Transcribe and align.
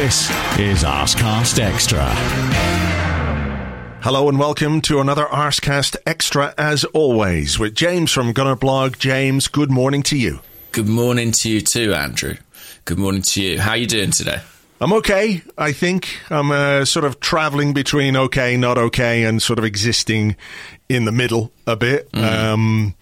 This 0.00 0.30
is 0.58 0.82
Arsecast 0.82 1.58
Extra. 1.58 2.06
Hello 4.00 4.30
and 4.30 4.38
welcome 4.38 4.80
to 4.80 4.98
another 4.98 5.26
Arsecast 5.26 5.94
Extra 6.06 6.54
as 6.56 6.84
always 6.84 7.58
with 7.58 7.74
James 7.74 8.10
from 8.10 8.32
Gunnerblog. 8.32 8.98
James, 8.98 9.46
good 9.46 9.70
morning 9.70 10.02
to 10.04 10.16
you. 10.16 10.40
Good 10.72 10.88
morning 10.88 11.32
to 11.32 11.50
you 11.50 11.60
too, 11.60 11.92
Andrew. 11.92 12.36
Good 12.86 12.98
morning 12.98 13.20
to 13.20 13.42
you. 13.42 13.60
How 13.60 13.72
are 13.72 13.76
you 13.76 13.86
doing 13.86 14.10
today? 14.10 14.40
I'm 14.80 14.94
okay, 14.94 15.42
I 15.58 15.72
think. 15.72 16.16
I'm 16.30 16.50
uh, 16.50 16.86
sort 16.86 17.04
of 17.04 17.20
traveling 17.20 17.74
between 17.74 18.16
okay, 18.16 18.56
not 18.56 18.78
okay, 18.78 19.24
and 19.24 19.42
sort 19.42 19.58
of 19.58 19.66
existing 19.66 20.34
in 20.88 21.04
the 21.04 21.12
middle 21.12 21.52
a 21.66 21.76
bit. 21.76 22.10
Mm. 22.12 22.22
Um, 22.22 22.94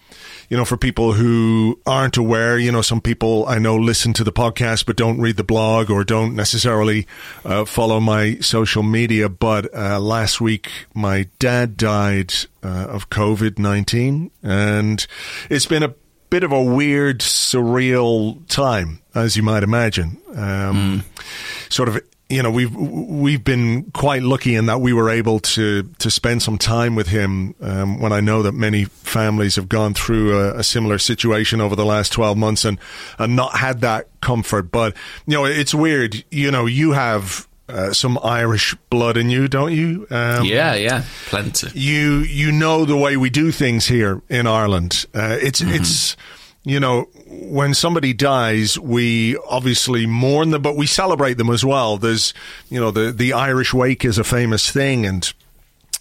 you 0.49 0.57
know, 0.57 0.65
for 0.65 0.77
people 0.77 1.13
who 1.13 1.79
aren't 1.85 2.17
aware, 2.17 2.57
you 2.57 2.71
know, 2.71 2.81
some 2.81 3.01
people 3.01 3.45
I 3.47 3.59
know 3.59 3.75
listen 3.75 4.13
to 4.13 4.23
the 4.23 4.31
podcast 4.31 4.85
but 4.85 4.95
don't 4.95 5.21
read 5.21 5.37
the 5.37 5.43
blog 5.43 5.89
or 5.89 6.03
don't 6.03 6.35
necessarily 6.35 7.07
uh, 7.45 7.65
follow 7.65 7.99
my 7.99 8.39
social 8.39 8.81
media. 8.83 9.29
But 9.29 9.73
uh, 9.73 9.99
last 9.99 10.41
week, 10.41 10.69
my 10.93 11.29
dad 11.37 11.77
died 11.77 12.33
uh, 12.63 12.87
of 12.89 13.09
COVID 13.09 13.59
19, 13.59 14.31
and 14.41 15.07
it's 15.49 15.67
been 15.67 15.83
a 15.83 15.93
bit 16.29 16.43
of 16.43 16.51
a 16.51 16.63
weird, 16.63 17.19
surreal 17.19 18.45
time, 18.47 19.01
as 19.15 19.37
you 19.37 19.43
might 19.43 19.63
imagine. 19.63 20.17
Um, 20.29 21.03
mm. 21.03 21.71
Sort 21.71 21.89
of 21.89 21.99
you 22.29 22.43
know 22.43 22.51
we've 22.51 22.73
we've 22.75 23.43
been 23.43 23.89
quite 23.91 24.21
lucky 24.21 24.55
in 24.55 24.67
that 24.67 24.79
we 24.79 24.93
were 24.93 25.09
able 25.09 25.39
to 25.39 25.83
to 25.97 26.11
spend 26.11 26.41
some 26.41 26.57
time 26.57 26.95
with 26.95 27.07
him 27.07 27.55
um, 27.61 27.99
when 27.99 28.13
I 28.13 28.19
know 28.19 28.43
that 28.43 28.51
many 28.51 28.85
families 28.85 29.55
have 29.55 29.67
gone 29.67 29.93
through 29.93 30.39
a, 30.39 30.59
a, 30.59 30.63
similar 30.63 30.99
situation 30.99 31.59
over 31.59 31.75
the 31.75 31.85
last 31.85 32.13
12 32.13 32.37
months 32.37 32.65
and 32.65 32.77
and 33.17 33.35
not 33.35 33.57
had 33.57 33.81
that 33.81 34.07
comfort 34.21 34.71
but 34.71 34.95
you 35.25 35.33
know 35.33 35.45
it's 35.45 35.73
weird 35.73 36.23
you 36.29 36.51
know 36.51 36.67
you 36.67 36.91
have 36.91 37.47
uh, 37.67 37.93
some 37.93 38.17
Irish 38.23 38.75
blood 38.89 39.15
in 39.15 39.29
you, 39.29 39.47
don't 39.47 39.71
you? 39.71 40.07
Um, 40.09 40.43
yeah, 40.43 40.73
yeah, 40.73 41.03
plenty. 41.27 41.67
You 41.79 42.19
you 42.21 42.51
know 42.51 42.83
the 42.83 42.97
way 42.97 43.15
we 43.15 43.29
do 43.29 43.51
things 43.51 43.85
here 43.85 44.23
in 44.27 44.47
Ireland. 44.47 45.05
Uh, 45.13 45.37
it's 45.39 45.61
mm-hmm. 45.61 45.75
it's 45.75 46.17
you 46.63 46.79
know, 46.79 47.07
when 47.25 47.73
somebody 47.73 48.13
dies, 48.13 48.77
we 48.77 49.37
obviously 49.49 50.05
mourn 50.05 50.51
them, 50.51 50.61
but 50.61 50.75
we 50.75 50.85
celebrate 50.85 51.35
them 51.35 51.49
as 51.49 51.63
well. 51.63 51.97
There's, 51.97 52.33
you 52.69 52.79
know, 52.79 52.91
the, 52.91 53.11
the 53.11 53.33
Irish 53.33 53.73
wake 53.73 54.03
is 54.03 54.17
a 54.17 54.23
famous 54.23 54.69
thing 54.69 55.05
and, 55.05 55.31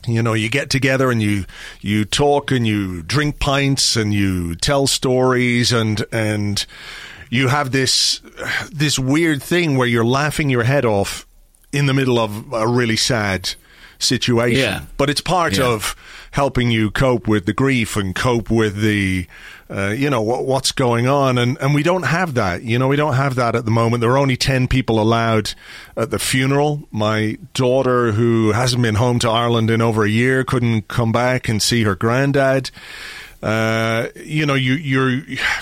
you 0.06 0.22
know, 0.22 0.34
you 0.34 0.48
get 0.48 0.68
together 0.68 1.10
and 1.10 1.22
you, 1.22 1.44
you 1.80 2.04
talk 2.04 2.50
and 2.50 2.66
you 2.66 3.02
drink 3.02 3.38
pints 3.38 3.94
and 3.94 4.12
you 4.12 4.56
tell 4.56 4.86
stories 4.86 5.72
and, 5.72 6.04
and 6.10 6.66
you 7.30 7.48
have 7.48 7.70
this, 7.70 8.20
this 8.72 8.98
weird 8.98 9.42
thing 9.42 9.76
where 9.76 9.86
you're 9.86 10.04
laughing 10.04 10.50
your 10.50 10.64
head 10.64 10.84
off 10.84 11.26
in 11.72 11.86
the 11.86 11.94
middle 11.94 12.18
of 12.18 12.52
a 12.52 12.66
really 12.66 12.96
sad 12.96 13.54
situation. 13.98 14.58
Yeah. 14.58 14.84
But 14.96 15.08
it's 15.10 15.20
part 15.20 15.58
yeah. 15.58 15.66
of 15.66 15.94
helping 16.32 16.70
you 16.70 16.90
cope 16.90 17.28
with 17.28 17.46
the 17.46 17.52
grief 17.52 17.96
and 17.96 18.14
cope 18.14 18.50
with 18.50 18.80
the, 18.80 19.26
uh, 19.70 19.88
you 19.88 20.08
know, 20.08 20.22
what, 20.22 20.46
what's 20.46 20.72
going 20.72 21.06
on. 21.06 21.36
And, 21.38 21.58
and 21.60 21.74
we 21.74 21.82
don't 21.82 22.04
have 22.04 22.34
that. 22.34 22.62
You 22.62 22.78
know, 22.78 22.88
we 22.88 22.96
don't 22.96 23.14
have 23.14 23.34
that 23.34 23.54
at 23.54 23.64
the 23.64 23.70
moment. 23.70 24.00
There 24.00 24.10
are 24.10 24.18
only 24.18 24.36
10 24.36 24.68
people 24.68 25.00
allowed 25.00 25.52
at 25.96 26.10
the 26.10 26.18
funeral. 26.18 26.88
My 26.90 27.38
daughter, 27.54 28.12
who 28.12 28.52
hasn't 28.52 28.82
been 28.82 28.94
home 28.94 29.18
to 29.20 29.28
Ireland 29.28 29.70
in 29.70 29.82
over 29.82 30.04
a 30.04 30.08
year, 30.08 30.44
couldn't 30.44 30.88
come 30.88 31.12
back 31.12 31.48
and 31.48 31.62
see 31.62 31.82
her 31.84 31.94
granddad. 31.94 32.70
Uh, 33.40 34.08
you 34.16 34.44
know, 34.46 34.54
you, 34.54 34.74
you're 34.74 35.20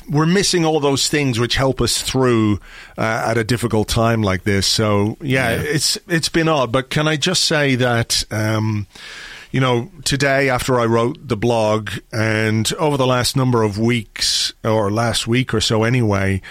we're 0.09 0.25
missing 0.25 0.65
all 0.65 0.81
those 0.81 1.09
things 1.09 1.39
which 1.39 1.56
help 1.56 1.83
us 1.83 2.00
through 2.00 2.59
uh, 2.97 3.25
at 3.27 3.37
a 3.37 3.45
difficult 3.45 3.87
time 3.87 4.22
like 4.22 4.45
this. 4.45 4.66
So 4.66 5.19
yeah, 5.21 5.50
yeah, 5.50 5.62
it's 5.62 5.99
it's 6.09 6.31
been 6.31 6.49
odd. 6.49 6.72
But 6.72 6.89
can 6.89 7.06
I 7.06 7.16
just 7.16 7.45
say 7.45 7.75
that? 7.75 8.25
Um, 8.31 8.87
you 9.56 9.61
know, 9.61 9.91
today 10.05 10.50
after 10.50 10.78
I 10.78 10.84
wrote 10.84 11.28
the 11.28 11.34
blog 11.34 11.89
and 12.12 12.71
over 12.75 12.99
the 12.99 13.06
last 13.06 13.37
number 13.37 13.62
of 13.62 13.78
weeks 13.78 14.53
or 14.62 14.91
last 14.91 15.27
week 15.27 15.55
or 15.55 15.62
so 15.62 15.83
anyway, 15.83 16.43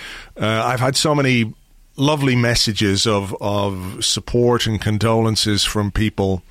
uh, 0.41 0.63
I've 0.65 0.79
had 0.79 0.95
so 0.95 1.13
many 1.13 1.53
lovely 1.97 2.35
messages 2.35 3.05
of, 3.05 3.35
of 3.39 4.03
support 4.03 4.65
and 4.65 4.81
condolences 4.81 5.63
from 5.63 5.91
people. 5.91 6.41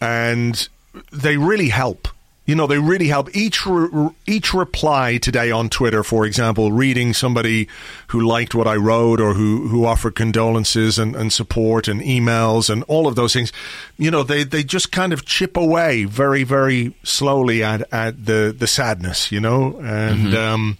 And 0.00 0.68
they 1.12 1.36
really 1.36 1.68
help 1.68 2.08
you 2.50 2.56
know, 2.56 2.66
they 2.66 2.80
really 2.80 3.06
help. 3.06 3.28
Each 3.32 3.64
re- 3.64 4.10
each 4.26 4.52
reply 4.52 5.18
today 5.18 5.52
on 5.52 5.68
Twitter, 5.68 6.02
for 6.02 6.26
example, 6.26 6.72
reading 6.72 7.14
somebody 7.14 7.68
who 8.08 8.20
liked 8.26 8.56
what 8.56 8.66
I 8.66 8.74
wrote 8.74 9.20
or 9.20 9.34
who, 9.34 9.68
who 9.68 9.86
offered 9.86 10.16
condolences 10.16 10.98
and, 10.98 11.14
and 11.14 11.32
support 11.32 11.86
and 11.86 12.00
emails 12.00 12.68
and 12.68 12.82
all 12.88 13.06
of 13.06 13.14
those 13.14 13.32
things, 13.34 13.52
you 13.98 14.10
know, 14.10 14.24
they, 14.24 14.42
they 14.42 14.64
just 14.64 14.90
kind 14.90 15.12
of 15.12 15.24
chip 15.24 15.56
away 15.56 16.06
very, 16.06 16.42
very 16.42 16.92
slowly 17.04 17.62
at, 17.62 17.82
at 17.92 18.26
the, 18.26 18.52
the 18.58 18.66
sadness, 18.66 19.30
you 19.30 19.38
know? 19.38 19.76
And 19.76 20.26
mm-hmm. 20.26 20.36
um, 20.36 20.78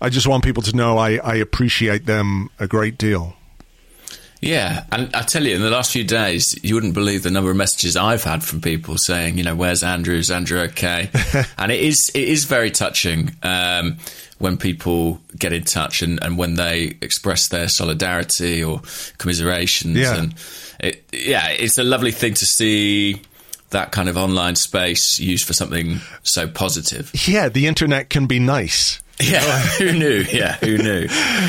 I 0.00 0.08
just 0.08 0.26
want 0.26 0.42
people 0.42 0.62
to 0.62 0.74
know 0.74 0.96
I, 0.96 1.16
I 1.16 1.34
appreciate 1.34 2.06
them 2.06 2.48
a 2.58 2.66
great 2.66 2.96
deal. 2.96 3.36
Yeah, 4.40 4.84
and 4.90 5.14
I 5.14 5.22
tell 5.22 5.44
you, 5.44 5.54
in 5.54 5.60
the 5.60 5.70
last 5.70 5.92
few 5.92 6.04
days, 6.04 6.58
you 6.62 6.74
wouldn't 6.74 6.94
believe 6.94 7.22
the 7.22 7.30
number 7.30 7.50
of 7.50 7.56
messages 7.56 7.94
I've 7.94 8.24
had 8.24 8.42
from 8.42 8.62
people 8.62 8.96
saying, 8.96 9.36
you 9.36 9.44
know, 9.44 9.54
"Where's 9.54 9.82
Andrew? 9.82 10.16
Is 10.16 10.30
Andrew 10.30 10.60
okay?" 10.60 11.10
and 11.58 11.70
it 11.70 11.80
is 11.80 12.10
it 12.14 12.26
is 12.26 12.44
very 12.44 12.70
touching 12.70 13.36
um, 13.42 13.98
when 14.38 14.56
people 14.56 15.20
get 15.38 15.52
in 15.52 15.64
touch 15.64 16.00
and, 16.00 16.22
and 16.24 16.38
when 16.38 16.54
they 16.54 16.96
express 17.02 17.48
their 17.48 17.68
solidarity 17.68 18.64
or 18.64 18.80
commiserations. 19.18 19.98
Yeah. 19.98 20.16
And 20.16 20.34
it, 20.80 21.04
yeah, 21.12 21.48
it's 21.48 21.76
a 21.76 21.84
lovely 21.84 22.10
thing 22.10 22.32
to 22.32 22.46
see 22.46 23.20
that 23.70 23.92
kind 23.92 24.08
of 24.08 24.16
online 24.16 24.56
space 24.56 25.18
used 25.20 25.46
for 25.46 25.52
something 25.52 26.00
so 26.22 26.48
positive. 26.48 27.10
Yeah, 27.28 27.50
the 27.50 27.66
internet 27.66 28.08
can 28.08 28.26
be 28.26 28.38
nice. 28.38 29.00
Yeah, 29.20 29.40
who 29.78 29.92
knew? 29.92 30.24
Yeah, 30.30 30.56
who 30.56 30.78
knew? 30.78 31.06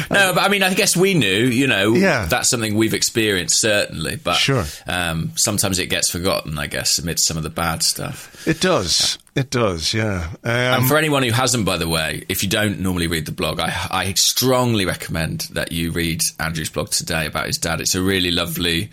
No, 0.09 0.33
but 0.33 0.39
I 0.39 0.47
mean, 0.49 0.63
I 0.63 0.73
guess 0.73 0.95
we 0.95 1.13
knew. 1.13 1.45
You 1.45 1.67
know, 1.67 1.93
yeah. 1.93 2.25
that's 2.25 2.49
something 2.49 2.75
we've 2.75 2.93
experienced 2.93 3.59
certainly. 3.59 4.17
But 4.17 4.35
sure, 4.35 4.65
um, 4.87 5.31
sometimes 5.35 5.79
it 5.79 5.87
gets 5.87 6.09
forgotten. 6.09 6.57
I 6.57 6.67
guess 6.67 6.99
amidst 6.99 7.27
some 7.27 7.37
of 7.37 7.43
the 7.43 7.49
bad 7.49 7.83
stuff. 7.83 8.47
It 8.47 8.59
does. 8.59 9.17
It 9.35 9.49
does. 9.49 9.93
Yeah. 9.93 10.29
Um, 10.43 10.51
and 10.51 10.87
for 10.87 10.97
anyone 10.97 11.23
who 11.23 11.31
hasn't, 11.31 11.65
by 11.65 11.77
the 11.77 11.87
way, 11.87 12.25
if 12.27 12.43
you 12.43 12.49
don't 12.49 12.79
normally 12.79 13.07
read 13.07 13.25
the 13.25 13.31
blog, 13.31 13.59
I, 13.59 13.73
I 13.89 14.13
strongly 14.13 14.85
recommend 14.85 15.41
that 15.51 15.71
you 15.71 15.91
read 15.91 16.21
Andrew's 16.39 16.69
blog 16.69 16.89
today 16.89 17.27
about 17.27 17.47
his 17.47 17.57
dad. 17.57 17.79
It's 17.79 17.95
a 17.95 18.01
really 18.01 18.31
lovely 18.31 18.89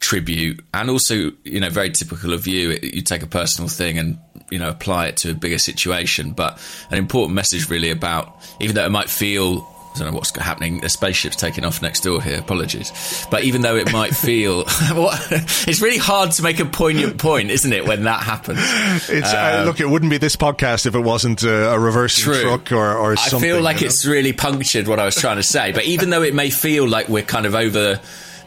tribute 0.00 0.64
and 0.72 0.90
also 0.90 1.32
you 1.42 1.58
know 1.58 1.68
very 1.68 1.90
typical 1.90 2.32
of 2.32 2.46
you 2.46 2.78
you 2.82 3.02
take 3.02 3.22
a 3.22 3.26
personal 3.26 3.68
thing 3.68 3.98
and 3.98 4.16
you 4.50 4.58
know 4.58 4.68
apply 4.68 5.06
it 5.08 5.16
to 5.18 5.30
a 5.30 5.34
bigger 5.34 5.58
situation. 5.58 6.32
But 6.32 6.60
an 6.90 6.98
important 6.98 7.34
message 7.34 7.68
really 7.68 7.90
about 7.90 8.36
even 8.60 8.74
though 8.74 8.84
it 8.84 8.90
might 8.90 9.10
feel 9.10 9.66
I 9.94 9.98
don't 9.98 10.12
know 10.12 10.16
what's 10.18 10.36
happening. 10.36 10.84
A 10.84 10.88
spaceship's 10.88 11.36
taking 11.36 11.64
off 11.64 11.82
next 11.82 12.00
door 12.00 12.22
here. 12.22 12.38
Apologies, 12.38 13.26
but 13.30 13.44
even 13.44 13.62
though 13.62 13.76
it 13.76 13.92
might 13.92 14.14
feel, 14.16 14.64
it's 14.66 15.80
really 15.80 15.98
hard 15.98 16.30
to 16.32 16.42
make 16.42 16.60
a 16.60 16.64
poignant 16.64 17.18
point, 17.18 17.50
isn't 17.50 17.72
it, 17.72 17.84
when 17.84 18.04
that 18.04 18.22
happens? 18.22 18.60
It's, 19.08 19.32
uh, 19.32 19.36
um, 19.36 19.62
uh, 19.62 19.64
look, 19.64 19.80
it 19.80 19.88
wouldn't 19.88 20.10
be 20.10 20.18
this 20.18 20.36
podcast 20.36 20.86
if 20.86 20.94
it 20.94 21.00
wasn't 21.00 21.42
a, 21.42 21.70
a 21.70 21.78
reverse 21.78 22.16
truck 22.16 22.70
or, 22.70 22.96
or 22.96 23.16
something. 23.16 23.50
I 23.50 23.52
feel 23.52 23.62
like 23.62 23.82
it's 23.82 24.04
know? 24.04 24.12
really 24.12 24.32
punctured 24.32 24.86
what 24.86 25.00
I 25.00 25.04
was 25.04 25.16
trying 25.16 25.36
to 25.36 25.42
say. 25.42 25.72
But 25.72 25.84
even 25.84 26.10
though 26.10 26.22
it 26.22 26.34
may 26.34 26.50
feel 26.50 26.88
like 26.88 27.08
we're 27.08 27.22
kind 27.22 27.46
of 27.46 27.54
over 27.54 28.00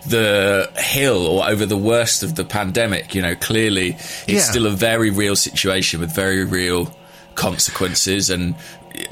the 0.07 0.69
hill 0.77 1.27
or 1.27 1.47
over 1.47 1.65
the 1.65 1.77
worst 1.77 2.23
of 2.23 2.35
the 2.35 2.43
pandemic. 2.43 3.13
You 3.15 3.21
know, 3.21 3.35
clearly 3.35 3.89
it's 3.91 4.27
Yeah. 4.27 4.39
still 4.41 4.65
a 4.67 4.71
very 4.71 5.09
real 5.09 5.35
situation 5.35 5.99
with 5.99 6.13
very 6.13 6.43
real 6.43 6.93
consequences 7.35 8.29
and 8.29 8.55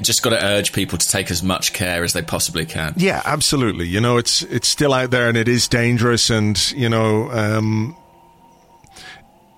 just 0.02 0.22
got 0.22 0.30
to 0.30 0.44
urge 0.44 0.72
people 0.72 0.98
to 0.98 1.08
take 1.08 1.30
as 1.30 1.42
much 1.42 1.72
care 1.72 2.04
as 2.04 2.12
they 2.12 2.22
possibly 2.22 2.66
can. 2.66 2.92
Yeah, 2.96 3.22
absolutely. 3.24 3.86
You 3.86 4.00
know, 4.00 4.18
it's 4.18 4.42
it's 4.42 4.68
still 4.68 4.92
out 4.92 5.10
there 5.10 5.28
and 5.28 5.36
it 5.36 5.48
is 5.48 5.68
dangerous, 5.68 6.28
and 6.30 6.56
you 6.72 6.88
know, 6.88 7.30
um, 7.32 7.96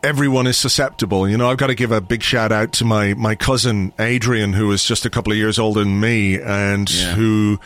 everyone 0.03 0.47
is 0.47 0.57
susceptible. 0.57 1.29
You 1.29 1.37
know, 1.37 1.51
I've 1.51 1.59
got 1.59 1.69
to 1.69 1.75
give 1.75 1.93
a 1.93 2.01
big 2.01 2.23
shout 2.23 2.53
out 2.53 2.73
to 2.75 2.85
my 2.85 3.15
my 3.15 3.35
cousin 3.35 3.93
Adrian, 3.99 4.53
who 4.53 4.71
is 4.73 4.85
just 4.85 5.05
a 5.07 5.11
couple 5.11 5.33
of 5.33 5.39
years 5.39 5.59
older 5.59 5.81
than 5.81 6.01
me, 6.01 6.41
and 6.41 6.91
Yeah. 6.91 7.13
who 7.15 7.61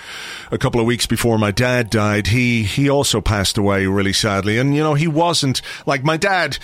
a 0.51 0.59
couple 0.59 0.81
of 0.81 0.87
weeks 0.87 1.07
before 1.07 1.39
my 1.39 1.51
dad 1.51 1.91
died, 1.91 2.29
he 2.29 2.63
he 2.63 2.89
also 2.91 3.21
passed 3.21 3.57
away 3.59 3.87
really 3.87 4.13
sadly. 4.13 4.59
And 4.59 4.75
you 4.75 4.83
know, 4.83 4.95
he 4.95 5.09
wasn't 5.09 5.63
like 5.87 6.05
my 6.05 6.17
dad. 6.17 6.59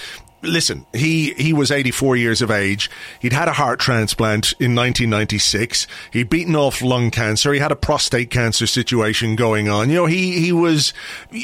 Listen, 0.45 0.85
he, 0.93 1.35
he 1.35 1.53
was 1.53 1.71
84 1.71 2.17
years 2.17 2.43
of 2.43 2.51
age. 2.51 2.91
He'd 3.21 3.33
had 3.33 3.47
a 3.47 3.53
heart 3.53 3.79
transplant 3.79 4.47
in 4.55 4.75
1996. 4.75 5.87
He'd 6.11 6.29
beaten 6.29 6.57
off 6.57 6.83
lung 6.83 7.13
cancer. 7.13 7.53
He 7.53 7.61
had 7.61 7.71
a 7.71 7.77
prostate 7.77 8.31
cancer 8.31 8.67
situation 8.67 9.37
going 9.37 9.69
on. 9.69 9.89
You 9.89 9.95
know, 9.95 10.07
he, 10.07 10.41
he 10.41 10.51
was, 10.51 10.93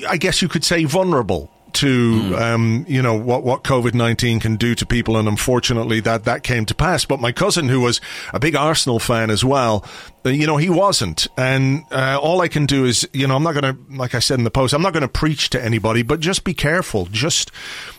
I 0.09 0.17
guess 0.17 0.43
you 0.43 0.49
could 0.49 0.65
say, 0.65 0.83
vulnerable 0.83 1.49
to 1.75 2.35
um, 2.37 2.85
you 2.89 3.03
know 3.03 3.15
what 3.15 3.43
what 3.43 3.63
COVID 3.65 3.95
nineteen 3.95 4.41
can 4.41 4.57
do 4.57 4.75
to 4.75 4.87
people, 4.87 5.17
and 5.17 5.29
unfortunately 5.29 6.01
that 6.01 6.25
that 6.25 6.43
came 6.43 6.65
to 6.67 6.75
pass. 6.75 7.05
But 7.05 7.21
my 7.21 7.33
cousin, 7.33 7.69
who 7.69 7.81
was 7.81 8.01
a 8.33 8.41
big 8.41 8.55
Arsenal 8.55 8.99
fan 8.99 9.31
as 9.31 9.45
well, 9.45 9.85
you 10.35 10.47
know 10.47 10.57
he 10.57 10.71
wasn't, 10.71 11.27
and 11.37 11.85
uh, 11.91 12.19
all 12.21 12.41
I 12.41 12.49
can 12.49 12.67
do 12.67 12.85
is 12.85 13.09
you 13.13 13.27
know 13.27 13.37
I'm 13.37 13.43
not 13.43 13.55
going 13.55 13.75
to 13.75 13.97
like 13.97 14.15
I 14.15 14.19
said 14.19 14.39
in 14.39 14.45
the 14.45 14.51
post, 14.51 14.75
I'm 14.75 14.83
not 14.83 14.93
going 14.93 15.03
to 15.03 15.09
preach 15.09 15.51
to 15.51 15.65
anybody, 15.65 16.03
but 16.03 16.21
just 16.21 16.45
be 16.45 16.55
careful, 16.55 17.07
just 17.07 17.51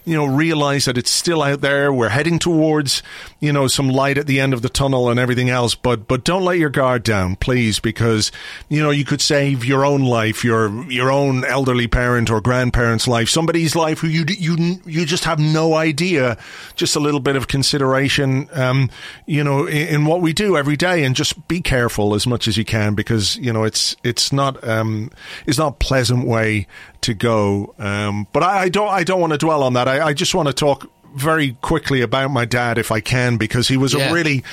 you 0.06 0.16
know 0.16 0.26
realize 0.26 0.86
that 0.86 0.98
it's 0.98 1.12
still 1.12 1.42
out 1.42 1.62
there. 1.62 1.92
We're 1.94 2.10
heading 2.10 2.40
towards 2.40 3.04
you 3.40 3.54
know 3.54 3.68
some 3.68 3.90
light 3.90 4.18
at 4.18 4.28
the 4.28 4.40
end 4.40 4.54
of 4.54 4.62
the 4.62 4.70
tunnel 4.70 5.10
and 5.10 5.20
everything 5.20 5.50
else, 5.50 5.76
but 5.76 6.08
but 6.08 6.24
don't 6.24 6.44
let 6.44 6.58
your 6.58 6.70
guard 6.70 7.04
down, 7.04 7.36
please, 7.36 7.80
because 7.80 8.32
you 8.70 8.82
know 8.82 8.90
you 8.90 9.06
could 9.06 9.22
save 9.22 9.66
your 9.66 9.86
own 9.86 10.04
life, 10.04 10.44
your 10.44 10.70
your 10.92 11.12
own 11.12 11.46
elderly 11.46 11.88
parent 11.88 12.30
or 12.30 12.42
grandparent's 12.42 13.08
life, 13.08 13.30
somebody's 13.30 13.76
life 13.76 14.00
who 14.00 14.08
you 14.08 14.26
you 14.28 14.82
you 14.86 15.06
just 15.06 15.26
have 15.26 15.40
no 15.40 15.76
idea. 15.76 16.38
Just 16.76 16.96
a 16.96 17.00
little 17.00 17.20
bit 17.20 17.36
of 17.36 17.48
consideration, 17.48 18.50
um, 18.54 18.90
you 19.26 19.44
know, 19.44 19.66
in, 19.66 19.88
in 19.88 20.06
what 20.06 20.22
we 20.22 20.34
do 20.34 20.58
every 20.58 20.78
day, 20.78 21.04
and 21.04 21.16
just 21.16 21.48
be 21.48 21.62
careful 21.62 22.14
as 22.20 22.28
much 22.28 22.48
as 22.50 22.58
you 22.58 22.66
can 22.66 22.96
because 22.96 23.38
you 23.38 23.54
know 23.54 23.64
it's 23.64 23.96
it's 24.04 24.34
not 24.34 24.62
um, 24.68 25.10
it's 25.48 25.58
not 25.58 25.68
a 25.68 25.76
pleasant 25.78 26.28
way 26.28 26.68
to 27.02 27.14
go. 27.14 27.74
Um, 27.80 28.28
but 28.34 28.44
I, 28.44 28.64
I 28.64 28.70
don't 28.70 28.90
I 28.90 29.04
don't 29.06 29.22
want 29.22 29.32
to 29.32 29.38
dwell 29.38 29.64
on 29.64 29.74
that. 29.74 29.88
I, 29.88 30.08
I 30.08 30.14
just 30.14 30.36
want 30.36 30.48
to 30.48 30.54
talk 30.54 30.90
very 31.16 31.54
quickly 31.62 32.02
about 32.02 32.30
my 32.32 32.46
dad 32.46 32.78
if 32.78 32.92
I 32.92 33.00
can 33.00 33.38
because 33.38 33.68
he 33.68 33.78
was 33.78 33.94
Yeah. 33.94 34.10
a 34.10 34.14
really 34.14 34.44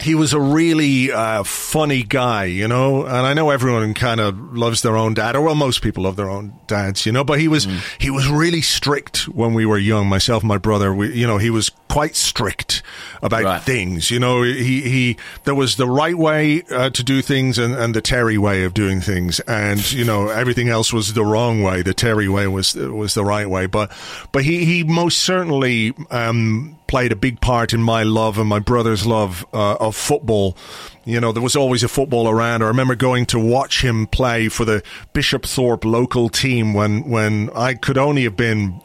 he 0.00 0.14
was 0.14 0.32
a 0.32 0.40
really 0.40 1.12
uh, 1.12 1.44
funny 1.44 2.02
guy, 2.02 2.44
you 2.44 2.66
know, 2.68 3.04
and 3.06 3.26
I 3.26 3.32
know 3.32 3.50
everyone 3.50 3.94
kind 3.94 4.20
of 4.20 4.56
loves 4.56 4.82
their 4.82 4.96
own 4.96 5.14
dad, 5.14 5.36
or 5.36 5.42
well, 5.42 5.54
most 5.54 5.82
people 5.82 6.02
love 6.02 6.16
their 6.16 6.28
own 6.28 6.52
dads, 6.66 7.06
you 7.06 7.12
know. 7.12 7.22
But 7.24 7.38
he 7.40 7.48
was 7.48 7.66
he 7.98 8.10
was 8.10 8.28
really 8.28 8.60
strict 8.60 9.28
when 9.28 9.54
we 9.54 9.64
were 9.66 9.78
young. 9.78 10.08
Myself 10.08 10.42
and 10.42 10.48
my 10.48 10.58
brother, 10.58 10.92
we, 10.94 11.14
you 11.14 11.26
know, 11.26 11.38
he 11.38 11.48
was 11.50 11.70
quite 11.88 12.16
strict 12.16 12.82
about 13.22 13.44
Right. 13.44 13.62
things. 13.62 14.10
You 14.10 14.18
know, 14.18 14.42
he 14.42 14.80
he 14.82 15.16
there 15.44 15.54
was 15.54 15.76
the 15.76 15.86
right 15.88 16.16
way 16.18 16.62
uh, 16.70 16.90
to 16.90 17.02
do 17.04 17.22
things 17.22 17.56
and, 17.58 17.74
and 17.74 17.94
the 17.94 18.02
Terry 18.02 18.36
way 18.36 18.64
of 18.64 18.74
doing 18.74 19.00
things, 19.00 19.38
and 19.40 19.92
you 19.92 20.04
know 20.04 20.28
everything 20.28 20.68
else 20.68 20.92
was 20.92 21.14
the 21.14 21.24
wrong 21.24 21.62
way. 21.62 21.82
The 21.82 21.94
Terry 21.94 22.28
way 22.28 22.48
was 22.48 22.74
was 22.74 23.14
the 23.14 23.24
right 23.24 23.48
way, 23.48 23.66
but 23.66 23.92
but 24.32 24.42
he 24.44 24.64
he 24.64 24.82
most 24.84 25.18
certainly. 25.20 25.94
Um, 26.10 26.78
played 26.86 27.12
a 27.12 27.16
big 27.16 27.40
part 27.40 27.72
in 27.72 27.82
my 27.82 28.02
love 28.02 28.38
and 28.38 28.48
my 28.48 28.58
brother's 28.58 29.06
love 29.06 29.46
uh, 29.52 29.76
of 29.76 29.96
football. 29.96 30.56
You 31.04 31.20
know, 31.20 31.32
there 31.32 31.42
was 31.42 31.56
always 31.56 31.82
a 31.82 31.88
football 31.88 32.28
around. 32.28 32.62
I 32.62 32.66
remember 32.66 32.94
going 32.94 33.26
to 33.26 33.38
watch 33.38 33.82
him 33.82 34.06
play 34.06 34.48
for 34.48 34.64
the 34.64 34.82
Bishop 35.12 35.44
Thorpe 35.44 35.84
local 35.84 36.28
team 36.28 36.74
when 36.74 37.08
when 37.08 37.50
I 37.50 37.74
could 37.74 37.98
only 37.98 38.24
have 38.24 38.36
been 38.36 38.80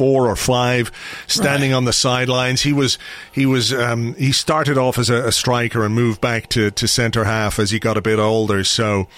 four 0.00 0.30
or 0.30 0.36
five, 0.36 0.90
standing 1.26 1.74
on 1.74 1.84
the 1.84 1.92
sidelines. 1.92 2.62
He 2.62 2.72
was 2.72 2.96
he 3.32 3.44
was 3.44 3.70
um, 3.70 4.14
he 4.14 4.32
started 4.32 4.78
off 4.78 4.96
as 4.96 5.10
a, 5.10 5.26
a 5.26 5.32
striker 5.32 5.84
and 5.84 5.94
moved 5.94 6.22
back 6.22 6.48
to, 6.50 6.70
to 6.70 6.88
centre 6.88 7.24
half 7.24 7.58
as 7.58 7.70
he 7.70 7.78
got 7.78 7.98
a 7.98 8.00
bit 8.00 8.18
older. 8.18 8.64
So 8.64 9.08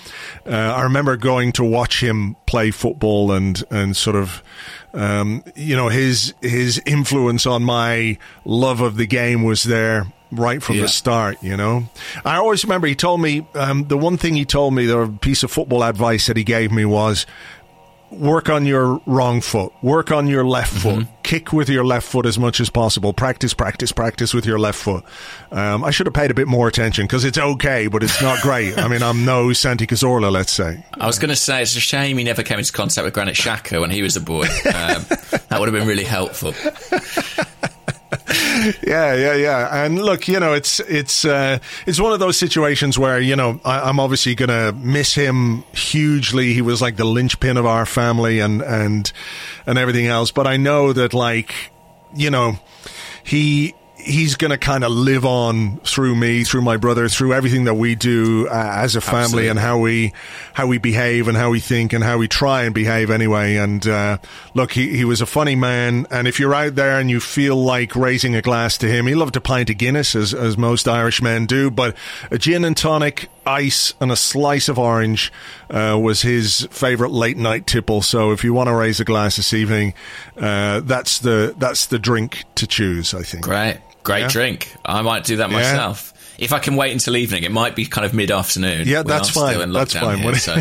uh, 0.44 0.50
I 0.50 0.82
remember 0.82 1.16
going 1.16 1.52
to 1.52 1.62
watch 1.62 2.02
him 2.02 2.34
play 2.46 2.72
football 2.72 3.31
and 3.31 3.62
and 3.70 3.96
sort 3.96 4.16
of. 4.16 4.43
Um, 4.94 5.42
you 5.56 5.74
know 5.76 5.88
his 5.88 6.34
his 6.42 6.80
influence 6.84 7.46
on 7.46 7.62
my 7.62 8.18
love 8.44 8.80
of 8.80 8.96
the 8.96 9.06
game 9.06 9.42
was 9.42 9.62
there 9.64 10.06
right 10.30 10.62
from 10.62 10.76
Yeah. 10.76 10.82
the 10.82 10.88
start. 10.88 11.42
You 11.42 11.56
know, 11.56 11.88
I 12.24 12.36
always 12.36 12.62
remember 12.64 12.86
he 12.86 12.94
told 12.94 13.20
me 13.20 13.46
um, 13.54 13.88
the 13.88 13.96
one 13.98 14.16
thing 14.18 14.34
he 14.34 14.44
told 14.44 14.74
me, 14.74 14.86
the 14.86 15.08
piece 15.20 15.42
of 15.42 15.50
football 15.50 15.82
advice 15.82 16.26
that 16.26 16.36
he 16.36 16.44
gave 16.44 16.72
me 16.72 16.84
was 16.84 17.26
work 18.12 18.49
on 18.49 18.67
your 18.67 19.00
wrong 19.06 19.41
foot, 19.41 19.73
work 19.82 20.11
on 20.12 20.26
your 20.26 20.44
left 20.44 20.73
foot, 20.73 21.06
kick 21.23 21.53
with 21.53 21.69
your 21.69 21.85
left 21.85 22.06
foot 22.06 22.26
as 22.26 22.38
much 22.38 22.61
as 22.61 22.70
possible. 22.70 23.12
Practice, 23.12 23.55
practice, 23.55 23.93
practice 23.93 24.35
with 24.35 24.47
your 24.47 24.59
left 24.59 24.79
foot. 24.79 25.05
Um, 25.50 25.82
I 25.85 25.91
should 25.91 26.06
have 26.06 26.14
paid 26.14 26.31
a 26.31 26.35
bit 26.35 26.49
more 26.49 26.69
attention 26.69 27.06
because 27.06 27.25
it's 27.25 27.38
okay, 27.38 27.87
but 27.88 28.03
it's 28.03 28.20
not 28.23 28.41
great. 28.41 28.79
I 28.79 28.88
mean, 28.88 29.03
I'm 29.03 29.25
no 29.25 29.53
Santi 29.53 29.87
Cazorla, 29.87 30.31
let's 30.31 30.53
say. 30.53 30.85
I 30.94 31.06
was 31.06 31.19
going 31.19 31.31
to 31.31 31.37
say 31.37 31.62
it's 31.62 31.76
a 31.76 31.81
shame 31.81 32.19
he 32.19 32.25
never 32.25 32.43
came 32.43 32.59
into 32.59 32.73
contact 32.73 33.05
with 33.05 33.14
Granit 33.14 33.35
Xhaka 33.35 33.81
when 33.81 33.91
he 33.91 34.03
was 34.03 34.17
a 34.17 34.20
boy. 34.20 34.47
Um, 34.73 35.05
that 35.49 35.56
would 35.61 35.69
have 35.69 35.75
been 35.75 35.87
really 35.87 36.05
helpful. 36.05 36.55
Yeah, 38.87 39.14
yeah, 39.14 39.34
yeah. 39.34 39.84
And 39.84 40.00
look, 40.00 40.28
you 40.28 40.38
know, 40.38 40.52
it's 40.52 40.81
it's 40.81 41.25
uh, 41.25 41.58
it's 41.87 42.00
one 42.00 42.12
of 42.12 42.20
those 42.20 42.37
situations 42.37 42.99
where 42.99 43.20
you 43.20 43.37
know 43.37 43.60
I, 43.64 43.81
I'm 43.88 43.99
obviously 43.99 44.34
going 44.34 44.49
to 44.49 44.72
miss 44.72 45.14
him 45.14 45.62
hugely. 45.72 46.52
He 46.52 46.62
was 46.62 46.82
like 46.82 46.96
the 46.96 47.04
linchpin 47.04 47.56
of 47.56 47.66
our 47.66 47.87
family 47.87 48.40
and 48.40 48.62
and 48.62 49.10
and 49.66 49.78
everything 49.78 50.06
else. 50.06 50.31
But 50.31 50.46
I 50.46 50.56
know 50.56 50.93
that 50.93 51.14
like 51.14 51.54
you 52.14 52.31
know 52.31 52.58
he 53.25 53.75
he's 54.02 54.34
going 54.34 54.50
to 54.50 54.58
kind 54.58 54.84
of 54.84 54.90
live 54.90 55.25
on 55.25 55.78
through 55.78 56.16
me, 56.16 56.44
through 56.44 56.62
my 56.62 56.76
brother, 56.76 57.08
through 57.08 57.32
everything 57.32 57.64
that 57.64 57.75
we 57.75 57.94
do 57.94 58.49
uh, 58.49 58.52
as 58.52 58.96
a 58.96 59.00
family 59.00 59.22
Absolutely. 59.22 59.49
and 59.49 59.58
how 59.58 59.78
we 59.78 60.12
how 60.54 60.66
we 60.66 60.78
behave 60.78 61.28
and 61.28 61.37
how 61.37 61.50
we 61.50 61.60
think 61.60 61.93
and 61.93 62.02
how 62.02 62.19
we 62.19 62.28
try 62.28 62.62
and 62.62 62.75
behave 62.75 63.10
anyway. 63.10 63.56
And 63.56 63.87
uh, 63.87 64.19
look, 64.54 64.72
he 64.72 64.96
he 64.96 65.04
was 65.04 65.20
a 65.20 65.26
funny 65.26 65.54
man. 65.54 66.06
And 66.10 66.26
if 66.26 66.40
you're 66.40 66.54
out 66.54 66.75
there 66.75 66.99
and 66.99 67.10
you 67.10 67.20
feel 67.20 67.56
like 67.56 67.94
raising 67.97 68.35
a 68.35 68.42
glass 68.42 68.76
to 68.78 68.88
him, 68.88 69.06
he 69.06 69.14
loved 69.14 69.37
a 69.37 69.40
pint 69.40 69.71
of 69.71 69.78
Guinness 69.78 70.14
as 70.14 70.35
as 70.35 70.59
most 70.59 70.88
Irish 70.88 71.23
men 71.23 71.47
do, 71.47 71.71
but 71.71 71.97
a 72.30 72.38
gin 72.38 72.64
and 72.64 72.76
tonic. 72.76 73.28
Ice 73.44 73.92
and 74.00 74.12
a 74.12 74.16
slice 74.16 74.68
of 74.68 74.78
orange 74.78 75.32
uh, 75.68 75.99
was 76.00 76.23
his 76.23 76.68
favourite 76.71 77.12
late 77.12 77.37
night 77.37 77.66
tipple. 77.66 78.00
So 78.00 78.30
if 78.30 78.44
you 78.44 78.54
want 78.54 78.68
to 78.68 78.75
raise 78.75 79.00
a 79.00 79.04
glass 79.04 79.35
this 79.35 79.52
evening, 79.52 79.94
uh, 80.37 80.78
that's 80.78 81.18
the 81.18 81.52
that's 81.59 81.87
the 81.87 81.99
drink 81.99 82.44
to 82.54 82.68
choose. 82.68 83.14
I 83.14 83.23
think. 83.23 83.42
Great, 83.42 83.80
great 84.02 84.21
Yeah. 84.23 84.28
drink. 84.28 84.75
I 84.85 85.02
might 85.02 85.25
do 85.25 85.37
that 85.37 85.50
Yeah. 85.50 85.56
myself. 85.56 86.09
If 86.38 86.52
I 86.52 86.59
can 86.59 86.75
wait 86.75 86.90
until 86.92 87.16
evening, 87.16 87.44
it 87.44 87.52
might 87.52 87.76
be 87.76 87.85
kind 87.87 88.04
of 88.04 88.12
mid 88.14 88.32
afternoon. 88.32 88.88
Yeah, 88.88 89.02
that's 89.04 89.28
fine. 89.28 89.71
That's 89.73 89.94
fine. 89.94 90.23
When- 90.25 90.35
so 90.35 90.56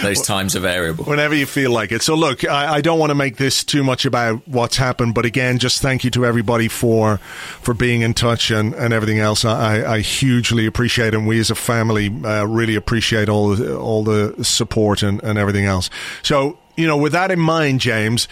those 0.00 0.22
times 0.22 0.56
are 0.56 0.60
variable. 0.60 1.04
whenever 1.04 1.34
you 1.34 1.44
feel 1.44 1.70
like 1.70 1.92
it. 1.92 2.00
So 2.02 2.14
look, 2.14 2.44
I, 2.48 2.74
I 2.76 2.80
don't 2.80 2.98
want 2.98 3.10
to 3.10 3.14
make 3.14 3.36
this 3.36 3.62
too 3.62 3.84
much 3.84 4.06
about 4.06 4.46
what's 4.48 4.76
happened, 4.78 5.12
but 5.14 5.26
again, 5.26 5.58
just 5.58 5.82
thank 5.82 6.02
you 6.04 6.10
to 6.12 6.24
everybody 6.24 6.68
for 6.68 7.18
for 7.60 7.74
being 7.74 8.00
in 8.00 8.14
touch 8.14 8.50
and, 8.50 8.72
and 8.74 8.94
everything 8.94 9.18
else. 9.18 9.44
I, 9.44 9.96
I 9.96 10.00
hugely 10.00 10.64
appreciate 10.66 11.12
and 11.14 11.26
we 11.26 11.40
as 11.40 11.50
a 11.50 11.56
family 11.56 12.10
uh, 12.24 12.44
really 12.46 12.76
appreciate 12.76 13.28
all 13.28 13.54
the, 13.54 13.76
all 13.76 14.04
the 14.04 14.42
support 14.44 15.02
and, 15.02 15.22
and 15.22 15.36
everything 15.36 15.66
else. 15.66 15.90
So 16.22 16.58
you 16.76 16.86
know, 16.86 16.96
with 16.96 17.12
that 17.12 17.30
in 17.30 17.40
mind, 17.40 17.80
James. 17.80 18.28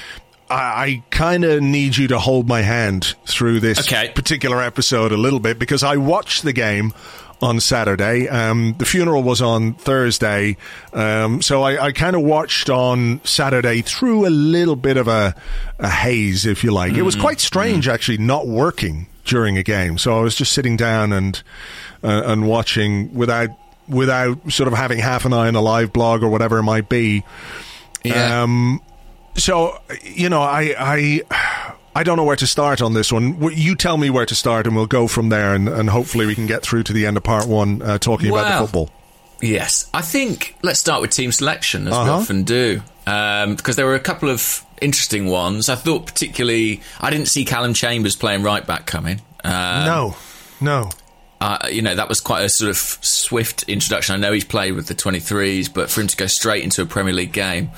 I, 0.51 0.55
I 0.85 1.03
kind 1.11 1.45
of 1.45 1.63
need 1.63 1.97
you 1.97 2.09
to 2.09 2.19
hold 2.19 2.49
my 2.49 2.63
hand 2.63 3.15
through 3.27 3.61
this 3.61 3.81
Okay. 3.81 4.11
particular 4.15 4.61
episode 4.63 5.13
a 5.13 5.17
little 5.17 5.41
bit 5.41 5.59
because 5.59 5.83
I 5.83 5.97
watched 5.97 6.43
the 6.43 6.53
game 6.53 6.93
on 7.43 7.59
Saturday. 7.61 8.29
Um, 8.29 8.75
the 8.79 8.85
funeral 8.85 9.23
was 9.23 9.41
on 9.41 9.73
Thursday, 9.75 10.57
um, 10.93 11.41
so 11.41 11.63
I, 11.63 11.87
I 11.87 11.93
kind 11.93 12.15
of 12.15 12.23
watched 12.23 12.69
on 12.69 13.21
Saturday 13.25 13.81
through 13.81 14.27
a 14.27 14.29
little 14.31 14.77
bit 14.77 14.97
of 14.99 15.09
a, 15.09 15.35
a 15.79 15.89
haze, 15.89 16.45
if 16.45 16.63
you 16.65 16.71
like. 16.71 16.93
It 16.95 17.03
was 17.03 17.17
quite 17.17 17.41
strange, 17.41 17.89
actually, 17.89 18.19
not 18.19 18.47
working 18.47 19.07
during 19.25 19.57
a 19.57 19.63
game. 19.63 19.97
So 19.97 20.19
I 20.19 20.21
was 20.21 20.35
just 20.35 20.53
sitting 20.53 20.77
down 20.77 21.13
and 21.15 21.43
uh, 22.05 22.23
and 22.27 22.47
watching 22.47 23.15
without 23.15 23.49
without 23.89 24.53
sort 24.53 24.69
of 24.71 24.75
having 24.75 24.99
half 24.99 25.25
an 25.25 25.33
eye 25.33 25.49
on 25.49 25.55
a 25.57 25.61
live 25.63 25.93
blog 25.95 26.23
or 26.23 26.29
whatever 26.29 26.59
it 26.59 26.63
might 26.65 26.89
be. 26.91 27.25
Yeah. 28.05 28.43
Um, 28.43 28.81
so 29.41 29.81
you 30.05 30.29
know, 30.29 30.43
I 30.43 30.75
I 30.79 31.21
I 31.95 32.03
don't 32.05 32.17
know 32.17 32.25
where 32.25 32.37
to 32.37 32.47
start 32.47 32.81
on 32.83 32.95
this 32.95 33.11
one. 33.13 33.37
You 33.53 33.75
tell 33.75 33.97
me 33.97 34.11
where 34.11 34.27
to 34.27 34.35
start, 34.35 34.67
and 34.67 34.77
we'll 34.77 34.87
go 34.87 35.09
from 35.09 35.29
there, 35.29 35.55
and, 35.55 35.69
and 35.69 35.91
hopefully 35.91 36.27
we 36.27 36.35
can 36.35 36.47
get 36.47 36.63
through 36.63 36.85
to 36.85 36.93
the 36.93 37.07
end 37.07 37.17
of 37.17 37.23
part 37.25 37.47
one, 37.47 37.83
uh, 37.83 37.99
talking 37.99 38.31
about 38.31 38.51
the 38.51 38.67
football. 38.67 38.91
Yes, 39.43 39.89
I 39.95 40.03
think 40.03 40.55
let's 40.63 40.79
start 40.79 41.01
with 41.01 41.11
team 41.11 41.33
selection 41.33 41.89
as 41.89 41.93
we 41.93 41.99
Uh-huh. 41.99 42.13
often 42.17 42.43
do. 42.45 42.83
um, 43.07 43.57
because 43.57 43.75
there 43.77 43.87
were 43.87 43.95
a 43.95 44.01
couple 44.01 44.29
of 44.29 44.63
interesting 44.81 45.27
ones. 45.27 45.69
I 45.69 45.75
thought 45.75 46.07
particularly 46.07 46.81
I 47.01 47.11
didn't 47.11 47.27
see 47.29 47.45
Callum 47.45 47.73
Chambers 47.75 48.15
playing 48.17 48.43
right 48.43 48.65
back 48.67 48.87
coming. 48.87 49.21
Um, 49.43 49.85
no, 49.87 50.17
no. 50.61 50.91
Uh, 51.41 51.69
you 51.71 51.81
know, 51.81 51.95
that 51.95 52.09
was 52.09 52.21
quite 52.21 52.43
a 52.43 52.51
sort 52.51 52.69
of 52.69 52.77
swift 52.77 53.63
introduction. 53.63 54.15
I 54.15 54.19
know 54.19 54.33
he's 54.33 54.45
played 54.45 54.75
with 54.75 54.89
the 54.89 54.95
23s, 54.95 55.73
but 55.73 55.89
for 55.89 56.03
him 56.03 56.07
to 56.09 56.17
go 56.17 56.27
straight 56.27 56.63
into 56.63 56.83
a 56.83 56.87
Premier 56.87 57.15
League 57.15 57.33
game, 57.33 57.71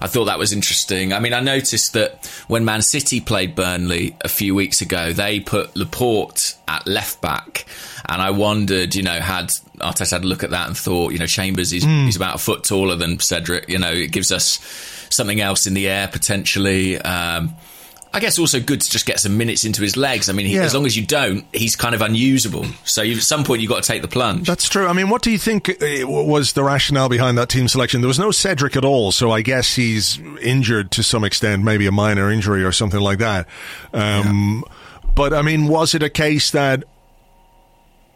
I 0.00 0.06
thought 0.06 0.24
that 0.24 0.38
was 0.38 0.54
interesting. 0.54 1.12
I 1.12 1.20
mean, 1.20 1.34
I 1.34 1.40
noticed 1.40 1.92
that 1.92 2.26
when 2.48 2.64
Man 2.64 2.80
City 2.80 3.20
played 3.20 3.54
Burnley 3.54 4.16
a 4.22 4.28
few 4.28 4.54
weeks 4.54 4.80
ago, 4.80 5.12
they 5.12 5.38
put 5.38 5.76
Laporte 5.76 6.56
at 6.66 6.86
left 6.86 7.20
back. 7.20 7.66
And 8.08 8.22
I 8.22 8.30
wondered, 8.30 8.94
you 8.94 9.02
know, 9.02 9.20
had 9.20 9.50
Arteta 9.78 10.12
had 10.12 10.24
a 10.24 10.26
look 10.26 10.42
at 10.42 10.50
that 10.50 10.68
and 10.68 10.76
thought, 10.76 11.12
you 11.12 11.18
know, 11.18 11.26
Chambers, 11.26 11.74
is 11.74 11.84
mm. 11.84 12.06
he's 12.06 12.16
about 12.16 12.36
a 12.36 12.38
foot 12.38 12.64
taller 12.64 12.96
than 12.96 13.20
Cedric. 13.20 13.68
You 13.68 13.78
know, 13.78 13.92
it 13.92 14.12
gives 14.12 14.32
us 14.32 14.58
something 15.10 15.40
else 15.42 15.66
in 15.66 15.74
the 15.74 15.88
air 15.88 16.08
potentially. 16.08 16.98
Um, 16.98 17.54
I 18.12 18.18
guess 18.18 18.38
also 18.38 18.60
good 18.60 18.80
to 18.80 18.90
just 18.90 19.06
get 19.06 19.20
some 19.20 19.36
minutes 19.36 19.64
into 19.64 19.82
his 19.82 19.96
legs. 19.96 20.28
I 20.28 20.32
mean, 20.32 20.46
he, 20.46 20.56
yeah. 20.56 20.62
as 20.62 20.74
long 20.74 20.84
as 20.84 20.96
you 20.96 21.06
don't, 21.06 21.44
he's 21.52 21.76
kind 21.76 21.94
of 21.94 22.02
unusable. 22.02 22.64
So 22.84 23.02
at 23.02 23.16
some 23.18 23.44
point, 23.44 23.60
you've 23.60 23.70
got 23.70 23.82
to 23.82 23.86
take 23.86 24.02
the 24.02 24.08
plunge. 24.08 24.48
That's 24.48 24.68
true. 24.68 24.86
I 24.86 24.92
mean, 24.92 25.08
what 25.08 25.22
do 25.22 25.30
you 25.30 25.38
think 25.38 25.68
uh, 25.68 26.06
was 26.06 26.54
the 26.54 26.64
rationale 26.64 27.08
behind 27.08 27.38
that 27.38 27.48
team 27.48 27.68
selection? 27.68 28.00
There 28.00 28.08
was 28.08 28.18
no 28.18 28.32
Cedric 28.32 28.76
at 28.76 28.84
all, 28.84 29.12
so 29.12 29.30
I 29.30 29.42
guess 29.42 29.76
he's 29.76 30.18
injured 30.42 30.90
to 30.92 31.02
some 31.04 31.22
extent, 31.22 31.62
maybe 31.62 31.86
a 31.86 31.92
minor 31.92 32.30
injury 32.30 32.64
or 32.64 32.72
something 32.72 33.00
like 33.00 33.18
that. 33.18 33.46
Um, 33.92 34.64
yeah. 34.66 34.74
But 35.14 35.32
I 35.32 35.42
mean, 35.42 35.68
was 35.68 35.94
it 35.94 36.02
a 36.02 36.10
case 36.10 36.50
that 36.52 36.84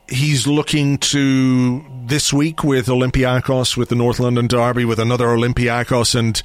he's 0.08 0.46
looking 0.46 0.98
to 0.98 1.84
this 2.06 2.32
week 2.32 2.62
with 2.62 2.86
Olympiacos, 2.86 3.76
with 3.76 3.88
the 3.88 3.94
North 3.94 4.18
London 4.20 4.46
Derby, 4.46 4.84
with 4.84 4.98
another 4.98 5.26
Olympiacos, 5.26 6.14
and 6.14 6.42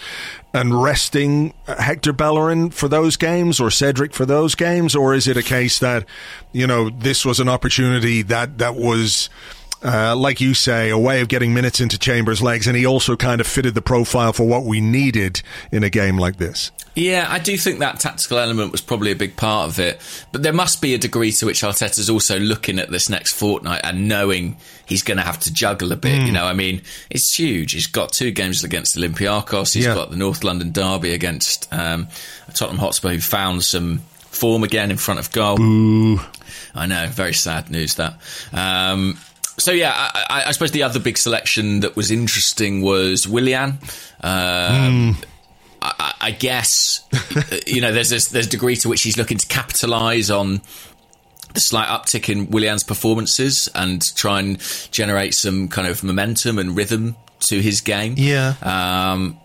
and 0.54 0.82
resting 0.82 1.54
Hector 1.68 2.14
Bellerin 2.14 2.72
for 2.72 2.88
those 2.88 3.18
games 3.18 3.60
or 3.60 3.70
Cedric 3.70 4.14
for 4.14 4.26
those 4.26 4.56
games, 4.56 4.96
or 4.96 5.14
is 5.14 5.28
it 5.28 5.38
a 5.38 5.44
case 5.44 5.80
that 5.80 6.06
you 6.52 6.66
know 6.66 6.90
this 6.90 7.26
was 7.26 7.40
an 7.40 7.50
opportunity 7.50 8.22
that 8.24 8.58
that 8.58 8.76
was 8.76 9.30
uh, 9.84 10.16
like 10.16 10.42
you 10.42 10.54
say, 10.54 10.90
a 10.90 10.98
way 10.98 11.22
of 11.22 11.28
getting 11.28 11.54
minutes 11.54 11.80
into 11.80 11.98
Chambers' 11.98 12.42
legs, 12.42 12.68
and 12.68 12.76
he 12.76 12.86
also 12.86 13.16
kind 13.16 13.40
of 13.40 13.48
fitted 13.48 13.76
the 13.76 13.82
profile 13.82 14.34
for 14.34 14.48
what 14.48 14.64
we 14.66 14.82
needed 14.82 15.42
in 15.72 15.84
a 15.84 15.90
game 15.90 16.18
like 16.18 16.38
this. 16.38 16.72
Yeah, 16.96 17.28
I 17.30 17.40
do 17.40 17.58
think 17.58 17.80
that 17.80 18.00
tactical 18.00 18.40
element 18.40 18.72
was 18.74 18.82
probably 18.82 19.12
a 19.12 19.16
big 19.16 19.38
part 19.38 19.70
of 19.70 19.80
it, 19.80 20.02
but 20.32 20.44
there 20.44 20.52
must 20.52 20.82
be 20.82 20.94
a 20.94 20.98
degree 20.98 21.32
to 21.34 21.46
which 21.46 21.62
Arteta's 21.62 22.10
also 22.10 22.40
looking 22.40 22.78
at 22.78 22.90
this 22.90 23.10
next 23.10 23.34
fortnight 23.34 23.82
and 23.84 24.10
knowing 24.10 24.58
he's 24.86 25.02
going 25.02 25.18
to 25.18 25.24
have 25.24 25.40
to 25.40 25.54
juggle 25.54 25.94
a 25.94 25.96
bit. 25.96 26.20
Mm. 26.20 26.26
You 26.28 26.32
know, 26.34 26.46
I 26.46 26.54
mean, 26.54 26.82
it's 27.10 27.34
huge. 27.36 27.72
He's 27.72 27.88
got 27.88 28.12
two 28.12 28.32
games 28.32 28.64
against 28.66 28.98
Olympiacos. 28.98 29.74
He's 29.74 29.86
yeah. 29.86 29.96
got 29.96 30.10
the 30.10 30.18
North 30.18 30.44
London 30.44 30.72
derby 30.72 31.14
against 31.14 31.72
um, 31.72 32.10
Tottenham 32.54 32.80
Hotspur, 32.80 33.12
who 33.12 33.20
found 33.22 33.64
some 33.64 34.00
form 34.32 34.64
again 34.64 34.92
in 34.92 34.98
front 34.98 35.20
of 35.20 35.32
goal. 35.32 35.58
Boo. 35.58 36.20
I 36.76 36.86
know, 36.86 37.08
very 37.08 37.34
sad 37.34 37.70
news 37.70 37.96
that. 37.96 38.20
Um, 38.52 39.18
so 39.60 39.72
yeah, 39.72 39.92
I, 39.94 40.44
I, 40.48 40.52
suppose 40.52 40.72
the 40.72 40.84
other 40.84 41.00
big 41.00 41.18
selection 41.18 41.82
that 41.82 41.96
was 41.96 42.12
interesting 42.12 42.82
was 42.82 43.28
Willian. 43.28 43.80
Um, 44.22 45.16
mm. 45.16 45.26
I, 45.82 46.14
I, 46.20 46.32
guess 46.32 47.08
you 47.68 47.82
know 47.82 47.94
there's 47.94 48.10
this, 48.10 48.30
there's 48.30 48.48
a 48.48 48.50
degree 48.50 48.76
to 48.78 48.90
which 48.90 49.02
he's 49.02 49.18
looking 49.18 49.38
to 49.38 49.48
capitalise 49.48 50.30
on 50.30 50.62
the 51.54 51.60
slight 51.60 51.88
uptick 51.88 52.30
in 52.30 52.50
Willian's 52.50 52.84
performances 52.84 53.70
and 53.74 54.02
try 54.16 54.40
and 54.40 54.60
generate 54.92 55.34
some 55.34 55.68
kind 55.68 55.88
of 55.88 56.04
momentum 56.04 56.60
and 56.60 56.76
rhythm 56.76 57.16
to 57.48 57.62
his 57.62 57.82
game. 57.82 58.16
Yeah. 58.18 58.56
Um, 58.62 59.40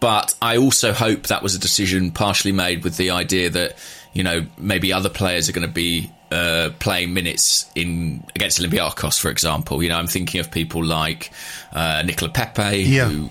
but 0.00 0.34
I 0.40 0.56
also 0.56 0.92
hope 0.92 1.24
that 1.24 1.42
was 1.42 1.54
a 1.54 1.58
decision 1.58 2.10
partially 2.10 2.52
made 2.52 2.84
with 2.84 2.96
the 2.96 3.10
idea 3.10 3.50
that 3.50 3.76
you 4.12 4.22
know 4.22 4.46
maybe 4.56 4.92
other 4.92 5.10
players 5.10 5.48
are 5.48 5.52
going 5.52 5.66
to 5.66 5.72
be 5.72 6.10
uh, 6.34 6.70
playing 6.80 7.14
minutes 7.14 7.70
in 7.74 8.24
against 8.34 8.60
Olympiacos, 8.60 9.18
for 9.18 9.30
example. 9.30 9.82
You 9.82 9.88
know, 9.88 9.96
I'm 9.96 10.08
thinking 10.08 10.40
of 10.40 10.50
people 10.50 10.84
like 10.84 11.30
uh, 11.72 12.02
Nicola 12.04 12.30
Pepe, 12.30 12.82
yeah. 12.82 13.08
who 13.08 13.30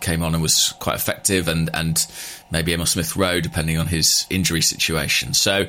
came 0.00 0.22
on 0.22 0.34
and 0.34 0.42
was 0.42 0.74
quite 0.80 0.96
effective, 0.96 1.46
and 1.48 1.70
and 1.72 2.04
maybe 2.50 2.74
Emile 2.74 2.86
Smith 2.86 3.16
Rowe, 3.16 3.40
depending 3.40 3.78
on 3.78 3.86
his 3.86 4.26
injury 4.30 4.62
situation. 4.62 5.34
So. 5.34 5.66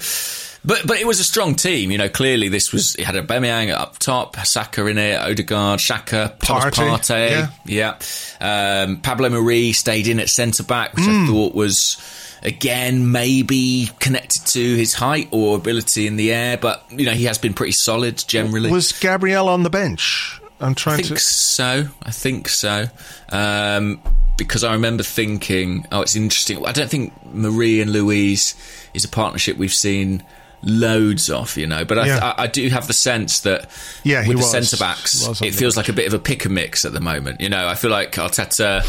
But 0.64 0.86
but 0.86 1.00
it 1.00 1.08
was 1.08 1.20
a 1.20 1.24
strong 1.24 1.56
team, 1.56 1.90
you 1.90 1.98
know. 1.98 2.08
Clearly, 2.08 2.48
this 2.48 2.72
was 2.72 2.94
it 2.94 3.04
had 3.04 3.16
a 3.16 3.24
Aubameyang 3.24 3.72
up 3.72 3.98
top, 3.98 4.36
Saka 4.46 4.86
in 4.86 5.00
it, 5.00 5.20
Odegaard, 5.20 5.80
Xhaka, 5.80 6.38
Partey, 6.38 6.88
Partey, 6.88 7.50
yeah. 7.66 7.98
yeah. 8.40 8.84
Um, 8.84 8.98
Pablo 8.98 9.30
Marí 9.30 9.74
stayed 9.74 10.08
in 10.08 10.20
at 10.20 10.30
centre 10.30 10.62
back, 10.62 10.94
which 10.94 11.06
mm. 11.06 11.24
I 11.24 11.28
thought 11.28 11.56
was 11.56 11.98
again 12.44 13.12
maybe 13.12 13.90
connected 14.00 14.46
to 14.48 14.76
his 14.76 14.94
height 14.94 15.30
or 15.32 15.56
ability 15.56 16.08
in 16.08 16.16
the 16.16 16.34
air, 16.34 16.58
but 16.58 16.84
you 16.92 17.06
know 17.06 17.14
he 17.14 17.26
has 17.26 17.38
been 17.38 17.54
pretty 17.54 17.74
solid 17.74 18.24
generally. 18.28 18.72
Was 18.72 18.92
Gabriel 18.94 19.50
on 19.50 19.64
the 19.64 19.70
bench? 19.70 20.40
I'm 20.60 20.76
trying 20.76 21.00
I 21.00 21.04
think 21.04 21.18
to. 21.18 21.24
so. 21.24 21.88
I 22.04 22.12
think 22.12 22.48
so. 22.48 22.86
Um, 23.30 24.00
because 24.38 24.64
I 24.64 24.74
remember 24.74 25.04
thinking, 25.04 25.88
oh, 25.92 26.02
it's 26.02 26.16
interesting. 26.16 26.66
I 26.66 26.72
don't 26.72 26.90
think 26.90 27.14
Marí 27.26 27.82
and 27.82 27.92
Luiz 27.92 28.56
is 28.94 29.04
a 29.04 29.10
partnership 29.10 29.58
we've 29.58 29.74
seen 29.74 30.24
loads 30.64 31.30
of, 31.30 31.58
you 31.58 31.68
know. 31.68 31.84
But 31.86 32.00
I, 32.00 32.06
yeah. 32.08 32.34
I, 32.38 32.44
I, 32.44 32.48
do 32.48 32.68
have 32.70 32.88
the 32.88 32.94
sense 32.94 33.42
that 33.42 33.70
yeah, 34.04 34.28
with 34.28 34.38
the 34.38 34.44
centre 34.44 34.78
backs, 34.78 35.42
it 35.42 35.54
feels 35.54 35.78
like 35.78 35.90
a 35.90 35.94
bit 35.94 36.08
of 36.08 36.14
a 36.14 36.20
pick 36.20 36.46
and 36.46 36.56
mix 36.56 36.86
at 36.86 36.94
the 36.94 37.02
moment. 37.02 37.42
You 37.42 37.50
know, 37.50 37.68
I 37.68 37.76
feel 37.76 37.92
like 37.92 38.14
Arteta 38.14 38.84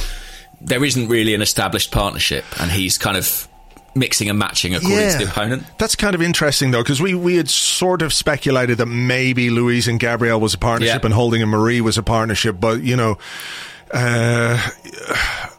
there 0.64 0.84
isn't 0.84 1.08
really 1.08 1.34
an 1.34 1.42
established 1.42 1.90
partnership, 1.90 2.44
and 2.60 2.70
he's 2.70 2.98
kind 2.98 3.16
of 3.16 3.48
mixing 3.94 4.30
and 4.30 4.38
matching 4.38 4.74
according 4.74 4.98
yeah, 4.98 5.18
to 5.18 5.24
the 5.24 5.30
opponent. 5.30 5.64
That's 5.78 5.96
kind 5.96 6.14
of 6.14 6.22
interesting 6.22 6.70
though, 6.70 6.82
because 6.82 7.00
we, 7.00 7.14
we 7.14 7.36
had 7.36 7.48
sort 7.48 8.02
of 8.02 8.12
speculated 8.12 8.78
that 8.78 8.86
maybe 8.86 9.50
Luiz 9.50 9.88
and 9.88 10.00
Gabriel 10.00 10.40
was 10.40 10.54
a 10.54 10.58
partnership 10.58 11.02
yeah. 11.02 11.06
and 11.06 11.14
Holding 11.14 11.42
and 11.42 11.52
Marí 11.52 11.80
was 11.80 11.98
a 11.98 12.02
partnership, 12.02 12.56
but 12.58 12.82
you 12.82 12.96
know, 12.96 13.18
uh, 13.92 14.70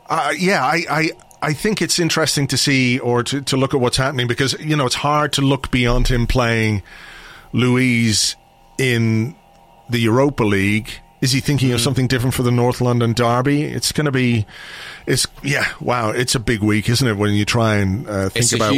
uh, 0.09 0.33
yeah, 0.37 0.63
I, 0.63 0.85
I 0.89 1.09
I 1.41 1.53
think 1.53 1.81
it's 1.81 1.99
interesting 1.99 2.47
to 2.47 2.57
see 2.57 2.99
or 2.99 3.21
to, 3.23 3.41
to 3.41 3.57
look 3.57 3.73
at 3.73 3.79
what's 3.79 3.97
happening 3.97 4.27
because 4.27 4.53
you 4.59 4.75
know 4.75 4.85
it's 4.85 4.95
hard 4.95 5.33
to 5.33 5.41
look 5.41 5.69
beyond 5.71 6.07
him 6.07 6.25
playing 6.25 6.81
Luiz 7.51 8.35
in 8.77 9.35
the 9.89 9.99
Europa 9.99 10.43
League 10.43 11.02
is 11.23 11.31
he 11.31 11.39
thinking 11.39 11.69
mm-hmm. 11.69 11.75
of 11.75 11.81
something 11.81 12.07
different 12.07 12.33
for 12.33 12.43
the 12.43 12.51
North 12.51 12.81
London 12.81 13.13
Derby? 13.13 13.63
It's 13.63 13.93
going 13.93 14.07
to 14.07 14.11
be, 14.11 14.45
it's 15.07 15.25
yeah, 15.41 15.65
wow, 15.79 16.09
it's 16.09 16.35
a 16.35 16.39
big 16.39 16.59
week, 16.59 16.89
isn't 16.89 17.07
it? 17.07 17.15
When 17.15 17.33
you 17.33 17.45
try 17.45 17.77
and 17.77 18.05
uh, 18.09 18.27
think 18.27 18.51
about 18.51 18.75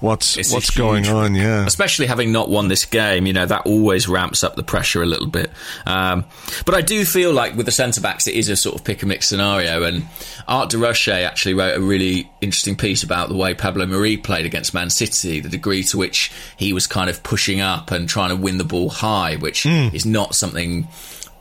what's 0.00 0.36
it's 0.36 0.52
what's 0.52 0.70
going 0.70 1.02
week. 1.02 1.10
on, 1.10 1.34
yeah. 1.34 1.66
Especially 1.66 2.06
having 2.06 2.30
not 2.30 2.48
won 2.48 2.68
this 2.68 2.84
game, 2.84 3.26
you 3.26 3.32
know 3.32 3.44
that 3.44 3.66
always 3.66 4.06
ramps 4.06 4.44
up 4.44 4.54
the 4.54 4.62
pressure 4.62 5.02
a 5.02 5.06
little 5.06 5.26
bit. 5.26 5.50
Um, 5.84 6.26
but 6.64 6.76
I 6.76 6.80
do 6.80 7.04
feel 7.04 7.32
like 7.32 7.56
with 7.56 7.66
the 7.66 7.72
centre 7.72 8.00
backs, 8.00 8.28
it 8.28 8.34
is 8.34 8.48
a 8.48 8.56
sort 8.56 8.76
of 8.76 8.84
pick 8.84 9.02
and 9.02 9.08
mix 9.08 9.26
scenario. 9.26 9.82
And 9.82 10.06
Art 10.46 10.70
de 10.70 10.78
Roche 10.78 11.08
actually 11.08 11.54
wrote 11.54 11.76
a 11.76 11.80
really 11.80 12.30
interesting 12.40 12.76
piece 12.76 13.02
about 13.02 13.30
the 13.30 13.36
way 13.36 13.54
Pablo 13.54 13.84
Marí 13.84 14.22
played 14.22 14.46
against 14.46 14.74
Man 14.74 14.90
City, 14.90 15.40
the 15.40 15.48
degree 15.48 15.82
to 15.82 15.98
which 15.98 16.30
he 16.56 16.72
was 16.72 16.86
kind 16.86 17.10
of 17.10 17.24
pushing 17.24 17.60
up 17.60 17.90
and 17.90 18.08
trying 18.08 18.30
to 18.30 18.36
win 18.36 18.58
the 18.58 18.64
ball 18.64 18.90
high, 18.90 19.34
which 19.34 19.64
mm. 19.64 19.92
is 19.92 20.06
not 20.06 20.36
something 20.36 20.86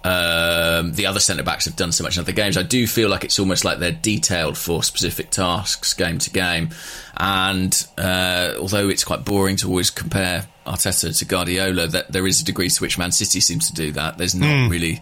um, 0.08 0.94
the 0.94 1.06
other 1.06 1.20
centre 1.20 1.44
backs 1.44 1.66
have 1.66 1.76
done 1.76 1.92
so 1.92 2.02
much 2.02 2.16
in 2.16 2.22
other 2.22 2.32
games. 2.32 2.58
I 2.58 2.64
do 2.64 2.88
feel 2.88 3.10
like 3.10 3.26
it's 3.26 3.40
almost 3.40 3.66
like 3.66 3.80
they're 3.80 3.92
detailed 3.92 4.58
for 4.58 4.82
specific 4.82 5.32
tasks, 5.32 5.94
game 5.94 6.18
to 6.20 6.30
game. 6.30 6.70
And 7.18 7.76
uh, 7.98 8.54
although 8.58 8.88
it's 8.88 9.04
quite 9.04 9.26
boring 9.26 9.58
to 9.58 9.68
always 9.68 9.90
compare 9.90 10.48
Arteta 10.66 11.18
to 11.18 11.26
Guardiola, 11.26 11.88
that 11.88 12.10
there 12.10 12.26
is 12.26 12.42
a 12.42 12.46
degree 12.46 12.70
to 12.70 12.82
which 12.82 12.98
Man 12.98 13.12
City 13.12 13.42
seems 13.42 13.68
to 13.68 13.74
do 13.74 13.92
that. 13.94 14.18
There's 14.18 14.36
not 14.36 14.48
mm. 14.48 14.70
really, 14.70 15.02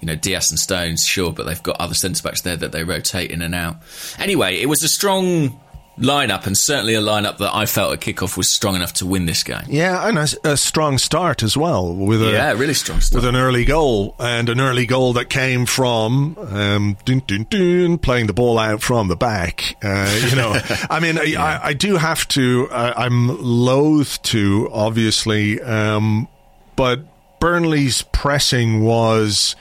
you 0.00 0.06
know, 0.06 0.16
Dias 0.16 0.50
and 0.50 0.58
Stones, 0.58 1.02
sure, 1.02 1.32
but 1.32 1.46
they've 1.46 1.62
got 1.62 1.80
other 1.80 1.94
centre 1.94 2.22
backs 2.22 2.42
there 2.42 2.56
that 2.56 2.72
they 2.72 2.84
rotate 2.84 3.30
in 3.30 3.40
and 3.40 3.54
out. 3.54 3.76
Anyway, 4.18 4.56
it 4.56 4.66
was 4.66 4.82
a 4.82 4.88
strong 4.88 5.58
lineup, 5.98 6.46
and 6.46 6.56
certainly 6.56 6.94
a 6.94 7.00
lineup 7.00 7.38
that 7.38 7.54
I 7.54 7.66
felt 7.66 7.92
at 7.92 8.00
kickoff 8.00 8.36
was 8.36 8.50
strong 8.50 8.74
enough 8.74 8.92
to 8.94 9.06
win 9.06 9.26
this 9.26 9.42
game. 9.42 9.62
Yeah, 9.68 10.08
and 10.08 10.18
a, 10.18 10.52
a 10.52 10.56
strong 10.56 10.98
start 10.98 11.42
as 11.42 11.56
well 11.56 11.94
with 11.94 12.22
a 12.22 12.32
yeah, 12.32 12.52
really 12.52 12.74
strong 12.74 13.00
start 13.00 13.22
with 13.22 13.28
an 13.28 13.36
early 13.36 13.64
goal 13.64 14.14
and 14.18 14.48
an 14.48 14.60
early 14.60 14.86
goal 14.86 15.12
that 15.14 15.28
came 15.28 15.66
from 15.66 16.36
um, 16.38 16.96
dun, 17.04 17.22
dun, 17.26 17.46
dun, 17.50 17.98
playing 17.98 18.26
the 18.26 18.32
ball 18.32 18.58
out 18.58 18.82
from 18.82 19.08
the 19.08 19.16
back. 19.16 19.76
Uh, 19.82 20.20
you 20.30 20.36
know, 20.36 20.58
I 20.90 21.00
mean, 21.00 21.18
yeah. 21.24 21.42
I, 21.42 21.68
I, 21.68 21.72
do 21.74 21.96
have 21.96 22.26
to. 22.28 22.68
I, 22.70 23.06
am 23.06 23.28
loath 23.42 24.22
to, 24.22 24.68
obviously, 24.72 25.60
um, 25.60 26.28
but 26.76 27.00
Burnley's 27.38 28.02
pressing 28.02 28.84
was 28.84 29.56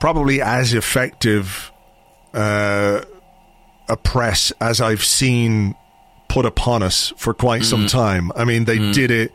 probably 0.00 0.42
as 0.42 0.74
effective. 0.74 1.70
Uh, 2.34 3.02
a 3.88 3.96
press 3.96 4.52
as 4.60 4.80
I've 4.80 5.04
seen 5.04 5.74
put 6.28 6.46
upon 6.46 6.82
us 6.82 7.12
for 7.16 7.34
quite 7.34 7.62
mm. 7.62 7.66
some 7.66 7.86
time. 7.86 8.32
I 8.34 8.44
mean, 8.44 8.64
they 8.64 8.78
mm. 8.78 8.94
did 8.94 9.10
it 9.10 9.32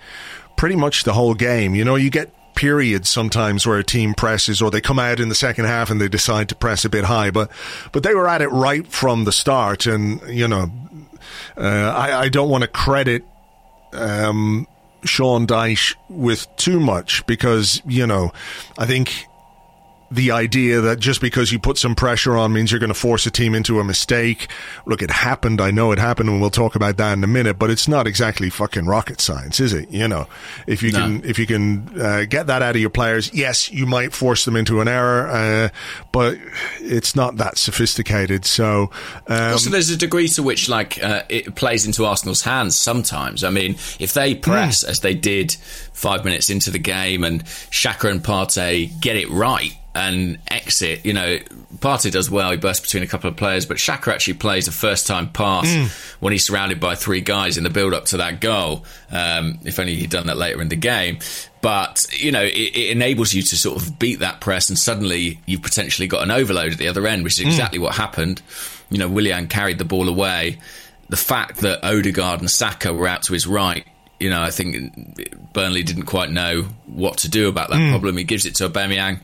pretty 0.56 0.75
much 0.75 1.04
the 1.04 1.13
whole 1.13 1.36
game. 1.36 1.75
You 1.75 1.86
know, 1.86 1.96
you 1.96 2.10
get 2.10 2.34
periods 2.56 3.08
sometimes 3.08 3.68
where 3.68 3.77
a 3.77 3.84
team 3.84 4.16
presses 4.16 4.63
or 4.63 4.72
they 4.72 4.82
come 4.82 4.98
out 4.98 5.20
in 5.20 5.30
the 5.30 5.36
second 5.36 5.66
half 5.66 5.92
and 5.92 6.01
they 6.01 6.08
decide 6.08 6.50
to 6.50 6.56
press 6.56 6.84
a 6.86 6.89
bit 6.89 7.04
high. 7.04 7.30
But 7.30 7.51
but 7.92 8.04
they 8.04 8.16
were 8.16 8.27
at 8.27 8.42
it 8.42 8.50
right 8.50 8.86
from 8.88 9.25
the 9.25 9.32
start, 9.32 9.86
and 9.86 10.22
you 10.27 10.48
know, 10.48 10.72
uh, 11.56 11.62
I, 11.62 12.22
I 12.22 12.30
don't 12.30 12.50
want 12.50 12.63
to 12.63 12.68
credit. 12.68 13.24
Um, 13.94 14.68
Sean 15.04 15.48
Dyche 15.48 15.96
with 16.10 16.48
too 16.58 16.80
much 16.80 17.25
because, 17.27 17.82
you 17.86 18.06
know, 18.06 18.32
I 18.77 18.86
think 18.86 19.27
the 20.10 20.32
idea 20.32 20.82
that 20.82 21.00
just 21.00 21.20
because 21.20 21.52
you 21.52 21.60
put 21.60 21.78
some 21.78 21.96
pressure 21.96 22.38
on 22.38 22.54
means 22.54 22.72
you're 22.72 22.80
going 22.80 22.90
to 22.90 22.94
force 22.94 23.26
a 23.26 23.32
team 23.32 23.54
into 23.54 23.80
a 23.80 23.84
mistake. 23.84 24.48
Look, 24.86 25.02
it 25.02 25.12
happened. 25.12 25.60
I 25.60 25.72
know 25.72 25.92
it 25.92 26.00
happened, 26.00 26.30
and 26.30 26.40
we'll 26.40 26.50
talk 26.50 26.76
about 26.76 26.98
that 26.98 27.14
in 27.14 27.24
a 27.24 27.28
minute. 27.28 27.60
But 27.60 27.70
it's 27.70 27.88
not 27.88 28.08
exactly 28.08 28.50
fucking 28.50 28.86
rocket 28.86 29.20
science, 29.20 29.60
is 29.60 29.74
it? 29.74 29.90
You 29.92 30.08
know, 30.08 30.28
if 30.66 30.82
you 30.82 30.92
no. 30.92 31.00
can 31.00 31.26
if 31.26 31.38
you 31.40 31.46
can 31.46 32.00
uh, 32.00 32.26
get 32.26 32.48
that 32.48 32.62
out 32.62 32.76
of 32.76 32.82
your 32.82 32.90
players, 32.90 33.34
yes, 33.34 33.72
you 33.72 33.86
might 33.86 34.14
force 34.14 34.46
them 34.46 34.56
into 34.56 34.80
an 34.80 34.88
error, 34.88 35.28
uh, 35.28 35.70
but 36.12 36.38
it's 36.80 37.16
not 37.16 37.38
that 37.38 37.58
sophisticated. 37.58 38.46
So 38.46 38.92
um, 39.28 39.54
also, 39.54 39.70
there's 39.70 39.90
a 39.90 39.98
degree 39.98 40.30
to 40.30 40.44
which 40.44 40.70
like 40.70 41.04
uh, 41.04 41.24
it 41.28 41.56
plays 41.56 41.86
into 41.86 42.06
Arsenal's 42.06 42.42
hands 42.42 42.78
sometimes. 42.78 43.44
I 43.44 43.50
mean, 43.50 43.74
if 44.00 44.14
they 44.14 44.36
press 44.36 44.84
mm. 44.84 44.90
as 44.90 45.02
they 45.02 45.14
did 45.14 45.52
five 45.92 46.24
minutes 46.24 46.50
into 46.50 46.72
the 46.72 46.80
game, 46.80 47.24
and 47.24 47.44
Xhaka 47.44 48.10
and 48.10 48.24
Partey 48.24 49.00
get 49.02 49.18
it 49.18 49.30
right 49.30 49.74
and 49.98 50.38
exit. 50.48 51.06
You 51.06 51.13
know, 51.13 51.39
Partey 51.80 52.12
does 52.12 52.30
well. 52.30 52.51
He 52.51 52.58
bursts 52.58 52.82
between 52.82 53.04
a 53.04 53.08
couple 53.08 53.30
of 53.30 53.36
players, 53.36 53.66
but 53.66 53.77
Xhaka 53.77 54.13
actually 54.13 54.36
plays 54.36 54.68
a 54.68 54.72
first 54.72 55.08
time 55.08 55.30
pass 55.30 55.68
mm. 55.68 55.88
when 56.22 56.34
he's 56.34 56.46
surrounded 56.46 56.80
by 56.80 56.96
three 56.96 57.22
guys 57.22 57.58
in 57.58 57.63
the 57.63 57.70
build 57.70 57.94
up 57.94 58.06
to 58.06 58.18
that 58.18 58.39
goal. 58.39 58.86
Um, 59.12 59.60
if 59.63 59.80
only 59.80 59.96
he'd 59.96 60.12
done 60.12 60.27
that 60.27 60.38
later 60.38 60.62
in 60.62 60.70
the 60.70 60.75
game. 60.75 61.20
But, 61.62 62.06
you 62.12 62.32
know, 62.32 62.44
it, 62.44 62.54
it, 62.54 62.92
enables 62.92 63.34
you 63.34 63.42
to 63.42 63.56
sort 63.56 63.82
of 63.82 63.98
beat 63.98 64.20
that 64.20 64.39
press, 64.39 64.70
and 64.70 64.77
suddenly 64.77 65.39
you've 65.48 65.63
potentially 65.63 66.08
got 66.08 66.22
an 66.24 66.32
overload 66.32 66.72
at 66.72 66.77
the 66.77 66.88
other 66.88 67.08
end, 67.08 67.24
which 67.24 67.39
is 67.39 67.46
mm. 67.46 67.48
exactly 67.48 67.80
mm. 67.80 67.84
what 67.84 67.96
happened. 67.96 68.42
You 68.89 69.00
know, 69.00 69.10
Willian 69.10 69.48
carried 69.48 69.80
the 69.80 69.86
ball 69.86 70.08
away. 70.08 70.60
The 71.10 71.18
fact 71.18 71.58
that 71.62 71.84
Odegaard 71.84 72.42
and 72.42 72.50
Saka 72.50 72.94
were 72.94 73.08
out 73.08 73.24
to 73.24 73.34
his 73.34 73.48
right 73.48 73.86
you 74.20 74.32
know, 74.32 74.42
I 74.42 74.50
think 74.50 75.54
Burnley 75.54 75.84
didn't 75.84 76.06
quite 76.06 76.32
know 76.32 76.63
what 76.88 77.20
to 77.20 77.30
do 77.30 77.50
about 77.50 77.70
that 77.70 77.77
mm. 77.77 77.92
problem. 77.92 78.18
He 78.18 78.24
gives 78.24 78.46
it 78.46 78.56
to 78.56 78.68
Aubameyang. 78.68 79.20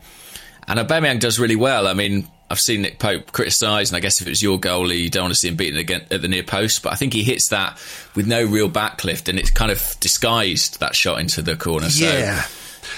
And 0.67 0.79
Aubameyang 0.79 1.20
does 1.20 1.39
really 1.39 1.55
well. 1.55 1.88
I 1.88 1.93
mean, 1.93 2.27
I've 2.50 2.60
seen 2.60 2.84
Nick 2.84 3.00
Pope 3.00 3.32
criticised, 3.32 3.91
and 3.91 3.98
I 3.98 4.00
guess 4.00 4.22
if 4.22 4.27
it 4.27 4.29
was 4.29 4.43
your 4.43 4.60
goalie, 4.60 5.00
you 5.00 5.10
don't 5.10 5.24
want 5.24 5.34
to 5.34 5.39
see 5.39 5.48
him 5.48 5.55
beaten 5.55 5.79
again 5.79 6.05
at 6.12 6.22
the 6.22 6.27
near 6.27 6.43
post. 6.43 6.84
But 6.84 6.93
I 6.93 6.96
think 6.96 7.13
he 7.13 7.24
hits 7.24 7.50
that 7.50 7.79
with 8.15 8.27
no 8.27 8.43
real 8.46 8.70
backlift, 8.70 9.27
and 9.27 9.39
it's 9.39 9.51
kind 9.51 9.72
of 9.72 9.96
disguised 10.00 10.79
that 10.79 10.96
shot 10.96 11.20
into 11.20 11.41
the 11.41 11.55
corner. 11.55 11.89
So 11.89 12.05
yeah. 12.05 12.46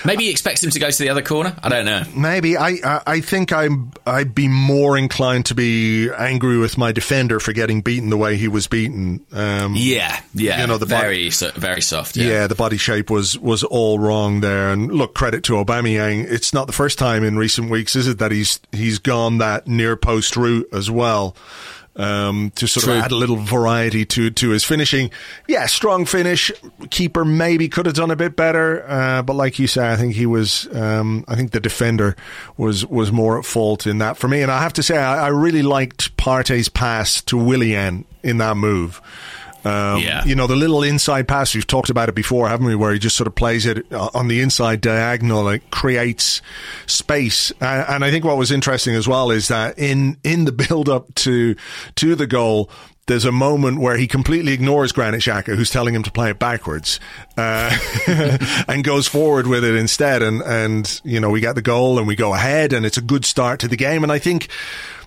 Maybe 0.04 0.26
he 0.26 0.32
expects 0.32 0.64
him 0.64 0.72
to 0.72 0.80
go 0.80 0.90
to 0.90 0.98
the 0.98 1.10
other 1.10 1.22
corner. 1.22 1.56
I 1.62 1.70
don't 1.70 1.86
know. 1.86 2.04
Maybe 2.16 2.58
I 2.58 3.02
I 3.06 3.22
think 3.22 3.52
I'm 3.52 3.92
I'd 4.06 4.36
be 4.36 4.48
more 4.48 4.98
inclined 4.98 5.46
to 5.48 5.56
be 5.56 6.10
angry 6.12 6.58
with 6.58 6.78
my 6.78 6.92
defender 6.92 7.40
for 7.40 7.54
getting 7.54 7.82
beaten 7.82 8.10
the 8.10 8.18
way 8.18 8.38
he 8.38 8.48
was 8.48 8.68
beaten. 8.68 9.26
Um, 9.32 9.74
yeah, 9.76 10.22
yeah. 10.34 10.62
You 10.62 10.68
know 10.68 10.78
the 10.78 10.86
very 10.86 11.30
body, 11.30 11.60
very 11.60 11.82
soft. 11.82 12.18
Yeah. 12.18 12.28
yeah. 12.28 12.48
the 12.48 12.56
body 12.56 12.78
shape 12.78 13.10
was 13.10 13.38
was 13.40 13.64
all 13.64 14.00
wrong 14.00 14.42
there. 14.42 14.70
And 14.72 14.92
look, 14.92 15.16
credit 15.16 15.44
to 15.46 15.54
Aubameyang. 15.54 16.30
It's 16.30 16.54
not 16.54 16.68
the 16.68 16.74
first 16.74 16.98
time 17.00 17.24
in 17.24 17.38
recent 17.38 17.70
weeks, 17.70 17.96
is 17.96 18.08
it, 18.08 18.20
that 18.20 18.32
he's 18.32 18.60
he's 18.72 19.00
gone 19.00 19.38
that 19.40 19.68
near 19.68 19.96
post 19.96 20.36
route 20.36 20.68
as 20.74 20.90
well 20.90 21.36
um, 21.96 22.52
to 22.56 22.68
sort 22.68 22.86
True. 22.86 22.94
of 22.94 23.04
add 23.04 23.12
a 23.12 23.16
little 23.16 23.38
variety 23.38 24.06
to 24.06 24.30
to 24.30 24.50
his 24.50 24.64
finishing. 24.64 25.12
Yeah, 25.48 25.66
strong 25.66 26.06
finish. 26.06 26.52
Keeper 26.90 27.26
maybe 27.26 27.70
could 27.70 27.86
have 27.86 27.96
done 27.96 28.12
a 28.12 28.16
bit 28.16 28.36
better, 28.36 28.88
uh, 28.88 29.22
but 29.22 29.36
like 29.36 29.60
you 29.60 29.68
say, 29.68 29.92
I 29.92 29.96
think 29.96 30.14
he 30.14 30.26
was. 30.26 30.68
Um, 30.76 31.26
I 31.28 31.36
think 31.36 31.52
the 31.52 31.60
defender 31.60 32.16
was 32.58 32.86
was 32.86 33.12
more 33.12 33.38
at 33.40 33.46
fault 33.46 33.88
in 33.88 34.00
that 34.00 34.18
for 34.18 34.28
me. 34.28 34.42
And 34.42 34.52
I 34.52 34.62
have 34.62 34.74
to 34.74 34.84
say, 34.84 34.98
I, 34.98 35.26
I 35.26 35.28
really 35.30 35.64
liked 35.64 36.16
Partey's 36.18 36.70
pass 36.70 37.22
to 37.24 37.38
Willian 37.38 38.06
in 38.24 38.38
that 38.40 38.58
move. 38.58 39.02
Um, 39.66 40.00
yeah. 40.00 40.24
You 40.24 40.36
know, 40.36 40.46
the 40.46 40.56
little 40.56 40.84
inside 40.84 41.28
pass, 41.28 41.56
we've 41.56 41.66
talked 41.66 41.90
about 41.90 42.08
it 42.08 42.16
before, 42.16 42.48
haven't 42.48 42.68
we? 42.68 42.76
Where 42.76 42.94
he 42.94 43.00
just 43.00 43.18
sort 43.18 43.28
of 43.28 43.36
plays 43.36 43.66
it 43.66 43.92
uh, 43.92 44.10
on 44.14 44.28
the 44.28 44.40
inside 44.40 44.80
diagonal, 44.80 45.50
it 45.50 45.72
creates 45.72 46.42
space. 46.86 47.52
Uh, 47.60 47.86
and 47.90 48.06
I 48.06 48.12
think 48.12 48.24
what 48.24 48.38
was 48.38 48.52
interesting 48.52 48.94
as 48.96 49.08
well 49.08 49.32
is 49.32 49.48
that 49.48 49.78
in, 49.80 50.18
in 50.24 50.46
the 50.46 50.52
build 50.52 50.88
up 50.88 51.14
to, 51.16 51.56
to 51.96 52.16
the 52.16 52.28
goal, 52.28 52.70
there's 53.08 53.26
a 53.26 53.32
moment 53.32 53.80
where 53.80 53.98
he 53.98 54.08
completely 54.08 54.54
ignores 54.54 54.92
Granit 54.92 55.22
Xhaka, 55.22 55.56
who's 55.56 55.70
telling 55.70 55.94
him 55.94 56.04
to 56.04 56.12
play 56.12 56.32
it 56.32 56.40
backwards, 56.40 57.00
uh, 57.38 57.76
and 58.68 58.84
goes 58.84 59.08
forward 59.08 59.46
with 59.46 59.64
it 59.64 59.76
instead. 59.76 60.24
And, 60.24 60.42
and, 60.42 61.02
you 61.04 61.20
know, 61.20 61.30
we 61.30 61.40
get 61.40 61.54
the 61.54 61.62
goal 61.62 62.00
and 62.00 62.08
we 62.08 62.16
go 62.16 62.34
ahead 62.34 62.74
and 62.74 62.86
it's 62.86 62.98
a 62.98 63.02
good 63.02 63.26
start 63.26 63.60
to 63.60 63.68
the 63.68 63.78
game. 63.78 64.02
And 64.02 64.12
I 64.12 64.18
think, 64.18 64.50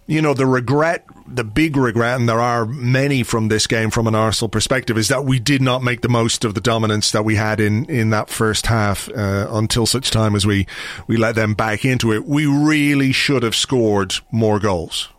you 0.09 0.23
know, 0.23 0.33
the 0.33 0.47
regret, 0.47 1.05
the 1.27 1.45
big 1.45 1.77
regret, 1.77 2.19
and 2.19 2.27
there 2.27 2.41
are 2.41 2.65
many 2.65 3.23
from 3.23 3.49
this 3.49 3.67
game 3.67 3.91
from 3.91 4.07
an 4.07 4.15
Arsenal 4.15 4.49
perspective, 4.49 4.97
is 4.97 5.09
that 5.09 5.27
we 5.27 5.39
did 5.39 5.61
not 5.61 5.83
make 5.83 6.01
the 6.01 6.09
most 6.09 6.47
of 6.47 6.55
the 6.55 6.63
dominance 6.63 7.11
that 7.13 7.27
we 7.27 7.35
had 7.35 7.61
in, 7.61 7.85
in 7.91 8.09
that 8.09 8.31
first 8.31 8.67
half 8.67 9.11
uh, 9.11 9.47
until 9.51 9.85
such 9.85 10.11
time 10.11 10.35
as 10.35 10.47
we, 10.47 10.67
we 11.07 11.19
let 11.19 11.35
them 11.35 11.53
back 11.53 11.85
into 11.85 12.11
it. 12.15 12.25
We 12.25 12.47
really 12.47 13.13
should 13.13 13.43
have 13.43 13.55
scored 13.55 14.15
more 14.33 14.59
goals. 14.59 15.11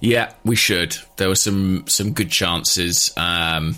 Yeah, 0.00 0.34
we 0.44 0.54
should. 0.54 0.96
There 1.16 1.28
were 1.28 1.34
some 1.34 1.86
some 1.86 2.12
good 2.12 2.30
chances. 2.30 3.12
Um, 3.16 3.76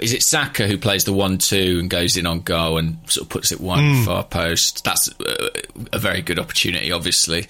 is 0.00 0.12
it 0.12 0.22
Saka 0.22 0.66
who 0.66 0.78
plays 0.78 1.04
the 1.04 1.12
one-two 1.12 1.78
and 1.80 1.90
goes 1.90 2.16
in 2.16 2.26
on 2.26 2.40
goal 2.40 2.78
and 2.78 2.98
sort 3.10 3.26
of 3.26 3.28
puts 3.28 3.52
it 3.52 3.60
one 3.60 3.80
mm. 3.80 4.04
far 4.04 4.24
post? 4.24 4.84
That's 4.84 5.10
a, 5.20 5.50
a, 5.92 5.98
very 5.98 6.22
good 6.22 6.38
opportunity, 6.38 6.92
obviously. 6.92 7.46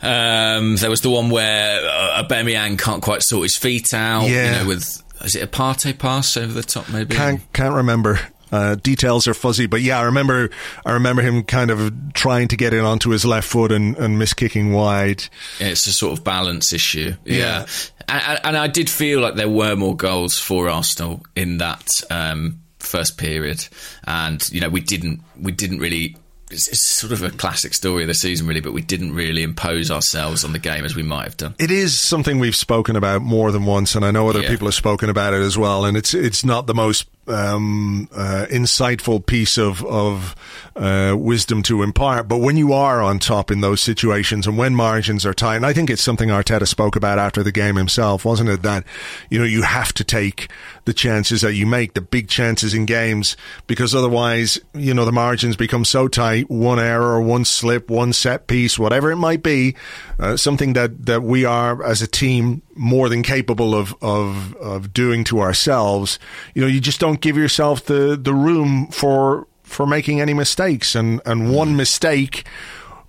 Um, 0.00 0.76
there 0.76 0.90
was 0.90 1.02
the 1.02 1.10
one 1.10 1.30
where 1.30 1.86
uh, 1.86 2.22
Aubameyang 2.22 2.78
can't 2.78 3.02
quite 3.02 3.22
sort 3.22 3.42
his 3.42 3.56
feet 3.56 3.92
out. 3.92 4.28
Yeah. 4.28 4.44
You 4.44 4.62
know, 4.62 4.68
with 4.68 5.02
is 5.22 5.34
it 5.34 5.42
a 5.42 5.46
Partey 5.46 5.98
pass 5.98 6.36
over 6.36 6.52
the 6.52 6.62
top? 6.62 6.88
Maybe 6.90 7.14
can't 7.14 7.40
can't 7.52 7.74
remember. 7.74 8.20
Uh, 8.50 8.74
details 8.76 9.28
are 9.28 9.34
fuzzy, 9.34 9.66
but 9.66 9.82
yeah, 9.82 9.98
I 9.98 10.02
remember. 10.02 10.50
I 10.84 10.92
remember 10.92 11.22
him 11.22 11.42
kind 11.42 11.70
of 11.70 11.92
trying 12.14 12.48
to 12.48 12.56
get 12.56 12.72
it 12.72 12.80
onto 12.80 13.10
his 13.10 13.24
left 13.24 13.48
foot 13.48 13.72
and, 13.72 13.96
and 13.96 14.18
miss 14.18 14.34
kicking 14.34 14.72
wide. 14.72 15.24
Yeah, 15.60 15.68
it's 15.68 15.86
a 15.86 15.92
sort 15.92 16.18
of 16.18 16.24
balance 16.24 16.72
issue. 16.72 17.14
Yeah, 17.24 17.36
yeah. 17.36 17.66
And, 18.08 18.40
and, 18.44 18.56
I 18.56 18.68
did 18.68 18.88
feel 18.88 19.20
like 19.20 19.34
there 19.34 19.50
were 19.50 19.76
more 19.76 19.94
goals 19.94 20.38
for 20.38 20.70
Arsenal 20.70 21.22
in 21.36 21.58
that 21.58 21.90
um, 22.10 22.60
first 22.78 23.18
period, 23.18 23.66
and 24.06 24.46
you 24.50 24.60
know 24.60 24.70
we 24.70 24.80
didn't 24.80 25.20
we 25.38 25.52
didn't 25.52 25.78
really 25.78 26.16
it's, 26.50 26.82
sort 26.82 27.12
of 27.12 27.22
a 27.22 27.30
classic 27.30 27.74
story 27.74 28.02
of 28.02 28.08
the 28.08 28.14
season, 28.14 28.46
really, 28.46 28.60
but 28.60 28.72
we 28.72 28.82
didn't 28.82 29.14
really 29.14 29.42
impose 29.42 29.90
ourselves 29.90 30.44
on 30.44 30.52
the 30.52 30.58
game 30.58 30.84
as 30.84 30.94
we 30.94 31.02
might 31.02 31.24
have 31.24 31.36
done. 31.36 31.54
It 31.58 31.70
is 31.70 31.98
something 32.00 32.38
we've 32.38 32.56
spoken 32.56 32.96
about 32.96 33.22
more 33.22 33.52
than 33.52 33.64
once, 33.64 33.94
and 33.94 34.04
I 34.04 34.10
know 34.10 34.28
other 34.28 34.42
yeah. 34.42 34.48
people 34.48 34.66
have 34.66 34.74
spoken 34.74 35.10
about 35.10 35.34
it 35.34 35.42
as 35.42 35.58
well. 35.58 35.84
And 35.84 35.96
it's 35.96 36.14
it's 36.14 36.44
not 36.44 36.66
the 36.66 36.74
most 36.74 37.06
um, 37.28 38.08
uh, 38.14 38.46
insightful 38.50 39.24
piece 39.24 39.58
of 39.58 39.84
of 39.84 40.34
uh, 40.76 41.14
wisdom 41.18 41.62
to 41.64 41.82
impart. 41.82 42.28
But 42.28 42.38
when 42.38 42.56
you 42.56 42.72
are 42.72 43.02
on 43.02 43.18
top 43.18 43.50
in 43.50 43.60
those 43.60 43.80
situations 43.80 44.46
and 44.46 44.56
when 44.56 44.74
margins 44.74 45.26
are 45.26 45.34
tight, 45.34 45.56
and 45.56 45.66
I 45.66 45.72
think 45.72 45.90
it's 45.90 46.02
something 46.02 46.28
Arteta 46.28 46.66
spoke 46.66 46.96
about 46.96 47.18
after 47.18 47.42
the 47.42 47.52
game 47.52 47.76
himself, 47.76 48.24
wasn't 48.24 48.50
it? 48.50 48.62
That 48.62 48.84
you 49.30 49.38
know 49.38 49.44
you 49.44 49.62
have 49.62 49.92
to 49.94 50.04
take 50.04 50.50
the 50.84 50.94
chances 50.94 51.42
that 51.42 51.54
you 51.54 51.66
make, 51.66 51.94
the 51.94 52.00
big 52.00 52.28
chances 52.28 52.74
in 52.74 52.86
games, 52.86 53.36
because 53.66 53.94
otherwise, 53.94 54.58
you 54.74 54.94
know, 54.94 55.04
the 55.04 55.12
margins 55.12 55.56
become 55.56 55.84
so 55.84 56.08
tight. 56.08 56.50
One 56.50 56.78
error, 56.78 57.20
one 57.20 57.44
slip, 57.44 57.90
one 57.90 58.12
set 58.12 58.46
piece, 58.46 58.78
whatever 58.78 59.10
it 59.10 59.16
might 59.16 59.42
be, 59.42 59.76
uh, 60.18 60.36
something 60.36 60.72
that 60.74 61.06
that 61.06 61.22
we 61.22 61.44
are 61.44 61.82
as 61.82 62.02
a 62.02 62.06
team 62.06 62.62
more 62.78 63.08
than 63.08 63.22
capable 63.22 63.74
of 63.74 63.94
of 64.02 64.54
of 64.56 64.92
doing 64.92 65.24
to 65.24 65.40
ourselves. 65.40 66.18
You 66.54 66.62
know, 66.62 66.68
you 66.68 66.80
just 66.80 67.00
don't 67.00 67.20
give 67.20 67.36
yourself 67.36 67.84
the 67.84 68.16
the 68.16 68.34
room 68.34 68.86
for 68.88 69.46
for 69.62 69.86
making 69.86 70.20
any 70.20 70.34
mistakes, 70.34 70.94
and 70.94 71.20
and 71.26 71.52
one 71.52 71.76
mistake 71.76 72.46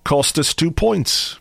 cost 0.04 0.38
us 0.38 0.54
two 0.54 0.70
points. 0.70 1.38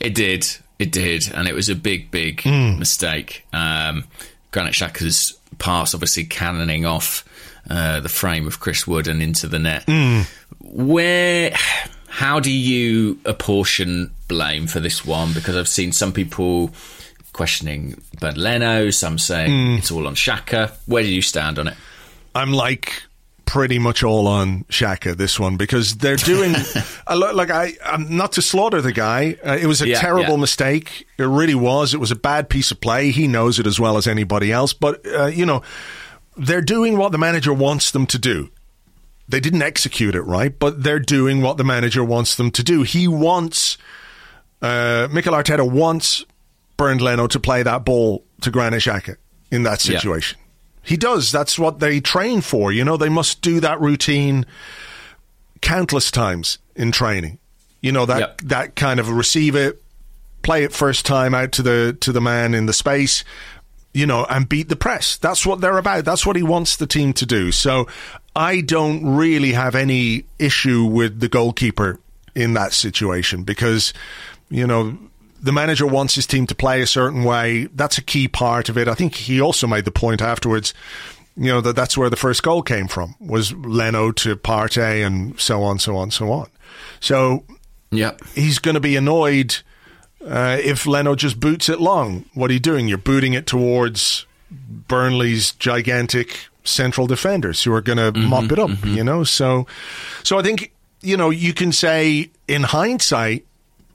It 0.00 0.14
did, 0.14 0.46
it 0.78 0.92
did, 0.92 1.30
and 1.32 1.46
it 1.46 1.54
was 1.54 1.68
a 1.68 1.74
big, 1.74 2.10
big 2.10 2.38
mm. 2.38 2.78
mistake. 2.78 3.46
Um, 3.52 4.04
Granit 4.50 4.74
Xhaka's 4.74 5.38
pass, 5.58 5.94
obviously 5.94 6.24
cannoning 6.24 6.86
off 6.86 7.24
uh, 7.68 8.00
the 8.00 8.08
frame 8.08 8.46
of 8.46 8.60
Chris 8.60 8.86
Wood 8.86 9.06
and 9.06 9.22
into 9.22 9.46
the 9.46 9.58
net. 9.58 9.86
Mm. 9.86 10.26
Where, 10.60 11.54
how 12.08 12.40
do 12.40 12.50
you 12.50 13.20
apportion 13.24 14.12
blame 14.26 14.66
for 14.66 14.80
this 14.80 15.04
one? 15.04 15.32
Because 15.34 15.56
I've 15.56 15.68
seen 15.68 15.92
some 15.92 16.12
people 16.12 16.70
questioning 17.32 18.02
Bernd 18.20 18.36
Leno, 18.36 18.90
some 18.90 19.18
saying 19.18 19.50
mm. 19.50 19.78
it's 19.78 19.90
all 19.90 20.06
on 20.06 20.14
Xhaka. 20.14 20.72
Where 20.86 21.02
do 21.02 21.08
you 21.08 21.22
stand 21.22 21.58
on 21.58 21.68
it? 21.68 21.76
I'm 22.34 22.52
like 22.52 23.02
pretty 23.50 23.80
much 23.80 24.04
all 24.04 24.28
on 24.28 24.62
Xhaka 24.64 25.16
this 25.16 25.40
one 25.40 25.56
because 25.56 25.96
they're 25.96 26.14
doing 26.14 26.54
a 27.08 27.16
lot. 27.16 27.34
Like 27.34 27.50
I, 27.50 27.72
I'm 27.84 28.16
not 28.16 28.32
to 28.32 28.42
slaughter 28.42 28.80
the 28.80 28.92
guy. 28.92 29.36
Uh, 29.44 29.58
it 29.60 29.66
was 29.66 29.82
a 29.82 29.88
yeah, 29.88 30.00
terrible 30.00 30.34
yeah. 30.34 30.40
mistake. 30.40 31.08
It 31.18 31.24
really 31.24 31.56
was. 31.56 31.92
It 31.92 31.98
was 31.98 32.12
a 32.12 32.16
bad 32.16 32.48
piece 32.48 32.70
of 32.70 32.80
play. 32.80 33.10
He 33.10 33.26
knows 33.26 33.58
it 33.58 33.66
as 33.66 33.80
well 33.80 33.96
as 33.96 34.06
anybody 34.06 34.52
else. 34.52 34.72
But 34.72 35.04
uh, 35.04 35.26
you 35.26 35.44
know, 35.44 35.62
they're 36.36 36.62
doing 36.62 36.96
what 36.96 37.10
the 37.10 37.18
manager 37.18 37.52
wants 37.52 37.90
them 37.90 38.06
to 38.06 38.18
do. 38.18 38.50
They 39.28 39.40
didn't 39.40 39.62
execute 39.62 40.14
it 40.14 40.22
right, 40.22 40.56
but 40.56 40.84
they're 40.84 41.00
doing 41.00 41.42
what 41.42 41.56
the 41.56 41.64
manager 41.64 42.04
wants 42.04 42.36
them 42.36 42.52
to 42.52 42.62
do. 42.62 42.82
He 42.82 43.06
wants, 43.08 43.78
uh, 44.62 45.08
Mikel 45.10 45.34
Arteta 45.34 45.68
wants 45.68 46.24
Bernd 46.80 47.02
Leno 47.02 47.26
to 47.26 47.38
play 47.38 47.62
that 47.62 47.84
ball 47.84 48.24
to 48.40 48.50
Granit 48.50 48.80
Xhaka 48.80 49.16
in 49.50 49.64
that 49.64 49.82
situation. 49.82 50.38
Yeah. 50.40 50.46
He 50.82 50.96
does. 50.96 51.30
That's 51.30 51.58
what 51.58 51.78
they 51.78 52.00
train 52.00 52.40
for. 52.40 52.72
You 52.72 52.86
know, 52.86 52.96
they 52.96 53.10
must 53.10 53.42
do 53.42 53.60
that 53.60 53.78
routine 53.82 54.46
countless 55.60 56.10
times 56.10 56.56
in 56.74 56.90
training. 56.90 57.38
You 57.82 57.92
know 57.92 58.06
that 58.06 58.18
yep. 58.18 58.40
that 58.44 58.76
kind 58.76 58.98
of 58.98 59.10
receive 59.10 59.54
it, 59.56 59.82
play 60.40 60.64
it 60.64 60.72
first 60.72 61.04
time 61.04 61.34
out 61.34 61.52
to 61.52 61.62
the 61.62 61.98
to 62.00 62.12
the 62.12 62.20
man 62.22 62.54
in 62.54 62.64
the 62.64 62.72
space, 62.72 63.24
you 63.92 64.06
know, 64.06 64.24
and 64.30 64.48
beat 64.48 64.70
the 64.70 64.76
press. 64.76 65.18
That's 65.18 65.44
what 65.44 65.60
they're 65.60 65.76
about. 65.76 66.06
That's 66.06 66.24
what 66.24 66.36
he 66.36 66.42
wants 66.42 66.76
the 66.76 66.86
team 66.86 67.12
to 67.12 67.26
do. 67.26 67.52
So 67.52 67.88
I 68.34 68.62
don't 68.62 69.04
really 69.04 69.52
have 69.52 69.74
any 69.74 70.24
issue 70.38 70.86
with 70.86 71.20
the 71.20 71.28
goalkeeper 71.28 72.00
in 72.34 72.54
that 72.54 72.72
situation 72.72 73.42
because, 73.42 73.92
you 74.48 74.66
know, 74.66 74.96
the 75.42 75.52
manager 75.52 75.86
wants 75.86 76.14
his 76.14 76.26
team 76.26 76.46
to 76.46 76.54
play 76.54 76.82
a 76.82 76.86
certain 76.86 77.24
way. 77.24 77.68
That's 77.74 77.98
a 77.98 78.02
key 78.02 78.28
part 78.28 78.68
of 78.68 78.76
it. 78.76 78.88
I 78.88 78.94
think 78.94 79.14
he 79.14 79.40
also 79.40 79.66
made 79.66 79.84
the 79.84 79.90
point 79.90 80.20
afterwards, 80.20 80.74
you 81.36 81.50
know, 81.50 81.60
that 81.60 81.76
that's 81.76 81.96
where 81.96 82.10
the 82.10 82.16
first 82.16 82.42
goal 82.42 82.62
came 82.62 82.88
from 82.88 83.14
was 83.20 83.52
Leno 83.52 84.12
to 84.12 84.36
Partey 84.36 85.04
and 85.04 85.38
so 85.40 85.62
on, 85.62 85.78
so 85.78 85.96
on, 85.96 86.10
so 86.10 86.30
on. 86.30 86.48
So 87.00 87.44
yeah, 87.90 88.12
he's 88.34 88.58
going 88.58 88.74
to 88.74 88.80
be 88.80 88.96
annoyed 88.96 89.56
uh, 90.24 90.58
if 90.62 90.86
Leno 90.86 91.14
just 91.14 91.40
boots 91.40 91.68
it 91.68 91.80
long. 91.80 92.26
What 92.34 92.50
are 92.50 92.54
you 92.54 92.60
doing? 92.60 92.88
You're 92.88 92.98
booting 92.98 93.32
it 93.32 93.46
towards 93.46 94.26
Burnley's 94.50 95.52
gigantic 95.52 96.36
central 96.64 97.06
defenders 97.06 97.62
who 97.62 97.72
are 97.72 97.80
going 97.80 97.98
to 97.98 98.12
mm-hmm, 98.12 98.28
mop 98.28 98.52
it 98.52 98.58
up, 98.58 98.70
mm-hmm. 98.70 98.94
you 98.94 99.04
know? 99.04 99.24
So, 99.24 99.66
so 100.22 100.38
I 100.38 100.42
think, 100.42 100.72
you 101.00 101.16
know, 101.16 101.30
you 101.30 101.54
can 101.54 101.72
say 101.72 102.30
in 102.46 102.62
hindsight, 102.64 103.46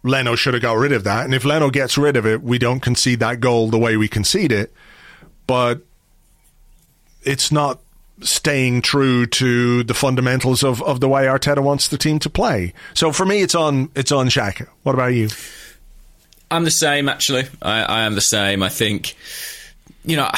Leno 0.05 0.35
should 0.35 0.53
have 0.53 0.61
got 0.61 0.77
rid 0.77 0.91
of 0.91 1.03
that. 1.03 1.25
And 1.25 1.33
if 1.33 1.43
Leno 1.43 1.69
gets 1.69 1.97
rid 1.97 2.15
of 2.15 2.25
it, 2.25 2.43
we 2.43 2.57
don't 2.57 2.79
concede 2.79 3.19
that 3.19 3.39
goal 3.39 3.69
the 3.69 3.79
way 3.79 3.97
we 3.97 4.07
concede 4.07 4.51
it. 4.51 4.71
But 5.47 5.81
it's 7.23 7.51
not 7.51 7.79
staying 8.21 8.81
true 8.81 9.25
to 9.25 9.83
the 9.83 9.93
fundamentals 9.93 10.63
of, 10.63 10.81
of 10.83 10.99
the 10.99 11.09
way 11.09 11.25
Arteta 11.25 11.61
wants 11.61 11.87
the 11.87 11.97
team 11.97 12.19
to 12.19 12.29
play. 12.29 12.73
So 12.93 13.11
for 13.11 13.25
me, 13.25 13.41
it's 13.41 13.55
on 13.55 13.89
it's 13.95 14.11
on 14.11 14.27
Xhaka. 14.27 14.67
What 14.83 14.93
about 14.93 15.13
you? 15.13 15.29
I'm 16.51 16.63
the 16.63 16.71
same, 16.71 17.09
actually. 17.09 17.45
I, 17.61 17.81
I 17.81 18.01
am 18.03 18.13
the 18.13 18.21
same. 18.21 18.61
I 18.61 18.69
think, 18.69 19.15
you 20.05 20.15
know, 20.15 20.29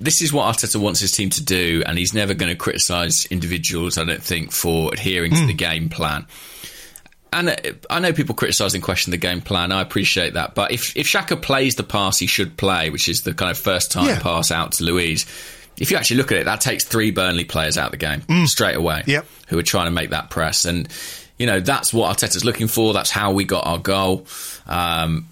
this 0.00 0.22
is 0.22 0.32
what 0.32 0.52
Arteta 0.56 0.80
wants 0.80 1.00
his 1.00 1.12
team 1.12 1.28
to 1.30 1.44
do, 1.44 1.82
and 1.86 1.98
he's 1.98 2.14
never 2.14 2.32
going 2.32 2.50
to 2.50 2.56
criticise 2.56 3.26
individuals, 3.26 3.98
I 3.98 4.04
don't 4.04 4.22
think, 4.22 4.52
for 4.52 4.92
adhering 4.92 5.32
mm. 5.32 5.36
to 5.36 5.40
hmm. 5.42 5.46
the 5.48 5.54
game 5.54 5.88
plan. 5.90 6.26
And 7.32 7.56
I 7.88 8.00
know 8.00 8.12
people 8.12 8.34
criticise 8.34 8.74
and 8.74 8.82
question 8.82 9.10
the 9.10 9.16
game 9.16 9.40
plan. 9.40 9.72
I 9.72 9.80
appreciate 9.80 10.34
that. 10.34 10.54
But 10.54 10.70
if, 10.70 10.96
if 10.96 11.06
Xhaka 11.06 11.40
plays 11.40 11.76
the 11.76 11.82
pass 11.82 12.18
he 12.18 12.26
should 12.26 12.56
play, 12.56 12.90
which 12.90 13.08
is 13.08 13.22
the 13.22 13.32
kind 13.32 13.50
of 13.50 13.58
first 13.58 13.90
time 13.90 14.06
yeah. 14.06 14.20
pass 14.20 14.50
out 14.50 14.72
to 14.72 14.84
Luiz, 14.84 15.24
if 15.78 15.90
you 15.90 15.96
actually 15.96 16.18
look 16.18 16.30
at 16.30 16.38
it, 16.38 16.44
that 16.44 16.60
takes 16.60 16.84
three 16.84 17.10
Burnley 17.10 17.44
players 17.44 17.78
out 17.78 17.86
of 17.86 17.90
the 17.92 17.96
game 17.96 18.20
mm. 18.20 18.46
straight 18.46 18.76
away 18.76 19.02
yep. 19.06 19.26
who 19.48 19.58
are 19.58 19.62
trying 19.62 19.86
to 19.86 19.90
make 19.90 20.10
that 20.10 20.28
press. 20.28 20.66
And, 20.66 20.88
you 21.38 21.46
know, 21.46 21.60
that's 21.60 21.92
what 21.92 22.14
Arteta's 22.16 22.44
looking 22.44 22.68
for. 22.68 22.92
That's 22.92 23.10
how 23.10 23.32
we 23.32 23.44
got 23.44 23.66
our 23.66 23.78
goal. 23.78 24.26
Um, 24.66 25.26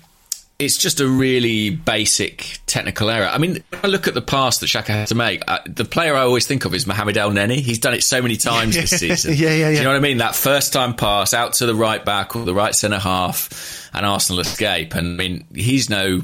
it's 0.61 0.77
just 0.77 1.01
a 1.01 1.09
really 1.09 1.70
basic 1.70 2.61
technical 2.66 3.09
error. 3.09 3.27
I 3.27 3.38
mean, 3.38 3.64
when 3.70 3.81
I 3.83 3.87
look 3.87 4.07
at 4.07 4.14
the 4.14 4.23
pass 4.23 4.59
that 4.59 4.66
Xhaka 4.66 4.88
had 4.88 5.09
to 5.09 5.14
make. 5.14 5.42
Uh, 5.49 5.61
the 5.66 5.87
player 5.87 6.14
I 6.14 6.20
always 6.20 6.46
think 6.46 6.66
of 6.66 6.75
is 6.75 6.87
Mohamed 6.87 7.16
Elneny. 7.16 7.57
He's 7.57 7.79
done 7.79 7.94
it 7.94 8.03
so 8.03 8.20
many 8.20 8.37
times 8.37 8.75
this 8.75 8.90
season. 9.01 9.35
yeah, 9.35 9.49
yeah, 9.49 9.55
yeah. 9.55 9.70
Do 9.70 9.77
you 9.79 9.83
know 9.85 9.90
what 9.90 9.96
I 9.96 10.01
mean? 10.01 10.18
That 10.18 10.35
first 10.35 10.73
time 10.73 10.94
pass 10.94 11.33
out 11.33 11.55
to 11.55 11.66
the 11.66 11.75
right 11.75 12.05
back 12.05 12.37
or 12.37 12.44
the 12.44 12.55
right 12.55 12.75
centre 12.75 12.99
half, 12.99 13.88
and 13.94 14.05
Arsenal 14.05 14.40
escape. 14.40 14.94
And 14.94 15.14
I 15.14 15.16
mean, 15.16 15.46
he's 15.55 15.88
no 15.88 16.20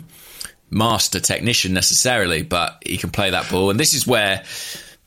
master 0.70 1.18
technician 1.18 1.72
necessarily, 1.72 2.42
but 2.42 2.82
he 2.84 2.98
can 2.98 3.10
play 3.10 3.30
that 3.30 3.50
ball. 3.50 3.70
And 3.70 3.80
this 3.80 3.94
is 3.94 4.06
where 4.06 4.44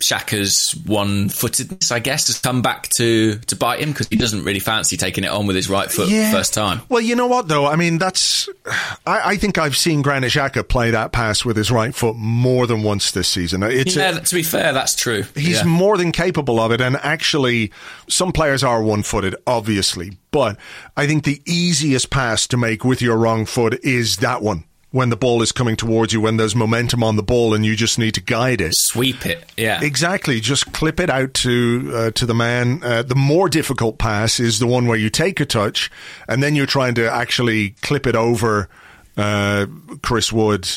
Xhaka's 0.02 0.72
one-footedness, 0.86 1.92
I 1.92 2.00
guess, 2.00 2.28
has 2.28 2.40
come 2.40 2.62
back 2.62 2.88
to 2.98 3.38
to 3.38 3.56
bite 3.58 3.82
him 3.82 3.92
because 3.92 4.08
he 4.08 4.16
doesn't 4.16 4.46
really 4.46 4.60
fancy 4.62 4.96
taking 4.96 5.26
it 5.26 5.30
on 5.30 5.46
with 5.46 5.58
his 5.58 5.70
right 5.70 5.92
foot 5.92 6.08
yeah. 6.08 6.32
first 6.32 6.54
time. 6.54 6.82
Well, 6.88 7.02
you 7.02 7.16
know 7.16 7.28
what 7.28 7.50
though? 7.50 7.66
I 7.66 7.76
mean, 7.76 7.98
that's 7.98 8.48
I, 9.06 9.32
I, 9.32 9.38
think 9.38 9.58
I've 9.58 9.76
seen 9.76 10.02
Granit 10.02 10.32
Xhaka 10.32 10.66
play 10.66 10.92
that 10.92 11.12
pass 11.12 11.44
with 11.44 11.58
his 11.58 11.70
right 11.70 11.94
foot 11.94 12.16
more 12.16 12.66
than 12.66 12.82
once 12.82 13.12
this 13.12 13.28
season. 13.28 13.62
It's 13.62 13.98
yeah, 13.98 14.18
a, 14.18 14.22
to 14.22 14.36
be 14.36 14.44
fair, 14.44 14.72
that's 14.72 14.96
true. 14.96 15.24
He's 15.36 15.58
yeah. 15.58 15.64
more 15.66 15.98
than 15.98 16.14
capable 16.14 16.62
of 16.62 16.72
it, 16.72 16.80
and 16.80 16.96
actually, 16.98 17.74
some 18.08 18.32
players 18.32 18.64
are 18.64 18.82
one-footed, 18.82 19.36
obviously, 19.46 20.18
but 20.32 20.58
I 20.96 21.08
think 21.08 21.26
the 21.26 21.42
easiest 21.46 22.10
pass 22.10 22.48
to 22.48 22.58
make 22.58 22.86
with 22.86 23.02
your 23.02 23.18
wrong 23.18 23.46
foot 23.46 23.84
is 23.84 24.18
that 24.18 24.42
one 24.42 24.64
when 24.92 25.10
the 25.10 25.18
ball 25.18 25.42
is 25.42 25.52
coming 25.52 25.76
towards 25.76 26.14
you, 26.14 26.22
when 26.22 26.38
there's 26.38 26.56
momentum 26.56 27.04
on 27.04 27.16
the 27.16 27.24
ball, 27.24 27.54
and 27.54 27.66
you 27.66 27.76
just 27.76 28.00
need 28.00 28.14
to 28.16 28.22
guide 28.22 28.62
it, 28.62 28.74
sweep 28.76 29.26
it. 29.26 29.52
Yeah, 29.56 29.84
exactly. 29.84 30.40
Just 30.40 30.72
clip 30.74 31.00
it 31.00 31.10
out 31.10 31.34
to 31.36 31.92
uh, 31.94 32.12
to 32.12 32.26
the 32.26 32.34
man. 32.34 32.82
Uh, 32.84 33.04
the 33.04 33.16
more 33.16 33.50
difficult 33.50 33.98
pass 33.98 34.40
is 34.40 34.60
the 34.60 34.68
one 34.68 34.88
where 34.88 34.98
you 34.98 35.10
take 35.10 35.40
a 35.40 35.46
touch, 35.46 35.92
and 36.28 36.42
then 36.42 36.56
you're 36.56 36.66
trying 36.66 36.96
to 36.96 37.10
actually 37.10 37.72
clip 37.82 38.08
it 38.08 38.16
over 38.16 38.70
uh, 39.18 39.68
Chris 40.02 40.32
Wood 40.32 40.68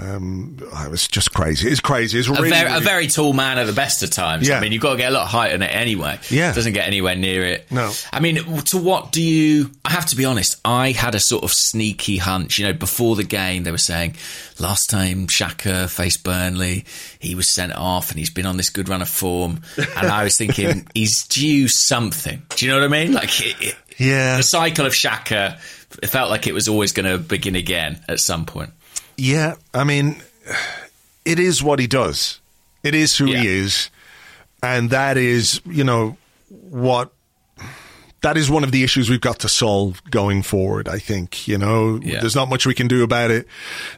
um, 0.00 0.56
it 0.60 0.90
was 0.90 1.06
just 1.06 1.32
crazy. 1.32 1.68
It's 1.68 1.80
crazy. 1.80 2.18
It's 2.18 2.28
really, 2.28 2.48
a, 2.48 2.50
very, 2.50 2.76
a 2.76 2.80
very 2.80 3.06
tall 3.06 3.32
man 3.32 3.58
at 3.58 3.66
the 3.66 3.72
best 3.72 4.02
of 4.02 4.10
times. 4.10 4.48
Yeah. 4.48 4.58
I 4.58 4.60
mean, 4.60 4.72
you've 4.72 4.82
got 4.82 4.92
to 4.92 4.96
get 4.98 5.10
a 5.10 5.14
lot 5.14 5.22
of 5.22 5.28
height 5.28 5.52
on 5.54 5.62
it 5.62 5.74
anyway. 5.74 6.18
Yeah. 6.30 6.50
It 6.50 6.54
doesn't 6.54 6.72
get 6.72 6.86
anywhere 6.86 7.14
near 7.16 7.44
it. 7.44 7.70
No. 7.70 7.92
I 8.12 8.20
mean, 8.20 8.36
to 8.36 8.78
what 8.78 9.12
do 9.12 9.22
you. 9.22 9.70
I 9.84 9.90
have 9.90 10.06
to 10.06 10.16
be 10.16 10.24
honest, 10.24 10.60
I 10.64 10.92
had 10.92 11.14
a 11.14 11.20
sort 11.20 11.44
of 11.44 11.52
sneaky 11.52 12.16
hunch. 12.16 12.58
You 12.58 12.66
know, 12.66 12.72
before 12.72 13.16
the 13.16 13.24
game, 13.24 13.64
they 13.64 13.70
were 13.70 13.78
saying 13.78 14.16
last 14.58 14.88
time 14.90 15.26
Xhaka 15.26 15.88
faced 15.88 16.24
Burnley, 16.24 16.84
he 17.18 17.34
was 17.34 17.54
sent 17.54 17.72
off 17.74 18.10
and 18.10 18.18
he's 18.18 18.30
been 18.30 18.46
on 18.46 18.56
this 18.56 18.70
good 18.70 18.88
run 18.88 19.02
of 19.02 19.08
form. 19.08 19.60
And 19.76 20.08
I 20.08 20.24
was 20.24 20.36
thinking, 20.36 20.86
he's 20.94 21.26
due 21.26 21.68
something. 21.68 22.42
Do 22.50 22.66
you 22.66 22.72
know 22.72 22.78
what 22.78 22.84
I 22.84 22.88
mean? 22.88 23.12
Like, 23.12 23.40
it, 23.40 23.56
it, 23.60 23.76
yeah. 23.98 24.36
The 24.36 24.42
cycle 24.42 24.86
of 24.86 24.92
Xhaka, 24.92 25.58
it 26.02 26.06
felt 26.06 26.30
like 26.30 26.46
it 26.46 26.54
was 26.54 26.68
always 26.68 26.92
going 26.92 27.06
to 27.10 27.18
begin 27.18 27.56
again 27.56 28.00
at 28.08 28.20
some 28.20 28.46
point. 28.46 28.70
Yeah, 29.18 29.56
I 29.74 29.82
mean, 29.82 30.22
it 31.24 31.40
is 31.40 31.62
what 31.62 31.80
he 31.80 31.88
does. 31.88 32.40
It 32.84 32.94
is 32.94 33.18
who 33.18 33.26
yeah. 33.26 33.40
he 33.40 33.48
is, 33.48 33.90
and 34.62 34.90
that 34.90 35.16
is, 35.16 35.60
you 35.66 35.82
know, 35.82 36.16
what 36.48 37.12
that 38.22 38.36
is 38.36 38.50
one 38.50 38.64
of 38.64 38.72
the 38.72 38.82
issues 38.82 39.08
we've 39.08 39.20
got 39.20 39.38
to 39.40 39.48
solve 39.48 40.02
going 40.10 40.42
forward. 40.42 40.88
I 40.88 40.98
think 40.98 41.46
you 41.46 41.58
know 41.58 42.00
yeah. 42.02 42.20
there's 42.20 42.34
not 42.34 42.48
much 42.48 42.66
we 42.66 42.74
can 42.74 42.88
do 42.88 43.02
about 43.02 43.30
it 43.30 43.46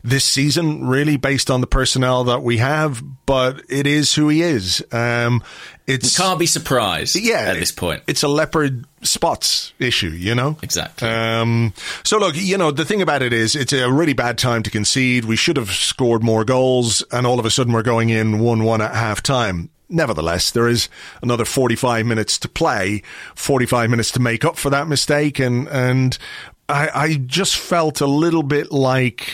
this 0.04 0.24
season, 0.24 0.86
really, 0.86 1.16
based 1.16 1.50
on 1.50 1.60
the 1.60 1.66
personnel 1.66 2.24
that 2.24 2.42
we 2.42 2.58
have. 2.58 3.02
But 3.26 3.62
it 3.68 3.86
is 3.86 4.14
who 4.14 4.28
he 4.28 4.42
is. 4.42 4.84
Um, 4.92 5.42
it's 5.86 6.18
you 6.18 6.24
can't 6.24 6.38
be 6.38 6.46
surprised. 6.46 7.16
Yeah, 7.16 7.40
at 7.40 7.54
this 7.54 7.72
point, 7.72 8.02
it's 8.06 8.22
a 8.22 8.28
leopard 8.28 8.84
spots 9.02 9.72
issue. 9.78 10.10
You 10.10 10.34
know 10.34 10.58
exactly. 10.62 11.08
Um, 11.08 11.72
so 12.04 12.18
look, 12.18 12.34
you 12.36 12.58
know 12.58 12.70
the 12.70 12.84
thing 12.84 13.00
about 13.00 13.22
it 13.22 13.32
is 13.32 13.56
it's 13.56 13.72
a 13.72 13.90
really 13.90 14.12
bad 14.12 14.36
time 14.36 14.62
to 14.64 14.70
concede. 14.70 15.24
We 15.24 15.36
should 15.36 15.56
have 15.56 15.70
scored 15.70 16.22
more 16.22 16.44
goals, 16.44 17.02
and 17.10 17.26
all 17.26 17.38
of 17.38 17.46
a 17.46 17.50
sudden 17.50 17.72
we're 17.72 17.82
going 17.82 18.10
in 18.10 18.38
one-one 18.40 18.80
at 18.82 18.94
half 18.94 19.22
time 19.22 19.70
nevertheless, 19.90 20.50
there 20.50 20.68
is 20.68 20.88
another 21.22 21.44
45 21.44 22.06
minutes 22.06 22.38
to 22.38 22.48
play, 22.48 23.02
45 23.34 23.90
minutes 23.90 24.10
to 24.12 24.20
make 24.20 24.44
up 24.44 24.56
for 24.56 24.70
that 24.70 24.88
mistake. 24.88 25.38
And, 25.38 25.68
and 25.68 26.16
I, 26.68 26.90
I 26.94 27.14
just 27.14 27.56
felt 27.56 28.00
a 28.00 28.06
little 28.06 28.42
bit 28.42 28.72
like 28.72 29.30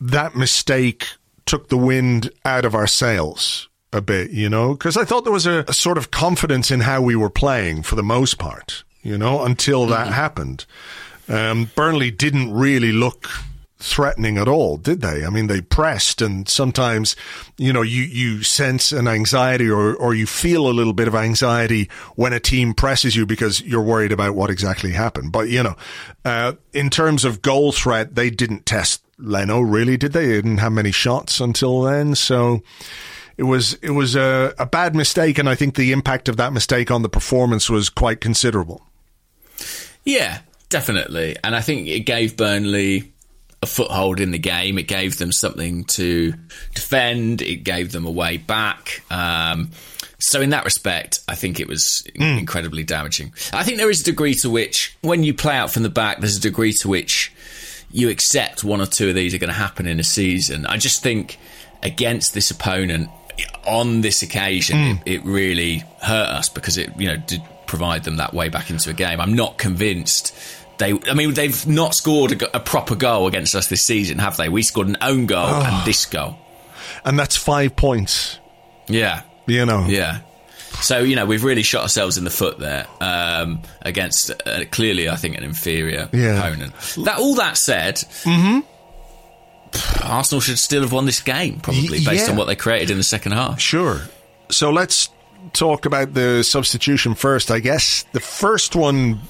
that 0.00 0.34
mistake 0.34 1.06
took 1.46 1.68
the 1.68 1.76
wind 1.76 2.30
out 2.44 2.64
of 2.64 2.74
our 2.74 2.86
sails 2.86 3.68
a 3.92 4.00
bit, 4.00 4.30
you 4.30 4.48
know, 4.48 4.72
because 4.72 4.96
I 4.96 5.04
thought 5.04 5.24
there 5.24 5.32
was 5.32 5.46
a, 5.46 5.64
a, 5.66 5.72
sort 5.72 5.98
of 5.98 6.10
confidence 6.10 6.70
in 6.70 6.80
how 6.80 7.02
we 7.02 7.16
were 7.16 7.30
playing 7.30 7.82
for 7.82 7.96
the 7.96 8.02
most 8.02 8.38
part, 8.38 8.84
you 9.02 9.18
know, 9.18 9.44
until 9.44 9.86
that 9.86 10.04
mm-hmm. 10.04 10.14
happened. 10.14 10.64
Um, 11.28 11.70
Burnley 11.74 12.10
didn't 12.10 12.52
really 12.52 12.92
look 12.92 13.28
threatening 13.80 14.38
at 14.38 14.46
all, 14.46 14.76
did 14.76 15.00
they? 15.00 15.24
I 15.24 15.30
mean, 15.30 15.46
they 15.46 15.60
pressed, 15.60 16.22
and 16.22 16.48
sometimes, 16.48 17.16
you 17.58 17.72
know, 17.72 17.82
you, 17.82 18.02
you 18.02 18.42
sense 18.42 18.92
an 18.92 19.08
anxiety 19.08 19.68
or, 19.68 19.94
or 19.94 20.14
you 20.14 20.26
feel 20.26 20.68
a 20.68 20.72
little 20.72 20.92
bit 20.92 21.08
of 21.08 21.14
anxiety 21.14 21.88
when 22.14 22.32
a 22.32 22.40
team 22.40 22.74
presses 22.74 23.16
you 23.16 23.26
because 23.26 23.60
you're 23.62 23.82
worried 23.82 24.12
about 24.12 24.34
what 24.34 24.50
exactly 24.50 24.92
happened. 24.92 25.32
But, 25.32 25.48
you 25.48 25.62
know, 25.62 25.76
uh, 26.24 26.52
in 26.72 26.90
terms 26.90 27.24
of 27.24 27.42
goal 27.42 27.72
threat, 27.72 28.14
they 28.14 28.30
didn't 28.30 28.66
test 28.66 29.02
Leno, 29.18 29.60
really, 29.60 29.96
did 29.96 30.12
they? 30.12 30.26
They 30.26 30.32
didn't 30.34 30.58
have 30.58 30.72
many 30.72 30.92
shots 30.92 31.40
until 31.40 31.82
then. 31.82 32.14
So, 32.14 32.62
it 33.36 33.44
was 33.44 33.72
it 33.74 33.92
was 33.92 34.16
a, 34.16 34.52
a 34.58 34.66
bad 34.66 34.94
mistake, 34.94 35.38
and 35.38 35.48
I 35.48 35.54
think 35.54 35.74
the 35.74 35.92
impact 35.92 36.28
of 36.28 36.36
that 36.36 36.52
mistake 36.52 36.90
on 36.90 37.00
the 37.00 37.08
performance 37.08 37.70
was 37.70 37.88
quite 37.88 38.20
considerable. 38.20 38.82
Yeah, 40.04 40.40
definitely, 40.68 41.36
and 41.42 41.56
I 41.56 41.62
think 41.62 41.88
it 41.88 42.00
gave 42.00 42.36
Burnley 42.36 43.12
a 43.62 43.66
foothold 43.66 44.20
in 44.20 44.30
the 44.30 44.38
game. 44.38 44.78
It 44.78 44.84
gave 44.88 45.18
them 45.18 45.32
something 45.32 45.84
to 45.84 46.32
defend. 46.74 47.42
It 47.42 47.56
gave 47.64 47.92
them 47.92 48.06
a 48.06 48.10
way 48.10 48.36
back. 48.38 49.02
Um, 49.10 49.70
So 50.22 50.40
in 50.42 50.50
that 50.50 50.64
respect, 50.66 51.20
I 51.28 51.34
think 51.34 51.60
it 51.60 51.66
was 51.68 52.06
incredibly 52.14 52.84
damaging. 52.84 53.32
I 53.54 53.62
think 53.64 53.78
there 53.78 53.88
is 53.90 54.02
a 54.02 54.04
degree 54.04 54.34
to 54.42 54.50
which, 54.50 54.94
when 55.00 55.24
you 55.24 55.32
play 55.32 55.56
out 55.56 55.70
from 55.70 55.82
the 55.82 55.88
back, 55.88 56.20
there's 56.20 56.36
a 56.36 56.40
degree 56.40 56.72
to 56.74 56.88
which 56.88 57.32
you 57.90 58.10
accept 58.10 58.62
one 58.62 58.80
or 58.82 58.86
two 58.86 59.08
of 59.08 59.14
these 59.14 59.34
are 59.34 59.38
going 59.38 59.48
to 59.48 59.54
happen 59.54 59.86
in 59.86 59.98
a 59.98 60.04
season. 60.04 60.66
I 60.66 60.76
just 60.76 61.02
think 61.02 61.38
against 61.82 62.34
this 62.34 62.50
opponent 62.50 63.08
on 63.66 64.02
this 64.02 64.20
occasion, 64.22 64.78
it, 64.78 64.98
it 65.06 65.24
really 65.24 65.82
hurt 66.02 66.28
us 66.28 66.48
because 66.50 66.76
it, 66.76 66.90
you 66.98 67.08
know, 67.08 67.16
did 67.16 67.42
provide 67.66 68.04
them 68.04 68.16
that 68.16 68.34
way 68.34 68.48
back 68.50 68.68
into 68.68 68.90
a 68.90 68.92
game. 68.92 69.20
I'm 69.20 69.34
not 69.34 69.56
convinced. 69.56 70.34
They, 70.80 70.98
I 71.08 71.14
mean, 71.14 71.34
they've 71.34 71.64
not 71.68 71.94
scored 71.94 72.42
a, 72.42 72.56
a 72.56 72.60
proper 72.60 72.96
goal 72.96 73.28
against 73.28 73.54
us 73.54 73.68
this 73.68 73.82
season, 73.86 74.18
have 74.18 74.36
they? 74.36 74.48
We 74.48 74.62
scored 74.62 74.88
an 74.88 74.96
own 75.00 75.26
goal 75.26 75.46
and 75.46 75.86
this 75.86 76.06
goal. 76.06 76.36
And 77.04 77.16
that's 77.18 77.36
five 77.36 77.76
points, 77.76 78.38
Yeah, 78.88 79.22
you 79.46 79.64
know. 79.64 79.86
yeah. 79.86 80.20
So 80.82 81.00
you 81.00 81.16
know 81.16 81.26
we've 81.26 81.44
really 81.44 81.62
shot 81.62 81.82
ourselves 81.82 82.16
in 82.16 82.24
the 82.24 82.30
foot 82.30 82.58
there 82.58 82.86
um, 83.00 83.60
against 83.82 84.30
uh, 84.46 84.64
clearly 84.70 85.08
I 85.08 85.16
think 85.16 85.36
an 85.36 85.42
inferior 85.44 86.08
Yeah. 86.12 86.38
opponent. 86.38 86.72
That 87.04 87.18
all 87.18 87.34
that 87.36 87.56
said, 87.58 88.02
Arsenal 90.02 90.40
should 90.40 90.58
still 90.58 90.82
have 90.82 90.92
won 90.92 91.06
this 91.06 91.20
game 91.20 91.60
probably 91.60 91.98
Y- 91.98 92.04
based 92.04 92.26
yeah. 92.26 92.30
on 92.30 92.36
what 92.36 92.46
they 92.46 92.56
created 92.56 92.90
in 92.90 92.96
the 92.98 93.04
second 93.04 93.32
half. 93.32 93.60
Sure. 93.60 94.00
So 94.50 94.70
let's 94.70 95.08
talk 95.52 95.86
about 95.86 96.14
the 96.14 96.42
substitution 96.42 97.14
first, 97.14 97.50
I 97.50 97.60
guess. 97.60 98.04
The 98.12 98.20
first 98.20 98.74
one 98.74 99.20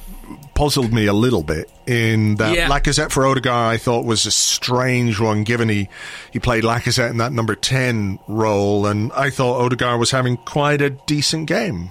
puzzled 0.54 0.92
me 0.92 1.06
a 1.06 1.12
little 1.12 1.42
bit 1.42 1.70
in 1.86 2.36
that 2.36 2.54
Yeah. 2.54 2.68
Lacazette 2.68 3.10
for 3.10 3.26
Odegaard 3.26 3.74
I 3.74 3.76
thought 3.78 4.04
was 4.04 4.26
a 4.26 4.30
strange 4.30 5.18
one 5.20 5.44
given 5.44 5.68
he, 5.68 5.88
he 6.32 6.38
played 6.38 6.64
Lacazette 6.64 7.10
in 7.10 7.16
that 7.18 7.32
number 7.32 7.54
10 7.54 8.18
role 8.28 8.86
and 8.86 9.10
I 9.12 9.30
thought 9.30 9.60
Odegaard 9.64 9.98
was 9.98 10.10
having 10.10 10.36
quite 10.38 10.82
a 10.82 10.90
decent 10.90 11.46
game. 11.46 11.90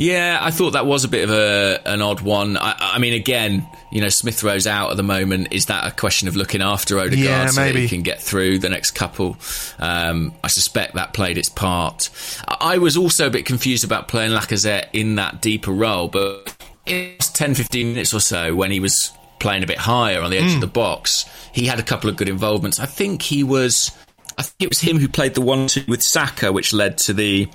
Yeah, 0.00 0.38
I 0.40 0.52
thought 0.52 0.74
that 0.74 0.86
was 0.86 1.02
a 1.02 1.08
bit 1.08 1.24
of 1.28 1.30
a 1.30 1.80
an 1.84 2.02
odd 2.02 2.20
one. 2.20 2.56
I, 2.56 2.76
I 2.78 2.98
mean, 3.00 3.14
again, 3.14 3.66
you 3.90 4.00
know, 4.00 4.08
Smith 4.10 4.44
Rowe's 4.44 4.64
out 4.64 4.92
at 4.92 4.96
the 4.96 5.02
moment. 5.02 5.48
Is 5.50 5.66
that 5.66 5.88
a 5.88 5.90
question 5.90 6.28
of 6.28 6.36
looking 6.36 6.62
after 6.62 7.00
Odegaard 7.00 7.18
Yeah, 7.18 7.46
so 7.48 7.60
maybe. 7.60 7.80
he 7.80 7.88
can 7.88 8.02
get 8.02 8.22
through 8.22 8.60
the 8.60 8.68
next 8.68 8.92
couple? 8.92 9.36
Um, 9.80 10.34
I 10.44 10.46
suspect 10.46 10.94
that 10.94 11.14
played 11.14 11.36
its 11.36 11.48
part. 11.48 12.10
I 12.46 12.78
was 12.78 12.96
also 12.96 13.26
a 13.26 13.30
bit 13.30 13.44
confused 13.44 13.82
about 13.82 14.06
playing 14.06 14.30
Lacazette 14.30 14.86
in 14.92 15.16
that 15.16 15.42
deeper 15.42 15.72
role, 15.72 16.06
but 16.06 16.54
in 16.90 17.16
10, 17.18 17.54
15 17.54 17.88
minutes 17.92 18.12
or 18.14 18.20
so 18.20 18.54
when 18.54 18.70
he 18.70 18.80
was 18.80 19.12
playing 19.38 19.62
a 19.62 19.66
bit 19.66 19.78
higher 19.78 20.20
on 20.20 20.30
the 20.30 20.38
edge 20.38 20.50
Hmm. 20.50 20.54
of 20.56 20.60
the 20.62 20.66
box, 20.66 21.24
he 21.52 21.66
had 21.66 21.78
a 21.78 21.82
couple 21.82 22.10
of 22.10 22.16
good 22.16 22.28
involvements. 22.28 22.78
I 22.80 22.86
think 22.86 23.22
he 23.22 23.44
was. 23.44 23.90
I 24.36 24.42
think 24.42 24.54
it 24.60 24.68
was 24.68 24.80
him 24.80 24.98
who 24.98 25.08
played 25.08 25.34
the 25.34 25.40
one-two 25.40 25.84
with 25.88 26.02
Saka, 26.02 26.52
which 26.52 26.72
led 26.72 26.98
to 26.98 27.12
the 27.12 27.48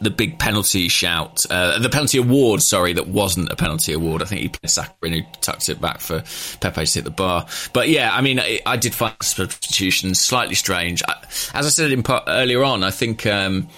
the 0.00 0.10
big 0.10 0.38
penalty 0.38 0.88
shout, 0.88 1.38
uh, 1.50 1.78
the 1.78 1.88
penalty 1.88 2.18
award, 2.18 2.60
sorry, 2.60 2.92
that 2.92 3.06
wasn't 3.06 3.48
a 3.50 3.56
penalty 3.56 3.92
award. 3.92 4.20
I 4.22 4.24
think 4.26 4.40
he 4.42 4.48
played 4.48 4.68
Saka 4.68 4.92
in 5.04 5.12
who 5.12 5.20
tucked 5.40 5.68
it 5.68 5.80
back 5.80 6.00
for 6.00 6.22
Pepe 6.60 6.84
to 6.84 6.92
hit 6.94 7.04
the 7.04 7.10
bar. 7.10 7.46
But 7.72 7.88
yeah, 7.88 8.10
I 8.12 8.20
mean, 8.20 8.38
I, 8.40 8.60
I 8.66 8.76
did 8.76 8.92
find 8.92 9.14
substitutions 9.22 10.20
slightly 10.20 10.56
strange. 10.56 11.02
I, 11.08 11.14
as 11.54 11.64
I 11.64 11.68
said 11.70 11.90
in 11.92 12.02
part, 12.02 12.24
earlier 12.26 12.64
on, 12.64 12.82
I 12.84 12.90
think 12.90 13.24
um, 13.24 13.68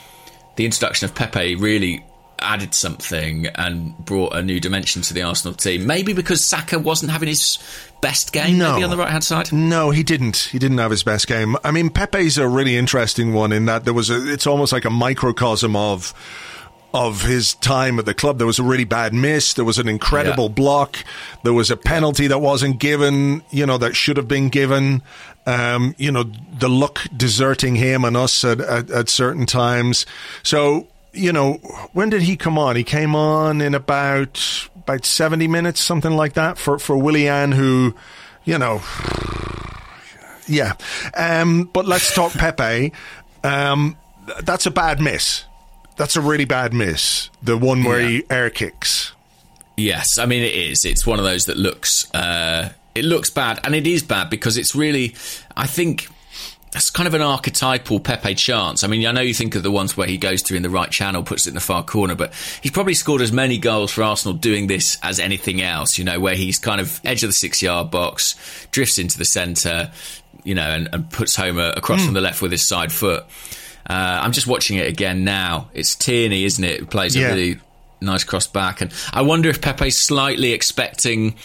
the 0.56 0.64
introduction 0.64 1.04
of 1.04 1.14
Pepe 1.14 1.54
really 1.56 2.02
added 2.40 2.74
something 2.74 3.46
and 3.54 3.96
brought 3.98 4.34
a 4.34 4.42
new 4.42 4.60
dimension 4.60 5.02
to 5.02 5.14
the 5.14 5.22
Arsenal 5.22 5.54
team. 5.54 5.86
Maybe 5.86 6.12
because 6.12 6.44
Saka 6.44 6.78
wasn't 6.78 7.10
having 7.12 7.28
his 7.28 7.58
best 8.02 8.32
game, 8.32 8.58
No. 8.58 8.72
maybe 8.74 8.84
on 8.84 8.90
the 8.90 8.96
right 8.96 9.10
hand 9.10 9.24
side. 9.24 9.52
No, 9.52 9.90
he 9.90 10.02
didn't. 10.02 10.36
He 10.52 10.58
didn't 10.58 10.78
have 10.78 10.90
his 10.90 11.02
best 11.02 11.26
game. 11.26 11.56
I 11.64 11.70
mean, 11.70 11.90
Pepe's 11.90 12.36
a 12.38 12.46
really 12.46 12.76
interesting 12.76 13.32
one 13.32 13.52
in 13.52 13.64
that 13.66 13.84
there 13.84 13.94
was 13.94 14.10
a. 14.10 14.30
It's 14.32 14.46
almost 14.46 14.72
like 14.72 14.84
a 14.84 14.90
microcosm 14.90 15.74
of 15.76 16.12
of 16.94 17.22
his 17.22 17.54
time 17.54 17.98
at 17.98 18.06
the 18.06 18.14
club. 18.14 18.38
There 18.38 18.46
was 18.46 18.58
a 18.58 18.62
really 18.62 18.84
bad 18.84 19.12
miss. 19.12 19.52
There 19.54 19.64
was 19.66 19.78
an 19.78 19.88
incredible 19.88 20.44
Yeah. 20.46 20.52
block. 20.54 20.96
There 21.42 21.52
was 21.52 21.70
a 21.70 21.76
penalty 21.76 22.26
that 22.28 22.38
wasn't 22.38 22.78
given. 22.78 23.42
You 23.50 23.66
know 23.66 23.76
that 23.78 23.96
should 23.96 24.16
have 24.16 24.28
been 24.28 24.48
given. 24.48 25.02
Um, 25.46 25.94
you 25.98 26.10
know 26.10 26.24
the 26.58 26.68
luck 26.68 27.00
deserting 27.16 27.76
him 27.76 28.04
and 28.04 28.16
us 28.16 28.44
at, 28.44 28.60
at, 28.60 28.90
at 28.90 29.08
certain 29.10 29.46
times. 29.46 30.06
So 30.42 30.88
you 31.16 31.32
know 31.32 31.54
when 31.92 32.10
did 32.10 32.22
he 32.22 32.36
come 32.36 32.58
on? 32.58 32.76
He 32.76 32.84
came 32.84 33.14
on 33.16 33.60
in 33.60 33.74
about 33.74 34.68
about 34.76 35.04
seventy 35.04 35.48
minutes, 35.48 35.80
something 35.80 36.12
like 36.16 36.34
that, 36.34 36.58
for 36.58 36.78
for 36.78 36.96
Willian, 36.96 37.52
who 37.52 37.94
you 38.44 38.58
know 38.58 38.80
yeah. 40.48 40.74
Um, 41.14 41.64
but 41.72 41.86
let's 41.86 42.14
talk 42.14 42.32
Pepe. 42.38 42.92
Um, 43.42 43.96
that's 44.42 44.66
a 44.66 44.70
bad 44.70 45.00
miss. 45.00 45.44
That's 45.96 46.16
a 46.16 46.20
really 46.20 46.44
bad 46.44 46.74
miss. 46.74 47.30
The 47.42 47.56
one 47.56 47.82
where 47.84 48.00
Yeah. 48.00 48.08
he 48.08 48.24
air 48.30 48.50
kicks. 48.50 49.12
Yes, 49.76 50.18
I 50.18 50.26
mean 50.26 50.42
it 50.42 50.54
is. 50.54 50.84
It's 50.84 51.06
one 51.06 51.18
of 51.18 51.24
those 51.24 51.44
that 51.44 51.56
looks 51.56 52.12
uh, 52.14 52.70
it 52.94 53.04
looks 53.04 53.30
bad, 53.30 53.60
and 53.64 53.74
it 53.74 53.86
is 53.86 54.02
bad 54.02 54.30
because 54.30 54.56
it's 54.56 54.74
really, 54.74 55.14
I 55.56 55.66
think. 55.66 56.08
It's 56.76 56.90
kind 56.90 57.06
of 57.06 57.14
an 57.14 57.22
archetypal 57.22 58.00
Pepe 58.00 58.34
chance. 58.34 58.84
I 58.84 58.86
mean, 58.86 59.06
I 59.06 59.12
know 59.12 59.22
you 59.22 59.34
think 59.34 59.54
of 59.54 59.62
the 59.62 59.70
ones 59.70 59.96
where 59.96 60.06
he 60.06 60.18
goes 60.18 60.42
through 60.42 60.58
in 60.58 60.62
the 60.62 60.70
right 60.70 60.90
channel, 60.90 61.22
puts 61.22 61.46
it 61.46 61.50
in 61.50 61.54
the 61.54 61.60
far 61.60 61.82
corner, 61.82 62.14
but 62.14 62.32
he's 62.62 62.72
probably 62.72 62.94
scored 62.94 63.22
as 63.22 63.32
many 63.32 63.58
goals 63.58 63.90
for 63.90 64.02
Arsenal 64.02 64.36
doing 64.36 64.66
this 64.66 64.98
as 65.02 65.18
anything 65.18 65.62
else, 65.62 65.96
you 65.98 66.04
know, 66.04 66.20
where 66.20 66.34
he's 66.34 66.58
kind 66.58 66.80
of 66.80 67.00
edge 67.04 67.22
of 67.22 67.28
the 67.30 67.34
six 67.34 67.62
yard 67.62 67.90
box, 67.90 68.34
drifts 68.72 68.98
into 68.98 69.16
the 69.18 69.24
centre, 69.24 69.90
you 70.44 70.54
know, 70.54 70.68
and, 70.68 70.88
and 70.92 71.10
puts 71.10 71.34
home 71.34 71.58
a, 71.58 71.70
across 71.70 72.04
from 72.04 72.14
the 72.14 72.20
left 72.20 72.42
with 72.42 72.52
his 72.52 72.68
side 72.68 72.92
foot. 72.92 73.24
Uh, 73.88 74.20
I'm 74.22 74.32
just 74.32 74.46
watching 74.46 74.76
it 74.78 74.86
again 74.86 75.24
now. 75.24 75.70
It's 75.72 75.94
Tierney, 75.94 76.44
isn't 76.44 76.62
it? 76.64 76.80
Who 76.80 76.86
plays 76.86 77.16
Yeah. 77.16 77.28
a 77.28 77.30
really 77.34 77.58
nice 78.00 78.24
cross 78.24 78.46
back. 78.46 78.80
And 78.82 78.92
I 79.12 79.22
wonder 79.22 79.48
if 79.48 79.60
Pepe's 79.62 80.04
slightly 80.06 80.52
expecting 80.52 81.36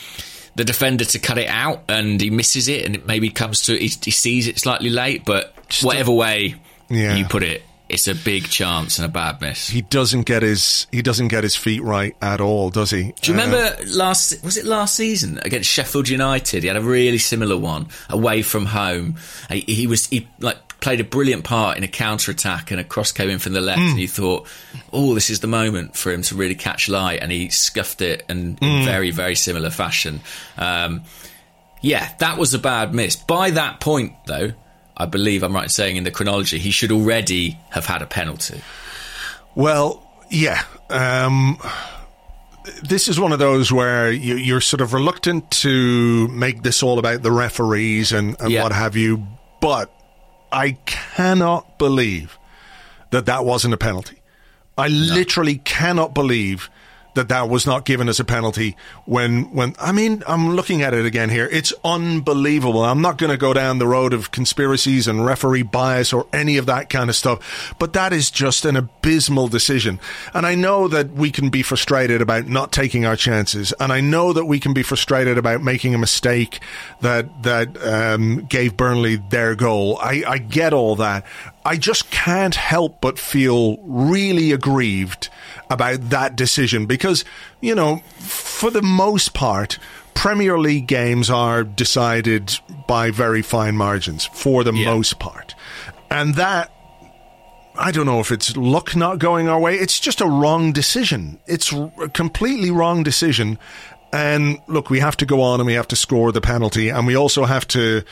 the 0.61 0.65
defender 0.65 1.03
to 1.03 1.17
cut 1.17 1.39
it 1.39 1.47
out 1.47 1.85
and 1.89 2.21
he 2.21 2.29
misses 2.29 2.67
it 2.67 2.85
and 2.85 2.93
it 2.93 3.07
maybe 3.07 3.29
comes 3.29 3.61
to, 3.61 3.73
he, 3.75 3.87
he 4.03 4.11
sees 4.11 4.47
it 4.47 4.59
slightly 4.59 4.91
late, 4.91 5.25
but 5.25 5.55
whatever 5.81 6.11
way 6.11 6.53
Yeah. 6.87 7.15
you 7.15 7.25
put 7.25 7.41
it, 7.41 7.63
it's 7.91 8.07
a 8.07 8.15
big 8.15 8.49
chance 8.49 8.97
and 8.97 9.05
a 9.05 9.09
bad 9.09 9.39
miss. 9.41 9.67
He 9.69 9.81
doesn't 9.81 10.23
get 10.23 10.41
his 10.43 10.87
he 10.91 11.01
doesn't 11.01 11.27
get 11.27 11.43
his 11.43 11.55
feet 11.55 11.83
right 11.83 12.15
at 12.21 12.41
all, 12.41 12.69
does 12.69 12.89
he? 12.91 13.13
Do 13.21 13.31
you 13.31 13.37
Uh, 13.39 13.43
remember 13.45 13.75
last? 13.87 14.43
Was 14.43 14.57
it 14.57 14.65
last 14.65 14.95
season 14.95 15.39
against 15.43 15.69
Sheffield 15.69 16.09
United? 16.09 16.63
He 16.63 16.67
had 16.67 16.77
a 16.77 16.81
really 16.81 17.17
similar 17.19 17.57
one 17.57 17.87
away 18.09 18.41
from 18.41 18.65
home. 18.67 19.15
He, 19.49 19.61
he 19.61 19.87
was 19.87 20.07
he 20.07 20.27
like 20.39 20.57
played 20.79 20.99
a 20.99 21.03
brilliant 21.03 21.43
part 21.43 21.77
in 21.77 21.83
a 21.83 21.87
counter 21.87 22.31
attack 22.31 22.71
and 22.71 22.79
a 22.79 22.83
cross 22.83 23.11
came 23.11 23.29
in 23.29 23.37
from 23.37 23.53
the 23.53 23.61
left, 23.61 23.79
and 23.79 23.99
you 23.99 24.07
thought, 24.07 24.47
oh, 24.91 25.13
this 25.13 25.29
is 25.29 25.39
the 25.41 25.47
moment 25.47 25.95
for 25.95 26.11
him 26.11 26.23
to 26.23 26.33
really 26.35 26.55
catch 26.55 26.89
light, 26.89 27.19
and 27.21 27.31
he 27.31 27.49
scuffed 27.49 28.01
it 28.01 28.25
and 28.29 28.57
in 28.63 28.83
very 28.85 29.11
very 29.11 29.35
similar 29.35 29.69
fashion. 29.69 30.21
Um, 30.57 31.03
yeah, 31.81 32.13
that 32.19 32.37
was 32.37 32.53
a 32.53 32.59
bad 32.59 32.93
miss. 32.93 33.15
By 33.15 33.51
that 33.51 33.79
point, 33.79 34.13
though. 34.27 34.53
I 34.97 35.05
believe 35.05 35.43
I'm 35.43 35.53
right 35.53 35.63
in 35.63 35.69
saying 35.69 35.95
in 35.97 36.03
the 36.03 36.11
chronology 36.11 36.59
he 36.59 36.71
should 36.71 36.91
already 36.91 37.57
have 37.71 37.85
had 37.85 38.01
a 38.01 38.05
penalty. 38.05 38.61
Well, 39.55 40.07
yeah. 40.29 40.63
Um, 40.89 41.57
this 42.83 43.07
is 43.07 43.19
one 43.19 43.31
of 43.31 43.39
those 43.39 43.71
where 43.71 44.11
you, 44.11 44.35
you're 44.35 44.61
sort 44.61 44.81
of 44.81 44.93
reluctant 44.93 45.49
to 45.51 46.27
make 46.27 46.61
this 46.63 46.83
all 46.83 46.99
about 46.99 47.21
the 47.23 47.31
referees 47.31 48.11
and, 48.11 48.35
and 48.39 48.51
Yeah. 48.51 48.63
what 48.63 48.71
have 48.71 48.95
you, 48.95 49.25
but 49.61 49.91
I 50.51 50.71
cannot 50.85 51.77
believe 51.79 52.37
that 53.11 53.25
that 53.25 53.45
wasn't 53.45 53.73
a 53.73 53.77
penalty. 53.77 54.17
I 54.77 54.87
literally 54.87 55.55
cannot 55.57 56.13
believe 56.13 56.69
that 57.13 57.29
that 57.29 57.49
was 57.49 57.65
not 57.65 57.85
given 57.85 58.07
as 58.07 58.19
a 58.19 58.23
penalty 58.23 58.75
when 59.05 59.51
when 59.53 59.75
I 59.79 59.91
mean 59.91 60.23
I'm 60.27 60.55
looking 60.55 60.81
at 60.81 60.93
it 60.93 61.05
again 61.05 61.29
here. 61.29 61.47
It's 61.51 61.73
unbelievable. 61.83 62.83
I'm 62.83 63.01
not 63.01 63.17
going 63.17 63.31
to 63.31 63.37
go 63.37 63.53
down 63.53 63.79
the 63.79 63.87
road 63.87 64.13
of 64.13 64.31
conspiracies 64.31 65.07
and 65.07 65.25
referee 65.25 65.63
bias 65.63 66.13
or 66.13 66.27
any 66.31 66.57
of 66.57 66.65
that 66.67 66.89
kind 66.89 67.09
of 67.09 67.15
stuff 67.15 67.75
but 67.79 67.93
that 67.93 68.13
is 68.13 68.31
just 68.31 68.65
an 68.65 68.75
abysmal 68.75 69.47
decision. 69.47 69.99
And 70.33 70.45
I 70.45 70.55
know 70.55 70.87
that 70.87 71.11
we 71.11 71.31
can 71.31 71.49
be 71.49 71.61
frustrated 71.61 72.21
about 72.21 72.47
not 72.47 72.71
taking 72.71 73.05
our 73.05 73.15
chances 73.15 73.73
and 73.73 73.91
I 73.91 74.01
know 74.01 74.33
that 74.33 74.45
we 74.45 74.59
can 74.59 74.73
be 74.73 74.83
frustrated 74.83 75.37
about 75.37 75.61
making 75.61 75.93
a 75.93 75.97
mistake 75.97 76.59
that 77.01 77.43
that 77.43 77.81
um, 77.83 78.45
gave 78.45 78.77
Burnley 78.77 79.17
their 79.17 79.55
goal. 79.55 79.97
I, 80.01 80.23
I 80.27 80.37
get 80.37 80.73
all 80.73 80.95
that. 80.97 81.25
I 81.65 81.77
just 81.77 82.09
can't 82.09 82.55
help 82.55 83.01
but 83.01 83.19
feel 83.19 83.77
really 83.83 84.51
aggrieved 84.51 85.29
about 85.71 86.09
that 86.09 86.35
decision 86.35 86.85
because, 86.85 87.23
you 87.61 87.73
know, 87.73 87.97
for 88.19 88.69
the 88.69 88.81
most 88.81 89.33
part, 89.33 89.79
Premier 90.13 90.59
League 90.59 90.87
games 90.87 91.29
are 91.29 91.63
decided 91.63 92.59
by 92.87 93.09
very 93.11 93.41
fine 93.41 93.75
margins 93.75 94.25
for 94.33 94.63
the 94.63 94.73
Yeah. 94.73 94.85
most 94.93 95.17
part. 95.19 95.55
And 96.11 96.35
that, 96.35 96.71
I 97.77 97.91
don't 97.91 98.05
know 98.05 98.19
if 98.19 98.31
it's 98.31 98.55
luck 98.57 98.95
not 98.95 99.17
going 99.17 99.47
our 99.47 99.59
way. 99.59 99.75
It's 99.79 99.99
just 99.99 100.21
a 100.21 100.27
wrong 100.27 100.73
decision. 100.73 101.39
It's 101.47 101.71
a 101.71 102.09
completely 102.13 102.69
wrong 102.69 103.01
decision. 103.03 103.57
And 104.13 104.59
look, 104.67 104.89
we 104.89 104.99
have 104.99 105.15
to 105.17 105.25
go 105.25 105.41
on 105.41 105.61
and 105.61 105.67
we 105.67 105.73
have 105.73 105.87
to 105.87 105.95
score 105.95 106.33
the 106.33 106.41
penalty 106.41 106.89
and 106.89 107.07
we 107.07 107.15
also 107.15 107.45
have 107.45 107.65
to, 107.69 108.03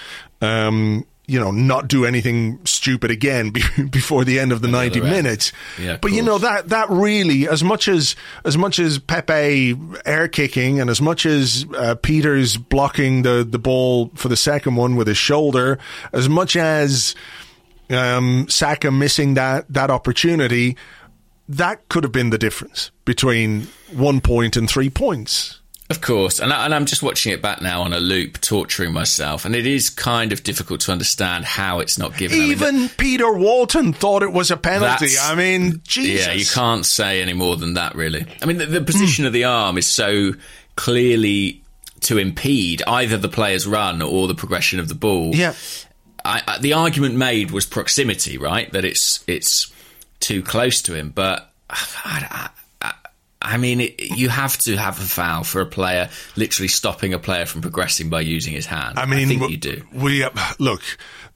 um, 0.41 1.05
you 1.29 1.39
know, 1.39 1.51
not 1.51 1.87
do 1.87 2.05
anything 2.05 2.59
stupid 2.65 3.11
again 3.11 3.53
before 3.91 4.25
the 4.25 4.39
end 4.39 4.51
of 4.51 4.61
the 4.61 4.67
At 4.67 4.71
the 4.71 4.77
90 4.77 4.99
other 4.99 5.07
end. 5.07 5.15
minutes. 5.15 5.51
Yeah, 5.79 5.97
but 6.01 6.11
you 6.11 6.23
know, 6.23 6.39
that, 6.39 6.69
that 6.69 6.89
really, 6.89 7.47
as 7.47 7.63
much 7.63 7.87
as, 7.87 8.15
as 8.43 8.57
much 8.57 8.79
as 8.79 8.97
Pepe 8.97 9.77
air 10.05 10.27
kicking 10.27 10.79
and 10.79 10.89
as 10.89 11.01
much 11.01 11.25
as 11.25 11.65
uh, 11.75 11.95
Pieters 11.95 12.57
blocking 12.69 13.21
the, 13.21 13.47
the 13.47 13.59
ball 13.59 14.09
for 14.15 14.27
the 14.27 14.37
second 14.37 14.75
one 14.75 14.95
with 14.95 15.07
his 15.07 15.17
shoulder, 15.17 15.77
as 16.13 16.27
much 16.27 16.55
as, 16.55 17.15
um, 17.91 18.47
Saka 18.49 18.91
missing 18.91 19.35
that, 19.35 19.65
that 19.71 19.91
opportunity, 19.91 20.75
that 21.47 21.87
could 21.89 22.03
have 22.03 22.11
been 22.11 22.29
the 22.29 22.37
difference 22.37 22.91
between 23.05 23.67
one 23.91 24.21
point 24.21 24.55
and 24.55 24.69
three 24.69 24.89
points. 24.89 25.58
Of 25.89 26.01
course, 26.01 26.39
and, 26.39 26.53
I, 26.53 26.65
and 26.65 26.75
I'm 26.75 26.85
just 26.85 27.01
watching 27.01 27.31
it 27.31 27.41
back 27.41 27.63
now 27.63 27.81
on 27.81 27.93
a 27.93 27.99
loop, 27.99 28.39
torturing 28.41 28.93
myself, 28.93 29.43
and 29.43 29.55
it 29.55 29.65
is 29.65 29.89
kind 29.89 30.31
of 30.31 30.43
difficult 30.43 30.81
to 30.81 30.91
understand 30.91 31.45
how 31.45 31.79
it's 31.79 31.97
not 31.97 32.15
given. 32.15 32.37
I 32.37 32.41
mean, 32.41 32.51
Even 32.51 32.89
Peter 32.89 33.33
Walton 33.33 33.93
thought 33.93 34.21
it 34.21 34.31
was 34.31 34.51
a 34.51 34.57
penalty. 34.57 35.13
I 35.19 35.33
mean, 35.33 35.81
Jesus. 35.83 36.27
Yeah, 36.27 36.33
you 36.33 36.45
can't 36.45 36.85
say 36.85 37.23
any 37.23 37.33
more 37.33 37.55
than 37.55 37.73
that, 37.73 37.95
really. 37.95 38.27
I 38.39 38.45
mean, 38.45 38.57
the, 38.59 38.67
the 38.67 38.81
position 38.81 39.25
of 39.25 39.33
the 39.33 39.45
arm 39.45 39.79
is 39.79 39.87
so 39.87 40.33
clearly 40.75 41.63
to 42.01 42.19
impede 42.19 42.83
either 42.85 43.17
the 43.17 43.27
player's 43.27 43.65
run 43.65 44.03
or 44.03 44.27
the 44.27 44.35
progression 44.35 44.79
of 44.79 44.89
the 44.89 44.95
ball. 44.95 45.33
Yeah. 45.33 45.55
I, 46.23 46.43
I, 46.47 46.57
the 46.59 46.73
argument 46.73 47.15
made 47.15 47.49
was 47.49 47.65
proximity, 47.65 48.37
right? 48.37 48.71
That 48.73 48.85
it's 48.85 49.23
it's 49.25 49.73
too 50.19 50.43
close 50.43 50.83
to 50.83 50.93
him, 50.93 51.09
but 51.09 51.51
I, 51.69 52.49
I, 53.41 53.51
I, 53.51 53.53
I 53.53 53.57
mean, 53.57 53.79
it, 53.81 54.01
you 54.17 54.29
have 54.29 54.57
to 54.59 54.75
have 54.77 54.97
a 54.99 55.03
foul 55.03 55.43
for 55.43 55.61
a 55.61 55.65
player 55.65 56.09
literally 56.35 56.67
stopping 56.67 57.13
a 57.13 57.19
player 57.19 57.45
from 57.45 57.61
progressing 57.61 58.09
by 58.09 58.21
using 58.21 58.53
his 58.53 58.65
hand. 58.65 58.99
I 58.99 59.05
mean, 59.05 59.27
think 59.27 59.39
w- 59.41 59.51
you 59.55 59.57
do. 59.57 59.83
We 59.93 60.23
uh, 60.23 60.29
look. 60.59 60.81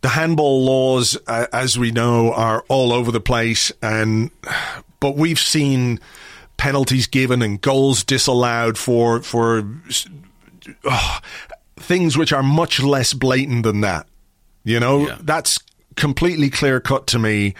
The 0.02 0.10
handball 0.10 0.66
laws, 0.66 1.18
uh, 1.28 1.48
as 1.54 1.80
we 1.80 1.92
know, 1.92 2.34
are 2.34 2.66
all 2.68 2.92
over 2.92 3.10
the 3.12 3.22
place, 3.22 3.72
and 3.82 4.32
but 5.00 5.16
we've 5.16 5.40
seen 5.40 6.00
penalties 6.58 7.08
given 7.08 7.42
and 7.42 7.60
goals 7.62 8.04
disallowed 8.04 8.78
for 8.78 9.22
for 9.22 9.66
uh, 10.86 11.20
things 11.78 12.18
which 12.18 12.34
are 12.34 12.44
much 12.44 12.82
less 12.82 13.14
blatant 13.14 13.64
than 13.64 13.82
that. 13.82 14.08
You 14.66 14.80
know, 14.80 15.08
Yeah. 15.08 15.18
that's 15.22 15.58
completely 15.96 16.50
clear 16.50 16.80
cut 16.80 17.08
to 17.08 17.20
me, 17.20 17.54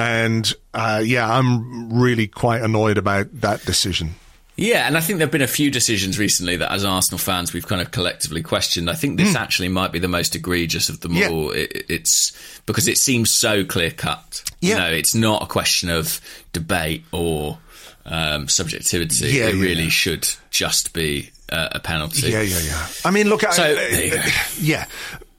and 0.00 0.54
uh, 0.74 1.02
yeah, 1.04 1.30
I'm 1.30 1.92
really 2.00 2.26
quite 2.26 2.62
annoyed 2.62 2.98
about 2.98 3.28
that 3.40 3.64
decision. 3.64 4.14
Yeah, 4.56 4.86
and 4.86 4.96
I 4.98 5.00
think 5.00 5.18
there 5.18 5.26
have 5.26 5.32
been 5.32 5.40
a 5.40 5.46
few 5.46 5.70
decisions 5.70 6.18
recently 6.18 6.56
that, 6.56 6.70
as 6.70 6.84
Arsenal 6.84 7.18
fans, 7.18 7.54
we've 7.54 7.66
kind 7.66 7.80
of 7.80 7.92
collectively 7.92 8.42
questioned. 8.42 8.90
I 8.90 8.94
think 8.94 9.16
this 9.16 9.34
actually 9.34 9.68
might 9.68 9.90
be 9.90 9.98
the 9.98 10.08
most 10.08 10.34
egregious 10.34 10.90
of 10.90 11.00
them. 11.00 11.14
Yeah. 11.14 11.30
all. 11.30 11.50
It, 11.50 11.86
it's 11.88 12.60
because 12.66 12.86
it 12.86 12.98
seems 12.98 13.38
so 13.38 13.64
clear 13.64 13.90
cut. 13.90 14.42
Yeah. 14.60 14.68
You 14.70 14.80
know, 14.80 14.90
it's 14.90 15.14
not 15.14 15.42
a 15.42 15.46
question 15.46 15.88
of 15.88 16.20
debate 16.52 17.04
or 17.10 17.56
um, 18.04 18.48
subjectivity. 18.48 19.28
Yeah, 19.28 19.46
it 19.46 19.54
yeah, 19.54 19.62
really 19.62 19.88
should 19.88 20.28
just 20.50 20.92
be 20.92 21.30
uh, 21.50 21.68
a 21.72 21.80
penalty. 21.80 22.28
Yeah, 22.30 22.42
yeah, 22.42 22.58
yeah. 22.58 22.86
I 23.04 23.10
mean, 23.12 23.30
look, 23.30 23.40
So, 23.40 23.62
I, 23.62 23.74
there 23.74 24.04
you 24.04 24.10
go. 24.10 24.22
yeah, 24.60 24.84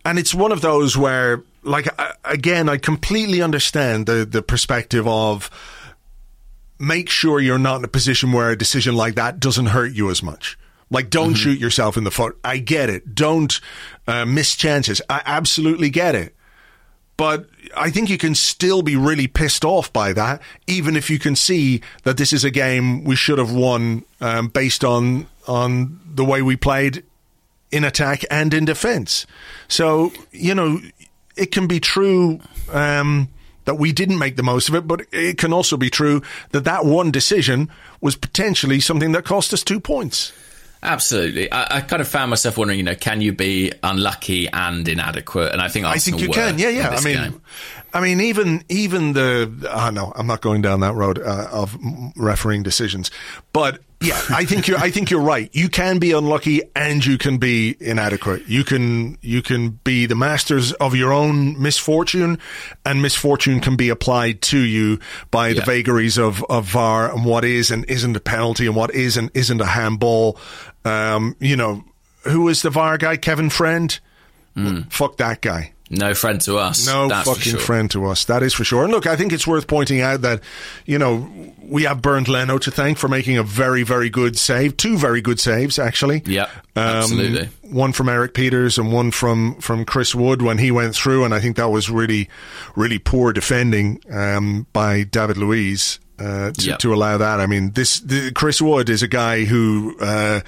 and 0.03 0.17
it's 0.17 0.33
one 0.33 0.51
of 0.51 0.61
those 0.61 0.97
where, 0.97 1.43
like, 1.63 1.87
I, 1.99 2.13
again, 2.25 2.69
I 2.69 2.77
completely 2.77 3.41
understand 3.41 4.05
the 4.05 4.25
the 4.25 4.41
perspective 4.41 5.07
of 5.07 5.49
make 6.79 7.09
sure 7.09 7.39
you're 7.39 7.59
not 7.59 7.77
in 7.77 7.85
a 7.85 7.89
position 7.89 8.31
where 8.31 8.49
a 8.49 8.57
decision 8.57 8.95
like 8.95 9.15
that 9.15 9.39
doesn't 9.39 9.67
hurt 9.67 9.93
you 9.93 10.09
as 10.09 10.23
much. 10.23 10.57
Like, 10.89 11.09
don't 11.09 11.35
shoot 11.35 11.57
yourself 11.57 11.95
in 11.95 12.03
the 12.03 12.11
foot. 12.11 12.37
I 12.43 12.57
get 12.57 12.89
it. 12.89 13.15
Don't 13.15 13.61
uh, 14.07 14.25
miss 14.25 14.57
chances. 14.57 15.01
I 15.09 15.21
absolutely 15.25 15.89
get 15.89 16.15
it. 16.15 16.35
But 17.15 17.47
I 17.77 17.91
think 17.91 18.09
you 18.09 18.17
can 18.17 18.33
still 18.33 18.81
be 18.81 18.95
really 18.95 19.27
pissed 19.27 19.63
off 19.63 19.93
by 19.93 20.11
that, 20.13 20.41
even 20.65 20.95
if 20.95 21.09
you 21.09 21.19
can 21.19 21.35
see 21.35 21.81
that 22.03 22.17
this 22.17 22.33
is 22.33 22.43
a 22.43 22.51
game 22.51 23.03
we 23.03 23.15
should 23.15 23.37
have 23.37 23.51
won 23.53 24.03
um, 24.19 24.47
based 24.47 24.83
on 24.83 25.27
on 25.47 25.99
the 26.05 26.25
way 26.25 26.41
we 26.41 26.55
played 26.55 27.03
in 27.71 27.83
attack 27.83 28.23
and 28.31 28.53
in 28.53 28.65
defence. 28.65 29.27
So 29.67 30.11
you 30.31 30.55
know, 30.55 30.81
it 31.41 31.51
can 31.51 31.67
be 31.67 31.79
true 31.79 32.39
um, 32.71 33.27
that 33.65 33.75
we 33.75 33.91
didn't 33.91 34.19
make 34.19 34.35
the 34.35 34.43
most 34.43 34.69
of 34.69 34.75
it, 34.75 34.87
but 34.87 35.01
it 35.11 35.37
can 35.37 35.51
also 35.53 35.75
be 35.75 35.89
true 35.89 36.21
that 36.51 36.63
that 36.65 36.85
one 36.85 37.11
decision 37.11 37.69
was 37.99 38.15
potentially 38.15 38.79
something 38.79 39.11
that 39.13 39.25
cost 39.25 39.53
us 39.53 39.63
two 39.63 39.79
points. 39.79 40.31
Absolutely. 40.83 41.51
I, 41.51 41.77
I 41.77 41.81
kind 41.81 42.01
of 42.01 42.07
found 42.07 42.31
myself 42.31 42.57
wondering, 42.57 42.79
you 42.79 42.83
know, 42.83 42.95
can 42.95 43.21
you 43.21 43.33
be 43.33 43.71
unlucky 43.83 44.47
and 44.49 44.87
inadequate? 44.87 45.51
And 45.51 45.61
I 45.61 45.67
think 45.67 45.85
I 45.85 45.97
think 45.97 46.19
you 46.19 46.29
can. 46.29 46.57
Yeah, 46.57 46.69
yeah. 46.69 46.89
I 46.89 47.03
mean, 47.03 47.17
game. 47.17 47.41
I 47.93 47.99
mean, 48.01 48.21
even 48.21 48.63
even 48.69 49.13
the. 49.13 49.69
Oh 49.71 49.89
no, 49.89 50.13
I'm 50.15 50.27
not 50.27 50.41
going 50.41 50.61
down 50.61 50.79
that 50.81 50.93
road 50.93 51.19
uh, 51.19 51.47
of 51.51 51.77
refereeing 52.15 52.63
decisions. 52.63 53.11
But 53.53 53.79
yeah, 53.99 54.19
I 54.29 54.45
think 54.45 54.67
you're. 54.67 54.77
I 54.77 54.89
think 54.91 55.11
you're 55.11 55.21
right. 55.21 55.49
You 55.53 55.69
can 55.69 55.99
be 55.99 56.11
unlucky 56.11 56.61
and 56.75 57.05
you 57.05 57.17
can 57.17 57.37
be 57.37 57.75
inadequate. 57.79 58.47
You 58.47 58.63
can 58.63 59.17
you 59.21 59.41
can 59.41 59.71
be 59.83 60.05
the 60.05 60.15
masters 60.15 60.71
of 60.73 60.95
your 60.95 61.11
own 61.13 61.61
misfortune, 61.61 62.39
and 62.85 63.01
misfortune 63.01 63.59
can 63.59 63.75
be 63.75 63.89
applied 63.89 64.41
to 64.43 64.57
you 64.59 64.99
by 65.29 65.49
the 65.53 65.61
vagaries 65.65 66.17
of 66.17 66.43
of 66.49 66.65
VAR 66.65 67.11
and 67.13 67.25
what 67.25 67.43
is 67.43 67.71
and 67.71 67.85
isn't 67.89 68.15
a 68.15 68.21
penalty 68.21 68.65
and 68.67 68.75
what 68.75 68.93
is 68.95 69.17
and 69.17 69.29
isn't 69.33 69.61
a 69.61 69.65
handball. 69.65 70.37
Um, 70.85 71.35
you 71.39 71.55
know, 71.55 71.83
who 72.23 72.41
was 72.43 72.61
the 72.61 72.69
VAR 72.69 72.97
guy? 72.97 73.17
Kevin 73.17 73.49
Friend. 73.49 73.99
Fuck 74.89 75.17
that 75.17 75.41
guy. 75.41 75.73
No 75.93 76.13
friend 76.13 76.39
to 76.41 76.57
us. 76.57 76.87
No 76.87 77.09
that's 77.09 77.27
fucking 77.27 77.41
sure. 77.43 77.59
friend 77.59 77.91
to 77.91 78.05
us. 78.05 78.23
That 78.25 78.43
is 78.43 78.53
for 78.53 78.63
sure. 78.63 78.83
And 78.83 78.93
look, 78.93 79.05
I 79.05 79.17
think 79.17 79.33
it's 79.33 79.45
worth 79.45 79.67
pointing 79.67 79.99
out 79.99 80.21
that, 80.21 80.41
you 80.85 80.97
know, 80.97 81.29
we 81.61 81.83
have 81.83 82.01
Bernd 82.01 82.29
Leno 82.29 82.57
to 82.59 82.71
thank 82.71 82.97
for 82.97 83.09
making 83.09 83.37
a 83.37 83.43
very, 83.43 83.83
very 83.83 84.09
good 84.09 84.37
save. 84.39 84.77
Two 84.77 84.97
very 84.97 85.21
good 85.21 85.39
saves, 85.39 85.77
actually. 85.77 86.23
Yep, 86.25 86.49
absolutely. 86.77 87.49
One 87.63 87.91
from 87.91 88.07
Erik 88.07 88.33
Pieters 88.33 88.77
and 88.77 88.93
one 88.93 89.11
from, 89.11 89.55
from 89.55 89.83
Chris 89.83 90.15
Wood 90.15 90.41
when 90.41 90.57
he 90.57 90.71
went 90.71 90.95
through. 90.95 91.25
And 91.25 91.33
I 91.33 91.39
think 91.41 91.57
that 91.57 91.69
was 91.69 91.89
really, 91.89 92.29
really 92.75 92.97
poor 92.97 93.33
defending 93.33 94.01
um, 94.09 94.67
by 94.71 95.03
David 95.03 95.37
Luiz. 95.37 95.99
Uh, 96.19 96.51
to, 96.51 96.67
Yep. 96.67 96.79
to 96.79 96.93
allow 96.93 97.17
that, 97.17 97.39
I 97.39 97.47
mean, 97.47 97.71
this 97.71 97.99
the, 97.99 98.31
Chris 98.31 98.61
Wood 98.61 98.89
is 98.89 99.01
a 99.01 99.07
guy 99.07 99.43
who 99.43 99.97
uh, 99.99 100.41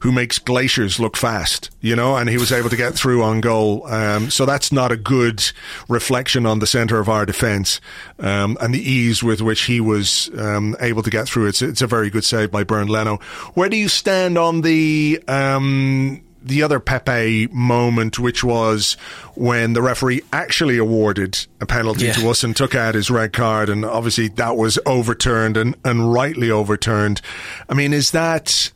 who 0.00 0.12
makes 0.12 0.38
glaciers 0.38 1.00
look 1.00 1.16
fast, 1.16 1.70
you 1.80 1.96
know, 1.96 2.16
and 2.16 2.28
he 2.28 2.36
was 2.38 2.52
able 2.52 2.70
to 2.70 2.76
get 2.76 2.94
through 2.94 3.22
on 3.22 3.40
goal. 3.40 3.86
Um, 3.86 4.30
so 4.30 4.46
that's 4.46 4.70
not 4.70 4.92
a 4.92 4.96
good 4.96 5.44
reflection 5.88 6.46
on 6.46 6.60
the 6.60 6.66
centre 6.66 6.98
of 7.00 7.08
our 7.08 7.26
defence 7.26 7.80
um, 8.18 8.56
and 8.60 8.72
the 8.74 8.80
ease 8.90 9.22
with 9.22 9.40
which 9.40 9.62
he 9.62 9.80
was 9.80 10.30
um, 10.38 10.76
able 10.80 11.02
to 11.02 11.10
get 11.10 11.26
through. 11.28 11.46
It's 11.46 11.62
it's 11.62 11.82
a 11.82 11.86
very 11.86 12.10
good 12.10 12.24
save 12.24 12.50
by 12.50 12.64
Bernd 12.64 12.90
Leno. 12.90 13.16
Where 13.54 13.68
do 13.68 13.76
you 13.76 13.88
stand 13.88 14.38
on 14.38 14.60
the? 14.62 15.22
Um, 15.28 16.22
the 16.40 16.62
other 16.62 16.78
Pepe 16.80 17.48
moment, 17.48 18.18
which 18.18 18.42
was 18.44 18.96
when 19.34 19.72
the 19.72 19.82
referee 19.82 20.22
actually 20.32 20.78
awarded 20.78 21.36
a 21.60 21.66
penalty 21.66 22.06
Yeah. 22.06 22.12
to 22.12 22.30
us 22.30 22.42
and 22.44 22.56
took 22.56 22.74
out 22.76 22.94
his 22.94 23.10
red 23.10 23.32
card, 23.32 23.68
and 23.68 23.84
obviously 23.84 24.28
that 24.28 24.56
was 24.56 24.78
overturned 24.86 25.56
and, 25.56 25.74
and 25.84 26.10
rightly 26.12 26.50
overturned. 26.50 27.20
I 27.68 27.74
mean, 27.74 27.92
is 27.92 28.12
that 28.12 28.70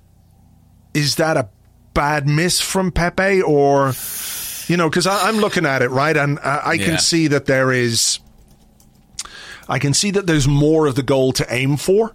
is 0.95 1.17
that 1.17 1.37
a 1.37 1.49
bad 1.95 2.27
miss 2.29 2.61
from 2.61 2.91
Pepe, 2.93 3.43
or 3.43 3.93
you 4.69 4.77
know, 4.77 4.89
because 4.89 5.07
I'm 5.07 5.37
looking 5.39 5.67
at 5.67 5.83
it 5.83 5.89
right, 5.91 6.17
and 6.17 6.39
I, 6.41 6.57
I 6.57 6.73
Yeah. 6.75 6.85
can 6.87 6.99
see 6.99 7.27
that 7.29 7.47
there 7.47 7.73
is, 7.73 8.19
I 9.69 9.79
can 9.79 9.95
see 9.95 10.11
that 10.13 10.27
there's 10.27 10.49
more 10.49 10.87
of 10.87 10.95
the 10.95 11.03
goal 11.03 11.33
to 11.35 11.47
aim 11.53 11.77
for 11.77 12.15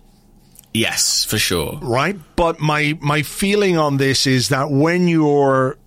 Yes, 0.73 1.25
for 1.25 1.37
sure. 1.37 1.79
right? 1.81 2.17
But 2.35 2.59
my 2.59 2.97
my 3.01 3.21
feeling 3.23 3.77
on 3.77 3.97
this 3.97 4.27
is 4.27 4.49
that 4.49 4.69
when 4.69 5.07
you're 5.07 5.77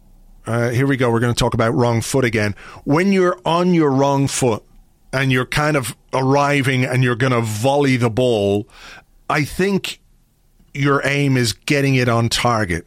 uh, 0.46 0.70
here 0.70 0.86
we 0.86 0.96
go, 0.96 1.10
we're 1.12 1.20
going 1.20 1.34
to 1.34 1.38
talk 1.38 1.54
about 1.54 1.74
wrong 1.74 2.00
foot 2.00 2.24
again. 2.24 2.56
When 2.84 3.12
you're 3.12 3.38
on 3.44 3.72
your 3.74 3.90
wrong 3.90 4.26
foot 4.26 4.64
and 5.12 5.30
you're 5.30 5.46
kind 5.46 5.76
of 5.76 5.94
arriving 6.12 6.84
and 6.84 7.04
you're 7.04 7.14
going 7.14 7.32
to 7.32 7.42
volley 7.42 7.96
the 7.96 8.10
ball, 8.10 8.66
I 9.28 9.44
think 9.44 10.00
your 10.74 11.00
aim 11.06 11.36
is 11.36 11.52
getting 11.52 11.94
it 11.94 12.08
on 12.08 12.28
target, 12.28 12.86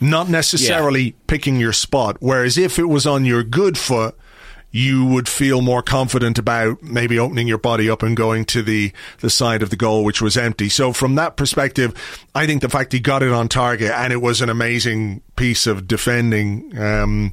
not 0.00 0.28
necessarily 0.28 1.12
picking 1.26 1.58
your 1.58 1.72
spot. 1.72 2.16
Whereas 2.20 2.58
if 2.58 2.78
it 2.78 2.86
was 2.86 3.06
on 3.06 3.24
your 3.24 3.42
good 3.42 3.76
foot, 3.78 4.16
you 4.70 5.04
would 5.04 5.28
feel 5.28 5.62
more 5.62 5.82
confident 5.82 6.38
about 6.38 6.82
maybe 6.82 7.18
opening 7.18 7.48
your 7.48 7.58
body 7.58 7.88
up 7.88 8.02
and 8.02 8.16
going 8.16 8.44
to 8.44 8.62
the, 8.62 8.92
the 9.20 9.30
side 9.30 9.62
of 9.62 9.70
the 9.70 9.76
goal, 9.76 10.04
which 10.04 10.20
was 10.20 10.36
empty. 10.36 10.68
So 10.68 10.92
from 10.92 11.14
that 11.14 11.36
perspective, 11.36 11.94
I 12.34 12.46
think 12.46 12.60
the 12.60 12.68
fact 12.68 12.92
he 12.92 13.00
got 13.00 13.22
it 13.22 13.32
on 13.32 13.48
target 13.48 13.90
and 13.90 14.12
it 14.12 14.18
was 14.18 14.42
an 14.42 14.50
amazing 14.50 15.22
piece 15.36 15.66
of 15.66 15.88
defending, 15.88 16.76
um, 16.78 17.32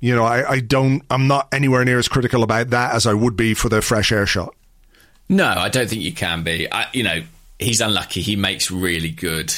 you 0.00 0.14
know, 0.14 0.24
I, 0.24 0.50
I 0.50 0.60
don't, 0.60 1.02
I'm 1.10 1.26
not 1.26 1.48
anywhere 1.50 1.84
near 1.84 1.98
as 1.98 2.08
critical 2.08 2.42
about 2.42 2.68
that 2.70 2.94
as 2.94 3.06
I 3.06 3.14
would 3.14 3.36
be 3.36 3.54
for 3.54 3.70
the 3.70 3.80
fresh 3.80 4.12
air 4.12 4.26
shot. 4.26 4.54
No, 5.30 5.46
I 5.48 5.70
don't 5.70 5.88
think 5.88 6.02
you 6.02 6.12
can 6.12 6.42
be. 6.44 6.70
I, 6.70 6.88
you 6.92 7.02
know, 7.02 7.22
he's 7.58 7.80
unlucky. 7.80 8.22
He 8.22 8.36
makes 8.36 8.70
really 8.70 9.10
good 9.10 9.52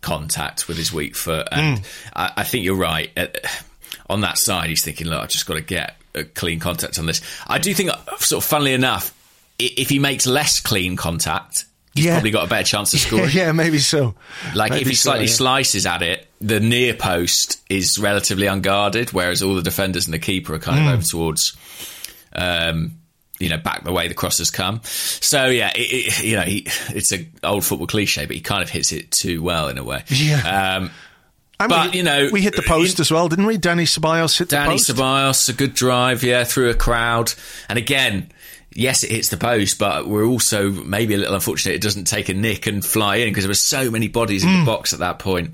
contact 0.00 0.68
with 0.68 0.76
his 0.76 0.92
weak 0.92 1.16
foot, 1.16 1.48
and 1.50 1.82
I, 2.14 2.32
I 2.38 2.44
think 2.44 2.64
you're 2.64 2.76
right. 2.76 3.10
Uh, 3.16 3.26
on 4.10 4.20
that 4.22 4.38
side, 4.38 4.68
he's 4.70 4.84
thinking, 4.84 5.06
"Look, 5.08 5.22
I've 5.22 5.28
just 5.28 5.46
got 5.46 5.54
to 5.54 5.60
get 5.60 5.96
a 6.14 6.24
clean 6.24 6.60
contact 6.60 6.98
on 6.98 7.06
this. 7.06 7.20
I 7.46 7.58
do 7.58 7.74
think, 7.74 7.90
sort 8.18 8.42
of, 8.42 8.48
funnily 8.48 8.72
enough, 8.72 9.14
if 9.58 9.88
he 9.88 9.98
makes 9.98 10.26
less 10.26 10.60
clean 10.60 10.96
contact, 10.96 11.64
he's 11.94 12.06
Yeah. 12.06 12.14
probably 12.14 12.30
got 12.30 12.46
a 12.46 12.48
better 12.48 12.64
chance 12.66 12.94
of 12.94 13.00
scoring. 13.06 13.30
yeah, 13.32 13.52
maybe 13.52 13.78
so. 13.78 14.14
Like 14.54 14.70
Maybe 14.70 14.82
if 14.82 14.88
he 14.88 14.94
so, 14.94 15.10
slightly 15.10 15.26
yeah. 15.26 15.32
slices 15.32 15.84
at 15.86 16.02
it, 16.02 16.26
the 16.40 16.60
near 16.60 16.94
post 16.94 17.60
is 17.68 17.98
relatively 17.98 18.46
unguarded, 18.46 19.12
whereas 19.12 19.42
all 19.42 19.54
the 19.54 19.62
defenders 19.62 20.06
and 20.06 20.14
the 20.14 20.18
keeper 20.18 20.54
are 20.54 20.58
kind 20.58 20.86
of 20.88 20.94
over 20.94 21.02
towards, 21.02 21.56
um, 22.32 22.97
you 23.38 23.48
know, 23.48 23.58
back 23.58 23.84
the 23.84 23.92
way 23.92 24.08
the 24.08 24.14
cross 24.14 24.38
has 24.38 24.50
come. 24.50 24.80
So 24.84 25.46
yeah, 25.46 25.70
it, 25.74 25.78
it, 25.78 26.24
you 26.24 26.36
know, 26.36 26.42
he, 26.42 26.66
it's 26.88 27.12
an 27.12 27.30
old 27.42 27.64
football 27.64 27.86
cliche, 27.86 28.26
but 28.26 28.34
he 28.34 28.42
kind 28.42 28.62
of 28.62 28.70
hits 28.70 28.92
it 28.92 29.10
too 29.10 29.42
well 29.42 29.68
in 29.68 29.78
a 29.78 29.84
way. 29.84 30.02
Yeah. 30.08 30.76
Um, 30.76 30.90
And 31.60 31.70
But, 31.70 31.90
we, 31.90 31.98
you 31.98 32.02
know, 32.04 32.28
we 32.32 32.40
hit 32.40 32.54
the 32.54 32.62
post 32.62 33.00
as 33.00 33.10
well, 33.10 33.28
didn't 33.28 33.46
we? 33.46 33.58
Dani 33.58 33.82
Ceballos 33.82 34.38
hit 34.38 34.48
Dani 34.48 34.64
the 34.64 34.70
post. 34.70 34.90
Dani 34.90 34.94
Ceballos, 34.94 35.48
a 35.48 35.52
good 35.52 35.74
drive, 35.74 36.22
yeah, 36.22 36.44
through 36.44 36.70
a 36.70 36.74
crowd. 36.74 37.34
And 37.68 37.78
again, 37.78 38.30
yes, 38.78 39.02
it 39.02 39.10
hits 39.10 39.28
the 39.28 39.36
post, 39.36 39.78
but 39.78 40.06
we're 40.06 40.24
also 40.24 40.70
maybe 40.70 41.14
a 41.14 41.18
little 41.18 41.34
unfortunate 41.34 41.74
it 41.74 41.82
doesn't 41.82 42.04
take 42.04 42.28
a 42.28 42.34
nick 42.34 42.66
and 42.66 42.84
fly 42.84 43.16
in 43.16 43.28
because 43.28 43.44
there 43.44 43.50
were 43.50 43.54
so 43.54 43.90
many 43.90 44.06
bodies 44.08 44.44
in 44.44 44.60
the 44.60 44.64
box 44.64 44.92
at 44.92 45.00
that 45.00 45.18
point. 45.18 45.50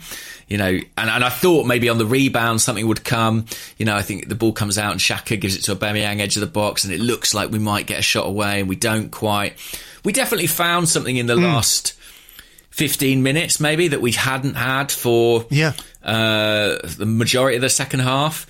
You 0.46 0.58
know, 0.58 0.66
and, 0.68 1.10
and 1.10 1.24
I 1.24 1.30
thought 1.30 1.66
maybe 1.66 1.88
on 1.88 1.96
the 1.96 2.04
rebound 2.04 2.60
something 2.60 2.86
would 2.86 3.02
come. 3.02 3.46
You 3.78 3.86
know, 3.86 3.96
I 3.96 4.02
think 4.02 4.28
the 4.28 4.34
ball 4.34 4.52
comes 4.52 4.76
out 4.76 4.92
and 4.92 5.00
Xhaka 5.00 5.40
gives 5.40 5.56
it 5.56 5.62
to 5.62 5.74
Aubameyang 5.74 6.20
edge 6.20 6.36
of 6.36 6.40
the 6.40 6.46
box, 6.46 6.84
and 6.84 6.92
it 6.92 7.00
looks 7.00 7.32
like 7.32 7.50
we 7.50 7.58
might 7.58 7.86
get 7.86 7.98
a 7.98 8.02
shot 8.02 8.26
away, 8.26 8.60
and 8.60 8.68
we 8.68 8.76
don't 8.76 9.10
quite. 9.10 9.54
We 10.04 10.12
definitely 10.12 10.46
found 10.48 10.88
something 10.90 11.16
in 11.16 11.26
the 11.26 11.36
last. 11.36 11.94
15 12.70 13.22
minutes 13.22 13.60
maybe 13.60 13.86
that 13.86 14.00
we 14.00 14.10
hadn't 14.10 14.54
had 14.54 14.90
for 14.90 15.46
Yeah. 15.48 15.74
uh, 16.02 16.78
the 16.98 17.06
majority 17.06 17.54
of 17.54 17.62
the 17.62 17.68
second 17.70 18.00
half. 18.00 18.48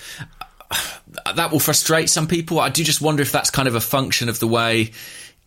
That 1.37 1.53
will 1.53 1.61
frustrate 1.61 2.11
some 2.11 2.27
people. 2.27 2.61
I 2.61 2.69
do 2.69 2.83
just 2.83 3.01
wonder 3.01 3.23
if 3.23 3.33
that's 3.33 3.51
kind 3.51 3.69
of 3.69 3.75
a 3.75 3.81
function 3.81 4.29
of 4.29 4.39
the 4.41 4.49
way 4.49 4.91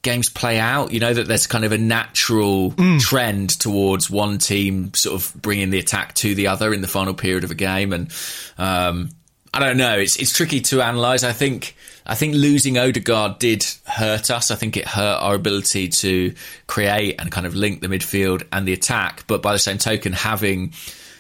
games 0.01 0.30
play 0.30 0.59
out. 0.59 0.93
You 0.93 0.99
know, 0.99 1.13
that 1.13 1.28
there's 1.28 1.47
kind 1.47 1.65
of 1.65 1.72
a 1.72 1.78
natural 1.78 2.74
trend 2.99 3.59
towards 3.59 4.09
one 4.09 4.38
team 4.38 4.93
sort 4.93 5.22
of 5.22 5.41
bringing 5.41 5.70
the 5.70 5.80
attack 5.80 6.13
to 6.15 6.36
the 6.36 6.47
other 6.47 6.74
in 6.74 6.82
the 6.82 6.88
final 6.88 7.13
period 7.13 7.43
of 7.43 7.51
a 7.51 7.55
game. 7.55 7.93
And 7.93 8.11
um, 8.57 9.09
I 9.53 9.59
don't 9.59 9.78
know. 9.78 9.97
It's 9.97 10.18
it's 10.18 10.34
tricky 10.34 10.61
to 10.61 10.88
analyse. 10.88 11.24
I 11.24 11.34
think 11.34 11.76
I 12.05 12.15
think 12.15 12.36
losing 12.36 12.78
Odegaard 12.78 13.39
did 13.39 13.65
hurt 13.86 14.32
us. 14.32 14.51
I 14.51 14.55
think 14.55 14.78
it 14.78 14.88
hurt 14.88 15.18
our 15.22 15.36
ability 15.36 15.89
to 15.99 16.34
create 16.68 17.20
and 17.20 17.32
kind 17.32 17.45
of 17.45 17.55
link 17.55 17.82
the 17.82 17.88
midfield 17.88 18.43
and 18.51 18.68
the 18.68 18.74
attack. 18.74 19.26
But 19.28 19.41
by 19.41 19.53
the 19.53 19.59
same 19.59 19.78
token, 19.78 20.13
having 20.13 20.74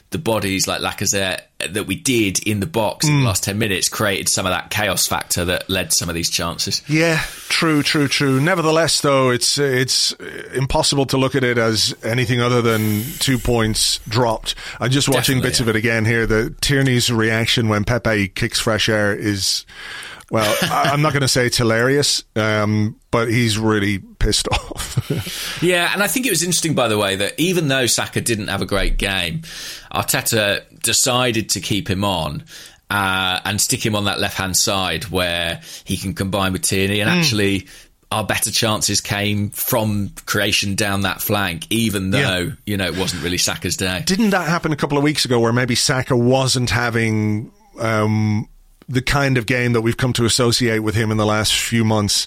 the 0.09 0.17
bodies 0.17 0.67
like 0.67 0.81
Lacazette 0.81 1.41
that 1.59 1.85
we 1.85 1.95
did 1.95 2.39
in 2.47 2.59
the 2.59 2.67
box 2.67 3.07
in 3.07 3.15
the 3.15 3.21
mm. 3.23 3.25
last 3.25 3.43
10 3.43 3.57
minutes 3.57 3.89
created 3.89 4.29
some 4.29 4.45
of 4.45 4.51
that 4.51 4.69
chaos 4.69 5.07
factor 5.07 5.43
that 5.43 5.69
led 5.69 5.89
to 5.89 5.95
some 5.97 6.07
of 6.07 6.15
these 6.15 6.29
chances. 6.29 6.81
Yeah, 6.87 7.21
true, 7.49 7.83
true, 7.83 8.07
true. 8.07 8.39
Nevertheless, 8.39 9.01
though, 9.01 9.31
it's 9.31 9.57
it's 9.57 10.13
impossible 10.53 11.07
to 11.07 11.17
look 11.17 11.35
at 11.35 11.43
it 11.43 11.57
as 11.57 11.95
anything 12.03 12.39
other 12.39 12.61
than 12.61 13.03
two 13.19 13.37
points 13.37 13.99
dropped. 14.07 14.55
I'm 14.79 14.91
just 14.91 15.09
watching 15.09 15.37
Definitely, 15.39 15.49
bits 15.49 15.59
yeah. 15.59 15.63
of 15.63 15.69
it 15.69 15.75
again 15.75 16.05
here. 16.05 16.25
The 16.25 16.55
Tierney's 16.61 17.11
reaction 17.11 17.67
when 17.67 17.83
Pepe 17.83 18.29
kicks 18.29 18.59
fresh 18.59 18.87
air 18.87 19.13
is, 19.13 19.65
well, 20.31 20.55
I- 20.63 20.89
I'm 20.91 21.01
not 21.01 21.13
going 21.13 21.21
to 21.21 21.27
say 21.27 21.45
it's 21.45 21.57
hilarious, 21.57 22.23
um, 22.35 22.99
but 23.11 23.29
he's 23.29 23.57
really 23.57 23.99
pissed 23.99 24.47
off. 24.51 25.61
Yeah, 25.63 25.89
and 25.93 26.03
I 26.03 26.07
think 26.07 26.25
it 26.25 26.29
was 26.31 26.43
interesting, 26.43 26.75
by 26.75 26.87
the 26.87 26.97
way, 26.97 27.15
that 27.15 27.33
even 27.39 27.67
though 27.67 27.85
Saka 27.87 28.21
didn't 28.21 28.47
have 28.47 28.61
a 28.61 28.65
great 28.65 28.97
game, 28.97 29.41
Arteta 29.93 30.63
decided 30.81 31.49
to 31.51 31.59
keep 31.61 31.89
him 31.89 32.03
on. 32.03 32.43
Uh, 32.89 33.41
and 33.43 33.59
stick 33.59 33.85
him 33.85 33.97
on 33.97 34.05
that 34.05 34.17
left 34.17 34.37
hand 34.37 34.55
side 34.55 35.03
where 35.09 35.59
he 35.83 35.97
can 35.97 36.13
combine 36.13 36.53
with 36.53 36.61
Tierney. 36.61 37.01
And 37.01 37.09
actually, 37.09 37.67
our 38.13 38.23
better 38.23 38.49
chances 38.49 39.01
came 39.01 39.49
from 39.49 40.11
creation 40.25 40.75
down 40.75 41.01
that 41.01 41.21
flank, 41.21 41.67
even 41.69 42.11
though, 42.11 42.19
Yeah. 42.43 42.49
you 42.65 42.77
know, 42.77 42.85
it 42.85 42.97
wasn't 42.97 43.23
really 43.23 43.37
Saka's 43.39 43.75
day. 43.75 44.03
Didn't 44.05 44.29
that 44.29 44.47
happen 44.47 44.71
a 44.71 44.77
couple 44.77 44.97
of 44.97 45.03
weeks 45.03 45.25
ago 45.25 45.37
where 45.41 45.51
maybe 45.51 45.75
Saka 45.75 46.15
wasn't 46.15 46.69
having 46.69 47.51
um, 47.77 48.47
the 48.89 49.01
kind 49.01 49.37
of 49.37 49.45
game 49.45 49.73
that 49.73 49.81
we've 49.81 49.97
come 49.97 50.13
to 50.13 50.25
associate 50.25 50.79
with 50.79 50.95
him 50.95 51.11
in 51.11 51.17
the 51.17 51.25
last 51.25 51.53
few 51.53 51.83
months? 51.83 52.25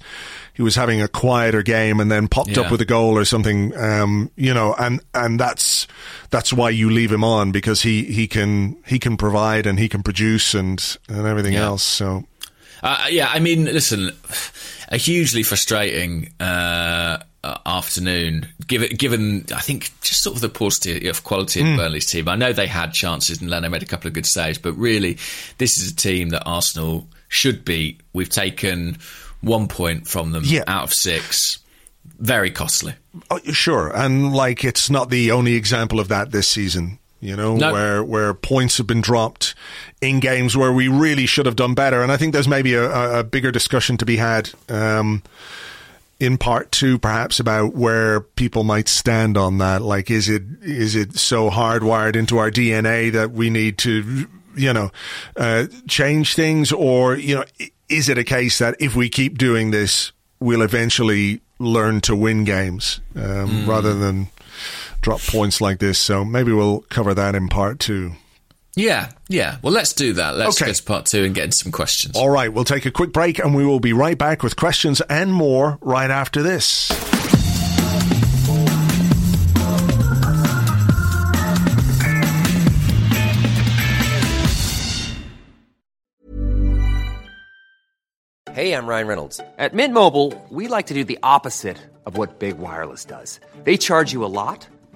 He 0.53 0.63
was 0.63 0.75
having 0.75 1.01
a 1.01 1.09
quieter 1.09 1.63
game 1.63 2.01
and 2.01 2.11
then 2.11 2.29
popped 2.29 2.51
Yeah. 2.51 2.61
up 2.65 2.71
with 2.71 2.81
a 2.83 2.85
goal 2.85 3.17
or 3.17 3.25
something, 3.25 3.75
um, 3.79 4.31
you 4.37 4.53
know, 4.53 4.75
and, 4.79 5.01
and 5.15 5.41
that's 5.41 5.87
that's 6.29 6.53
why 6.53 6.69
you 6.71 6.91
leave 6.91 7.11
him 7.11 7.25
on 7.25 7.51
because 7.51 7.81
he, 7.83 8.05
he 8.05 8.27
can 8.27 8.77
he 8.87 8.99
can 8.99 9.17
provide 9.17 9.67
and 9.67 9.79
he 9.79 9.89
can 9.89 10.03
produce 10.03 10.53
and 10.55 10.99
and 11.09 11.27
everything 11.27 11.55
Yeah. 11.55 11.65
else. 11.65 11.83
So 11.83 12.25
Uh, 12.83 13.07
yeah, 13.11 13.31
I 13.33 13.39
mean, 13.41 13.65
listen, 13.67 14.11
a 14.89 14.97
hugely 14.99 15.43
frustrating 15.43 16.33
uh, 16.41 17.19
uh, 17.43 17.59
afternoon. 17.67 18.47
Given, 18.67 18.97
given, 18.97 19.47
I 19.55 19.61
think, 19.61 19.91
just 20.03 20.23
sort 20.23 20.37
of 20.37 20.43
the 20.43 20.49
paucity 20.49 21.09
of 21.09 21.25
quality 21.25 21.61
of 21.61 21.77
Burnley's 21.77 22.11
team. 22.11 22.29
I 22.29 22.37
know 22.37 22.53
they 22.53 22.67
had 22.67 22.93
chances, 22.93 23.41
and 23.41 23.51
Leno 23.51 23.69
made 23.69 23.83
a 23.83 23.87
couple 23.87 24.09
of 24.09 24.15
good 24.15 24.27
saves, 24.27 24.59
but 24.59 24.73
really, 24.75 25.19
this 25.59 25.79
is 25.79 25.93
a 25.93 25.97
team 25.97 26.31
that 26.31 26.43
Arsenal 26.47 27.07
should 27.29 27.65
beat. 27.65 28.01
We've 28.13 28.29
taken 28.29 28.99
one 29.41 29.69
point 29.69 30.07
from 30.07 30.33
them 30.33 30.43
Yeah. 30.45 30.65
out 30.67 30.85
of 30.85 30.93
six. 30.93 31.59
Very 32.19 32.51
costly. 32.51 32.95
Oh, 33.31 33.41
sure, 33.53 33.91
and 33.97 34.33
like 34.35 34.65
it's 34.65 34.91
not 34.91 35.09
the 35.11 35.33
only 35.33 35.55
example 35.55 35.99
of 36.01 36.09
that 36.09 36.33
this 36.33 36.49
season. 36.49 36.99
You 37.23 37.37
know, 37.37 37.57
No. 37.57 37.73
where 37.73 38.05
where 38.05 38.35
points 38.35 38.79
have 38.79 38.87
been 38.87 39.01
dropped 39.03 39.55
in 40.01 40.21
games 40.21 40.57
where 40.57 40.73
we 40.73 40.89
really 40.89 41.27
should 41.27 41.45
have 41.47 41.57
done 41.57 41.75
better, 41.75 42.03
and 42.03 42.11
I 42.13 42.17
think 42.17 42.33
there's 42.33 42.49
maybe 42.49 42.75
a, 42.75 42.91
a, 42.91 43.19
a 43.21 43.25
bigger 43.25 43.51
discussion 43.51 43.97
to 43.99 44.07
be 44.07 44.17
had 44.17 44.51
um, 44.71 45.23
in 46.21 46.37
part 46.37 46.71
two, 46.71 46.99
perhaps 46.99 47.41
about 47.41 47.75
where 47.75 48.21
people 48.21 48.63
might 48.63 48.89
stand 48.89 49.39
on 49.39 49.59
that. 49.59 49.81
Like, 49.81 50.11
is 50.11 50.29
it 50.29 50.43
is 50.63 50.95
it 50.95 51.17
so 51.17 51.51
hardwired 51.51 52.15
into 52.15 52.39
our 52.39 52.51
DNA 52.51 53.11
that 53.13 53.33
we 53.33 53.49
need 53.49 53.79
to, 53.79 54.29
you 54.55 54.73
know, 54.73 54.91
uh, 55.37 55.67
change 55.89 56.35
things, 56.35 56.71
or 56.71 57.17
you 57.17 57.37
know, 57.37 57.45
is 57.89 58.09
it 58.11 58.19
a 58.19 58.25
case 58.25 58.59
that 58.59 58.77
if 58.79 58.95
we 58.95 59.09
keep 59.09 59.39
doing 59.39 59.71
this, 59.71 60.13
we'll 60.39 60.63
eventually 60.63 61.41
learn 61.59 62.01
to 62.03 62.15
win 62.15 62.45
games 62.45 63.01
um, 63.17 63.69
rather 63.69 63.95
than 63.95 64.29
drop 65.01 65.21
points 65.21 65.61
like 65.63 65.79
this? 65.79 65.99
So 65.99 66.23
maybe 66.25 66.53
we'll 66.53 66.83
cover 66.91 67.15
that 67.15 67.35
in 67.35 67.49
part 67.49 67.81
two. 67.81 68.13
Yeah, 68.77 69.11
yeah. 69.29 69.57
Well, 69.63 69.73
let's 69.73 69.93
do 69.93 70.13
that. 70.15 70.37
Let's 70.37 70.57
Okay. 70.61 70.67
get 70.71 70.77
to 70.77 70.83
part 70.85 71.07
two 71.07 71.25
and 71.25 71.35
get 71.35 71.45
into 71.45 71.57
some 71.57 71.73
questions. 71.73 72.17
All 72.17 72.31
right, 72.31 72.53
we'll 72.53 72.65
take 72.65 72.87
a 72.87 72.91
quick 72.91 73.13
break 73.13 73.39
and 73.39 73.55
we 73.55 73.67
will 73.67 73.81
be 73.81 73.93
right 73.93 74.17
back 74.17 74.43
with 74.43 74.57
questions 74.57 75.01
and 75.03 75.33
more 75.33 75.79
right 75.83 76.11
after 76.11 76.43
this. 76.43 76.91
Hey, 88.53 88.73
I'm 88.75 88.87
Ryan 88.87 89.07
Reynolds. 89.07 89.41
At 89.59 89.75
Mint 89.75 89.95
Mobile, 89.95 90.35
we 90.51 90.67
like 90.67 90.87
to 90.87 90.95
do 90.95 91.05
the 91.05 91.19
opposite 91.23 91.79
of 92.05 92.17
what 92.17 92.39
Big 92.41 92.59
Wireless 92.59 93.05
does. 93.05 93.39
They 93.65 93.77
charge 93.77 94.13
you 94.13 94.25
a 94.25 94.33
lot, 94.33 94.67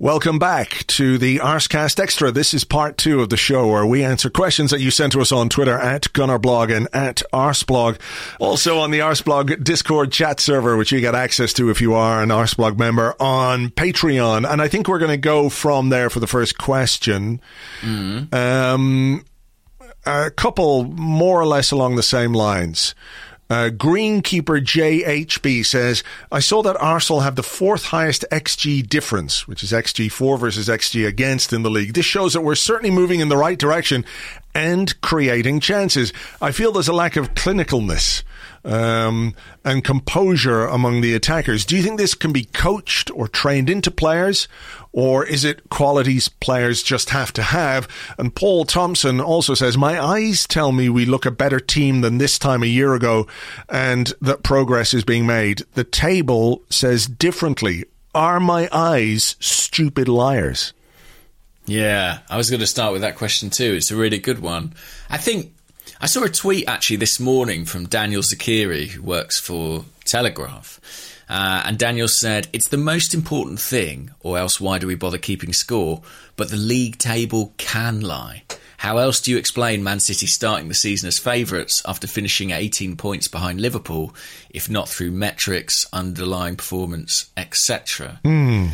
Welcome 0.00 0.38
back 0.38 0.86
to 0.86 1.18
the 1.18 1.38
Arsecast 1.38 1.98
Extra. 1.98 2.30
This 2.30 2.54
is 2.54 2.62
part 2.62 2.96
two 2.96 3.20
of 3.20 3.30
the 3.30 3.36
show 3.36 3.66
where 3.66 3.84
we 3.84 4.04
answer 4.04 4.30
questions 4.30 4.70
that 4.70 4.78
you 4.78 4.92
sent 4.92 5.12
to 5.14 5.20
us 5.20 5.32
on 5.32 5.48
Twitter 5.48 5.76
at 5.76 6.02
Gunnerblog 6.12 6.72
and 6.72 6.86
at 6.92 7.24
Arseblog. 7.32 7.98
Also 8.38 8.78
on 8.78 8.92
the 8.92 9.00
Arseblog 9.00 9.64
Discord 9.64 10.12
chat 10.12 10.38
server, 10.38 10.76
which 10.76 10.92
you 10.92 11.00
get 11.00 11.16
access 11.16 11.52
to 11.54 11.68
if 11.68 11.80
you 11.80 11.94
are 11.94 12.22
an 12.22 12.28
Arseblog 12.28 12.78
member 12.78 13.16
on 13.18 13.70
Patreon. 13.70 14.48
And 14.48 14.62
I 14.62 14.68
think 14.68 14.86
we're 14.86 15.00
going 15.00 15.10
to 15.10 15.16
go 15.16 15.48
from 15.48 15.88
there 15.88 16.10
for 16.10 16.20
the 16.20 16.28
first 16.28 16.58
question. 16.58 17.40
Mm. 17.80 18.32
Um, 18.32 19.24
a 20.06 20.30
couple 20.30 20.84
more 20.84 21.40
or 21.40 21.46
less 21.46 21.72
along 21.72 21.96
the 21.96 22.04
same 22.04 22.32
lines. 22.34 22.94
Uh, 23.50 23.70
Greenkeeper 23.70 24.60
JHB 24.60 25.64
says, 25.64 26.04
I 26.30 26.40
saw 26.40 26.62
that 26.62 26.76
Arsenal 26.76 27.20
have 27.20 27.36
the 27.36 27.42
fourth 27.42 27.86
highest 27.86 28.24
XG 28.30 28.86
difference, 28.86 29.48
which 29.48 29.62
is 29.62 29.72
XG 29.72 30.12
for 30.12 30.36
versus 30.36 30.68
XG 30.68 31.06
against 31.06 31.52
in 31.52 31.62
the 31.62 31.70
league. 31.70 31.94
This 31.94 32.04
shows 32.04 32.34
that 32.34 32.42
we're 32.42 32.54
certainly 32.54 32.90
moving 32.90 33.20
in 33.20 33.28
the 33.28 33.36
right 33.38 33.58
direction 33.58 34.04
and 34.54 35.00
creating 35.00 35.60
chances. 35.60 36.12
I 36.40 36.52
feel 36.52 36.72
there's 36.72 36.88
a 36.88 36.92
lack 36.92 37.16
of 37.16 37.34
clinicalness 37.34 38.22
um, 38.64 39.34
and 39.64 39.84
composure 39.84 40.64
among 40.66 41.00
the 41.00 41.14
attackers. 41.14 41.64
Do 41.64 41.76
you 41.76 41.82
think 41.82 41.98
this 41.98 42.14
can 42.14 42.32
be 42.32 42.44
coached 42.44 43.10
or 43.10 43.28
trained 43.28 43.70
into 43.70 43.90
players, 43.90 44.48
or 44.92 45.24
is 45.24 45.44
it 45.44 45.68
qualities 45.70 46.28
players 46.28 46.82
just 46.82 47.10
have 47.10 47.32
to 47.34 47.42
have? 47.42 47.88
And 48.18 48.34
Paul 48.34 48.64
Thompson 48.64 49.20
also 49.20 49.54
says, 49.54 49.78
My 49.78 50.02
eyes 50.02 50.46
tell 50.46 50.72
me 50.72 50.88
we 50.88 51.04
look 51.04 51.26
a 51.26 51.30
better 51.30 51.60
team 51.60 52.00
than 52.00 52.18
this 52.18 52.38
time 52.38 52.62
a 52.62 52.66
year 52.66 52.94
ago 52.94 53.26
and 53.68 54.12
that 54.20 54.42
progress 54.42 54.94
is 54.94 55.04
being 55.04 55.26
made. 55.26 55.62
The 55.74 55.84
table 55.84 56.62
says 56.70 57.06
differently. 57.06 57.84
Are 58.14 58.40
my 58.40 58.68
eyes 58.72 59.36
stupid 59.38 60.08
liars? 60.08 60.72
Yeah, 61.68 62.20
I 62.30 62.36
was 62.38 62.48
going 62.48 62.60
to 62.60 62.66
start 62.66 62.92
with 62.92 63.02
that 63.02 63.16
question 63.16 63.50
too. 63.50 63.74
It's 63.74 63.90
a 63.90 63.96
really 63.96 64.18
good 64.18 64.40
one. 64.40 64.72
I 65.10 65.18
think 65.18 65.52
I 66.00 66.06
saw 66.06 66.24
a 66.24 66.28
tweet 66.28 66.66
actually 66.66 66.96
this 66.96 67.20
morning 67.20 67.66
from 67.66 67.86
Daniel 67.86 68.22
Zeqiri, 68.22 68.88
who 68.88 69.02
works 69.02 69.38
for 69.38 69.84
Telegraph. 70.04 70.80
Uh, 71.28 71.62
and 71.66 71.78
Daniel 71.78 72.08
said, 72.08 72.48
It's 72.54 72.68
the 72.70 72.78
most 72.78 73.12
important 73.12 73.60
thing, 73.60 74.10
or 74.20 74.38
else 74.38 74.58
why 74.58 74.78
do 74.78 74.86
we 74.86 74.94
bother 74.94 75.18
keeping 75.18 75.52
score? 75.52 76.00
But 76.36 76.50
the 76.50 76.56
league 76.56 76.96
table 76.96 77.52
can 77.58 78.00
lie. 78.00 78.44
How 78.78 78.96
else 78.98 79.20
do 79.20 79.30
you 79.30 79.36
explain 79.36 79.82
Man 79.82 80.00
City 80.00 80.26
starting 80.26 80.68
the 80.68 80.74
season 80.74 81.08
as 81.08 81.18
favourites 81.18 81.82
after 81.84 82.06
finishing 82.06 82.52
18 82.52 82.96
points 82.96 83.28
behind 83.28 83.60
Liverpool, 83.60 84.14
if 84.50 84.70
not 84.70 84.88
through 84.88 85.10
metrics, 85.10 85.84
underlying 85.92 86.56
performance, 86.56 87.28
etc.? 87.36 88.20
Mm. 88.24 88.70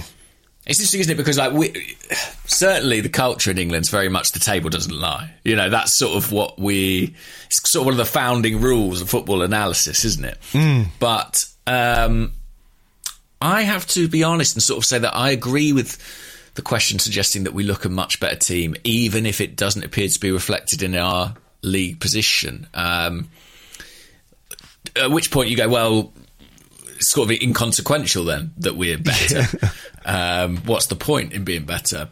It's 0.66 0.80
interesting, 0.80 1.00
isn't 1.00 1.12
it? 1.12 1.16
Because 1.16 1.36
like 1.36 1.52
we, 1.52 1.96
certainly 2.46 3.00
the 3.00 3.08
culture 3.08 3.50
in 3.50 3.58
England's 3.58 3.90
very 3.90 4.08
much 4.08 4.32
the 4.32 4.38
table 4.38 4.70
doesn't 4.70 4.98
lie. 4.98 5.30
You 5.44 5.56
know, 5.56 5.68
that's 5.68 5.98
sort 5.98 6.16
of 6.16 6.32
what 6.32 6.58
we. 6.58 7.14
It's 7.46 7.70
sort 7.70 7.82
of 7.82 7.86
one 7.86 7.94
of 7.94 7.98
the 7.98 8.04
founding 8.04 8.60
rules 8.60 9.00
of 9.00 9.10
football 9.10 9.42
analysis, 9.42 10.04
isn't 10.04 10.24
it? 10.24 10.38
Mm. 10.52 10.86
But 10.98 11.44
um, 11.66 12.32
I 13.40 13.62
have 13.62 13.86
to 13.88 14.08
be 14.08 14.24
honest 14.24 14.56
and 14.56 14.62
sort 14.62 14.78
of 14.78 14.84
say 14.84 14.98
that 14.98 15.14
I 15.14 15.30
agree 15.30 15.72
with 15.72 15.98
the 16.54 16.62
question 16.62 16.98
suggesting 16.98 17.44
that 17.44 17.52
we 17.52 17.64
look 17.64 17.84
a 17.84 17.88
much 17.88 18.20
better 18.20 18.36
team, 18.36 18.74
even 18.84 19.26
if 19.26 19.40
it 19.40 19.56
doesn't 19.56 19.84
appear 19.84 20.08
to 20.08 20.20
be 20.20 20.30
reflected 20.30 20.82
in 20.82 20.94
our 20.94 21.34
league 21.62 22.00
position. 22.00 22.66
Um, 22.72 23.28
at 24.96 25.10
which 25.10 25.30
point 25.30 25.50
you 25.50 25.56
go, 25.56 25.68
well, 25.68 26.12
sort 27.04 27.30
of 27.30 27.42
inconsequential 27.42 28.24
then 28.24 28.52
that 28.58 28.76
we're 28.76 28.98
better. 28.98 29.46
Um, 30.06 30.58
what's 30.66 30.88
the 30.88 30.96
point 30.96 31.32
in 31.32 31.44
being 31.44 31.64
better? 31.64 32.10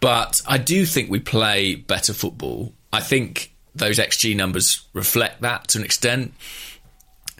But 0.00 0.40
I 0.46 0.56
do 0.56 0.86
think 0.86 1.10
we 1.10 1.20
play 1.20 1.74
better 1.74 2.14
football. 2.14 2.72
I 2.94 3.00
think 3.00 3.54
those 3.74 3.98
XG 3.98 4.34
numbers 4.34 4.86
reflect 4.94 5.42
that 5.42 5.68
to 5.68 5.78
an 5.78 5.84
extent. 5.84 6.32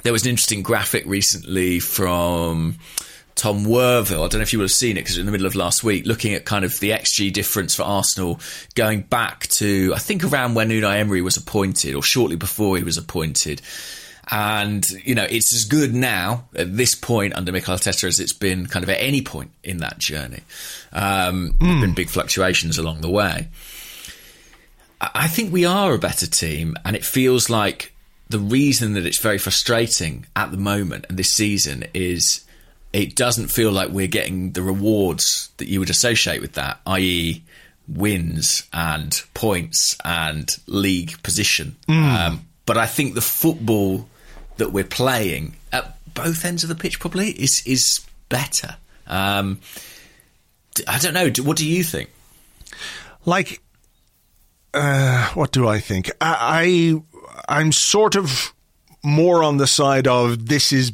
There 0.03 0.13
was 0.13 0.25
an 0.25 0.29
interesting 0.31 0.63
graphic 0.63 1.07
recently 1.07 1.81
from 1.81 2.77
Tom 3.37 3.65
Worville. 3.65 4.25
I 4.25 4.29
don't 4.29 4.35
know 4.35 4.41
if 4.41 4.53
you 4.53 4.59
would 4.59 4.65
have 4.65 4.71
seen 4.71 4.97
it 4.97 5.01
because 5.01 5.17
it 5.17 5.21
was 5.21 5.21
in 5.21 5.27
the 5.27 5.33
middle 5.33 5.47
of 5.47 5.55
last 5.55 5.85
week, 5.85 6.07
looking 6.07 6.35
at 6.35 6.45
kind 6.45 6.65
of 6.65 6.79
the 6.81 6.91
XG 6.91 7.33
difference 7.33 7.75
for 7.75 7.83
Arsenal 7.83 8.41
going 8.75 9.03
back 9.03 9.47
to, 9.59 9.93
I 9.95 9.99
think, 9.99 10.25
around 10.25 10.55
when 10.55 10.71
Unai 10.71 10.99
Emery 10.99 11.23
was 11.23 11.37
appointed 11.37 11.95
or 11.95 12.03
shortly 12.03 12.37
before 12.37 12.77
he 12.77 12.85
was 12.85 12.97
appointed. 12.97 13.61
And, 14.31 14.85
you 15.05 15.15
know, 15.15 15.27
it's 15.29 15.55
as 15.55 15.65
good 15.65 15.95
now 15.95 16.49
at 16.55 16.77
this 16.77 16.95
point 16.95 17.35
under 17.35 17.53
Mikel 17.53 17.77
Arteta 17.77 18.05
as 18.05 18.19
it's 18.19 18.33
been 18.33 18.67
kind 18.67 18.83
of 18.83 18.91
at 18.91 19.01
any 19.01 19.23
point 19.23 19.53
in 19.63 19.79
that 19.79 19.99
journey. 19.99 20.41
Um, 20.93 21.53
mm. 21.53 21.59
There 21.61 21.69
have 21.69 21.81
been 21.81 21.95
big 21.95 22.11
fluctuations 22.11 22.77
along 22.77 23.03
the 23.03 23.11
way. 23.11 23.49
I 25.01 25.29
think 25.29 25.53
we 25.53 25.65
are 25.65 25.95
a 25.95 25.99
better 25.99 26.27
team, 26.27 26.75
and 26.85 26.97
it 26.97 27.05
feels 27.05 27.51
like 27.51 27.93
the 28.29 28.39
reason 28.39 28.95
that 28.95 29.07
it's 29.07 29.19
very 29.19 29.39
frustrating 29.39 30.27
at 30.35 30.51
the 30.51 30.57
moment 30.57 31.07
and 31.09 31.19
this 31.19 31.33
season 31.33 31.85
is 31.95 32.45
it 32.93 33.15
doesn't 33.15 33.49
feel 33.49 33.71
like 33.71 33.91
we're 33.91 34.07
getting 34.07 34.53
the 34.53 34.63
rewards 34.63 35.51
that 35.59 35.69
you 35.69 35.79
would 35.81 35.91
associate 35.91 36.41
with 36.41 36.55
that, 36.55 36.81
i.e., 36.87 37.43
wins 37.87 38.65
and 38.73 39.23
points 39.35 39.97
and 40.05 40.49
league 40.67 41.23
position. 41.23 41.77
Mm. 41.89 42.03
Um, 42.03 42.47
but 42.65 42.77
I 42.77 42.87
think 42.87 43.15
the 43.15 43.21
football 43.21 44.09
that 44.57 44.73
we're 44.73 44.85
playing 44.85 45.57
at 45.73 45.97
both 46.15 46.45
ends 46.45 46.63
of 46.63 46.69
the 46.69 46.75
pitch 46.75 46.99
probably 46.99 47.31
is 47.31 47.63
is 47.67 48.01
better. 48.29 48.77
Um, 49.07 49.61
I 50.89 50.99
don't 50.99 51.15
know. 51.15 51.31
What 51.43 51.57
do 51.57 51.67
you 51.67 51.85
think? 51.85 52.11
Like, 53.25 53.61
uh, 54.75 55.29
what 55.31 55.53
do 55.53 55.69
I 55.69 55.79
think? 55.81 56.11
I, 56.21 57.01
I 57.49 57.59
I'm 57.61 57.73
sort 57.73 58.17
of 58.17 58.53
more 59.03 59.43
on 59.43 59.57
the 59.57 59.67
side 59.67 60.07
of 60.07 60.47
this 60.47 60.73
is 60.73 60.93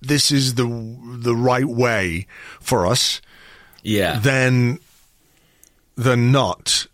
this 0.00 0.30
is 0.30 0.54
the 0.54 0.64
the 1.18 1.34
right 1.34 1.64
way 1.64 2.26
for 2.60 2.86
us. 2.86 3.20
Yeah. 3.82 4.18
Than 4.18 4.80
than 5.96 6.30
not. 6.30 6.86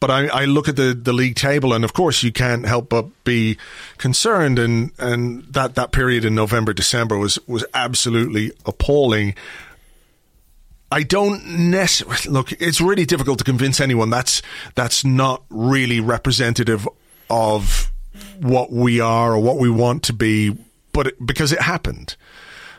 But 0.00 0.10
I, 0.10 0.26
I 0.28 0.44
look 0.44 0.68
at 0.68 0.76
the, 0.76 0.94
the 0.94 1.12
league 1.12 1.34
table, 1.34 1.72
and 1.72 1.84
of 1.84 1.92
course, 1.92 2.22
you 2.22 2.30
can't 2.30 2.66
help 2.66 2.88
but 2.88 3.06
be 3.24 3.58
concerned. 3.96 4.58
And, 4.58 4.92
and 4.98 5.44
that, 5.52 5.74
that 5.74 5.90
period 5.90 6.24
in 6.24 6.34
November, 6.34 6.72
December 6.72 7.18
was, 7.18 7.38
was 7.48 7.64
absolutely 7.74 8.52
appalling. 8.64 9.34
I 10.90 11.02
don't 11.02 11.44
necessarily 11.70 12.32
look. 12.32 12.52
It's 12.52 12.80
really 12.80 13.04
difficult 13.04 13.38
to 13.38 13.44
convince 13.44 13.78
anyone 13.78 14.08
that's 14.08 14.40
that's 14.74 15.04
not 15.04 15.42
really 15.50 16.00
representative 16.00 16.88
of 17.28 17.92
what 18.40 18.72
we 18.72 18.98
are 18.98 19.34
or 19.34 19.38
what 19.38 19.58
we 19.58 19.68
want 19.68 20.02
to 20.04 20.14
be, 20.14 20.56
but 20.92 21.08
it, 21.08 21.26
because 21.26 21.52
it 21.52 21.60
happened, 21.60 22.16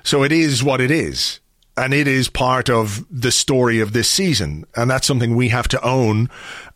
so 0.04 0.24
it 0.24 0.32
is 0.32 0.64
what 0.64 0.82
it 0.82 0.90
is, 0.90 1.40
and 1.78 1.94
it 1.94 2.08
is 2.08 2.30
part 2.30 2.68
of 2.68 3.06
the 3.12 3.32
story 3.32 3.80
of 3.80 3.94
this 3.94 4.10
season, 4.10 4.66
and 4.76 4.90
that's 4.90 5.06
something 5.06 5.36
we 5.36 5.50
have 5.50 5.68
to 5.68 5.82
own 5.86 6.32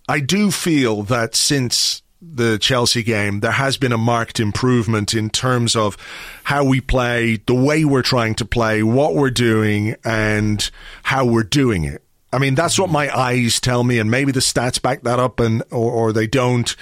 I 0.08 0.20
do 0.20 0.51
feel 0.51 1.04
that 1.04 1.36
since 1.36 2.01
the 2.22 2.58
Chelsea 2.58 3.04
game, 3.04 3.41
there 3.41 3.51
has 3.51 3.78
been 3.78 3.91
a 3.91 3.97
marked 3.97 4.39
improvement 4.39 5.14
in 5.14 5.30
terms 5.30 5.76
of 5.76 5.97
how 6.43 6.64
we 6.64 6.82
play, 6.82 7.38
the 7.45 7.54
way 7.54 7.86
we're 7.86 8.01
trying 8.01 8.36
to 8.36 8.45
play, 8.45 8.82
what 8.84 9.16
we're 9.16 9.30
doing, 9.30 9.95
and 10.04 10.70
how 11.04 11.26
we're 11.26 11.43
doing 11.43 11.84
it. 11.84 12.01
I 12.32 12.39
mean, 12.39 12.56
that's 12.56 12.80
what 12.80 12.89
my 12.89 13.16
eyes 13.16 13.60
tell 13.60 13.84
me, 13.84 13.99
and 13.99 14.10
maybe 14.10 14.32
the 14.32 14.39
stats 14.39 14.82
back 14.82 15.04
that 15.04 15.20
up, 15.20 15.39
and 15.39 15.62
or, 15.72 15.91
or 15.91 16.14
they 16.14 16.28
don't. 16.28 16.76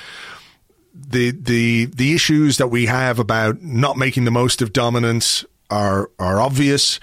The 0.93 1.31
the 1.31 1.85
the 1.85 2.13
issues 2.13 2.57
that 2.57 2.67
we 2.67 2.85
have 2.85 3.19
about 3.19 3.61
not 3.61 3.97
making 3.97 4.25
the 4.25 4.31
most 4.31 4.61
of 4.61 4.71
dominance 4.71 5.43
are 5.69 6.09
are 6.19 6.39
obvious. 6.39 6.99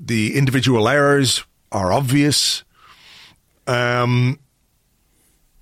The 0.00 0.36
individual 0.36 0.88
errors 0.88 1.44
are 1.70 1.92
obvious. 1.92 2.64
Um, 3.66 4.40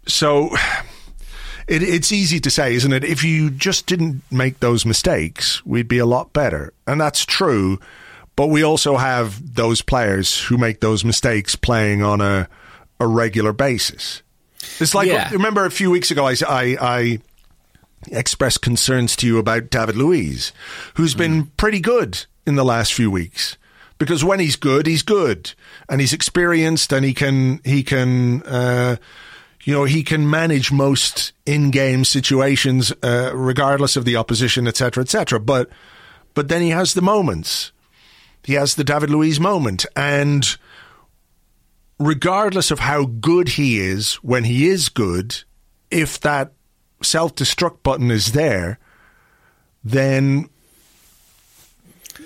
so 0.07 0.50
it, 1.68 1.82
it's 1.82 2.12
easy 2.12 2.40
to 2.40 2.50
say, 2.50 2.74
isn't 2.74 2.92
it? 2.92 3.05
If 3.05 3.24
you 3.24 3.50
just 3.50 3.86
didn't 3.86 4.22
make 4.30 4.61
those 4.61 4.84
mistakes, 4.84 5.64
we'd 5.64 5.88
be 5.88 5.98
a 5.98 6.07
lot 6.07 6.32
better. 6.32 6.72
And 6.86 7.00
that's 7.00 7.24
true. 7.24 7.78
But 8.34 8.46
we 8.46 8.62
also 8.62 8.96
have 8.96 9.55
those 9.55 9.82
players 9.82 10.40
who 10.44 10.57
make 10.57 10.80
those 10.80 11.05
mistakes 11.05 11.55
playing 11.55 12.03
on 12.03 12.20
a, 12.20 12.48
a 12.98 13.07
regular 13.07 13.53
basis. 13.53 14.22
It's 14.80 14.94
like, 14.94 15.09
yeah. 15.09 15.30
remember 15.30 15.66
a 15.66 15.70
few 15.70 15.90
weeks 15.90 16.11
ago, 16.11 16.26
I, 16.26 16.36
I, 16.48 16.76
I 16.80 17.18
expressed 18.11 18.62
concerns 18.62 19.16
to 19.16 19.26
you 19.26 19.38
about 19.38 19.70
David 19.70 19.96
Luiz, 19.96 20.53
who's 20.94 21.14
mm. 21.14 21.18
been 21.18 21.46
pretty 21.57 21.80
good 21.80 22.24
in 22.46 22.55
the 22.55 22.64
last 22.64 22.94
few 22.94 23.11
weeks. 23.11 23.57
Because 23.98 24.24
when 24.24 24.40
he's 24.40 24.57
good, 24.57 24.86
he's 24.86 25.03
good, 25.03 25.53
and 25.88 26.00
he's 26.00 26.12
experienced, 26.12 26.92
and 26.92 27.05
he 27.05 27.14
can 27.14 27.61
he 27.62 27.84
can 27.84 28.42
uh, 28.42 28.96
you 29.64 29.72
know, 29.72 29.84
he 29.84 30.02
can 30.02 30.28
manage 30.28 30.72
most 30.72 31.32
in-game 31.46 32.04
situations, 32.04 32.92
uh, 33.02 33.30
regardless 33.34 33.96
of 33.96 34.04
the 34.04 34.16
opposition, 34.16 34.66
etc., 34.66 35.02
etc. 35.02 35.38
But, 35.38 35.70
but 36.34 36.48
then 36.48 36.62
he 36.62 36.70
has 36.70 36.94
the 36.94 37.02
moments. 37.02 37.70
He 38.44 38.54
has 38.54 38.74
the 38.74 38.82
David 38.82 39.10
Luiz 39.10 39.38
moment, 39.38 39.86
and 39.94 40.56
regardless 41.98 42.72
of 42.72 42.80
how 42.80 43.04
good 43.04 43.50
he 43.50 43.78
is, 43.78 44.14
when 44.14 44.44
he 44.44 44.66
is 44.66 44.88
good, 44.88 45.44
if 45.92 46.18
that 46.20 46.52
self 47.02 47.36
destruct 47.36 47.84
button 47.84 48.10
is 48.10 48.32
there, 48.32 48.80
then 49.84 50.48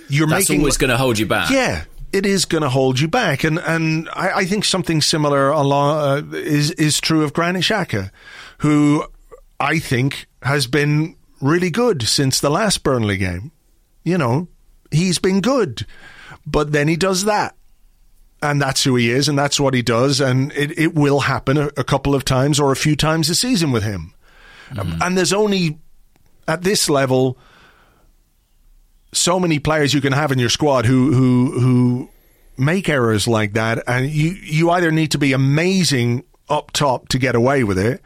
you're 0.08 0.26
That's 0.26 0.48
making 0.48 0.60
always 0.60 0.78
going 0.78 0.90
to 0.90 0.96
hold 0.96 1.18
you 1.18 1.26
back. 1.26 1.50
yeah, 1.50 1.84
it 2.16 2.24
is 2.24 2.46
going 2.46 2.62
to 2.62 2.70
hold 2.70 2.98
you 2.98 3.08
back, 3.08 3.44
and 3.44 3.58
and 3.58 4.08
I, 4.14 4.30
I 4.30 4.44
think 4.46 4.64
something 4.64 5.02
similar 5.02 5.50
along 5.50 6.32
uh, 6.32 6.36
is 6.36 6.70
is 6.72 7.00
true 7.00 7.22
of 7.22 7.34
Granit 7.34 7.62
Xhaka, 7.62 8.10
who 8.58 9.04
I 9.60 9.78
think 9.78 10.26
has 10.42 10.66
been 10.66 11.16
really 11.40 11.70
good 11.70 12.02
since 12.02 12.40
the 12.40 12.50
last 12.50 12.82
Burnley 12.82 13.18
game. 13.18 13.52
You 14.02 14.16
know, 14.16 14.48
he's 14.90 15.18
been 15.18 15.40
good, 15.40 15.86
but 16.46 16.72
then 16.72 16.88
he 16.88 16.96
does 16.96 17.24
that. 17.24 17.54
And 18.42 18.60
that's 18.60 18.84
who 18.84 18.96
he 18.96 19.10
is, 19.10 19.28
and 19.28 19.38
that's 19.38 19.58
what 19.58 19.74
he 19.74 19.82
does, 19.82 20.20
and 20.20 20.52
it, 20.52 20.78
it 20.78 20.94
will 20.94 21.20
happen 21.20 21.56
a, 21.56 21.68
a 21.78 21.84
couple 21.84 22.14
of 22.14 22.24
times 22.24 22.60
or 22.60 22.70
a 22.70 22.76
few 22.76 22.94
times 22.94 23.30
a 23.30 23.34
season 23.34 23.72
with 23.72 23.82
him. 23.82 24.12
Um, 24.78 24.98
and 25.00 25.16
there's 25.16 25.32
only 25.32 25.78
at 26.46 26.62
this 26.62 26.90
level 26.90 27.38
so 29.12 29.40
many 29.40 29.58
players 29.58 29.94
you 29.94 30.00
can 30.00 30.12
have 30.12 30.32
in 30.32 30.38
your 30.38 30.48
squad 30.48 30.86
who 30.86 31.12
who 31.12 31.60
who 31.60 32.10
make 32.58 32.88
errors 32.88 33.26
like 33.28 33.52
that, 33.54 33.82
and 33.86 34.10
you 34.10 34.30
you 34.42 34.70
either 34.70 34.90
need 34.90 35.10
to 35.12 35.18
be 35.18 35.32
amazing 35.32 36.24
up 36.48 36.70
top 36.72 37.08
to 37.08 37.18
get 37.18 37.34
away 37.34 37.64
with 37.64 37.78
it, 37.78 38.00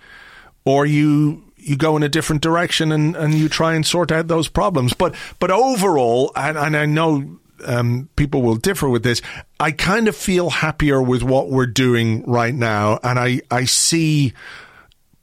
or 0.64 0.86
you 0.86 1.44
you 1.56 1.76
go 1.76 1.96
in 1.96 2.02
a 2.02 2.08
different 2.08 2.42
direction 2.42 2.90
and, 2.92 3.14
and 3.16 3.34
you 3.34 3.48
try 3.48 3.74
and 3.74 3.86
sort 3.86 4.10
out 4.10 4.28
those 4.28 4.48
problems. 4.48 4.94
But 4.94 5.14
but 5.38 5.50
overall, 5.50 6.32
and, 6.34 6.56
and 6.56 6.76
I 6.76 6.86
know 6.86 7.38
um, 7.64 8.08
people 8.16 8.42
will 8.42 8.56
differ 8.56 8.88
with 8.88 9.02
this. 9.02 9.20
I 9.58 9.72
kind 9.72 10.08
of 10.08 10.16
feel 10.16 10.50
happier 10.50 11.00
with 11.02 11.22
what 11.22 11.50
we're 11.50 11.66
doing 11.66 12.24
right 12.26 12.54
now, 12.54 12.98
and 13.02 13.18
I 13.18 13.40
I 13.50 13.64
see 13.64 14.32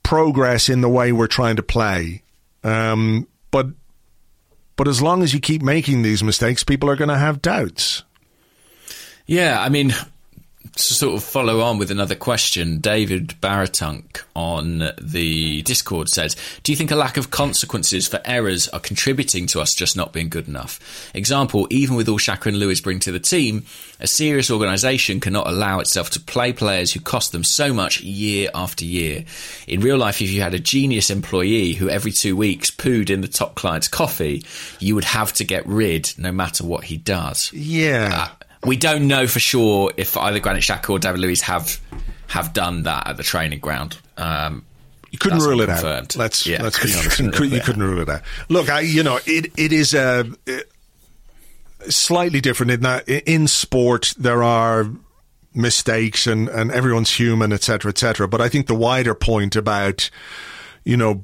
progress 0.03 0.69
in 0.69 0.81
the 0.81 0.89
way 0.89 1.11
we're 1.11 1.27
trying 1.27 1.57
to 1.57 1.63
play. 1.63 2.23
Um, 2.63 3.27
but 3.51 3.67
but 4.77 4.87
as 4.87 5.01
long 5.01 5.21
as 5.21 5.33
you 5.33 5.41
keep 5.41 5.61
making 5.61 6.03
these 6.03 6.23
mistakes, 6.23 6.63
people 6.63 6.89
are 6.89 6.95
going 6.95 7.09
to 7.09 7.17
have 7.17 7.41
doubts. 7.41 8.03
Yeah, 9.25 9.59
I 9.61 9.67
mean, 9.67 9.93
to 10.75 10.93
sort 10.93 11.15
of 11.15 11.23
follow 11.23 11.61
on 11.61 11.77
with 11.77 11.91
another 11.91 12.15
question, 12.15 12.79
David 12.79 13.35
Baratunk 13.41 14.21
on 14.35 14.91
the 15.01 15.61
Discord 15.63 16.09
says, 16.09 16.35
Do 16.63 16.71
you 16.71 16.75
think 16.75 16.91
a 16.91 16.95
lack 16.95 17.17
of 17.17 17.31
consequences 17.31 18.07
for 18.07 18.19
errors 18.25 18.67
are 18.69 18.79
contributing 18.79 19.47
to 19.47 19.61
us 19.61 19.73
just 19.73 19.95
not 19.95 20.13
being 20.13 20.29
good 20.29 20.47
enough? 20.47 20.79
Example, 21.13 21.67
even 21.69 21.95
with 21.95 22.09
all 22.09 22.19
Xhaka 22.19 22.47
and 22.47 22.59
Luiz 22.59 22.81
bring 22.81 22.99
to 22.99 23.11
the 23.11 23.19
team, 23.19 23.65
a 23.99 24.07
serious 24.07 24.51
organisation 24.51 25.19
cannot 25.19 25.47
allow 25.47 25.79
itself 25.79 26.09
to 26.11 26.19
play 26.19 26.53
players 26.53 26.91
who 26.91 26.99
cost 26.99 27.31
them 27.31 27.43
so 27.43 27.73
much 27.73 28.01
year 28.01 28.49
after 28.53 28.85
year. 28.85 29.25
In 29.67 29.81
real 29.81 29.97
life, 29.97 30.21
if 30.21 30.31
you 30.31 30.41
had 30.41 30.53
a 30.53 30.59
genius 30.59 31.09
employee 31.09 31.73
who 31.73 31.89
every 31.89 32.11
two 32.11 32.35
weeks 32.35 32.69
pooed 32.69 33.09
in 33.09 33.21
the 33.21 33.27
top 33.27 33.55
client's 33.55 33.87
coffee, 33.87 34.43
you 34.79 34.95
would 34.95 35.03
have 35.03 35.33
to 35.33 35.43
get 35.43 35.65
rid 35.65 36.13
no 36.17 36.31
matter 36.31 36.63
what 36.63 36.85
he 36.85 36.97
does. 36.97 37.51
Yeah. 37.53 38.27
Uh, 38.31 38.45
we 38.67 38.77
don't 38.77 39.07
know 39.07 39.25
for 39.27 39.39
sure 39.39 39.91
if 39.97 40.15
either 40.17 40.39
Granit 40.39 40.61
Xhaka 40.63 40.89
or 40.91 40.99
David 40.99 41.19
Luiz 41.21 41.41
have 41.41 41.79
have 42.27 42.53
done 42.53 42.83
that 42.83 43.07
at 43.07 43.17
the 43.17 43.23
training 43.23 43.59
ground. 43.59 43.97
Um, 44.17 44.65
You 45.11 45.17
couldn't 45.17 45.39
rule 45.39 45.61
it 45.61 45.67
confirmed. 45.67 46.07
out. 46.13 46.15
Let's 46.17 46.45
Yeah. 46.45 46.61
let's 46.61 46.77
be 46.83 46.93
honest. 46.97 47.09
Couldn't 47.17 47.25
You, 47.33 47.37
could, 47.39 47.51
you 47.51 47.57
it 47.57 47.63
couldn't 47.63 47.83
rule 47.83 48.01
it 48.01 48.09
out. 48.09 48.21
Look, 48.49 48.69
I 48.69 48.81
you 48.81 49.01
know 49.03 49.19
it 49.25 49.51
it 49.57 49.71
is 49.73 49.93
a 49.93 50.25
slightly 51.89 52.41
different 52.41 52.71
in 52.71 52.81
that 52.81 53.07
in 53.07 53.47
sport 53.47 54.13
there 54.17 54.43
are 54.43 54.87
mistakes 55.53 56.27
and 56.27 56.49
and 56.49 56.71
everyone's 56.71 57.11
human, 57.11 57.53
etc., 57.53 57.89
etc. 57.89 58.27
But 58.27 58.41
I 58.41 58.49
think 58.49 58.67
the 58.67 58.75
wider 58.75 59.15
point 59.15 59.55
about 59.55 60.09
you 60.83 60.97
know 60.97 61.23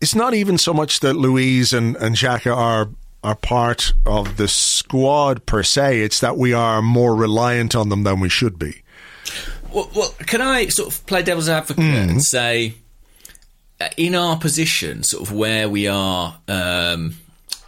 it's 0.00 0.14
not 0.14 0.34
even 0.34 0.58
so 0.58 0.72
much 0.74 1.00
that 1.00 1.14
Luiz 1.14 1.72
and 1.72 1.96
and 1.96 2.14
Xhaka 2.16 2.54
are 2.56 2.90
are 3.22 3.36
part 3.36 3.92
of 4.04 4.36
the 4.36 4.48
squad 4.48 5.46
per 5.46 5.62
se. 5.62 6.00
It's 6.00 6.20
that 6.20 6.36
we 6.36 6.52
are 6.52 6.82
more 6.82 7.14
reliant 7.14 7.74
on 7.74 7.88
them 7.88 8.02
than 8.02 8.20
we 8.20 8.28
should 8.28 8.58
be. 8.58 8.82
Well, 9.72 9.90
well, 9.94 10.14
can 10.26 10.40
I 10.40 10.66
sort 10.66 10.92
of 10.92 11.06
play 11.06 11.22
devil's 11.22 11.48
advocate 11.48 11.84
and 11.84 12.22
say, 12.22 12.74
uh, 13.80 13.88
in 13.96 14.14
our 14.14 14.36
position, 14.36 15.02
sort 15.02 15.22
of 15.22 15.32
where 15.32 15.68
we 15.68 15.88
are 15.88 16.36
um, 16.48 17.14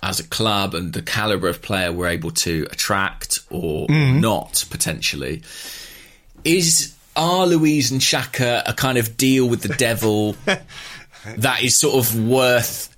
as 0.02 0.20
a 0.20 0.24
club 0.24 0.74
and 0.74 0.92
the 0.92 1.02
caliber 1.02 1.48
of 1.48 1.62
player 1.62 1.92
we're 1.92 2.08
able 2.08 2.30
to 2.30 2.66
attract 2.70 3.38
or 3.50 3.86
not 3.88 4.64
potentially, 4.70 5.42
is 6.44 6.94
are 7.16 7.46
Luiz 7.46 7.90
and 7.90 8.00
Xhaka 8.00 8.62
a 8.66 8.74
kind 8.74 8.98
of 8.98 9.16
deal 9.16 9.48
with 9.48 9.62
the 9.62 9.74
devil 9.74 10.36
that 11.36 11.62
is 11.62 11.80
sort 11.80 11.94
of 11.94 12.28
worth 12.28 12.94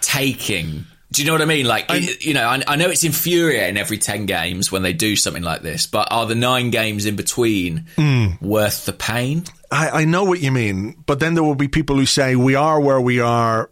taking? 0.00 0.84
Do 1.12 1.22
you 1.22 1.26
know 1.26 1.34
what 1.34 1.42
I 1.42 1.46
mean? 1.46 1.66
Like, 1.66 1.86
it- 1.90 2.24
you 2.24 2.34
know, 2.34 2.46
I, 2.46 2.62
I 2.66 2.76
know 2.76 2.88
it's 2.88 3.04
infuriating 3.04 3.76
every 3.76 3.98
10 3.98 4.26
games 4.26 4.72
when 4.72 4.82
they 4.82 4.92
do 4.92 5.14
something 5.14 5.42
like 5.42 5.62
this, 5.62 5.86
but 5.86 6.08
are 6.10 6.26
the 6.26 6.34
nine 6.34 6.70
games 6.70 7.06
in 7.06 7.16
between 7.16 7.86
hmm. 7.96 8.28
worth 8.40 8.86
the 8.86 8.92
pain? 8.92 9.44
I, 9.70 10.02
I 10.02 10.04
know 10.04 10.24
what 10.24 10.40
you 10.40 10.50
mean, 10.50 11.02
but 11.06 11.20
then 11.20 11.34
there 11.34 11.44
will 11.44 11.54
be 11.54 11.68
people 11.68 11.96
who 11.96 12.06
say 12.06 12.34
we 12.34 12.54
are 12.54 12.80
where 12.80 13.00
we 13.00 13.20
are 13.20 13.70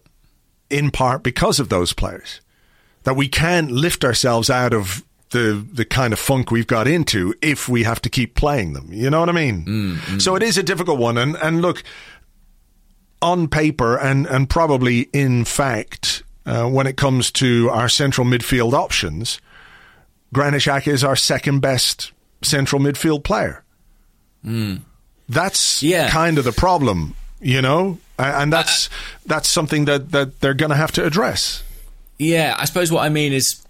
in 0.70 0.90
part 0.90 1.22
because 1.22 1.58
of 1.58 1.68
those 1.68 1.92
players. 1.92 2.40
That 3.04 3.16
we 3.16 3.28
can't 3.28 3.70
lift 3.70 4.04
ourselves 4.04 4.50
out 4.50 4.74
of 4.74 5.02
the 5.30 5.66
the 5.72 5.84
kind 5.84 6.12
of 6.12 6.18
funk 6.18 6.50
we've 6.50 6.66
got 6.66 6.86
into 6.86 7.34
if 7.40 7.68
we 7.68 7.82
have 7.84 8.02
to 8.02 8.10
keep 8.10 8.34
playing 8.34 8.74
them. 8.74 8.92
You 8.92 9.10
know 9.10 9.20
what 9.20 9.28
I 9.28 9.32
mean? 9.32 9.64
Mm, 9.64 9.96
mm. 9.96 10.22
So 10.22 10.36
it 10.36 10.42
is 10.42 10.58
a 10.58 10.62
difficult 10.62 10.98
one. 10.98 11.16
And 11.16 11.36
and 11.36 11.62
look, 11.62 11.82
on 13.22 13.48
paper 13.48 13.98
and 13.98 14.26
and 14.26 14.50
probably 14.50 15.08
in 15.12 15.44
fact, 15.44 16.22
uh, 16.46 16.68
when 16.68 16.86
it 16.86 16.96
comes 16.96 17.30
to 17.32 17.68
our 17.70 17.88
central 17.88 18.26
midfield 18.26 18.72
options, 18.72 19.40
Granit 20.32 20.62
Xhaka 20.62 20.88
is 20.88 21.04
our 21.04 21.16
second 21.16 21.60
best 21.60 22.12
central 22.42 22.80
midfield 22.80 23.24
player. 23.24 23.62
That's 25.28 25.82
Yeah. 25.82 26.08
kind 26.10 26.38
of 26.38 26.44
the 26.44 26.52
problem, 26.52 27.14
you 27.40 27.62
know, 27.62 27.98
and 28.18 28.52
that's 28.52 28.88
that's 29.26 29.48
something 29.48 29.84
that 29.84 30.10
that 30.12 30.40
they're 30.40 30.54
going 30.54 30.70
to 30.70 30.76
have 30.76 30.92
to 30.92 31.04
address. 31.04 31.62
Yeah, 32.18 32.54
I 32.58 32.64
suppose 32.66 32.90
what 32.92 33.02
I 33.04 33.08
mean 33.08 33.32
is, 33.32 33.64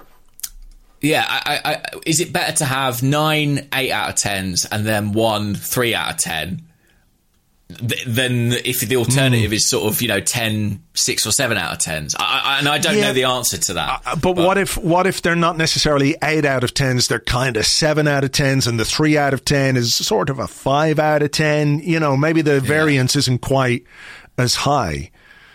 yeah, 1.00 1.24
I, 1.28 1.60
I, 1.64 1.72
I, 1.74 1.82
is 2.06 2.20
it 2.20 2.32
better 2.32 2.56
to 2.58 2.64
have 2.64 3.02
nine 3.02 3.68
eight 3.74 3.90
out 3.92 4.08
of 4.10 4.14
tens 4.16 4.64
and 4.64 4.84
then 4.86 5.12
one 5.12 5.54
three 5.54 5.94
out 5.94 6.12
of 6.12 6.16
ten? 6.18 6.62
Th- 7.76 8.04
Than 8.04 8.52
if 8.52 8.80
the 8.80 8.96
alternative 8.96 9.52
is 9.52 9.68
sort 9.68 9.92
of 9.92 10.00
you 10.02 10.08
know 10.08 10.20
10, 10.20 10.82
6 10.94 11.26
or 11.26 11.32
seven 11.32 11.56
out 11.58 11.72
of 11.72 11.78
tens, 11.78 12.14
I, 12.18 12.40
I, 12.44 12.58
and 12.58 12.68
I 12.68 12.78
don't 12.78 12.96
Yeah. 12.96 13.08
know 13.08 13.12
the 13.12 13.24
answer 13.24 13.58
to 13.58 13.74
that. 13.74 14.02
Uh, 14.06 14.16
But, 14.16 14.36
what 14.36 14.58
if 14.58 14.76
what 14.76 15.06
if 15.06 15.22
they're 15.22 15.36
not 15.36 15.56
necessarily 15.56 16.16
eight 16.22 16.44
out 16.44 16.64
of 16.64 16.74
tens? 16.74 17.08
They're 17.08 17.20
kind 17.20 17.56
of 17.56 17.66
seven 17.66 18.06
out 18.08 18.24
of 18.24 18.32
tens, 18.32 18.66
and 18.66 18.78
the 18.78 18.84
three 18.84 19.16
out 19.18 19.34
of 19.34 19.44
ten 19.44 19.76
is 19.76 19.94
sort 19.94 20.30
of 20.30 20.38
a 20.38 20.46
five 20.46 20.98
out 20.98 21.22
of 21.22 21.30
ten. 21.30 21.80
You 21.80 22.00
know, 22.00 22.16
maybe 22.16 22.42
the 22.42 22.60
variance 22.60 23.16
isn't 23.16 23.40
quite 23.40 23.84
as 24.38 24.54
high. 24.54 25.10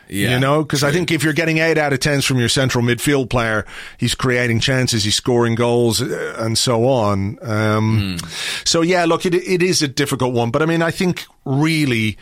Yeah, 0.07 0.31
you 0.33 0.39
know, 0.39 0.63
because 0.63 0.83
I 0.83 0.91
think 0.91 1.11
if 1.11 1.23
you're 1.23 1.33
getting 1.33 1.57
eight 1.57 1.77
out 1.77 1.93
of 1.93 1.99
tens 1.99 2.25
from 2.25 2.39
your 2.39 2.49
central 2.49 2.83
midfield 2.83 3.29
player, 3.29 3.65
he's 3.97 4.13
creating 4.15 4.59
chances, 4.59 5.03
he's 5.03 5.15
scoring 5.15 5.55
goals, 5.55 6.01
uh, 6.01 6.35
and 6.37 6.57
so 6.57 6.87
on. 6.87 7.37
Um, 7.41 8.17
Hmm. 8.19 8.27
So 8.63 8.81
yeah, 8.81 9.05
look, 9.05 9.25
it 9.25 9.33
it 9.33 9.63
is 9.63 9.81
a 9.81 9.87
difficult 9.87 10.33
one, 10.33 10.51
but 10.51 10.61
I 10.61 10.65
mean, 10.65 10.81
I 10.81 10.91
think 10.91 11.25
really 11.45 12.17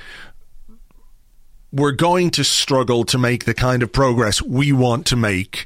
we're 1.71 1.91
going 1.91 2.29
to 2.31 2.43
struggle 2.43 3.03
to 3.05 3.17
make 3.17 3.45
the 3.45 3.53
kind 3.53 3.81
of 3.83 3.91
progress 3.91 4.41
we 4.41 4.71
want 4.71 5.07
to 5.07 5.15
make 5.15 5.65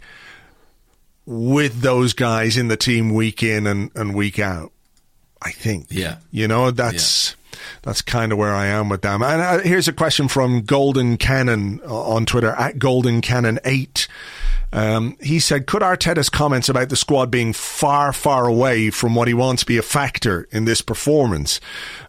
with 1.25 1.81
those 1.81 2.13
guys 2.13 2.55
in 2.57 2.69
the 2.69 2.77
team 2.77 3.13
week 3.13 3.43
in 3.43 3.67
and, 3.67 3.91
and 3.95 4.15
week 4.15 4.39
out. 4.39 4.71
I 5.41 5.51
think. 5.51 5.87
Yeah. 5.89 6.17
You 6.31 6.47
know, 6.47 6.71
that's 6.71 7.35
that's 7.81 8.01
kind 8.01 8.31
of 8.31 8.37
where 8.37 8.53
I 8.53 8.67
am 8.67 8.89
with 8.89 9.01
them. 9.01 9.21
And 9.21 9.41
uh, 9.41 9.59
here's 9.59 9.87
a 9.87 9.93
question 9.93 10.27
from 10.27 10.61
Golden 10.61 11.17
Cannon 11.17 11.81
uh, 11.85 12.01
on 12.03 12.25
Twitter 12.25 12.51
at 12.51 12.79
Golden 12.79 13.21
Cannon 13.21 13.59
eight. 13.65 14.07
Um, 14.73 15.15
he 15.21 15.39
said, 15.39 15.65
"Could 15.65 15.81
Arteta's 15.81 16.29
comments 16.29 16.67
about 16.67 16.89
the 16.89 16.97
squad 16.97 17.31
being 17.31 17.53
far, 17.53 18.11
far 18.11 18.47
away 18.47 18.89
from 18.89 19.15
what 19.15 19.29
he 19.29 19.33
wants 19.33 19.63
be 19.63 19.77
a 19.77 19.81
factor 19.81 20.47
in 20.51 20.65
this 20.65 20.81
performance? 20.81 21.61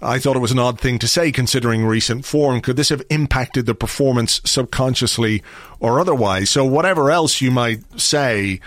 I 0.02 0.18
thought 0.18 0.34
it 0.34 0.40
was 0.40 0.50
an 0.50 0.59
odd 0.59 0.80
thing 0.80 0.98
to 0.98 1.09
say 1.09 1.30
considering 1.30 1.86
recent 1.86 2.24
form. 2.24 2.61
Could 2.61 2.76
this 2.76 2.88
have 2.88 3.02
impacted 3.11 3.66
the 3.66 3.76
performance 3.76 4.40
subconsciously 4.44 5.42
or 5.78 6.00
otherwise? 6.00 6.50
So 6.50 6.64
whatever 6.64 7.12
else 7.12 7.40
you 7.40 7.52
might 7.52 8.00
say, 8.00 8.61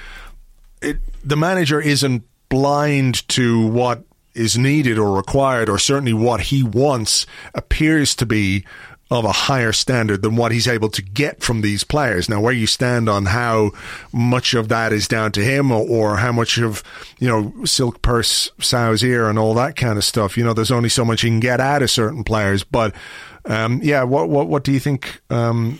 it, 0.81 0.97
the 1.23 1.37
manager 1.37 1.81
isn't 1.81 2.23
blind 2.47 3.27
to 3.29 3.67
what 3.67 4.03
is 4.33 4.57
needed 4.57 4.97
or 4.97 5.15
required, 5.15 5.69
or 5.69 5.77
certainly 5.77 6.13
what 6.13 6.41
he 6.41 6.63
wants 6.63 7.25
appears 7.53 8.15
to 8.15 8.25
be 8.25 8.65
of 9.09 9.25
a 9.25 9.31
higher 9.31 9.73
standard 9.73 10.21
than 10.21 10.37
what 10.37 10.53
he's 10.53 10.69
able 10.69 10.87
to 10.87 11.01
get 11.01 11.43
from 11.43 11.59
these 11.59 11.83
players. 11.83 12.29
Now, 12.29 12.39
where 12.39 12.53
you 12.53 12.65
stand 12.65 13.09
on 13.09 13.25
how 13.25 13.71
much 14.13 14.53
of 14.53 14.69
that 14.69 14.93
is 14.93 15.05
down 15.05 15.33
to 15.33 15.43
him 15.43 15.69
or, 15.69 15.85
or 15.85 16.15
how 16.15 16.31
much 16.31 16.57
of, 16.57 16.81
you 17.19 17.27
know, 17.27 17.65
silk 17.65 18.01
purse 18.01 18.49
sow's 18.61 19.03
ear 19.03 19.29
and 19.29 19.37
all 19.37 19.53
that 19.55 19.75
kind 19.75 19.97
of 19.97 20.05
stuff, 20.05 20.37
you 20.37 20.45
know, 20.45 20.53
there's 20.53 20.71
only 20.71 20.87
so 20.87 21.03
much 21.03 21.23
you 21.23 21.29
can 21.29 21.41
get 21.41 21.59
out 21.59 21.81
of 21.81 21.91
certain 21.91 22.23
players. 22.23 22.63
But, 22.63 22.95
um, 23.43 23.81
yeah, 23.83 24.03
what, 24.03 24.29
what, 24.29 24.47
what 24.47 24.63
do 24.63 24.71
you 24.71 24.79
think, 24.79 25.19
um, 25.29 25.77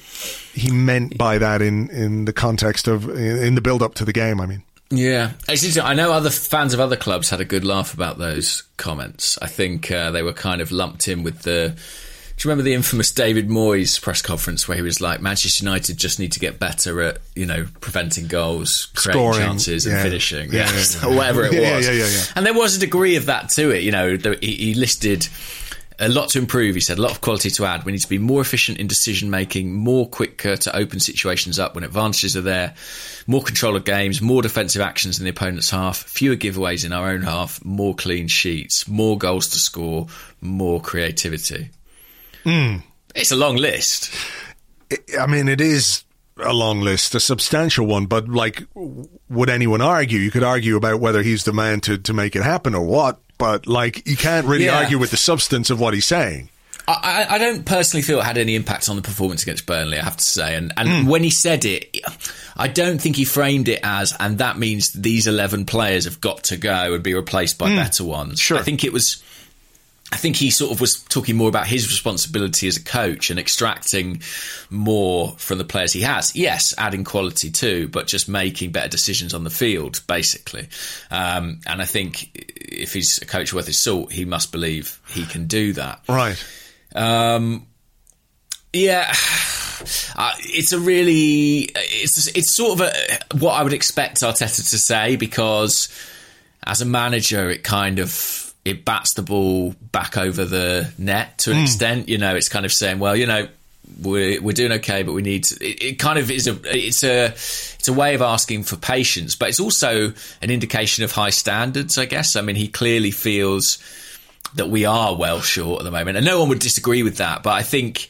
he 0.54 0.70
meant 0.70 1.18
by 1.18 1.38
that 1.38 1.62
in, 1.62 1.90
in 1.90 2.26
the 2.26 2.34
context 2.34 2.90
of, 2.90 3.10
in 3.10 3.56
the 3.56 3.62
build 3.62 3.82
up 3.82 3.94
to 3.96 4.04
the 4.04 4.14
game? 4.14 4.42
I 4.42 4.46
mean. 4.46 4.64
Yeah, 4.92 5.32
I 5.48 5.94
know 5.94 6.12
other 6.12 6.30
fans 6.30 6.74
of 6.74 6.80
other 6.80 6.98
clubs 6.98 7.30
had 7.30 7.40
a 7.40 7.46
good 7.46 7.64
laugh 7.64 7.94
about 7.94 8.18
those 8.18 8.64
comments. 8.78 9.38
I 9.42 9.48
think 9.48 9.90
uh, 9.90 10.12
they 10.12 10.22
were 10.22 10.34
kind 10.34 10.62
of 10.62 10.72
lumped 10.72 11.08
in 11.08 11.24
with 11.24 11.44
the 11.44 11.76
do 12.42 12.48
you 12.48 12.54
remember 12.54 12.64
the 12.64 12.74
infamous 12.74 13.12
David 13.12 13.50
Moyes 13.50 14.02
press 14.02 14.20
conference 14.20 14.68
where 14.68 14.76
he 14.76 14.82
was 14.82 15.00
like, 15.00 15.22
Manchester 15.22 15.64
United 15.64 15.98
just 15.98 16.18
need 16.18 16.32
to 16.32 16.40
get 16.40 16.58
better 16.58 17.00
at, 17.02 17.20
you 17.36 17.46
know, 17.46 17.68
preventing 17.82 18.26
goals, 18.26 18.92
creating 18.96 19.22
Scoring, 19.22 19.48
chances 19.48 19.86
yeah. 19.86 19.94
and 19.94 20.02
finishing, 20.02 20.52
Yeah, 20.52 20.68
yeah, 20.72 20.84
yeah, 21.04 21.16
whatever 21.16 21.44
it 21.44 21.52
was. 21.52 21.62
Yeah, 21.62 21.80
yeah, 21.80 21.92
yeah, 21.92 22.08
yeah. 22.08 22.24
And 22.36 22.44
there 22.44 22.56
was 22.56 22.76
a 22.76 22.80
degree 22.80 23.16
of 23.16 23.28
that 23.28 23.50
to 23.50 23.70
it. 23.70 23.84
You 23.84 23.92
know, 23.92 24.18
he, 24.18 24.56
he 24.56 24.74
listed 24.74 25.28
a 26.02 26.10
lot 26.10 26.30
to 26.30 26.40
improve. 26.40 26.76
He 26.76 26.82
said 26.82 26.98
a 26.98 27.02
lot 27.02 27.12
of 27.12 27.22
quality 27.22 27.52
to 27.52 27.66
add. 27.66 27.86
We 27.86 27.92
need 27.92 28.02
to 28.02 28.10
be 28.10 28.18
more 28.18 28.42
efficient 28.42 28.80
in 28.80 28.88
decision 28.88 29.30
making, 29.30 29.74
more 29.74 30.10
quicker 30.10 30.58
to 30.58 30.76
open 30.76 31.00
situations 31.00 31.60
up 31.60 31.76
when 31.76 31.84
advantages 31.84 32.36
are 32.36 32.42
there, 32.42 32.74
more 33.28 33.44
control 33.44 33.76
of 33.76 33.86
games, 33.86 34.22
more 34.22 34.42
defensive 34.42 34.82
actions 34.82 35.20
in 35.20 35.26
the 35.26 35.30
opponent's 35.30 35.70
half, 35.70 35.98
fewer 35.98 36.36
giveaways 36.36 36.84
in 36.84 36.92
our 36.92 37.10
own 37.10 37.22
half, 37.22 37.64
more 37.64 37.94
clean 37.96 38.28
sheets, 38.28 38.88
more 38.88 39.18
goals 39.18 39.48
to 39.50 39.60
score, 39.60 40.08
more 40.42 40.82
creativity. 40.82 41.70
Hmm. 42.44 42.78
It's 43.14 43.32
a 43.32 43.36
long 43.36 43.58
list. 43.58 44.12
I 45.20 45.28
mean, 45.28 45.48
it 45.48 45.62
is 45.62 46.04
a 46.38 46.54
long 46.54 46.82
list, 46.82 47.14
a 47.14 47.20
substantial 47.20 47.86
one, 47.86 48.08
but 48.08 48.28
like, 48.28 48.64
would 48.74 49.50
anyone 49.50 49.82
argue? 49.82 50.20
You 50.20 50.32
could 50.32 50.44
argue 50.44 50.76
about 50.76 51.00
whether 51.00 51.22
he's 51.22 51.44
the 51.44 51.54
man 51.54 51.82
to, 51.82 51.98
to 52.00 52.14
make 52.14 52.36
it 52.36 52.42
happen 52.42 52.74
or 52.74 52.86
what, 52.86 53.20
but 53.42 53.68
like, 53.68 54.08
you 54.08 54.16
can't 54.16 54.46
really 54.48 54.66
Yeah. 54.66 54.78
argue 54.78 54.98
with 54.98 55.12
the 55.12 55.18
substance 55.18 55.70
of 55.70 55.80
what 55.80 55.94
he's 55.94 56.06
saying. 56.06 56.48
I, 56.88 57.26
I 57.30 57.38
don't 57.38 57.64
personally 57.66 58.02
feel 58.02 58.20
it 58.20 58.24
had 58.24 58.38
any 58.38 58.56
impact 58.56 58.90
on 58.90 58.96
the 58.96 59.02
performance 59.02 59.44
against 59.44 59.66
Burnley, 59.66 59.98
I 60.00 60.04
have 60.04 60.18
to 60.18 60.24
say. 60.26 60.56
And, 60.56 60.74
and 60.78 60.90
Hmm. 60.90 61.08
when 61.08 61.24
he 61.24 61.30
said 61.30 61.64
it, 61.64 61.96
I 62.58 62.68
don't 62.68 63.00
think 63.00 63.16
he 63.16 63.24
framed 63.24 63.70
it 63.70 63.80
as, 63.84 64.14
and 64.20 64.40
that 64.40 64.58
means 64.58 64.92
these 64.94 65.28
11 65.28 65.66
players 65.66 66.06
have 66.06 66.20
got 66.20 66.44
to 66.46 66.58
go 66.58 66.94
and 66.94 67.04
be 67.04 67.14
replaced 67.14 67.58
by 67.58 67.70
better 67.76 68.04
ones. 68.04 68.40
Sure. 68.40 68.58
I 68.58 68.64
think 68.64 68.84
it 68.84 68.92
was. 68.92 69.22
I 70.12 70.18
think 70.18 70.36
he 70.36 70.52
sort 70.52 70.72
of 70.72 70.82
was 70.82 71.04
talking 71.08 71.38
more 71.38 71.48
about 71.48 71.68
his 71.68 71.88
responsibility 71.88 72.68
as 72.68 72.76
a 72.76 72.84
coach 72.84 73.30
and 73.30 73.40
extracting 73.40 74.22
more 74.70 75.36
from 75.38 75.58
the 75.58 75.64
players 75.64 75.94
he 75.94 76.02
has. 76.02 76.36
Yes, 76.36 76.74
adding 76.78 77.06
quality 77.06 77.50
too, 77.50 77.88
but 77.88 78.08
just 78.08 78.28
making 78.28 78.72
better 78.72 78.90
decisions 78.90 79.34
on 79.34 79.46
the 79.46 79.50
field, 79.50 80.02
basically. 80.08 80.68
Um, 81.10 81.62
and 81.66 81.82
I 81.82 81.86
think 81.86 82.30
if 82.36 82.94
he's 82.94 83.20
a 83.22 83.26
coach 83.26 83.54
worth 83.54 83.68
his 83.68 83.82
salt, 83.82 84.12
he 84.12 84.26
must 84.26 84.52
believe 84.52 85.00
he 85.08 85.26
can 85.26 85.48
do 85.48 85.74
that. 85.74 86.02
Right. 86.10 86.44
Um, 86.94 87.68
yeah, 88.74 89.10
uh, 90.16 90.34
it's 90.40 90.74
a 90.74 90.80
really 90.80 91.70
it's 91.74 92.28
it's 92.36 92.56
sort 92.56 92.82
of 92.82 92.88
a, 92.88 93.38
what 93.38 93.54
I 93.54 93.64
would 93.64 93.74
expect 93.74 94.22
Arteta 94.22 94.70
to 94.70 94.78
say 94.78 95.16
because 95.16 95.88
as 96.64 96.82
a 96.82 96.86
manager, 96.86 97.50
it 97.50 97.64
kind 97.64 98.00
of 98.00 98.51
it 98.64 98.86
bats 98.86 99.14
the 99.16 99.22
ball 99.22 99.76
back 99.92 100.18
over 100.18 100.46
the 100.46 100.92
net 100.98 101.40
to 101.40 101.52
an 101.52 101.58
hmm. 101.58 101.64
extent. 101.64 102.10
You 102.10 102.18
know, 102.18 102.36
it's 102.36 102.50
kind 102.50 102.66
of 102.66 102.72
saying, 102.72 103.00
well, 103.00 103.16
you 103.16 103.28
know. 103.28 103.48
We're, 104.02 104.42
we're 104.42 104.54
doing 104.54 104.72
okay, 104.74 105.04
but 105.04 105.12
we 105.12 105.22
need. 105.22 105.44
To, 105.44 105.56
it, 105.56 105.84
it 105.84 106.00
kind 106.00 106.18
of 106.18 106.32
is 106.32 106.48
a. 106.48 106.58
It's 106.64 107.04
a. 107.04 107.26
It's 107.26 107.88
a 107.90 107.94
way 107.94 108.16
of 108.16 108.22
asking 108.22 108.64
for 108.64 108.78
patience, 108.78 109.36
but 109.36 109.50
it's 109.50 109.60
also 109.60 110.14
an 110.42 110.50
indication 110.50 111.04
of 111.04 111.12
high 111.12 111.32
standards. 111.32 111.98
I 111.98 112.06
guess. 112.06 112.38
I 112.38 112.42
mean, 112.42 112.56
he 112.56 112.70
clearly 112.70 113.12
feels 113.12 113.80
that 114.56 114.70
we 114.70 114.86
are 114.86 115.16
well 115.16 115.42
short 115.42 115.82
at 115.82 115.84
the 115.84 115.92
moment, 115.92 116.18
and 116.18 116.26
no 116.26 116.40
one 116.40 116.50
would 116.50 116.60
disagree 116.60 117.04
with 117.04 117.18
that. 117.18 117.44
But 117.44 117.52
I 117.52 117.64
think, 117.64 118.10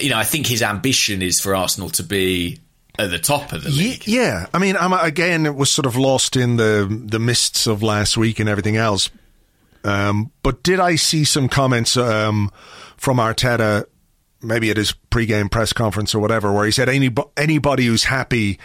you 0.00 0.10
know, 0.10 0.18
I 0.18 0.24
think 0.24 0.46
his 0.46 0.62
ambition 0.62 1.22
is 1.22 1.40
for 1.40 1.54
Arsenal 1.54 1.90
to 1.90 2.02
be 2.02 2.58
at 2.98 3.10
the 3.10 3.18
top 3.18 3.52
of 3.52 3.62
the 3.62 3.70
league. 3.70 4.06
Yeah, 4.06 4.46
I 4.52 4.58
mean, 4.58 4.76
I'm, 4.76 4.92
again, 4.92 5.46
it 5.46 5.54
was 5.54 5.72
sort 5.72 5.86
of 5.86 5.96
lost 5.96 6.36
in 6.36 6.56
the 6.56 6.86
the 7.06 7.18
mists 7.18 7.66
of 7.66 7.82
last 7.82 8.16
week 8.16 8.40
and 8.40 8.48
everything 8.48 8.76
else. 8.76 9.10
Um, 9.86 10.32
but 10.42 10.62
did 10.62 10.80
I 10.80 10.96
see 10.96 11.24
some 11.24 11.48
comments 11.48 11.96
um, 11.96 12.50
from 12.96 13.18
Arteta, 13.18 13.84
maybe 14.42 14.70
at 14.70 14.76
his 14.76 14.92
pre-game 14.92 15.48
press 15.48 15.72
conference 15.72 16.14
or 16.14 16.18
whatever, 16.18 16.52
where 16.52 16.64
he 16.66 16.72
said 16.72 16.88
any 16.88 17.10
anybody 17.36 17.86
who's 17.86 18.04
happy 18.04 18.58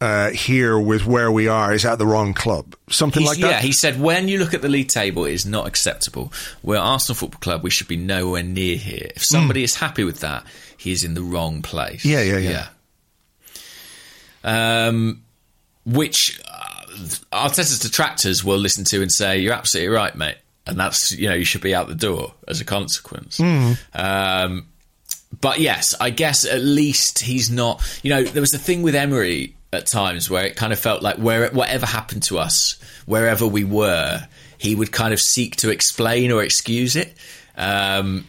uh, 0.00 0.30
here 0.30 0.78
with 0.78 1.06
where 1.06 1.30
we 1.30 1.46
are 1.48 1.72
is 1.72 1.84
at 1.84 1.96
the 1.98 2.06
wrong 2.06 2.34
club, 2.34 2.74
something 2.90 3.22
He's- 3.22 3.34
like 3.36 3.40
that. 3.40 3.50
yeah, 3.50 3.60
he 3.60 3.72
said 3.72 4.00
when 4.00 4.26
you 4.28 4.38
look 4.40 4.52
at 4.52 4.60
the 4.60 4.68
league 4.68 4.88
table, 4.88 5.24
it 5.24 5.32
is 5.32 5.46
not 5.46 5.66
acceptable. 5.68 6.32
We're 6.62 6.76
Arsenal 6.78 7.14
Football 7.14 7.38
Club. 7.40 7.62
We 7.62 7.70
should 7.70 7.86
be 7.88 7.96
nowhere 7.96 8.42
near 8.42 8.76
here. 8.76 9.10
If 9.14 9.24
somebody 9.24 9.62
is 9.62 9.76
happy 9.76 10.02
with 10.04 10.18
that, 10.20 10.44
he 10.76 10.90
is 10.92 11.04
in 11.04 11.14
the 11.14 11.22
wrong 11.22 11.62
place. 11.62 12.02
Hmm. 12.02 12.08
Yeah, 12.10 12.22
yeah, 12.22 12.38
yeah. 12.38 12.66
yeah. 14.44 14.88
Um, 14.88 15.22
which 15.86 16.40
uh, 16.50 17.06
Arteta's 17.32 17.78
detractors 17.78 18.42
will 18.44 18.58
listen 18.58 18.84
to 18.86 19.02
and 19.02 19.10
say, 19.12 19.38
"You're 19.38 19.52
absolutely 19.54 19.94
right, 19.94 20.14
mate," 20.16 20.36
and 20.66 20.78
that's 20.78 21.10
you 21.12 21.28
know 21.28 21.34
you 21.34 21.44
should 21.44 21.60
be 21.60 21.74
out 21.74 21.88
the 21.88 21.94
door 21.94 22.34
as 22.48 22.60
a 22.60 22.64
consequence. 22.64 23.38
Hmm. 23.38 23.72
Um, 23.94 24.66
but 25.40 25.60
yes, 25.60 25.94
I 26.00 26.10
guess 26.10 26.44
at 26.44 26.60
least 26.60 27.20
he's 27.20 27.50
not. 27.50 27.82
You 28.02 28.10
know, 28.10 28.22
there 28.24 28.42
was 28.42 28.54
a 28.54 28.58
thing 28.58 28.82
with 28.82 28.94
Emery 28.94 29.56
at 29.72 29.86
times 29.86 30.28
where 30.28 30.44
it 30.44 30.56
kind 30.56 30.72
of 30.72 30.78
felt 30.78 31.02
like 31.02 31.16
where 31.16 31.48
whatever 31.50 31.86
happened 31.86 32.22
to 32.24 32.38
us, 32.38 32.78
wherever 33.06 33.46
we 33.46 33.64
were, 33.64 34.26
he 34.58 34.74
would 34.74 34.92
kind 34.92 35.12
of 35.12 35.20
seek 35.20 35.56
to 35.56 35.70
explain 35.70 36.30
or 36.30 36.42
excuse 36.42 36.96
it. 36.96 37.14
Um, 37.56 38.26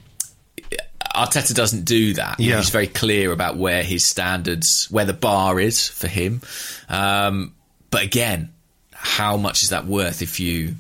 Arteta 1.16 1.54
doesn't 1.54 1.86
do 1.86 2.14
that. 2.16 2.40
Yeah. 2.40 2.58
He's 2.58 2.70
very 2.70 2.88
clear 2.88 3.32
about 3.32 3.58
where 3.58 3.84
his 3.84 4.10
standards, 4.10 4.88
where 4.90 5.06
the 5.06 5.14
bar 5.14 5.60
is 5.60 5.88
for 5.88 6.08
him. 6.08 6.42
Um, 6.90 7.54
but 7.92 8.04
again, 8.04 8.52
how 8.94 9.38
much 9.38 9.62
is 9.62 9.70
that 9.70 9.86
worth 9.86 10.22
if 10.22 10.40
you 10.40 10.76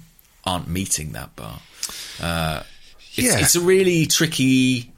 aren't 0.46 0.68
meeting 0.68 1.12
that 1.14 1.36
bar? 1.36 1.60
Uh, 2.22 2.64
it's, 3.16 3.28
Yeah. 3.28 3.40
it's 3.40 3.56
a 3.56 3.62
really 3.62 4.06
tricky, 4.06 4.92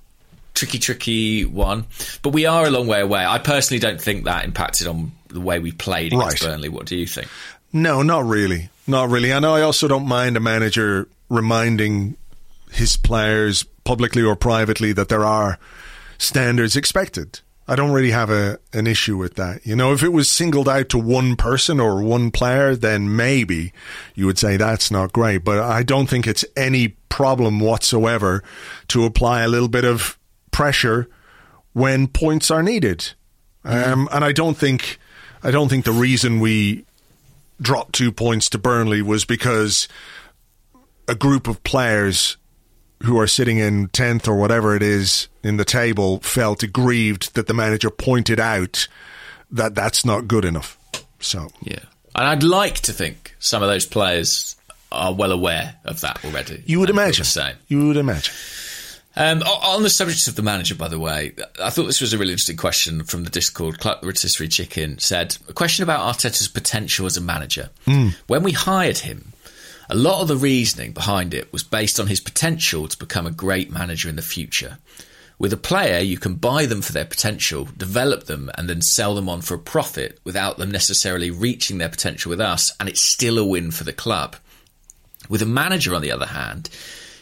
tricky, 0.53 0.79
tricky 0.79 1.45
one. 1.45 1.85
But 2.21 2.29
we 2.29 2.45
are 2.45 2.65
a 2.65 2.69
long 2.69 2.87
way 2.87 3.01
away. 3.01 3.25
I 3.25 3.37
personally 3.39 3.79
don't 3.79 4.01
think 4.01 4.25
that 4.25 4.45
impacted 4.45 4.87
on 4.87 5.11
the 5.29 5.41
way 5.41 5.59
we 5.59 5.71
played 5.71 6.13
against 6.13 6.41
Right. 6.41 6.51
Burnley. 6.51 6.69
What 6.69 6.85
do 6.85 6.95
you 6.95 7.07
think? 7.07 7.27
No, 7.73 8.01
not 8.01 8.25
really. 8.25 8.69
Not 8.87 9.09
really. 9.09 9.33
I 9.33 9.39
know 9.39 9.55
I 9.55 9.61
also 9.61 9.87
don't 9.87 10.07
mind 10.07 10.37
a 10.37 10.39
manager 10.39 11.07
reminding 11.29 12.15
his 12.71 12.95
players 12.97 13.63
publicly 13.83 14.21
or 14.23 14.35
privately 14.35 14.93
that 14.93 15.09
there 15.09 15.25
are 15.25 15.59
standards 16.17 16.75
expected. 16.75 17.39
I 17.67 17.75
don't 17.75 17.91
really 17.91 18.11
have 18.11 18.29
a 18.29 18.59
an 18.73 18.85
issue 18.85 19.17
with 19.17 19.35
that. 19.35 19.65
You 19.65 19.75
know, 19.75 19.91
if 19.91 20.03
it 20.03 20.13
was 20.13 20.29
singled 20.29 20.69
out 20.69 20.89
to 20.89 20.97
one 20.97 21.35
person 21.35 21.79
or 21.79 22.01
one 22.01 22.29
player, 22.31 22.75
then 22.75 23.15
maybe 23.15 23.73
you 24.13 24.27
would 24.27 24.37
say 24.37 24.55
that's 24.55 24.91
not 24.91 25.13
great. 25.13 25.43
But 25.43 25.59
I 25.59 25.83
don't 25.83 26.07
think 26.07 26.27
it's 26.27 26.45
any 26.55 26.89
problem 27.09 27.59
whatsoever 27.59 28.43
to 28.89 29.05
apply 29.05 29.41
a 29.41 29.47
little 29.47 29.67
bit 29.67 29.85
of 29.85 30.17
pressure 30.51 31.07
when 31.73 32.07
points 32.07 32.51
are 32.51 32.61
needed. 32.61 33.13
Um, 33.63 34.07
and 34.11 34.23
I 34.23 34.31
don't 34.31 34.57
think 34.57 34.99
I 35.41 35.49
don't 35.49 35.69
think 35.69 35.85
the 35.85 35.91
reason 35.91 36.39
we 36.39 36.85
dropped 37.59 37.93
two 37.93 38.11
points 38.11 38.49
to 38.49 38.57
Burnley 38.57 39.01
was 39.01 39.25
because 39.25 39.87
a 41.07 41.15
group 41.15 41.47
of 41.47 41.63
players 41.63 42.37
who 43.05 43.19
are 43.19 43.27
sitting 43.27 43.57
in 43.57 43.87
10th 43.89 44.27
or 44.27 44.35
whatever 44.35 44.75
it 44.75 44.83
is 44.83 45.27
in 45.43 45.57
the 45.57 45.65
table 45.65 46.19
felt 46.19 46.63
aggrieved 46.63 47.33
that 47.35 47.47
the 47.47 47.53
manager 47.53 47.89
pointed 47.89 48.39
out 48.39 48.87
that 49.51 49.75
that's 49.75 50.03
not 50.05 50.27
good 50.27 50.45
enough. 50.45 50.77
So, 51.19 51.49
Yeah. 51.61 51.79
And 52.15 52.27
I'd 52.27 52.43
like 52.43 52.75
to 52.81 52.93
think 52.93 53.35
some 53.39 53.61
of 53.61 53.67
those 53.67 53.85
players 53.85 54.55
are 54.91 55.13
well 55.13 55.31
aware 55.33 55.75
of 55.83 55.99
that 56.01 56.23
already. 56.23 56.63
you 56.65 56.79
would 56.79 56.89
imagine. 56.89 57.25
Same. 57.25 57.55
You 57.67 57.87
would 57.87 57.97
imagine. 57.97 58.33
Um, 59.17 59.43
on 59.43 59.83
the 59.83 59.89
subject 59.89 60.27
of 60.27 60.35
the 60.35 60.41
manager, 60.41 60.75
by 60.75 60.89
the 60.89 60.99
way, 60.99 61.33
I 61.61 61.69
thought 61.69 61.85
this 61.85 62.01
was 62.01 62.11
a 62.13 62.17
really 62.17 62.31
interesting 62.31 62.57
question 62.57 63.03
from 63.05 63.23
the 63.23 63.29
Discord. 63.29 63.79
Clark 63.79 64.01
the 64.01 64.07
Rotisserie 64.07 64.49
Chicken 64.49 64.97
said, 64.99 65.37
A 65.47 65.53
question 65.53 65.83
about 65.83 66.01
Arteta's 66.15 66.49
potential 66.49 67.05
as 67.05 67.15
a 67.15 67.21
manager. 67.21 67.69
When 68.27 68.43
we 68.43 68.51
hired 68.51 68.97
him, 68.99 69.31
a 69.89 69.95
lot 69.95 70.21
of 70.21 70.27
the 70.27 70.37
reasoning 70.37 70.91
behind 70.91 71.33
it 71.33 71.51
was 71.53 71.63
based 71.63 71.99
on 71.99 72.07
his 72.07 72.19
potential 72.19 72.87
to 72.87 72.97
become 72.97 73.25
a 73.25 73.31
great 73.31 73.71
manager 73.71 74.09
in 74.09 74.15
the 74.15 74.21
future. 74.21 74.77
With 75.37 75.51
a 75.51 75.57
player, 75.57 75.99
you 75.99 76.17
can 76.17 76.35
buy 76.35 76.65
them 76.65 76.81
for 76.81 76.93
their 76.93 77.05
potential, 77.05 77.67
develop 77.77 78.25
them, 78.25 78.49
and 78.57 78.69
then 78.69 78.81
sell 78.81 79.15
them 79.15 79.27
on 79.27 79.41
for 79.41 79.53
a 79.53 79.59
profit 79.59 80.19
without 80.23 80.57
them 80.57 80.71
necessarily 80.71 81.29
reaching 81.29 81.77
their 81.77 81.89
potential 81.89 82.29
with 82.29 82.39
us, 82.39 82.71
and 82.79 82.87
it's 82.87 83.13
still 83.13 83.37
a 83.37 83.45
win 83.45 83.71
for 83.71 83.83
the 83.83 83.93
club. 83.93 84.37
With 85.27 85.41
a 85.41 85.45
manager, 85.45 85.93
on 85.93 86.01
the 86.01 86.11
other 86.11 86.27
hand, 86.27 86.69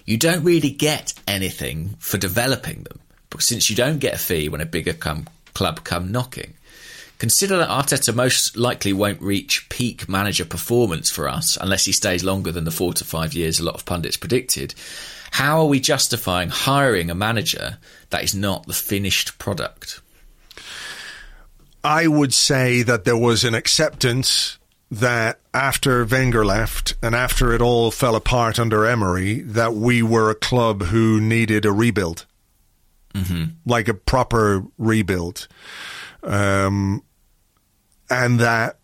you 0.06 0.18
don't 0.18 0.44
really 0.44 0.70
get 0.70 1.14
anything 1.28 1.96
for 2.00 2.18
developing 2.18 2.84
them, 2.84 3.00
since 3.40 3.70
you 3.70 3.76
don't 3.76 4.00
get 4.00 4.14
a 4.14 4.20
fee 4.20 4.48
when 4.48 4.62
a 4.62 4.66
bigger 4.66 4.94
come, 4.94 5.28
club 5.54 5.84
come 5.84 6.12
knocking, 6.12 6.54
consider 7.18 7.58
that 7.58 7.70
Arteta 7.70 8.14
most 8.14 8.58
likely 8.58 8.94
won't 8.94 9.22
reach 9.22 9.68
peak 9.70 10.10
manager 10.10 10.46
performance 10.46 11.10
for 11.10 11.28
us 11.28 11.58
unless 11.60 11.86
he 11.86 11.92
stays 11.92 12.24
longer 12.24 12.52
than 12.52 12.66
the 12.66 12.72
four 12.72 12.94
to 12.94 13.04
five 13.04 13.34
years 13.34 13.60
a 13.60 13.64
lot 13.64 13.76
of 13.76 13.86
pundits 13.86 14.18
predicted. 14.18 14.74
How 15.32 15.62
are 15.62 15.68
we 15.68 15.80
justifying 15.80 16.50
hiring 16.50 17.10
a 17.10 17.16
manager 17.16 17.78
that 18.12 18.24
is 18.24 18.36
not 18.36 18.68
the 18.68 18.74
finished 18.74 19.40
product? 19.40 20.00
I 21.84 22.08
would 22.08 22.34
say 22.34 22.84
that 22.84 23.04
there 23.04 23.18
was 23.18 23.44
an 23.44 23.56
acceptance 23.56 24.58
that 24.90 25.40
after 25.54 26.06
Wenger 26.06 26.46
left 26.46 26.96
and 27.02 27.16
after 27.16 27.52
it 27.52 27.62
all 27.62 27.90
fell 27.90 28.16
apart 28.16 28.60
under 28.60 28.86
Emery, 28.86 29.42
that 29.42 29.74
we 29.74 30.04
were 30.04 30.30
a 30.30 30.36
club 30.36 30.84
who 30.84 31.20
needed 31.20 31.66
a 31.66 31.72
rebuild, 31.72 32.28
mm-hmm. 33.16 33.46
like 33.66 33.88
a 33.88 33.94
proper 33.96 34.64
rebuild, 34.78 35.48
um, 36.24 37.04
and 38.10 38.40
that 38.40 38.80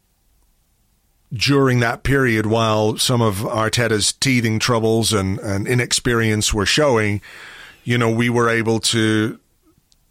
during 1.31 1.79
that 1.79 2.03
period, 2.03 2.45
while 2.45 2.97
some 2.97 3.21
of 3.21 3.37
Arteta's 3.37 4.11
teething 4.13 4.59
troubles 4.59 5.13
and, 5.13 5.39
and 5.39 5.67
inexperience 5.67 6.53
were 6.53 6.65
showing, 6.65 7.21
you 7.83 7.97
know, 7.97 8.09
we 8.09 8.29
were 8.29 8.49
able 8.49 8.79
to 8.79 9.39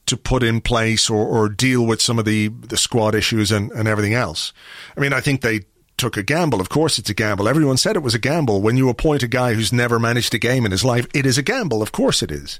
to 0.06 0.16
put 0.16 0.42
in 0.42 0.60
place 0.60 1.10
or, 1.10 1.26
or 1.26 1.50
deal 1.50 1.84
with 1.84 2.00
some 2.00 2.18
of 2.18 2.24
the, 2.24 2.48
the 2.48 2.78
squad 2.78 3.14
issues 3.14 3.52
and, 3.52 3.70
and 3.72 3.86
everything 3.86 4.14
else. 4.14 4.54
I 4.96 5.00
mean, 5.00 5.12
I 5.12 5.20
think 5.20 5.42
they 5.42 5.66
took 5.98 6.16
a 6.16 6.22
gamble. 6.22 6.62
Of 6.62 6.70
course, 6.70 6.98
it's 6.98 7.10
a 7.10 7.14
gamble. 7.14 7.46
Everyone 7.46 7.76
said 7.76 7.94
it 7.94 8.02
was 8.02 8.14
a 8.14 8.18
gamble. 8.18 8.62
When 8.62 8.78
you 8.78 8.88
appoint 8.88 9.22
a 9.22 9.28
guy 9.28 9.52
who's 9.52 9.70
never 9.70 9.98
managed 9.98 10.32
a 10.32 10.38
game 10.38 10.64
in 10.64 10.70
his 10.70 10.82
life, 10.82 11.06
it 11.12 11.26
is 11.26 11.36
a 11.36 11.42
gamble. 11.42 11.82
Of 11.82 11.92
course, 11.92 12.22
it 12.22 12.30
is. 12.30 12.58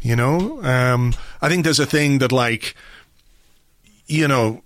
You 0.00 0.14
know, 0.14 0.62
um, 0.62 1.14
I 1.42 1.48
think 1.48 1.64
there's 1.64 1.80
a 1.80 1.86
thing 1.86 2.18
that, 2.18 2.30
like, 2.30 2.76
you 4.08 4.26
know, 4.26 4.62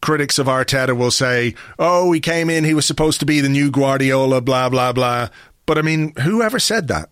critics 0.00 0.38
of 0.38 0.46
Arteta 0.46 0.96
will 0.96 1.10
say, 1.10 1.54
"Oh, 1.78 2.12
he 2.12 2.20
came 2.20 2.48
in, 2.48 2.64
he 2.64 2.74
was 2.74 2.86
supposed 2.86 3.20
to 3.20 3.26
be 3.26 3.40
the 3.40 3.48
new 3.48 3.70
Guardiola, 3.70 4.40
blah 4.40 4.68
blah 4.68 4.92
blah." 4.92 5.28
But 5.66 5.76
I 5.78 5.82
mean, 5.82 6.14
whoever 6.20 6.58
said 6.58 6.88
that? 6.88 7.10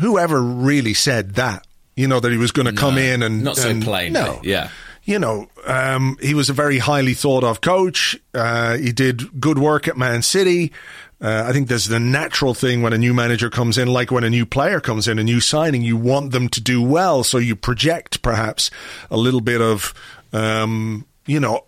Whoever 0.00 0.40
really 0.42 0.94
said 0.94 1.34
that? 1.34 1.66
You 1.96 2.06
know 2.08 2.20
that 2.20 2.30
he 2.32 2.38
was 2.38 2.52
going 2.52 2.66
to 2.66 2.72
come 2.72 2.96
in 2.98 3.22
and 3.22 3.42
not 3.44 3.56
so 3.56 3.68
and- 3.68 3.82
plainly, 3.82 4.10
No, 4.20 4.40
yeah. 4.44 4.70
you 5.04 5.18
know, 5.18 5.48
um, 5.66 6.16
he 6.20 6.32
was 6.34 6.48
a 6.48 6.52
very 6.52 6.78
highly 6.78 7.14
thought 7.14 7.42
of 7.42 7.60
coach. 7.60 8.16
Uh, 8.32 8.76
he 8.76 8.92
did 8.92 9.40
good 9.40 9.58
work 9.58 9.88
at 9.88 9.96
Man 9.96 10.22
City. 10.22 10.72
Uh, 11.20 11.42
I 11.48 11.52
think 11.52 11.66
there's 11.66 11.86
the 11.86 11.98
natural 11.98 12.54
thing 12.54 12.80
when 12.82 12.92
a 12.92 12.98
new 12.98 13.12
manager 13.12 13.50
comes 13.50 13.76
in, 13.76 13.88
like 13.88 14.12
when 14.12 14.22
a 14.22 14.30
new 14.30 14.46
player 14.46 14.78
comes 14.78 15.08
in, 15.08 15.18
a 15.18 15.24
new 15.24 15.40
signing, 15.40 15.82
you 15.82 15.96
want 15.96 16.30
them 16.30 16.48
to 16.50 16.60
do 16.60 16.80
well. 16.80 17.24
So 17.24 17.38
you 17.38 17.56
project 17.56 18.22
perhaps 18.22 18.70
a 19.10 19.16
little 19.16 19.40
bit 19.40 19.60
of, 19.60 19.92
um, 20.32 21.06
you 21.26 21.40
know, 21.40 21.64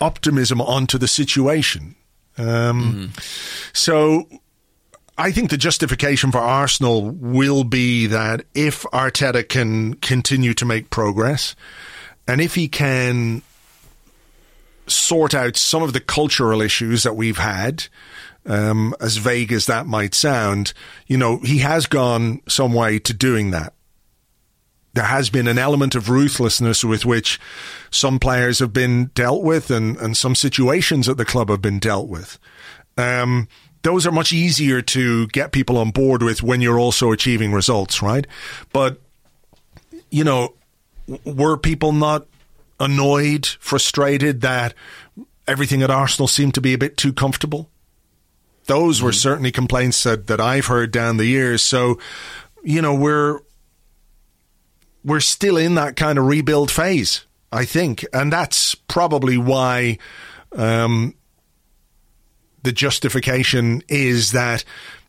optimism 0.00 0.60
onto 0.60 0.98
the 0.98 1.08
situation. 1.08 1.94
Um, 2.38 3.12
So 3.72 4.26
I 5.18 5.30
think 5.32 5.50
the 5.50 5.58
justification 5.58 6.32
for 6.32 6.38
Arsenal 6.38 7.10
will 7.10 7.64
be 7.64 8.06
that 8.06 8.44
if 8.54 8.82
Arteta 8.84 9.46
can 9.48 9.94
continue 9.94 10.54
to 10.54 10.64
make 10.64 10.90
progress, 10.90 11.54
and 12.26 12.40
if 12.40 12.54
he 12.54 12.68
can 12.68 13.42
sort 14.86 15.34
out 15.34 15.56
some 15.56 15.82
of 15.82 15.92
the 15.92 16.00
cultural 16.00 16.60
issues 16.60 17.02
that 17.02 17.14
we've 17.14 17.38
had, 17.38 17.86
um, 18.46 18.94
as 19.00 19.18
vague 19.18 19.52
as 19.52 19.66
that 19.66 19.86
might 19.86 20.14
sound, 20.14 20.72
you 21.06 21.16
know, 21.16 21.38
he 21.38 21.58
has 21.58 21.86
gone 21.86 22.40
some 22.48 22.72
way 22.72 22.98
to 22.98 23.12
doing 23.12 23.50
that. 23.52 23.74
There 24.94 25.04
has 25.04 25.30
been 25.30 25.48
an 25.48 25.58
element 25.58 25.94
of 25.94 26.10
ruthlessness 26.10 26.84
with 26.84 27.06
which 27.06 27.40
some 27.90 28.18
players 28.18 28.58
have 28.58 28.72
been 28.72 29.06
dealt 29.14 29.42
with 29.42 29.70
and, 29.70 29.96
and 29.96 30.16
some 30.16 30.34
situations 30.34 31.08
at 31.08 31.16
the 31.16 31.24
club 31.24 31.48
have 31.48 31.62
been 31.62 31.78
dealt 31.78 32.08
with. 32.08 32.38
Um, 32.98 33.48
those 33.82 34.06
are 34.06 34.12
much 34.12 34.32
easier 34.32 34.82
to 34.82 35.26
get 35.28 35.52
people 35.52 35.78
on 35.78 35.90
board 35.90 36.22
with 36.22 36.42
when 36.42 36.60
you're 36.60 36.78
also 36.78 37.10
achieving 37.10 37.52
results, 37.52 38.02
right? 38.02 38.26
But, 38.72 39.00
you 40.10 40.24
know, 40.24 40.54
were 41.24 41.56
people 41.56 41.92
not 41.92 42.26
annoyed, 42.78 43.46
frustrated 43.60 44.40
that 44.42 44.74
everything 45.48 45.82
at 45.82 45.90
Arsenal 45.90 46.28
seemed 46.28 46.54
to 46.54 46.60
be 46.60 46.74
a 46.74 46.78
bit 46.78 46.96
too 46.96 47.12
comfortable? 47.12 47.68
Those 48.66 49.02
were 49.02 49.12
certainly 49.12 49.50
complaints 49.50 50.02
that, 50.04 50.28
that 50.28 50.40
I've 50.40 50.66
heard 50.66 50.92
down 50.92 51.16
the 51.16 51.26
years. 51.26 51.62
So, 51.62 51.98
you 52.62 52.80
know, 52.80 52.94
we're 52.94 53.40
we're 55.04 55.20
still 55.20 55.56
in 55.56 55.74
that 55.74 55.96
kind 55.96 56.18
of 56.18 56.26
rebuild 56.26 56.70
phase, 56.70 57.26
I 57.50 57.64
think, 57.64 58.04
and 58.12 58.32
that's 58.32 58.74
probably 58.74 59.36
why 59.36 59.98
um, 60.56 61.14
the 62.62 62.72
justification 62.72 63.82
is 63.88 64.32
that 64.32 64.64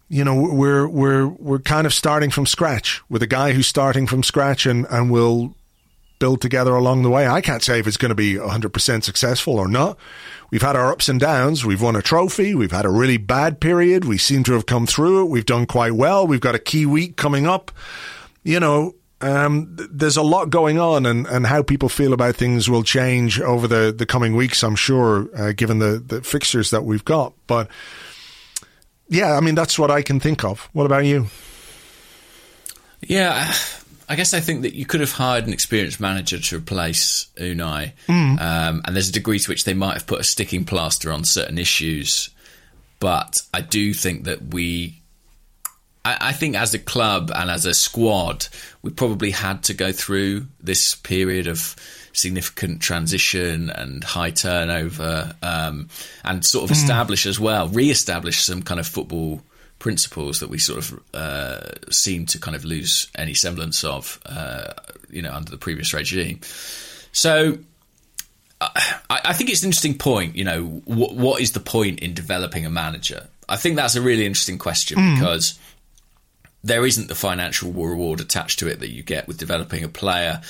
you 0.10 0.24
know 0.24 0.36
we're 0.36 0.88
we're 0.88 1.28
we're 1.28 1.60
kind 1.60 1.88
of 1.88 1.94
starting 1.94 2.30
from 2.30 2.46
scratch 2.46 3.02
with 3.10 3.24
a 3.24 3.28
guy 3.28 3.54
who's 3.54 3.68
starting 3.68 4.08
from 4.08 4.24
scratch 4.24 4.66
and 4.66 4.86
and 4.89 5.12
will 5.12 5.56
build 6.20 6.39
together 6.39 6.74
along 6.74 7.02
the 7.02 7.10
way. 7.10 7.28
I 7.28 7.41
can't 7.41 7.62
say 7.62 7.80
if 7.80 7.88
it's 7.88 7.98
going 7.98 8.08
to 8.08 8.16
be 8.16 8.36
100% 8.36 9.04
successful 9.04 9.60
or 9.60 9.68
not. 9.68 9.98
We've 10.52 10.62
had 10.62 10.78
our 10.78 10.89
ups 10.89 11.10
and 11.10 11.20
downs. 11.20 11.66
We've 11.66 11.82
won 11.82 11.98
a 11.98 12.02
trophy. 12.02 12.56
We've 12.56 12.72
had 12.72 12.86
a 12.86 12.89
really 12.89 13.18
bad 13.18 13.60
period. 13.60 14.06
We 14.06 14.18
seem 14.18 14.46
to 14.46 14.54
have 14.54 14.66
come 14.66 14.88
through 14.88 15.24
it. 15.24 15.30
We've 15.30 15.46
done 15.46 15.66
quite 15.66 15.96
well. 15.96 16.26
We've 16.26 16.39
got 16.39 16.56
a 16.56 16.60
key 16.60 16.86
week 16.86 17.18
coming 17.18 17.46
up. 17.46 17.74
You 18.41 18.62
know, 18.62 18.96
um, 19.24 19.76
th- 19.78 19.89
there's 19.91 20.17
a 20.17 20.21
lot 20.21 20.49
going 20.49 20.78
on, 20.78 21.05
and, 21.05 21.26
and 21.28 21.47
how 21.47 21.63
people 21.63 21.89
feel 21.89 22.13
about 22.13 22.36
things 22.36 22.69
will 22.69 22.84
change 22.84 23.39
over 23.39 23.67
the, 23.67 23.93
the 23.95 24.05
coming 24.05 24.36
weeks, 24.36 24.63
I'm 24.63 24.76
sure, 24.76 25.30
uh, 25.36 25.53
given 25.53 25.80
the, 25.80 26.03
the 26.05 26.21
fixtures 26.21 26.69
that 26.71 26.84
we've 26.84 27.05
got. 27.05 27.34
But 27.47 27.69
yeah, 29.07 29.36
I 29.36 29.39
mean, 29.39 29.55
that's 29.55 29.80
what 29.80 29.89
I 29.89 30.01
can 30.01 30.19
think 30.19 30.43
of. 30.43 30.69
What 30.74 30.86
about 30.86 31.05
you? 31.05 31.28
Yeah, 33.01 33.53
I 34.07 34.15
guess 34.15 34.34
I 34.34 34.39
think 34.39 34.61
that 34.61 34.76
you 34.76 34.86
could 34.86 35.01
have 35.01 35.11
hired 35.11 35.45
an 35.45 35.53
experienced 35.53 35.99
manager 35.99 36.39
to 36.39 36.57
replace 36.57 37.28
Unai, 37.38 37.93
um, 38.39 38.82
and 38.86 38.95
there's 38.95 39.09
a 39.09 39.13
degree 39.13 39.39
to 39.39 39.49
which 39.49 39.65
they 39.65 39.74
might 39.74 39.93
have 39.93 40.07
put 40.07 40.19
a 40.19 40.24
sticking 40.24 40.65
plaster 40.65 41.11
on 41.11 41.24
certain 41.26 41.57
issues. 41.57 42.30
But 42.99 43.34
I 43.53 43.59
do 43.59 43.93
think 43.93 44.24
that 44.24 44.53
we, 44.53 45.01
I, 46.06 46.18
I 46.20 46.32
think 46.34 46.56
as 46.56 46.74
a 46.74 46.80
club 46.80 47.32
and 47.34 47.49
as 47.49 47.66
a 47.66 47.74
squad, 47.74 48.47
we 48.82 48.91
probably 48.91 49.32
had 49.32 49.64
to 49.64 49.74
go 49.74 49.91
through 49.91 50.47
this 50.62 50.95
period 50.95 51.47
of 51.47 51.76
significant 52.14 52.82
transition 52.82 53.70
and 53.70 54.04
high 54.04 54.32
turnover, 54.32 55.34
um, 55.41 55.89
and 56.24 56.45
sort 56.45 56.66
of 56.66 56.72
establish 56.72 57.26
as 57.26 57.39
well, 57.39 57.68
re-establish 57.70 58.43
some 58.43 58.62
kind 58.62 58.80
of 58.80 58.88
football 58.88 59.41
principles 59.80 60.39
that 60.39 60.49
we 60.49 60.58
sort 60.58 60.80
of 60.80 60.99
uh, 61.14 61.72
seem 61.91 62.26
to 62.28 62.39
kind 62.39 62.56
of 62.56 62.64
lose 62.64 63.08
any 63.16 63.34
semblance 63.34 63.84
of, 63.84 64.20
uh, 64.26 64.74
you 65.10 65.22
know, 65.22 65.34
under 65.34 65.51
the 65.51 65.58
previous 65.58 65.93
regime. 65.93 66.39
So. 67.12 67.58
I, 68.62 68.95
I 69.10 69.34
think 69.34 69.49
it's 69.49 69.62
an 69.62 69.68
interesting 69.68 69.97
point. 69.97 70.38
You 70.38 70.45
know, 70.45 70.64
wh- 70.86 71.18
what 71.18 71.41
is 71.41 71.51
the 71.51 71.60
point 71.60 71.99
in 71.99 72.14
developing 72.14 72.66
a 72.66 72.70
manager? 72.70 73.28
I 73.49 73.58
think 73.58 73.76
that's 73.76 73.95
a 73.95 74.01
really 74.01 74.26
interesting 74.26 74.58
question 74.58 75.16
because 75.16 75.60
there 76.64 76.86
isn't 76.86 77.07
the 77.09 77.16
financial 77.16 77.72
reward 77.72 78.20
attached 78.22 78.59
to 78.59 78.68
it 78.68 78.80
that 78.80 78.89
you 78.91 79.03
get 79.03 79.28
with 79.28 79.38
developing 79.38 79.84
a 79.84 79.89
player. 79.89 80.41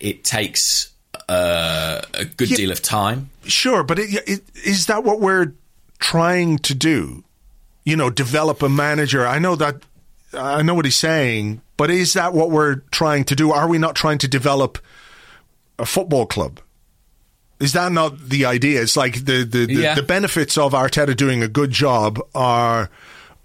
It 0.00 0.24
takes 0.24 0.90
uh, 1.28 2.02
a 2.12 2.24
good 2.24 2.50
Yeah. 2.50 2.56
deal 2.56 2.70
of 2.72 2.82
time. 2.82 3.30
Sure, 3.44 3.82
but 3.82 3.98
it, 3.98 4.10
it, 4.28 4.42
is 4.64 4.86
that 4.86 5.04
what 5.04 5.20
we're 5.20 5.52
trying 5.98 6.58
to 6.58 6.74
do? 6.74 7.24
You 7.84 7.96
know, 7.96 8.10
develop 8.10 8.62
a 8.62 8.68
manager. 8.68 9.26
I 9.26 9.38
know 9.38 9.56
that. 9.56 9.76
I 10.32 10.62
know 10.62 10.74
what 10.74 10.84
he's 10.84 10.96
saying, 10.96 11.62
but 11.76 11.90
is 11.90 12.14
that 12.14 12.32
what 12.34 12.50
we're 12.50 12.76
trying 12.90 13.24
to 13.24 13.36
do? 13.36 13.52
Are 13.52 13.68
we 13.68 13.78
not 13.78 13.94
trying 13.94 14.18
to 14.18 14.28
develop 14.28 14.78
a 15.78 15.86
football 15.86 16.26
club? 16.26 16.60
Is 17.60 17.72
that 17.74 17.92
not 17.92 18.28
the 18.30 18.44
idea? 18.44 18.82
It's 18.82 18.96
like 18.96 19.24
the 19.26 19.44
the, 19.44 19.66
the, 19.66 19.74
Yeah. 19.74 19.94
the 19.94 20.02
benefits 20.02 20.58
of 20.58 20.72
Arteta 20.72 21.16
doing 21.16 21.42
a 21.42 21.48
good 21.48 21.70
job 21.70 22.20
are 22.34 22.90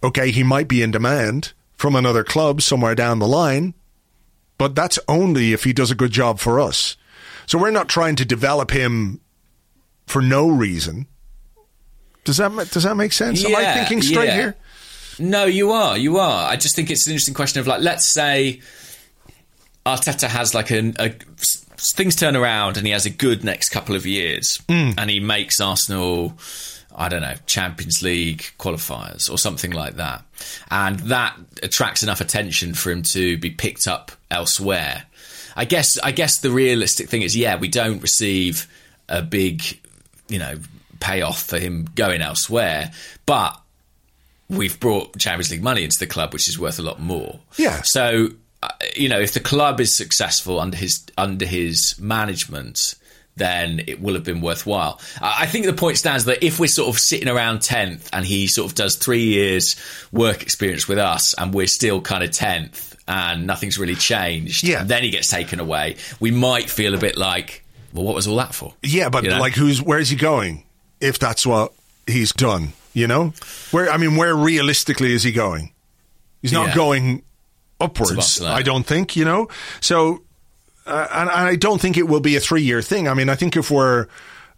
okay. 0.03 0.31
He 0.31 0.41
might 0.43 0.67
be 0.67 0.81
in 0.81 0.89
demand 0.91 1.53
from 1.79 1.95
another 1.95 2.25
club 2.25 2.61
somewhere 2.61 2.93
down 2.93 3.19
the 3.19 3.27
line, 3.27 3.73
but 4.57 4.75
that's 4.75 4.99
only 5.07 5.53
if 5.53 5.63
he 5.63 5.71
does 5.71 5.89
a 5.89 5.95
good 5.95 6.11
job 6.11 6.37
for 6.37 6.59
us. 6.59 6.97
So 7.45 7.57
we're 7.57 7.71
not 7.71 7.87
trying 7.87 8.17
to 8.17 8.25
develop 8.25 8.71
him 8.71 9.21
for 10.05 10.21
no 10.21 10.49
reason. 10.49 11.07
Does 12.25 12.35
that 12.35 12.51
does 12.71 12.83
that 12.83 12.97
make 12.97 13.13
sense? 13.13 13.45
Am 13.45 13.55
I 13.55 13.73
thinking 13.75 14.01
straight 14.01 14.27
yeah. 14.27 14.35
here? 14.35 14.57
No, 15.19 15.45
you 15.45 15.71
are. 15.71 15.97
You 15.97 16.17
are. 16.17 16.51
I 16.51 16.57
just 16.57 16.75
think 16.75 16.91
it's 16.91 17.07
an 17.07 17.13
interesting 17.13 17.33
question 17.33 17.61
of 17.61 17.67
like, 17.67 17.79
let's 17.81 18.13
say 18.13 18.59
Arteta 19.85 20.27
has 20.27 20.53
like 20.53 20.71
an, 20.71 20.95
a 20.99 21.11
things 21.77 22.17
turn 22.17 22.35
around 22.35 22.75
and 22.75 22.85
he 22.85 22.91
has 22.91 23.05
a 23.05 23.09
good 23.09 23.45
next 23.45 23.69
couple 23.69 23.95
of 23.95 24.05
years 24.05 24.61
hmm. 24.67 24.91
and 24.97 25.09
he 25.09 25.21
makes 25.21 25.61
Arsenal. 25.61 26.37
I 26.95 27.09
don't 27.09 27.21
know, 27.21 27.35
Champions 27.45 28.01
League 28.01 28.51
qualifiers 28.59 29.29
or 29.29 29.37
something 29.37 29.71
like 29.71 29.95
that. 29.95 30.23
And 30.71 30.99
that 31.01 31.37
attracts 31.63 32.03
enough 32.03 32.21
attention 32.21 32.73
for 32.73 32.91
him 32.91 33.03
to 33.03 33.37
be 33.37 33.51
picked 33.51 33.87
up 33.87 34.11
elsewhere. 34.31 35.05
I 35.55 35.65
guess 35.65 35.97
I 35.99 36.11
guess 36.11 36.39
the 36.39 36.51
realistic 36.51 37.09
thing 37.09 37.21
is, 37.21 37.35
yeah, 37.35 37.57
we 37.57 37.67
don't 37.67 38.01
receive 38.01 38.67
a 39.07 39.21
big, 39.21 39.63
you 40.27 40.39
know, 40.39 40.55
payoff 40.99 41.43
for 41.43 41.59
him 41.59 41.87
going 41.95 42.21
elsewhere, 42.21 42.91
but 43.25 43.59
we've 44.49 44.79
brought 44.79 45.17
Champions 45.17 45.51
League 45.51 45.63
money 45.63 45.83
into 45.83 45.99
the 45.99 46.07
club, 46.07 46.33
which 46.33 46.49
is 46.49 46.57
worth 46.59 46.79
a 46.79 46.81
lot 46.81 46.99
more. 46.99 47.39
Yeah. 47.57 47.81
So, 47.83 48.29
uh, 48.63 48.69
you 48.95 49.09
know, 49.09 49.19
if 49.19 49.33
the 49.33 49.39
club 49.39 49.79
is 49.79 49.95
successful 49.95 50.59
under 50.59 50.77
his 50.77 51.05
under 51.17 51.45
his 51.45 51.95
management, 51.99 52.95
then 53.39 53.81
it 53.87 53.99
will 53.99 54.13
have 54.13 54.23
been 54.23 54.41
worthwhile. 54.41 55.01
I 55.21 55.47
think 55.47 55.65
the 55.65 55.73
point 55.73 55.97
stands 55.97 56.25
that 56.25 56.43
if 56.45 56.59
we're 56.59 56.67
sort 56.67 56.93
of 56.95 56.99
sitting 56.99 57.27
around 57.27 57.59
10th 57.59 58.07
and 58.13 58.23
he 58.23 58.45
sort 58.47 58.69
of 58.69 58.75
does 58.75 58.95
three 58.97 59.23
years 59.23 59.75
work 60.11 60.43
experience 60.43 60.87
with 60.87 60.99
us 60.99 61.33
and 61.33 61.53
we're 61.53 61.65
still 61.67 61.99
kind 62.01 62.23
of 62.23 62.29
10th 62.29 62.95
and 63.07 63.47
nothing's 63.47 63.79
really 63.79 63.95
changed, 63.95 64.63
Yeah. 64.63 64.83
then 64.83 65.01
he 65.01 65.09
gets 65.09 65.27
taken 65.29 65.59
away, 65.59 65.95
we 66.19 66.29
might 66.29 66.69
feel 66.69 66.93
a 66.93 66.99
bit 66.99 67.17
like, 67.17 67.63
well, 67.93 68.03
what 68.05 68.13
was 68.13 68.27
all 68.27 68.35
that 68.35 68.53
for? 68.53 68.75
Yeah, 68.83 69.09
but 69.09 69.23
You 69.23 69.31
know? 69.31 69.39
like, 69.39 69.55
who's 69.55 69.81
where's 69.81 70.09
he 70.09 70.15
going? 70.15 70.63
If 71.01 71.17
that's 71.17 71.43
what 71.47 71.73
he's 72.05 72.31
done, 72.33 72.73
you 72.93 73.07
know, 73.07 73.33
where 73.71 73.89
I 73.89 73.97
mean, 73.97 74.15
where 74.15 74.35
realistically 74.35 75.13
is 75.13 75.23
he 75.23 75.31
going? 75.31 75.71
He's 76.43 76.51
not 76.51 76.67
Yeah. 76.69 76.75
going 76.75 77.23
upwards. 77.79 78.41
I 78.41 78.61
don't 78.61 78.85
think, 78.85 79.15
you 79.15 79.25
know. 79.25 79.47
So, 79.81 80.21
uh, 80.89 81.07
and, 81.11 81.29
and 81.29 81.47
I 81.47 81.55
don't 81.55 81.79
think 81.79 81.97
it 81.97 82.07
will 82.07 82.19
be 82.19 82.35
a 82.35 82.39
three-year 82.39 82.81
thing. 82.81 83.07
I 83.07 83.13
mean, 83.13 83.29
I 83.29 83.35
think 83.35 83.55
if 83.55 83.71
we're 83.71 84.07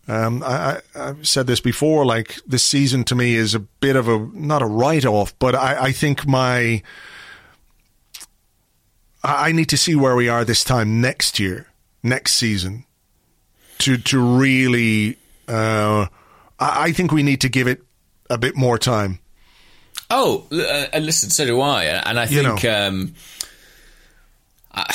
um, 0.07 0.43
I, 0.43 0.81
I, 0.95 1.09
I've 1.09 1.27
said 1.27 1.47
this 1.47 1.61
before. 1.61 2.05
Like 2.05 2.39
this 2.47 2.63
season 2.63 3.03
to 3.05 3.15
me 3.15 3.35
is 3.35 3.53
a 3.55 3.59
bit 3.59 3.95
of 3.95 4.07
a 4.07 4.17
not 4.33 4.61
a 4.61 4.65
write-off, 4.65 5.37
but 5.39 5.55
I, 5.55 5.85
I 5.85 5.91
think 5.91 6.27
my 6.27 6.81
I 9.23 9.49
I 9.49 9.51
need 9.51 9.69
to 9.69 9.77
see 9.77 9.95
where 9.95 10.15
we 10.15 10.29
are 10.29 10.43
this 10.43 10.63
time 10.63 11.01
next 11.01 11.39
year, 11.39 11.67
next 12.03 12.37
season, 12.37 12.85
to 13.79 13.97
to 13.97 14.19
really. 14.19 15.17
Uh, 15.47 16.07
I, 16.59 16.85
I 16.85 16.91
think 16.91 17.11
we 17.11 17.23
need 17.23 17.41
to 17.41 17.49
give 17.49 17.67
it 17.67 17.83
a 18.29 18.37
bit 18.37 18.55
more 18.55 18.77
time. 18.77 19.19
Oh, 20.09 20.45
uh, 20.51 20.87
and 20.93 21.05
listen, 21.05 21.29
so 21.29 21.45
do 21.45 21.61
I, 21.61 21.85
and 21.85 22.19
I 22.19 22.25
You 22.25 22.43
think 22.43 22.65
um, 22.65 23.13
I, 24.73 24.93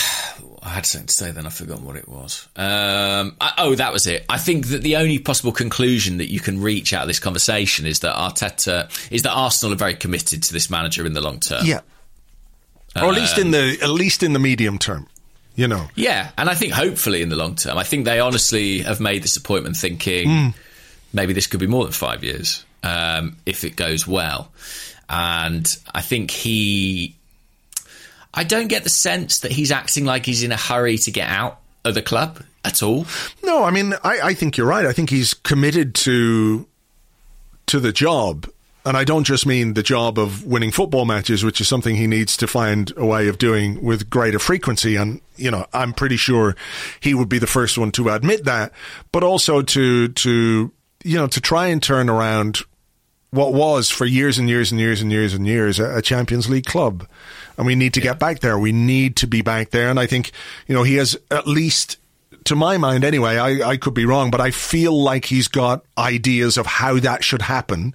I 0.67 0.71
had 0.71 0.85
something 0.85 1.07
to 1.07 1.13
say, 1.13 1.31
then 1.31 1.47
I've 1.47 1.55
forgotten 1.55 1.85
what 1.85 1.95
it 1.95 2.09
was. 2.09 2.49
Um, 2.57 3.37
I, 3.41 3.53
oh, 3.59 3.77
that 3.77 3.93
was 3.93 4.09
it. 4.09 4.25
I 4.29 4.37
think 4.37 4.67
that 4.69 4.83
the 4.83 4.97
only 4.97 5.21
possible 5.21 5.53
conclusion 5.53 6.19
that 6.19 6.29
you 6.29 6.41
can 6.41 6.61
reach 6.61 6.93
out 6.93 7.03
of 7.03 7.09
this 7.09 7.21
conversation 7.21 7.87
is 7.87 8.01
that 8.01 8.17
Arteta 8.17 8.91
is 9.13 9.23
that 9.23 9.31
Arsenal 9.31 9.75
are 9.75 9.77
very 9.77 9.95
committed 9.95 10.43
to 10.43 10.53
this 10.53 10.69
manager 10.69 11.07
in 11.07 11.13
the 11.13 11.21
long 11.21 11.39
term. 11.39 11.65
Yeah, 11.65 11.83
or 12.97 13.11
at 13.11 13.15
least 13.15 13.39
in 13.39 13.53
the 13.53 13.79
at 13.81 13.91
least 13.91 14.25
in 14.25 14.33
the 14.33 14.41
medium 14.41 14.79
term. 14.79 15.07
You 15.55 15.69
know, 15.69 15.89
Yeah, 15.95 16.33
and 16.37 16.51
I 16.51 16.55
think 16.55 16.73
hopefully 16.73 17.23
in 17.23 17.31
the 17.31 17.37
long 17.37 17.55
term, 17.55 17.79
I 17.79 17.85
think 17.85 18.05
they 18.05 18.19
honestly 18.21 18.81
have 18.81 19.01
made 19.01 19.23
this 19.23 19.37
appointment 19.37 19.77
thinking 19.77 20.53
maybe 21.13 21.33
this 21.33 21.47
could 21.47 21.61
be 21.61 21.67
more 21.67 21.85
than 21.85 21.93
five 21.93 22.23
years 22.25 22.65
um, 22.83 23.37
if 23.47 23.65
it 23.65 23.77
goes 23.77 24.07
well. 24.07 24.51
And 25.09 25.67
I 25.95 26.03
think 26.03 26.31
he, 26.31 27.16
I 28.37 28.45
don't 28.45 28.69
get 28.69 28.85
the 28.85 28.91
sense 28.91 29.41
that 29.41 29.51
he's 29.51 29.73
acting 29.73 30.05
like 30.05 30.27
he's 30.27 30.43
in 30.43 30.53
a 30.53 30.57
hurry 30.57 30.99
to 30.99 31.11
get 31.11 31.29
out 31.29 31.61
of 31.85 31.95
the 31.95 32.03
club 32.03 32.43
at 32.65 32.83
all. 32.83 33.07
No, 33.43 33.65
I 33.65 33.71
mean, 33.71 33.95
I, 34.05 34.21
I 34.21 34.35
think 34.35 34.57
you're 34.57 34.67
right. 34.67 34.85
I 34.85 34.93
think 34.93 35.09
he's 35.09 35.33
committed 35.33 35.95
to 35.97 36.67
to 37.67 37.81
the 37.81 37.93
job, 37.93 38.49
and 38.85 38.97
I 38.97 39.05
don't 39.05 39.25
just 39.25 39.47
mean 39.47 39.75
the 39.75 39.83
job 39.83 40.19
of 40.19 40.45
winning 40.45 40.71
football 40.71 41.05
matches, 41.05 41.43
which 41.43 41.61
is 41.61 41.67
something 41.67 41.97
he 41.97 42.07
needs 42.07 42.37
to 42.37 42.47
find 42.47 42.93
a 42.97 43.05
way 43.05 43.27
of 43.27 43.39
doing 43.39 43.83
with 43.83 44.11
greater 44.11 44.39
frequency. 44.39 44.97
And 44.97 45.21
you 45.37 45.51
know, 45.51 45.67
I'm 45.73 45.93
pretty 45.93 46.17
sure 46.17 46.55
he 47.01 47.15
would 47.15 47.29
be 47.29 47.39
the 47.39 47.47
first 47.47 47.79
one 47.79 47.91
to 47.93 48.11
admit 48.11 48.45
that, 48.45 48.73
but 49.13 49.23
also 49.23 49.63
to 49.63 50.09
to 50.09 50.73
you 51.05 51.17
know 51.17 51.27
to 51.29 51.41
try 51.41 51.69
and 51.69 51.83
turn 51.83 52.11
around 52.11 52.63
what 53.37 53.53
was 53.53 53.91
for 53.91 54.07
years 54.07 54.39
and 54.39 54.49
years 54.49 54.73
and 54.73 54.81
years 54.81 55.03
and 55.03 55.13
years 55.13 55.35
and 55.35 55.47
years 55.47 55.79
a, 55.79 56.01
Champions 56.01 56.49
League 56.49 56.65
club. 56.65 57.07
And 57.57 57.67
we 57.67 57.75
need 57.75 57.95
to 57.95 58.01
get 58.01 58.19
back 58.19 58.41
there. 58.41 58.59
We 58.59 58.73
need 58.73 59.17
to 59.17 59.27
be 59.27 59.43
back 59.43 59.71
there. 59.71 59.89
And 59.89 60.01
I 60.01 60.07
think, 60.07 60.33
you 60.67 60.75
know, 60.75 60.83
he 60.83 60.97
has 60.97 61.17
at 61.31 61.47
least, 61.47 61.99
to 62.45 62.57
my 62.57 62.79
mind 62.79 63.05
anyway, 63.05 63.37
I, 63.37 63.71
I 63.71 63.77
could 63.77 63.95
be 63.95 64.05
wrong, 64.05 64.31
but 64.31 64.41
I 64.41 64.51
feel 64.51 65.01
like 65.01 65.27
he's 65.27 65.49
got 65.49 65.85
ideas 65.97 66.57
of 66.57 66.67
how 66.67 66.99
that 67.01 67.23
should 67.23 67.43
happen. 67.43 67.95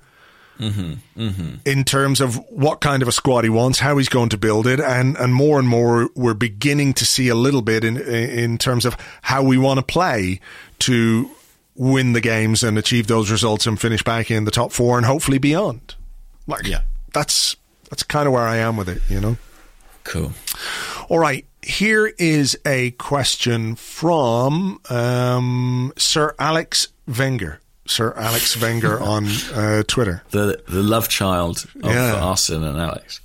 Mm-hmm. 0.59 0.93
Mm-hmm. 1.19 1.55
In 1.65 1.83
terms 1.83 2.21
of 2.21 2.35
what 2.49 2.81
kind 2.81 3.01
of 3.01 3.07
a 3.07 3.11
squad 3.11 3.43
he 3.43 3.49
wants, 3.49 3.79
how 3.79 3.97
he's 3.97 4.09
going 4.09 4.29
to 4.29 4.37
build 4.37 4.67
it, 4.67 4.79
and, 4.79 5.17
and 5.17 5.33
more 5.33 5.57
and 5.57 5.67
more 5.67 6.09
we're 6.15 6.35
beginning 6.35 6.93
to 6.93 7.05
see 7.05 7.29
a 7.29 7.35
little 7.35 7.63
bit 7.63 7.83
in 7.83 7.97
in 7.97 8.59
terms 8.59 8.85
of 8.85 8.95
how 9.23 9.41
we 9.41 9.57
want 9.57 9.79
to 9.79 9.83
play 9.83 10.39
to 10.79 11.31
win 11.81 12.13
the 12.13 12.21
games 12.21 12.61
and 12.61 12.77
achieve 12.77 13.07
those 13.07 13.31
results 13.31 13.65
and 13.65 13.79
finish 13.81 14.03
back 14.03 14.29
in 14.29 14.45
the 14.45 14.51
top 14.51 14.71
four 14.71 14.97
and 14.97 15.05
hopefully 15.07 15.39
beyond. 15.39 15.95
Like, 16.45 16.67
Yeah. 16.67 16.81
that's 17.13 17.55
that's 17.89 18.03
kind 18.03 18.27
of 18.27 18.33
where 18.33 18.43
I 18.47 18.57
am 18.57 18.77
with 18.77 18.87
it, 18.87 19.01
you 19.09 19.19
know. 19.19 19.37
Cool. 20.03 20.33
All 21.09 21.17
right, 21.19 21.45
here 21.63 22.13
is 22.19 22.57
a 22.65 22.91
question 22.91 23.75
from 23.75 24.79
um, 24.89 25.91
Sir 25.97 26.35
Alex 26.37 26.87
Wenger. 27.07 27.59
Sir 27.87 28.13
Alex 28.15 28.55
Wenger 28.61 28.99
on 29.13 29.27
uh, 29.53 29.83
Twitter. 29.87 30.23
The 30.29 30.61
the 30.67 30.81
love 30.83 31.09
child 31.09 31.65
of 31.83 31.91
Yeah. 31.91 32.13
Arsene 32.21 32.63
and 32.63 32.77
Alex. 32.79 33.19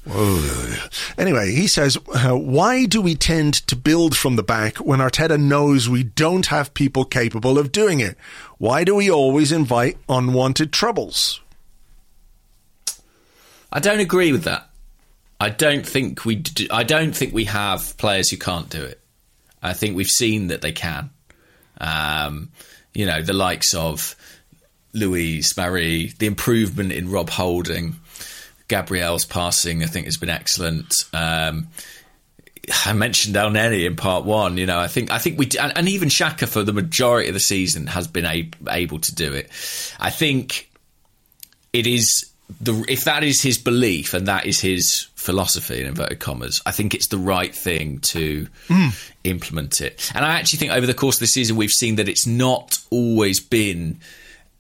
Anyway, 1.18 1.52
he 1.52 1.66
says, 1.66 1.96
uh, 2.14 2.30
why 2.36 2.86
do 2.86 3.00
we 3.00 3.14
tend 3.14 3.54
to 3.68 3.76
build 3.76 4.16
from 4.16 4.36
the 4.36 4.42
back 4.42 4.78
when 4.78 4.98
Arteta 4.98 5.38
knows 5.40 5.88
we 5.88 6.02
don't 6.02 6.46
have 6.46 6.74
people 6.74 7.04
capable 7.04 7.58
of 7.58 7.70
doing 7.70 8.00
it? 8.00 8.16
Why 8.58 8.84
do 8.84 8.94
we 8.94 9.10
always 9.10 9.52
invite 9.52 9.98
unwanted 10.08 10.72
troubles? 10.72 11.40
I 13.70 13.80
don't 13.80 14.00
agree 14.00 14.32
with 14.32 14.44
that. 14.44 14.70
I 15.38 15.50
don't 15.50 15.86
think 15.86 16.24
we. 16.24 16.36
Do, 16.36 16.66
I 16.70 16.82
don't 16.82 17.14
think 17.14 17.34
we 17.34 17.44
have 17.44 17.96
players 17.98 18.30
who 18.30 18.38
can't 18.38 18.70
do 18.70 18.82
it. 18.82 19.00
I 19.62 19.74
think 19.74 19.96
we've 19.96 20.06
seen 20.06 20.46
that 20.46 20.62
they 20.62 20.72
can. 20.72 21.10
Um, 21.78 22.50
you 22.94 23.04
know, 23.04 23.20
the 23.20 23.34
likes 23.34 23.74
of 23.74 24.16
Luiz 24.94 25.52
Marí, 25.52 26.16
the 26.16 26.26
improvement 26.26 26.92
in 26.92 27.10
Rob 27.10 27.28
Holding, 27.28 27.96
Gabriel's 28.68 29.26
passing, 29.26 29.82
I 29.82 29.86
think 29.86 30.06
has 30.06 30.16
been 30.16 30.30
excellent. 30.30 30.94
Um, 31.12 31.68
I 32.84 32.92
mentioned 32.92 33.36
Elneny 33.36 33.86
in 33.86 33.96
part 33.96 34.24
one. 34.24 34.56
You 34.56 34.66
know, 34.66 34.78
I 34.78 34.88
think 34.88 35.10
I 35.10 35.18
think 35.18 35.38
we 35.38 35.48
and, 35.60 35.72
and 35.76 35.88
even 35.88 36.08
Xhaka 36.08 36.48
for 36.48 36.62
the 36.62 36.72
majority 36.72 37.28
of 37.28 37.34
the 37.34 37.40
season 37.40 37.86
has 37.86 38.08
been 38.08 38.24
a, 38.24 38.50
able 38.68 38.98
to 38.98 39.14
do 39.14 39.32
it. 39.32 39.50
I 40.00 40.10
think 40.10 40.70
it 41.72 41.86
is 41.86 42.30
the 42.60 42.84
if 42.88 43.04
that 43.04 43.24
is 43.24 43.42
his 43.42 43.58
belief 43.58 44.14
and 44.14 44.28
that 44.28 44.46
is 44.46 44.60
his 44.60 45.08
philosophy 45.14 45.80
in 45.80 45.86
inverted 45.86 46.20
commas, 46.20 46.62
I 46.64 46.70
think 46.70 46.94
it's 46.94 47.08
the 47.08 47.18
right 47.18 47.54
thing 47.54 47.98
to 48.00 48.46
hmm. 48.68 48.88
implement 49.24 49.80
it. 49.80 50.10
And 50.14 50.24
I 50.24 50.38
actually 50.38 50.58
think 50.58 50.72
over 50.72 50.86
the 50.86 50.94
course 50.94 51.16
of 51.16 51.20
the 51.20 51.26
season 51.26 51.56
we've 51.56 51.70
seen 51.70 51.96
that 51.96 52.08
it's 52.08 52.26
not 52.26 52.78
always 52.90 53.40
been 53.40 54.00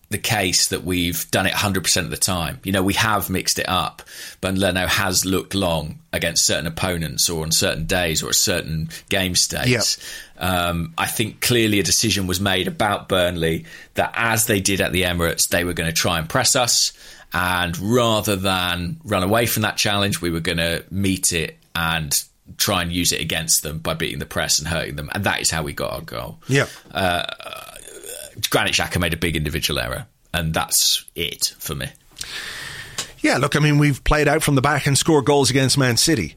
the 0.08 0.18
case 0.18 0.68
that 0.68 0.84
we've 0.84 1.28
done 1.30 1.46
it 1.46 1.52
100% 1.52 1.96
of 1.98 2.10
the 2.10 2.16
time. 2.16 2.60
You 2.62 2.70
know, 2.70 2.82
we 2.82 2.94
have 2.94 3.28
mixed 3.28 3.58
it 3.58 3.68
up, 3.68 4.02
but 4.40 4.56
Leno 4.56 4.86
has 4.86 5.24
looked 5.24 5.54
long 5.54 5.98
against 6.12 6.46
certain 6.46 6.66
opponents 6.66 7.28
or 7.28 7.42
on 7.42 7.50
certain 7.50 7.86
days 7.86 8.22
or 8.22 8.28
at 8.28 8.36
certain 8.36 8.88
game 9.08 9.34
states. 9.34 9.98
Um, 10.38 10.94
I 10.96 11.06
think 11.06 11.40
clearly 11.40 11.80
a 11.80 11.82
decision 11.82 12.28
was 12.28 12.40
made 12.40 12.68
about 12.68 13.08
Burnley 13.08 13.64
that 13.94 14.12
as 14.14 14.46
they 14.46 14.60
did 14.60 14.80
at 14.80 14.92
the 14.92 15.02
Emirates, 15.02 15.48
they 15.50 15.64
were 15.64 15.72
going 15.72 15.90
to 15.90 15.96
try 15.96 16.18
and 16.18 16.28
press 16.28 16.54
us. 16.54 16.92
And 17.32 17.76
rather 17.78 18.36
than 18.36 19.00
run 19.02 19.24
away 19.24 19.46
from 19.46 19.62
that 19.62 19.76
challenge, 19.76 20.20
we 20.20 20.30
were 20.30 20.40
going 20.40 20.58
to 20.58 20.84
meet 20.90 21.32
it 21.32 21.56
and 21.74 22.12
try 22.58 22.82
and 22.82 22.92
use 22.92 23.10
it 23.10 23.20
against 23.20 23.64
them 23.64 23.78
by 23.78 23.94
beating 23.94 24.20
the 24.20 24.26
press 24.26 24.60
and 24.60 24.68
hurting 24.68 24.94
them. 24.94 25.10
And 25.12 25.24
that 25.24 25.40
is 25.40 25.50
how 25.50 25.64
we 25.64 25.72
got 25.72 25.92
our 25.92 26.00
goal. 26.00 26.38
Yeah. 26.48 26.66
Granit 28.50 28.74
Xhaka 28.74 29.00
made 29.00 29.14
a 29.14 29.16
big 29.16 29.36
individual 29.36 29.80
error, 29.80 30.06
and 30.32 30.52
that's 30.54 31.04
it 31.14 31.54
for 31.58 31.74
me. 31.74 31.88
Yeah, 33.20 33.38
look, 33.38 33.56
I 33.56 33.58
mean, 33.58 33.78
we've 33.78 34.02
played 34.04 34.28
out 34.28 34.42
from 34.42 34.54
the 34.54 34.62
back 34.62 34.86
and 34.86 34.96
scored 34.96 35.24
goals 35.24 35.50
against 35.50 35.76
Man 35.78 35.96
City. 35.96 36.36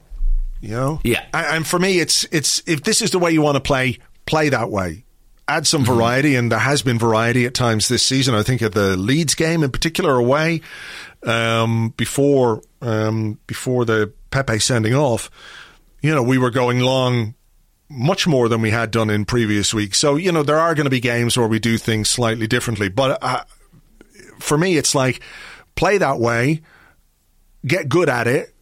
You 0.62 0.70
know, 0.70 1.00
Yeah. 1.04 1.26
And, 1.34 1.66
for 1.66 1.80
me, 1.80 2.00
it's 2.00 2.26
it's 2.32 2.62
if 2.66 2.84
this 2.84 3.02
is 3.02 3.12
the 3.12 3.20
way 3.20 3.32
you 3.32 3.42
want 3.42 3.56
to 3.56 3.62
play, 3.62 4.00
play 4.26 4.50
that 4.50 4.70
way. 4.70 5.06
Add 5.48 5.66
some 5.66 5.84
variety, 5.84 6.36
and 6.36 6.52
there 6.52 6.60
has 6.60 6.84
been 6.84 7.00
variety 7.00 7.46
at 7.46 7.56
times 7.56 7.88
this 7.88 8.04
season. 8.04 8.36
I 8.36 8.44
think 8.44 8.62
at 8.62 8.74
the 8.74 8.96
Leeds 8.96 9.34
game 9.34 9.64
in 9.64 9.72
particular, 9.72 10.16
away 10.16 10.62
um, 11.26 11.94
before 11.98 12.62
um, 12.82 13.40
before 13.48 13.86
the 13.86 14.14
Pepe 14.30 14.60
sending 14.60 14.94
off, 14.94 15.32
you 16.02 16.14
know, 16.14 16.22
we 16.22 16.38
were 16.38 16.52
going 16.52 16.82
long 16.82 17.34
much 17.90 18.28
more 18.28 18.48
than 18.48 18.62
we 18.62 18.70
had 18.72 18.92
done 18.92 19.10
in 19.10 19.26
previous 19.26 19.74
weeks. 19.74 20.00
So 20.00 20.16
you 20.16 20.32
know, 20.32 20.44
there 20.44 20.60
are 20.60 20.76
going 20.76 20.86
to 20.86 20.90
be 20.92 21.00
games 21.00 21.38
where 21.38 21.48
we 21.48 21.60
do 21.60 21.78
things 21.78 22.10
slightly 22.10 22.48
differently, 22.48 22.90
but. 22.90 23.18
Uh, 23.22 23.44
for 24.40 24.58
me, 24.58 24.78
it's 24.78 24.96
like 24.96 25.20
play 25.76 25.98
that 25.98 26.18
way, 26.18 26.62
get 27.66 27.90
good 27.90 28.08
at 28.08 28.26
it, 28.26 28.54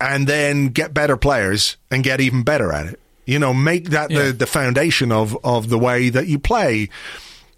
and 0.00 0.26
then 0.26 0.68
get 0.68 0.94
better 0.94 1.18
players 1.18 1.76
and 1.90 2.02
get 2.02 2.22
even 2.22 2.42
better 2.42 2.72
at 2.72 2.86
it. 2.86 2.98
You 3.26 3.38
know, 3.38 3.52
make 3.52 3.90
that 3.90 4.10
Yeah. 4.10 4.26
the, 4.26 4.32
the 4.32 4.46
foundation 4.46 5.12
of, 5.12 5.36
of 5.44 5.68
the 5.68 5.78
way 5.78 6.08
that 6.08 6.26
you 6.26 6.38
play. 6.38 6.88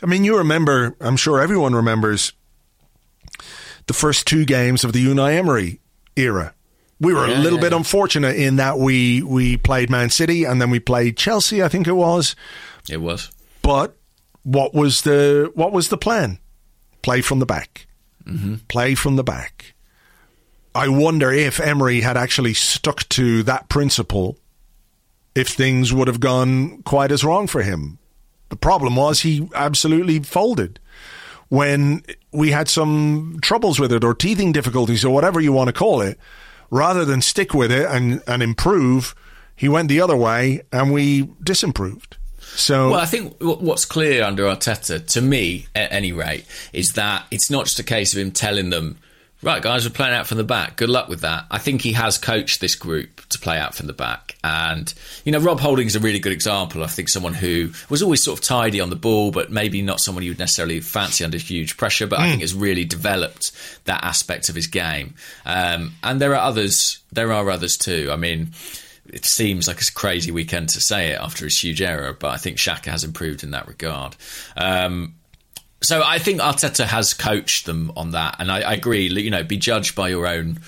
I 0.03 0.07
mean, 0.07 0.25
you 0.25 0.39
remember, 0.39 0.97
I'm 1.01 1.17
sure 1.17 1.41
everyone 1.41 1.73
remembers 1.75 2.33
the 3.87 3.95
first 3.95 4.27
two 4.27 4.45
games 4.45 4.83
of 4.83 4.93
the 4.93 5.07
Unai 5.07 5.37
Emery 5.37 5.79
era. 6.17 6.53
We 7.01 7.15
were 7.15 7.25
a 7.27 7.29
little 7.29 7.59
yeah, 7.59 7.63
bit 7.63 7.73
yeah. 7.73 7.79
unfortunate 7.79 8.37
in 8.37 8.57
that 8.57 8.79
we, 8.79 9.23
we 9.23 9.57
played 9.57 9.89
Man 9.89 10.11
City 10.11 10.45
and 10.45 10.61
then 10.61 10.71
we 10.71 10.81
played 10.81 11.17
Chelsea, 11.17 11.63
I 11.63 11.69
think 11.69 11.87
it 11.87 11.93
was. 11.93 12.35
It 12.91 13.01
was. 13.01 13.31
But 13.63 13.97
what 14.43 14.75
was 14.75 15.03
the 15.03 15.51
what 15.55 15.73
was 15.73 15.89
the 15.89 15.99
plan? 15.99 16.39
Play 17.03 17.21
from 17.21 17.39
the 17.39 17.47
back. 17.47 17.87
Mm-hmm. 18.25 18.57
Play 18.69 18.95
from 18.95 19.17
the 19.17 19.25
back. 19.25 19.75
I 20.75 20.89
wonder 20.89 21.33
if 21.33 21.61
Emery 21.61 22.01
had 22.01 22.17
actually 22.17 22.55
stuck 22.55 23.09
to 23.11 23.43
that 23.45 23.69
principle, 23.69 24.39
if 25.35 25.49
things 25.49 25.93
would 25.93 26.09
have 26.09 26.21
gone 26.21 26.83
quite 26.83 27.11
as 27.11 27.25
wrong 27.25 27.47
for 27.47 27.63
him. 27.63 27.99
The 28.49 28.57
problem 28.57 28.97
was 28.97 29.21
he 29.21 29.49
absolutely 29.55 30.21
folded 30.21 30.79
when 31.49 32.03
we 32.33 32.51
had 32.51 32.69
some 32.69 33.39
troubles 33.43 33.81
with 33.81 33.93
it 33.93 34.05
or 34.05 34.15
teething 34.15 34.53
difficulties 34.53 35.05
or 35.05 35.13
whatever 35.13 35.41
you 35.41 35.53
want 35.53 35.69
to 35.69 35.73
call 35.73 36.01
it. 36.01 36.19
Rather 36.71 37.05
than 37.05 37.23
stick 37.23 37.55
with 37.55 37.73
it 37.73 37.87
and, 37.87 38.23
and 38.27 38.43
improve, 38.43 39.15
he 39.57 39.69
went 39.69 39.89
the 39.89 40.01
other 40.01 40.17
way 40.17 40.63
and 40.73 40.93
we 40.93 41.23
disimproved. 41.43 42.17
So 42.41 42.91
Well, 42.91 43.01
I 43.01 43.07
think 43.07 43.37
what's 43.41 43.85
clear 43.85 44.25
under 44.25 44.45
Arteta, 44.45 45.07
to 45.09 45.21
me 45.21 45.67
at 45.75 45.93
any 45.93 46.13
rate, 46.13 46.45
is 46.73 46.91
that 46.93 47.27
it's 47.31 47.51
not 47.51 47.67
just 47.67 47.79
a 47.79 47.85
case 47.85 48.13
of 48.15 48.21
him 48.21 48.33
telling 48.33 48.71
them, 48.71 48.99
right, 49.43 49.63
guys, 49.63 49.87
we're 49.87 49.95
playing 49.95 50.15
out 50.15 50.27
from 50.27 50.39
the 50.39 50.45
back. 50.45 50.77
Good 50.77 50.89
luck 50.89 51.09
with 51.09 51.21
that. 51.21 51.47
I 51.51 51.59
think 51.59 51.83
he 51.83 51.93
has 51.93 52.19
coached 52.19 52.61
this 52.61 52.75
group 52.75 53.27
to 53.29 53.39
play 53.39 53.59
out 53.59 53.75
from 53.75 53.87
the 53.87 53.93
back. 53.93 54.28
And, 54.45 54.93
you 55.25 55.33
know, 55.33 55.41
Rob 55.41 55.59
Holding's 55.59 55.97
a 55.97 56.01
really 56.01 56.21
good 56.21 56.33
example. 56.33 56.85
I 56.85 56.87
think 56.87 57.09
someone 57.09 57.35
who 57.35 57.71
was 57.89 58.03
always 58.03 58.23
sort 58.23 58.39
of 58.39 58.45
tidy 58.45 58.81
on 58.81 58.89
the 58.89 58.97
ball, 58.97 59.31
but 59.31 59.51
maybe 59.51 59.83
not 59.83 60.01
someone 60.01 60.23
you 60.23 60.31
would 60.31 60.39
necessarily 60.39 60.81
fancy 60.81 61.25
under 61.25 61.39
huge 61.39 61.77
pressure, 61.77 62.07
but 62.07 62.21
I 62.21 62.31
think 62.31 62.43
has 62.43 62.55
really 62.55 62.85
developed 62.85 63.51
that 63.85 64.05
aspect 64.05 64.49
of 64.49 64.55
his 64.55 64.69
game. 64.69 65.15
Um, 65.45 65.95
and 66.05 66.21
there 66.21 66.35
are 66.35 66.41
others, 66.41 67.01
there 67.11 67.33
are 67.33 67.51
others 67.51 67.77
too. 67.77 68.11
I 68.13 68.17
mean, 68.17 68.53
it 69.13 69.25
seems 69.25 69.67
like 69.67 69.81
a 69.81 69.93
crazy 69.95 70.31
weekend 70.31 70.69
to 70.71 70.81
say 70.81 71.11
it 71.13 71.21
after 71.21 71.45
his 71.45 71.59
huge 71.59 71.83
error, 71.83 72.13
but 72.13 72.29
I 72.29 72.37
think 72.37 72.59
Xhaka 72.59 72.87
has 72.87 73.05
improved 73.05 73.43
in 73.43 73.51
that 73.51 73.67
regard. 73.67 74.15
Um, 74.57 75.15
so 75.83 76.03
I 76.05 76.19
think 76.19 76.41
Arteta 76.41 76.85
has 76.85 77.15
coached 77.15 77.67
them 77.67 77.93
on 77.97 78.11
that, 78.13 78.37
and 78.39 78.51
I, 78.51 78.61
I 78.61 78.73
agree. 78.75 79.07
You 79.07 79.31
know, 79.31 79.45
be 79.45 79.57
judged 79.57 79.95
by 79.95 80.09
your 80.09 80.27
own 80.27 80.59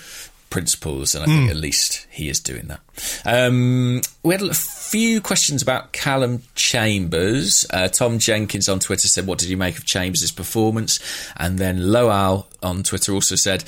principles, 0.51 1.15
and 1.15 1.25
I 1.25 1.27
think 1.27 1.51
at 1.51 1.57
least 1.57 2.07
he 2.11 2.29
is 2.29 2.41
doing 2.41 2.67
that. 2.67 2.81
Um, 3.25 4.03
we 4.23 4.35
had 4.35 4.43
a 4.43 4.53
few 4.53 5.21
questions 5.21 5.63
about 5.63 5.93
Callum 5.93 6.43
Chambers. 6.55 7.65
Uh, 7.71 7.89
Tom 7.89 8.19
Jenkins 8.19 8.69
on 8.69 8.81
Twitter 8.81 9.09
said, 9.09 9.27
"What 9.27 9.39
did 9.39 9.49
you 9.49 9.57
make 9.57 9.79
of 9.79 9.87
Chambers' 9.87 10.33
performance?" 10.33 10.99
And 11.37 11.59
then 11.59 11.93
Loal 11.93 12.49
on 12.63 12.83
Twitter 12.83 13.13
also 13.13 13.37
said. 13.37 13.65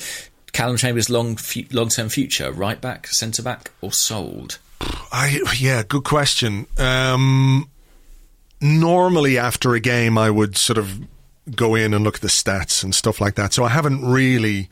Callum 0.51 0.77
Chambers' 0.77 1.09
long 1.09 1.35
long 1.71 1.89
term 1.89 2.09
future, 2.09 2.51
right 2.51 2.79
back, 2.79 3.07
centre 3.07 3.41
back, 3.41 3.71
or 3.81 3.91
sold? 3.91 4.59
I 5.11 5.41
yeah, 5.57 5.81
good 5.81 6.03
question. 6.03 6.67
Um, 6.77 7.69
normally 8.61 9.39
after 9.39 9.73
a 9.73 9.79
game, 9.79 10.15
I 10.17 10.29
would 10.29 10.55
sort 10.55 10.77
of 10.77 10.99
go 11.55 11.75
in 11.75 11.93
and 11.93 12.03
look 12.03 12.15
at 12.15 12.21
the 12.21 12.27
stats 12.27 12.83
and 12.83 12.93
stuff 12.93 13.19
like 13.19 13.35
that. 13.35 13.53
So 13.53 13.63
I 13.63 13.69
haven't 13.69 14.05
really 14.05 14.69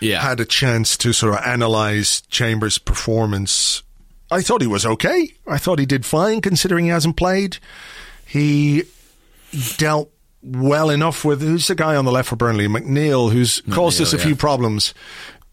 Yeah, 0.00 0.20
had 0.20 0.40
a 0.40 0.44
chance 0.44 0.96
to 0.98 1.12
sort 1.12 1.34
of 1.34 1.40
analyze 1.44 2.22
Chambers' 2.22 2.78
performance. 2.78 3.82
I 4.30 4.42
thought 4.42 4.60
he 4.60 4.66
was 4.66 4.86
okay. 4.86 5.32
I 5.46 5.58
thought 5.58 5.78
he 5.78 5.86
did 5.86 6.06
fine 6.06 6.40
considering 6.40 6.84
he 6.84 6.90
hasn't 6.90 7.16
played. 7.16 7.58
He 8.26 8.84
dealt 9.76 10.10
well 10.42 10.88
enough 10.90 11.24
with 11.24 11.42
who's 11.42 11.66
the 11.66 11.74
guy 11.74 11.96
on 11.96 12.04
the 12.04 12.12
left 12.12 12.28
for 12.28 12.36
Burnley, 12.36 12.66
McNeil, 12.68 13.32
who's 13.32 13.60
caused 13.72 14.00
us 14.00 14.12
a 14.12 14.16
yeah. 14.16 14.22
few 14.24 14.36
problems 14.36 14.94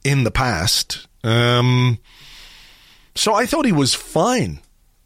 in 0.03 0.23
the 0.23 0.31
past. 0.31 1.07
Um, 1.23 1.97
so 3.15 3.33
I 3.33 3.45
thought 3.47 3.65
he 3.65 3.71
was 3.71 3.93
fine. 3.95 4.59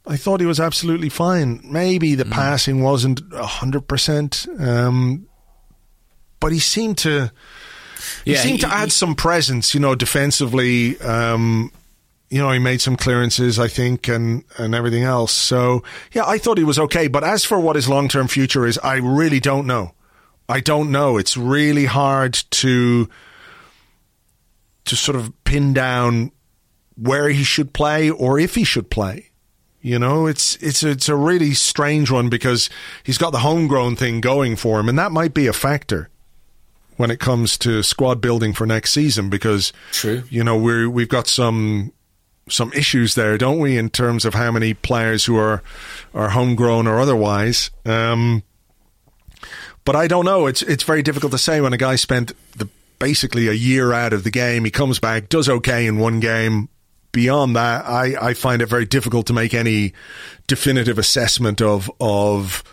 I 0.06 0.18
thought 0.18 0.40
he 0.40 0.46
was 0.46 0.60
absolutely 0.60 1.10
fine. 1.10 1.62
Maybe 1.64 2.14
Mm. 2.14 2.18
the 2.18 2.26
passing 2.26 2.82
wasn't 2.84 3.22
hundred 3.34 3.88
percent, 3.88 4.46
um, 4.60 5.28
but 6.40 6.52
he 6.52 6.60
seemed 6.60 6.98
to. 7.00 7.32
He 8.26 8.34
Yeah, 8.34 8.40
seemed 8.42 8.62
to 8.62 8.68
add 8.74 8.86
he- 8.86 8.90
some 8.92 9.16
presence, 9.16 9.74
you 9.74 9.80
know, 9.80 9.96
defensively. 9.96 11.00
Um, 11.02 11.72
you 12.30 12.38
know, 12.42 12.50
he 12.52 12.60
made 12.60 12.80
some 12.80 12.96
clearances, 12.96 13.60
I 13.60 13.68
think, 13.68 14.08
and, 14.08 14.44
and 14.58 14.74
everything 14.74 15.04
else. 15.04 15.34
So, 15.34 15.84
yeah, 16.14 16.24
I 16.26 16.38
thought 16.38 16.58
he 16.58 16.64
was 16.64 16.80
okay. 16.80 17.08
But 17.08 17.24
as 17.26 17.44
for 17.44 17.60
what 17.60 17.76
his 17.76 17.90
long 17.90 18.08
term 18.08 18.28
future 18.30 18.66
is, 18.66 18.78
I 18.84 18.96
really 18.98 19.40
don't 19.42 19.68
know. 19.68 19.94
I 20.48 20.60
don't 20.62 20.92
know. 20.92 21.18
It's 21.18 21.36
really 21.36 21.86
hard 21.86 22.34
to 22.34 23.10
to 24.86 24.96
sort 24.96 25.16
of 25.16 25.32
pin 25.44 25.74
down 25.74 26.32
where 26.96 27.30
he 27.30 27.44
should 27.44 27.74
play 27.74 28.10
or 28.10 28.40
if 28.40 28.56
he 28.56 28.64
should 28.64 28.90
play. 28.90 29.28
You 29.82 29.98
know, 29.98 30.28
it's 30.28 30.58
it's 30.58 30.84
it's 30.84 31.10
a 31.10 31.16
really 31.16 31.54
strange 31.54 32.12
one 32.12 32.30
because 32.30 32.70
he's 33.04 33.18
got 33.18 33.32
the 33.32 33.40
homegrown 33.40 33.96
thing 33.96 34.22
going 34.22 34.56
for 34.56 34.80
him, 34.80 34.88
and 34.88 34.98
that 35.00 35.12
might 35.12 35.34
be 35.34 35.48
a 35.48 35.54
factor 35.54 36.10
when 36.98 37.12
it 37.12 37.20
comes 37.20 37.58
to 37.60 37.82
squad 37.84 38.22
building 38.22 38.54
for 38.54 38.66
next 38.66 38.92
season 38.92 39.30
because 39.30 39.74
True. 39.92 40.24
you 40.30 40.44
know 40.44 40.58
we 40.58 40.88
we've 40.88 41.10
got 41.10 41.28
some 41.28 41.92
some 42.50 42.72
issues 42.74 43.16
there, 43.16 43.38
don't 43.38 43.60
we, 43.60 43.78
in 43.78 43.90
terms 43.90 44.26
of 44.26 44.34
how 44.34 44.52
many 44.52 44.74
players 44.74 45.26
who 45.26 45.38
are 45.38 45.64
are 46.14 46.30
homegrown 46.30 46.88
or 46.88 47.00
otherwise. 47.00 47.72
Um, 47.86 48.44
but 49.86 49.96
I 49.96 50.08
don't 50.08 50.26
know. 50.26 50.48
It's 50.48 50.62
it's 50.62 50.84
very 50.84 51.02
difficult 51.02 51.32
to 51.32 51.38
say 51.38 51.62
when 51.62 51.74
a 51.74 51.78
guy 51.78 51.96
spent 51.96 52.34
the 52.58 52.70
basically 53.00 53.48
a 53.48 53.54
year 53.54 53.94
out 53.94 54.14
of 54.14 54.24
the 54.24 54.32
game. 54.32 54.64
He 54.64 54.72
comes 54.72 55.00
back, 55.00 55.30
does 55.30 55.50
okay 55.50 55.88
in 55.88 55.98
one 55.98 56.20
game. 56.20 56.70
Beyond 57.12 57.58
that, 57.58 57.86
I, 57.86 58.30
I 58.30 58.34
find 58.34 58.62
it 58.62 58.68
very 58.68 58.86
difficult 58.86 59.28
to 59.28 59.34
make 59.34 59.54
any 59.54 59.92
definitive 60.48 60.98
assessment 60.98 61.62
of 61.62 61.92
of 62.00 62.64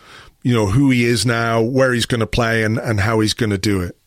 you 0.43 0.53
know 0.53 0.67
who 0.67 0.91
he 0.91 1.03
is 1.03 1.25
now, 1.25 1.61
where 1.61 1.91
he's 1.91 2.05
going 2.05 2.21
to 2.21 2.27
play, 2.27 2.63
and, 2.63 2.77
and 2.77 3.01
how 3.01 3.19
he's 3.19 3.33
going 3.33 3.49
to 3.49 3.57
do 3.57 3.81
it. 3.81 3.97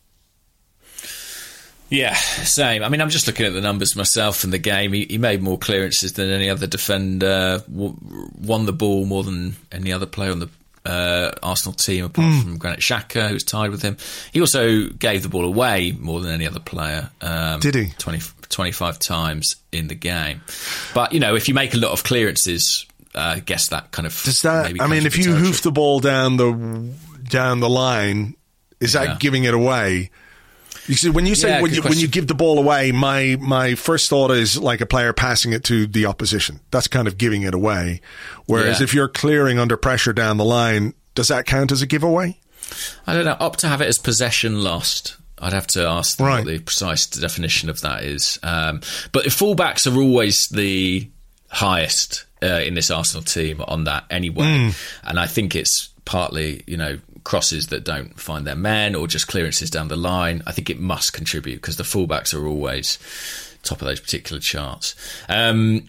Yeah, 1.95 2.15
same. 2.15 2.81
I 2.81 2.89
mean, 2.89 3.01
I'm 3.01 3.09
just 3.09 3.27
looking 3.27 3.45
at 3.45 3.53
the 3.53 3.61
numbers 3.61 3.95
myself 3.95 4.43
in 4.43 4.49
the 4.49 4.57
game. 4.57 4.93
He, 4.93 5.05
he 5.05 5.17
made 5.19 5.43
more 5.43 5.59
clearances 5.59 6.13
than 6.13 6.29
any 6.31 6.49
other 6.49 6.65
defender, 6.65 7.61
w- 7.71 7.95
won 8.41 8.65
the 8.65 8.73
ball 8.73 9.05
more 9.05 9.21
than 9.23 9.55
any 9.71 9.93
other 9.93 10.07
player 10.07 10.31
on 10.31 10.39
the 10.39 10.49
uh, 10.85 11.31
Arsenal 11.43 11.73
team, 11.73 12.05
apart 12.05 12.27
Hmm. 12.27 12.39
from 12.41 12.57
Granit 12.57 12.79
Xhaka, 12.79 13.29
who's 13.29 13.43
tied 13.43 13.69
with 13.69 13.83
him. 13.83 13.97
He 14.31 14.41
also 14.41 14.87
gave 14.89 15.21
the 15.23 15.29
ball 15.29 15.45
away 15.45 15.91
more 15.97 16.19
than 16.19 16.31
any 16.33 16.47
other 16.47 16.59
player. 16.59 17.09
Um, 17.21 17.59
Did 17.59 17.75
he? 17.75 17.89
20, 17.99 18.19
25 18.49 18.97
times 18.99 19.55
in 19.71 19.87
the 19.87 19.95
game. 19.95 20.41
But, 20.95 21.13
you 21.13 21.19
know, 21.19 21.35
if 21.35 21.47
you 21.47 21.53
make 21.53 21.73
a 21.75 21.77
lot 21.77 21.91
of 21.91 22.03
clearances, 22.03 22.85
uh, 23.13 23.35
I 23.35 23.39
guess 23.39 23.69
that 23.69 23.91
kind 23.91 24.07
of. 24.07 24.19
Does 24.23 24.41
that? 24.41 24.65
maybe 24.65 24.81
I 24.81 24.87
mean, 24.87 25.05
if 25.05 25.15
you 25.17 25.33
hoof 25.35 25.61
the 25.61 25.71
ball 25.71 25.99
down 25.99 26.37
the 26.37 26.89
down 27.29 27.59
the 27.59 27.69
line, 27.69 28.35
is 28.79 28.93
that 28.93 29.07
Yeah. 29.07 29.17
giving 29.19 29.43
it 29.43 29.53
away? 29.53 30.09
You 30.87 30.95
see, 30.95 31.09
when 31.09 31.25
you 31.25 31.35
say 31.35 31.49
Yeah, 31.49 31.61
when 31.61 31.73
you 31.73 31.81
when 31.81 31.97
you 31.97 32.07
give 32.07 32.27
the 32.27 32.33
ball 32.35 32.57
away, 32.59 32.91
my 32.91 33.37
my 33.39 33.75
first 33.75 34.09
thought 34.09 34.31
is 34.31 34.57
like 34.57 34.81
a 34.81 34.85
player 34.85 35.13
passing 35.13 35.53
it 35.53 35.63
to 35.65 35.87
the 35.87 36.05
opposition. 36.05 36.59
That's 36.71 36.87
kind 36.87 37.07
of 37.07 37.17
giving 37.17 37.43
it 37.43 37.53
away. 37.53 38.01
Whereas 38.45 38.79
Yeah. 38.79 38.83
if 38.83 38.93
you're 38.93 39.07
clearing 39.07 39.59
under 39.59 39.77
pressure 39.77 40.11
down 40.13 40.37
the 40.37 40.45
line, 40.45 40.93
does 41.15 41.29
that 41.29 41.45
count 41.45 41.71
as 41.71 41.81
a 41.81 41.85
giveaway? 41.87 42.37
I 43.07 43.13
don't 43.13 43.25
know. 43.25 43.37
Up 43.39 43.55
to 43.57 43.67
have 43.67 43.81
it 43.81 43.87
as 43.87 43.97
possession 43.97 44.61
lost. 44.63 45.15
I'd 45.39 45.53
have 45.53 45.67
to 45.67 45.85
ask 45.85 46.19
Right. 46.19 46.43
what 46.43 46.47
the 46.47 46.59
precise 46.59 47.05
definition 47.05 47.69
of 47.69 47.81
that 47.81 48.03
is. 48.03 48.39
Um, 48.43 48.81
but 49.11 49.23
the 49.25 49.29
fullbacks 49.29 49.85
are 49.91 49.97
always 49.99 50.47
the 50.51 51.09
highest 51.49 52.25
uh, 52.41 52.61
in 52.65 52.73
this 52.73 52.91
Arsenal 52.91 53.23
team 53.23 53.61
on 53.67 53.85
that 53.85 54.03
anyway. 54.09 54.73
And 55.03 55.19
I 55.19 55.27
think 55.27 55.55
it's 55.55 55.89
partly, 56.05 56.63
you 56.67 56.75
know, 56.77 56.97
crosses 57.23 57.67
that 57.67 57.83
don't 57.83 58.19
find 58.19 58.45
their 58.45 58.55
men 58.55 58.95
or 58.95 59.07
just 59.07 59.27
clearances 59.27 59.69
down 59.69 59.87
the 59.87 59.95
line. 59.95 60.43
I 60.45 60.51
think 60.51 60.69
it 60.69 60.79
must 60.79 61.13
contribute 61.13 61.55
because 61.55 61.77
the 61.77 61.83
fullbacks 61.83 62.33
are 62.33 62.45
always 62.45 62.97
top 63.63 63.81
of 63.81 63.87
those 63.87 63.99
particular 63.99 64.39
charts. 64.39 64.95
Um, 65.29 65.87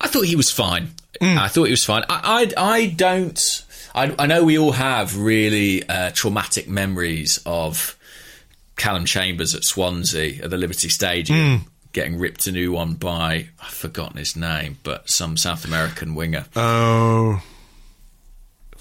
I 0.00 0.08
thought 0.08 0.24
he 0.24 0.36
was 0.36 0.50
fine. 0.50 0.90
I 1.20 1.48
thought 1.48 1.64
he 1.64 1.72
was 1.72 1.84
fine. 1.84 2.04
I, 2.08 2.50
I, 2.56 2.74
I 2.74 2.86
don't. 2.86 3.64
I, 3.94 4.14
I 4.18 4.26
know 4.26 4.44
we 4.44 4.58
all 4.58 4.72
have 4.72 5.18
really 5.18 5.86
uh, 5.86 6.12
traumatic 6.12 6.68
memories 6.68 7.40
of 7.44 7.98
Callum 8.76 9.04
Chambers 9.04 9.54
at 9.54 9.64
Swansea 9.64 10.42
at 10.42 10.50
the 10.50 10.56
Liberty 10.56 10.88
Stadium 10.88 11.66
getting 11.92 12.18
ripped 12.18 12.46
a 12.46 12.52
new 12.52 12.72
one 12.72 12.94
by 12.94 13.48
I've 13.60 13.68
forgotten 13.68 14.16
his 14.18 14.36
name, 14.36 14.78
but 14.82 15.10
some 15.10 15.36
South 15.36 15.64
American 15.64 16.14
winger. 16.14 16.46
Oh, 16.54 17.42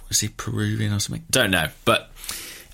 Was 0.09 0.19
he 0.19 0.29
Peruvian 0.29 0.91
or 0.93 0.99
something? 0.99 1.23
Don't 1.29 1.51
know, 1.51 1.67
but 1.85 2.09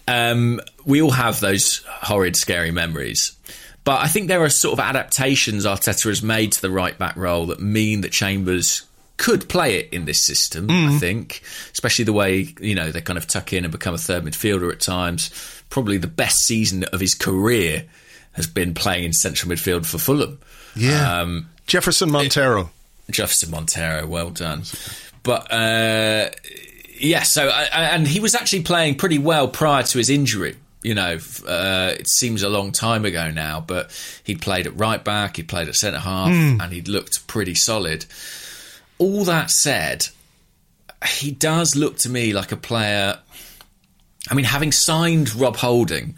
um, 0.08 0.62
we 0.86 1.02
all 1.02 1.12
have 1.12 1.40
those 1.40 1.84
horrid, 1.88 2.36
scary 2.36 2.72
memories. 2.72 3.36
But 3.84 4.02
I 4.02 4.08
think 4.08 4.28
there 4.28 4.44
are 4.44 4.50
sort 4.50 4.74
of 4.74 4.80
adaptations 4.80 5.66
Arteta 5.66 6.08
has 6.08 6.24
made 6.24 6.54
to 6.54 6.62
the 6.62 6.72
right 6.72 6.98
back 6.98 7.16
role 7.16 7.48
that 7.48 7.60
mean 7.60 8.02
that 8.02 8.12
Chambers 8.12 8.84
could 9.18 9.48
play 9.48 9.78
it 9.78 9.94
in 9.94 10.06
this 10.06 10.26
system. 10.26 10.70
I 10.70 10.98
think, 10.98 11.42
especially 11.72 12.06
the 12.06 12.14
way 12.14 12.54
you 12.60 12.76
know 12.76 12.92
they 12.92 13.02
kind 13.02 13.18
of 13.18 13.28
tuck 13.28 13.54
in 13.54 13.64
and 13.64 13.72
become 13.72 13.94
a 13.94 13.98
third 14.00 14.24
midfielder 14.24 14.72
at 14.72 14.80
times. 14.80 15.30
Probably 15.70 15.98
the 15.98 16.08
best 16.08 16.38
season 16.46 16.84
of 16.86 17.00
his 17.00 17.14
career 17.16 17.86
has 18.34 18.48
been 18.48 18.74
playing 18.74 19.06
in 19.06 19.14
central 19.14 19.52
midfield 19.52 19.86
for 19.86 19.98
Fulham. 19.98 20.40
Yeah. 20.76 21.22
Um, 21.22 21.50
Jefferson 21.68 22.12
Montero. 22.12 22.70
Jefferson 23.10 23.52
Montero, 23.52 24.06
well 24.06 24.30
done. 24.30 24.64
But 25.24 25.52
uh, 25.52 26.30
yeah, 26.98 27.24
so 27.24 27.48
I, 27.50 27.64
and 27.94 28.08
he 28.08 28.20
was 28.20 28.36
actually 28.36 28.64
playing 28.64 28.96
pretty 28.96 29.18
well 29.18 29.48
prior 29.48 29.84
to 29.84 29.98
his 29.98 30.10
injury. 30.10 30.56
You 30.84 30.94
know, 30.94 31.18
uh, 31.48 31.94
it 31.98 32.08
seems 32.08 32.44
a 32.44 32.50
long 32.50 32.72
time 32.72 33.06
ago 33.06 33.32
now, 33.32 33.60
but 33.60 33.90
he'd 34.24 34.40
played 34.42 34.68
at 34.68 34.78
right 34.78 35.04
back, 35.04 35.38
he 35.38 35.44
played 35.44 35.68
at 35.68 35.76
centre 35.76 36.00
half, 36.00 36.30
and 36.62 36.72
he'd 36.72 36.88
looked 36.88 37.26
pretty 37.28 37.56
solid. 37.56 38.06
All 39.00 39.24
that 39.26 39.50
said, 39.50 40.08
he 41.08 41.32
does 41.32 41.76
look 41.76 41.98
to 42.00 42.10
me 42.10 42.34
like 42.34 42.52
a 42.52 42.58
player. 42.58 43.18
I 44.30 44.34
mean, 44.36 44.46
having 44.46 44.72
signed 44.72 45.34
Rob 45.36 45.58
Holding 45.58 46.18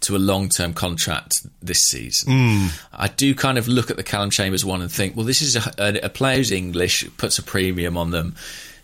to 0.00 0.16
a 0.16 0.18
long 0.18 0.48
term 0.48 0.74
contract 0.74 1.34
this 1.62 1.78
season, 1.78 2.70
I 2.92 3.08
do 3.08 3.34
kind 3.36 3.56
of 3.56 3.68
look 3.68 3.90
at 3.90 3.96
the 3.96 4.04
Callum 4.04 4.30
Chambers 4.30 4.64
one 4.64 4.82
and 4.82 4.90
think, 4.90 5.16
well, 5.16 5.26
this 5.26 5.42
is 5.42 5.56
a, 5.56 5.72
a, 5.78 6.06
a 6.06 6.08
player 6.08 6.36
who's 6.36 6.50
English, 6.50 7.04
puts 7.18 7.38
a 7.38 7.42
premium 7.42 7.96
on 7.96 8.10
them. 8.10 8.34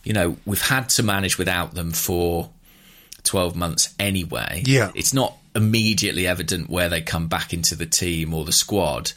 You 0.05 0.13
know, 0.13 0.37
we've 0.47 0.61
had 0.63 0.89
to 0.91 1.03
manage 1.03 1.39
without 1.39 1.75
them 1.75 1.91
for 1.93 2.51
12 3.25 3.57
months 3.57 3.95
anyway. 3.99 4.63
Yeah. 4.67 4.91
It's 4.95 5.15
not 5.15 5.37
immediately 5.57 6.27
evident 6.27 6.69
where 6.69 6.89
they 6.89 7.01
come 7.01 7.27
back 7.29 7.53
into 7.55 7.75
the 7.75 7.87
team 7.87 8.35
or 8.35 8.45
the 8.45 8.53
squad. 8.53 9.13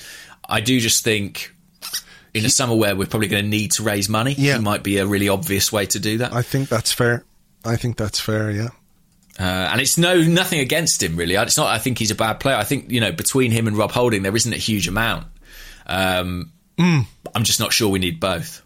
I 0.47 0.61
do 0.61 0.79
just 0.79 1.03
think. 1.03 1.53
In 2.33 2.45
a 2.45 2.49
summer 2.49 2.75
where 2.75 2.95
we're 2.95 3.07
probably 3.07 3.29
going 3.29 3.43
to 3.45 3.49
need 3.49 3.71
to 3.73 3.83
raise 3.83 4.07
money, 4.09 4.35
Yeah. 4.37 4.57
it 4.57 4.61
might 4.61 4.83
be 4.83 4.97
a 4.99 5.07
really 5.07 5.27
obvious 5.27 5.71
way 5.71 5.87
to 5.87 5.99
do 5.99 6.19
that. 6.19 6.33
I 6.33 6.43
think 6.43 6.69
that's 6.69 6.91
fair. 6.93 7.23
I 7.65 7.77
think 7.77 7.97
that's 7.97 8.19
fair. 8.19 8.51
Yeah. 8.51 8.67
Uh, 9.39 9.43
and 9.71 9.81
it's 9.81 9.97
no 9.97 10.21
nothing 10.21 10.59
against 10.59 11.01
him 11.01 11.15
really. 11.15 11.33
It's 11.35 11.57
not. 11.57 11.67
I 11.67 11.79
think 11.79 11.97
he's 11.97 12.11
a 12.11 12.15
bad 12.15 12.39
player. 12.39 12.55
I 12.55 12.63
think 12.63 12.91
you 12.91 12.99
know 12.99 13.11
between 13.11 13.49
him 13.51 13.65
and 13.67 13.75
Rob 13.75 13.91
Holding 13.91 14.21
there 14.21 14.35
isn't 14.35 14.53
a 14.53 14.57
huge 14.57 14.87
amount. 14.87 15.25
Um, 15.87 16.51
I'm 16.77 17.43
just 17.43 17.59
not 17.59 17.73
sure 17.73 17.89
we 17.89 17.97
need 17.99 18.19
both. 18.19 18.61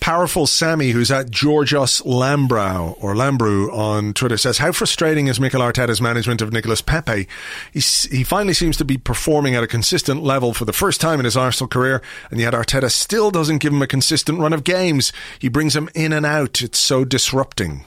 Powerful 0.00 0.46
Sammy, 0.46 0.90
who's 0.90 1.10
at 1.10 1.30
Georgios 1.30 2.02
Lambrou 2.02 2.96
or 3.00 3.14
Lambrou 3.14 3.72
on 3.72 4.12
Twitter, 4.12 4.36
says, 4.36 4.58
"How 4.58 4.70
frustrating 4.70 5.28
is 5.28 5.40
Mikel 5.40 5.62
Arteta's 5.62 6.00
management 6.00 6.42
of 6.42 6.52
Nicolas 6.52 6.82
Pepe? 6.82 7.26
He's, 7.72 8.02
he 8.04 8.22
finally 8.22 8.52
seems 8.52 8.76
to 8.76 8.84
be 8.84 8.98
performing 8.98 9.54
at 9.54 9.64
a 9.64 9.66
consistent 9.66 10.22
level 10.22 10.52
for 10.52 10.64
the 10.66 10.72
first 10.72 11.00
time 11.00 11.20
in 11.20 11.24
his 11.24 11.36
Arsenal 11.36 11.68
career, 11.68 12.02
and 12.30 12.38
yet 12.38 12.52
Arteta 12.52 12.90
still 12.90 13.30
doesn't 13.30 13.58
give 13.58 13.72
him 13.72 13.80
a 13.82 13.86
consistent 13.86 14.40
run 14.40 14.52
of 14.52 14.62
games. 14.62 15.12
He 15.38 15.48
brings 15.48 15.74
him 15.74 15.88
in 15.94 16.12
and 16.12 16.26
out. 16.26 16.60
It's 16.60 16.80
so 16.80 17.04
disrupting." 17.04 17.84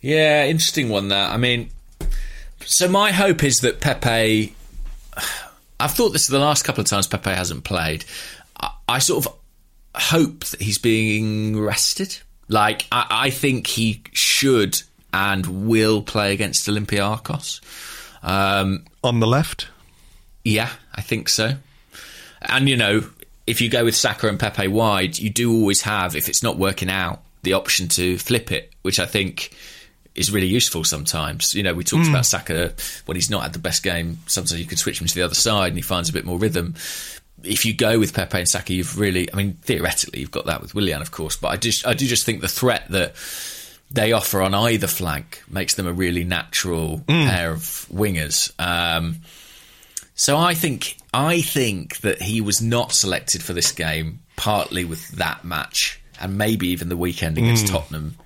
Yeah, 0.00 0.46
interesting 0.46 0.88
one. 0.88 1.08
That 1.08 1.32
I 1.32 1.36
mean, 1.36 1.70
so 2.64 2.88
my 2.88 3.12
hope 3.12 3.44
is 3.44 3.58
that 3.58 3.80
Pepe. 3.80 4.54
I've 5.80 5.92
thought 5.92 6.10
this 6.10 6.26
the 6.26 6.38
last 6.38 6.62
couple 6.62 6.82
of 6.82 6.86
times 6.88 7.06
Pepe 7.06 7.30
hasn't 7.30 7.64
played. 7.64 8.04
I, 8.58 8.70
I 8.86 8.98
sort 8.98 9.26
of 9.26 9.32
hope 9.94 10.44
that 10.46 10.62
he's 10.62 10.78
being 10.78 11.58
rested. 11.60 12.18
Like 12.48 12.86
I, 12.90 13.06
I 13.10 13.30
think 13.30 13.66
he 13.66 14.02
should 14.12 14.82
and 15.12 15.68
will 15.68 16.02
play 16.02 16.32
against 16.32 16.66
Olympiacos. 16.68 17.60
Um, 18.22 18.84
On 19.02 19.20
the 19.20 19.26
left, 19.26 19.68
Yeah, 20.44 20.70
I 20.94 21.00
think 21.00 21.28
so. 21.28 21.54
And 22.42 22.68
you 22.68 22.76
know, 22.76 23.04
if 23.46 23.60
you 23.60 23.68
go 23.68 23.84
with 23.84 23.96
Saka 23.96 24.28
and 24.28 24.38
Pepe 24.38 24.68
wide, 24.68 25.18
you 25.18 25.30
do 25.30 25.52
always 25.52 25.82
have, 25.82 26.14
if 26.14 26.28
it's 26.28 26.42
not 26.42 26.56
working 26.56 26.90
out, 26.90 27.22
the 27.42 27.54
option 27.54 27.88
to 27.88 28.18
flip 28.18 28.52
it, 28.52 28.72
which 28.82 29.00
I 29.00 29.06
think 29.06 29.54
is 30.14 30.30
really 30.30 30.46
useful 30.46 30.84
sometimes. 30.84 31.54
You 31.54 31.62
know, 31.62 31.72
we 31.72 31.84
talked 31.84 32.08
about 32.08 32.26
Saka 32.26 32.74
when 33.06 33.16
he's 33.16 33.30
not 33.30 33.42
had 33.42 33.52
the 33.52 33.58
best 33.58 33.82
game. 33.82 34.18
Sometimes 34.26 34.60
you 34.60 34.66
can 34.66 34.76
switch 34.76 35.00
him 35.00 35.06
to 35.06 35.14
the 35.14 35.22
other 35.22 35.34
side 35.34 35.68
and 35.68 35.76
he 35.76 35.82
finds 35.82 36.08
a 36.08 36.12
bit 36.12 36.24
more 36.24 36.38
rhythm. 36.38 36.74
If 37.42 37.64
you 37.64 37.74
go 37.74 37.98
with 37.98 38.14
Pepe 38.14 38.38
and 38.38 38.48
Saka, 38.48 38.72
you've 38.74 38.98
really, 38.98 39.32
I 39.32 39.36
mean, 39.36 39.58
theoretically, 39.62 40.20
you've 40.20 40.30
got 40.30 40.46
that 40.46 40.60
with 40.60 40.74
Willian, 40.74 41.00
of 41.00 41.10
course, 41.10 41.36
but 41.36 41.48
I 41.48 41.56
just, 41.56 41.86
I 41.86 41.94
do 41.94 42.06
just 42.06 42.26
think 42.26 42.40
the 42.40 42.48
threat 42.48 42.86
that 42.90 43.14
they 43.90 44.12
offer 44.12 44.40
on 44.42 44.54
either 44.54 44.86
flank 44.86 45.42
makes 45.48 45.74
them 45.74 45.86
a 45.86 45.92
really 45.92 46.24
natural 46.24 47.02
pair 47.08 47.50
of 47.50 47.60
wingers. 47.92 48.52
Um, 48.58 49.22
so 50.14 50.36
I 50.36 50.54
think 50.54 50.96
I 51.14 51.40
think 51.40 51.98
that 51.98 52.20
he 52.20 52.40
was 52.40 52.60
not 52.60 52.92
selected 52.92 53.42
for 53.42 53.52
this 53.52 53.72
game 53.72 54.20
partly 54.36 54.84
with 54.84 55.08
that 55.12 55.44
match 55.44 56.00
and 56.20 56.36
maybe 56.36 56.68
even 56.68 56.88
the 56.88 56.96
weekend 56.96 57.38
against 57.38 57.66
Tottenham 57.68 58.16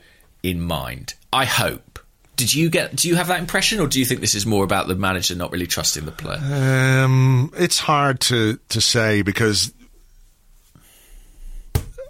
in 0.42 0.60
mind. 0.60 1.14
I 1.32 1.44
hope. 1.44 1.93
Did 2.36 2.52
you 2.52 2.68
get? 2.68 2.96
Do 2.96 3.08
you 3.08 3.14
have 3.14 3.28
that 3.28 3.38
impression, 3.38 3.80
or 3.80 3.86
do 3.86 3.98
you 3.98 4.04
think 4.04 4.20
this 4.20 4.34
is 4.34 4.44
more 4.44 4.64
about 4.64 4.88
the 4.88 4.96
manager 4.96 5.34
not 5.34 5.52
really 5.52 5.66
trusting 5.66 6.04
the 6.04 6.12
player? 6.12 6.40
Um, 6.42 7.52
it's 7.56 7.78
hard 7.78 8.20
to, 8.22 8.58
to 8.70 8.80
say 8.80 9.22
because 9.22 9.72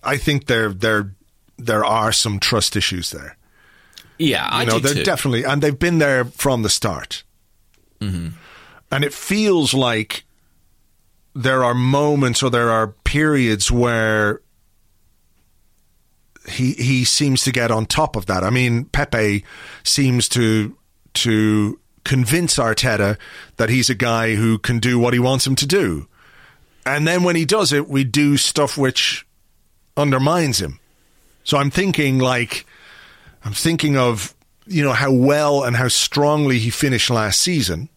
I 0.03 0.17
think 0.17 0.47
there 0.47 0.71
there 0.71 1.13
there 1.59 1.85
are 1.85 2.13
some 2.13 2.39
trust 2.39 2.77
issues 2.77 3.11
there. 3.11 3.37
yeah, 4.19 4.47
I 4.51 4.63
you 4.63 4.69
know, 4.69 4.79
they're 4.79 4.95
too. 4.95 5.05
definitely, 5.05 5.45
and 5.45 5.63
they've 5.63 5.79
been 5.79 5.99
there 5.99 6.25
from 6.25 6.63
the 6.63 6.71
start. 6.71 7.23
Mm-hmm. 8.01 8.29
And 8.91 9.05
it 9.05 9.13
feels 9.13 9.75
like 9.75 10.25
there 11.35 11.65
are 11.65 11.75
moments 11.75 12.43
or 12.43 12.51
there 12.51 12.71
are 12.71 12.89
periods 12.89 13.71
where 13.71 14.41
he 16.49 16.73
he 16.73 17.05
seems 17.05 17.43
to 17.45 17.53
get 17.53 17.71
on 17.71 17.87
top 17.87 18.17
of 18.17 18.27
that. 18.27 18.45
I 18.45 18.51
mean, 18.51 18.85
Pepe 18.87 19.45
seems 19.83 20.29
to 20.31 20.77
to 21.15 21.79
convince 22.05 22.57
Arteta 22.57 23.17
that 23.57 23.71
he's 23.71 23.89
a 23.89 23.95
guy 23.95 24.35
who 24.35 24.59
can 24.59 24.79
do 24.79 24.99
what 24.99 25.15
he 25.15 25.21
wants 25.21 25.47
him 25.47 25.55
to 25.57 25.67
do. 25.67 26.07
And 26.85 27.07
then 27.07 27.23
when 27.23 27.35
he 27.35 27.45
does 27.45 27.73
it, 27.73 27.89
we 27.89 28.05
do 28.05 28.37
stuff 28.37 28.77
which 28.77 29.27
undermines 29.97 30.61
him. 30.61 30.81
So 31.45 31.57
I'm 31.59 31.71
thinking 31.71 32.19
like 32.19 32.67
I'm 33.45 33.53
thinking 33.53 33.97
of 33.97 34.35
you 34.67 34.83
know 34.83 34.93
how 34.93 35.13
well 35.13 35.65
and 35.65 35.77
how 35.77 35.89
strongly 35.89 36.59
he 36.59 36.71
finished 36.71 37.11
last 37.11 37.41
season, 37.41 37.89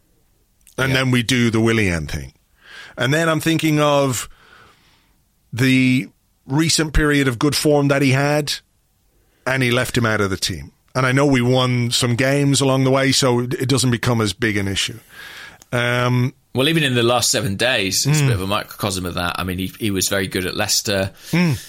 and 0.78 0.94
then 0.94 1.12
we 1.12 1.24
do 1.24 1.50
the 1.50 1.62
Willian 1.62 2.08
thing, 2.08 2.34
and 2.98 3.14
then 3.14 3.30
I'm 3.30 3.40
thinking 3.40 3.80
of 3.80 4.28
the 5.54 6.10
recent 6.48 6.94
period 6.94 7.28
of 7.28 7.38
good 7.38 7.56
form 7.56 7.90
that 7.90 8.02
he 8.02 8.12
had, 8.12 8.54
and 9.46 9.62
he 9.62 9.72
left 9.72 9.98
him 9.98 10.06
out 10.06 10.22
of 10.22 10.30
the 10.30 10.38
team. 10.38 10.72
And 10.96 11.06
I 11.06 11.12
know 11.12 11.26
we 11.28 11.42
won 11.42 11.92
some 11.92 12.16
games 12.16 12.60
along 12.62 12.84
the 12.86 12.90
way, 12.92 13.12
so 13.12 13.42
it 13.42 13.70
doesn't 13.70 13.92
become 13.92 14.20
as 14.22 14.34
big 14.34 14.58
an 14.58 14.68
issue. 14.68 15.00
Um, 15.72 16.34
Well, 16.56 16.70
even 16.70 16.82
in 16.84 16.96
the 16.96 17.04
last 17.04 17.30
seven 17.30 17.56
days, 17.56 18.06
it's 18.08 18.20
a 18.22 18.24
bit 18.24 18.34
of 18.34 18.42
a 18.42 18.48
microcosm 18.48 19.06
of 19.06 19.14
that. 19.14 19.36
I 19.40 19.44
mean, 19.44 19.60
he, 19.60 19.68
he 19.80 19.92
was 19.92 20.08
very 20.08 20.26
good 20.28 20.46
at 20.48 20.56
Leicester, 20.56 21.12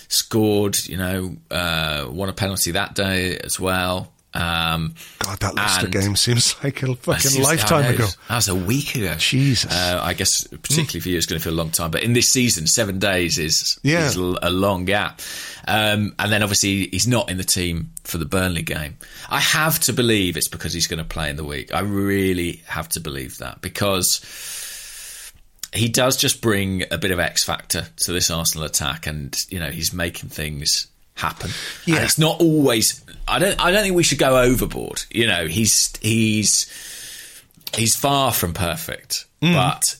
scored, 0.08 0.76
you 0.86 0.96
know, 0.96 1.36
uh, 1.50 2.06
won 2.10 2.28
a 2.28 2.32
penalty 2.32 2.70
that 2.70 2.94
day 2.94 3.36
as 3.38 3.58
well. 3.60 4.12
Um, 4.34 4.94
God, 5.20 5.40
that 5.40 5.54
Leicester 5.54 5.86
game 5.88 6.14
seems 6.14 6.54
like 6.62 6.82
a 6.82 6.94
fucking 6.94 7.42
lifetime 7.42 7.94
ago. 7.94 8.06
That 8.28 8.36
was 8.36 8.48
a 8.48 8.54
week 8.54 8.94
ago. 8.94 9.14
Jesus. 9.16 9.72
Uh, 9.72 10.00
I 10.02 10.12
guess 10.12 10.46
particularly 10.46 11.00
for 11.00 11.08
you, 11.08 11.16
it's 11.16 11.26
going 11.26 11.40
to 11.40 11.44
feel 11.44 11.54
a 11.54 11.56
long 11.56 11.70
time. 11.70 11.90
But 11.90 12.02
in 12.02 12.12
this 12.12 12.28
season, 12.28 12.66
seven 12.66 12.98
days 12.98 13.38
is, 13.38 13.78
Yeah. 13.82 14.06
is 14.06 14.16
a 14.16 14.50
long 14.50 14.84
gap. 14.84 15.20
Um, 15.66 16.14
and 16.18 16.30
then 16.30 16.42
obviously 16.42 16.88
he's 16.88 17.06
not 17.08 17.30
in 17.30 17.36
the 17.38 17.44
team 17.44 17.90
for 18.04 18.18
the 18.18 18.26
Burnley 18.26 18.62
game. 18.62 18.96
I 19.30 19.40
have 19.40 19.80
to 19.80 19.92
believe 19.92 20.36
it's 20.36 20.48
because 20.48 20.72
he's 20.72 20.86
going 20.86 20.98
to 20.98 21.04
play 21.04 21.30
in 21.30 21.36
the 21.36 21.44
week. 21.44 21.74
I 21.74 21.80
really 21.80 22.62
have 22.66 22.88
to 22.90 23.00
believe 23.00 23.38
that 23.38 23.60
because 23.62 25.32
he 25.74 25.88
does 25.88 26.16
just 26.16 26.40
bring 26.40 26.84
a 26.90 26.98
bit 26.98 27.10
of 27.10 27.18
X 27.18 27.44
factor 27.44 27.86
to 28.04 28.12
this 28.12 28.30
Arsenal 28.30 28.66
attack, 28.66 29.06
and 29.06 29.36
you 29.50 29.58
know 29.58 29.70
he's 29.70 29.92
making 29.92 30.30
things 30.30 30.86
happen. 31.14 31.50
Yeah. 31.84 31.96
And 31.96 32.04
it's 32.04 32.18
not 32.18 32.40
always. 32.40 33.04
I 33.28 33.38
don't. 33.38 33.60
I 33.60 33.70
don't 33.70 33.82
think 33.82 33.94
we 33.96 34.02
should 34.02 34.18
go 34.18 34.38
overboard. 34.40 35.04
You 35.10 35.26
know, 35.26 35.46
he's 35.46 35.92
he's 36.00 36.66
he's 37.74 37.94
far 37.96 38.32
from 38.32 38.54
perfect, 38.54 39.26
Mm. 39.42 39.52
but 39.54 39.96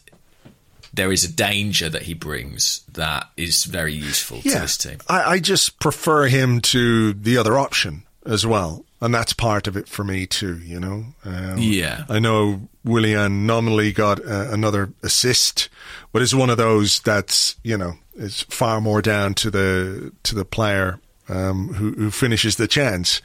there 0.95 1.13
is 1.13 1.23
a 1.25 1.33
danger 1.33 1.89
that 1.89 2.03
he 2.03 2.15
brings 2.15 2.81
that 2.93 3.29
is 3.37 3.65
very 3.65 3.93
useful 3.95 4.41
to 4.43 4.49
this 4.51 4.77
team. 4.77 4.99
I, 5.09 5.23
I 5.35 5.39
just 5.39 5.79
prefer 5.79 6.27
him 6.27 6.61
to 6.63 7.13
the 7.13 7.37
other 7.39 7.59
option 7.59 8.03
as 8.27 8.45
well. 8.47 8.85
And 9.01 9.15
that's 9.15 9.33
part 9.33 9.69
of 9.69 9.77
it 9.77 9.89
for 9.89 10.03
me 10.03 10.27
too, 10.27 10.59
you 10.59 10.81
know. 10.81 11.05
Um, 11.25 11.59
Yeah. 11.59 12.03
I 12.09 12.19
know 12.19 12.69
Willian 12.85 13.47
nominally 13.47 13.93
got 13.93 14.19
uh, 14.27 14.49
another 14.51 14.93
assist, 15.05 15.69
but 16.13 16.21
it's 16.21 16.35
one 16.35 16.51
of 16.51 16.57
those 16.57 16.99
that's 17.01 17.55
you 17.63 17.79
know 17.79 17.95
is 18.17 18.43
far 18.43 18.81
more 18.81 19.01
down 19.01 19.35
to 19.35 19.51
the 19.53 20.11
to 20.25 20.35
the 20.35 20.45
player 20.45 20.99
um, 21.29 21.69
who, 21.75 21.93
who 21.93 22.11
finishes 22.11 22.57
the 22.57 22.67
chance. 22.69 23.21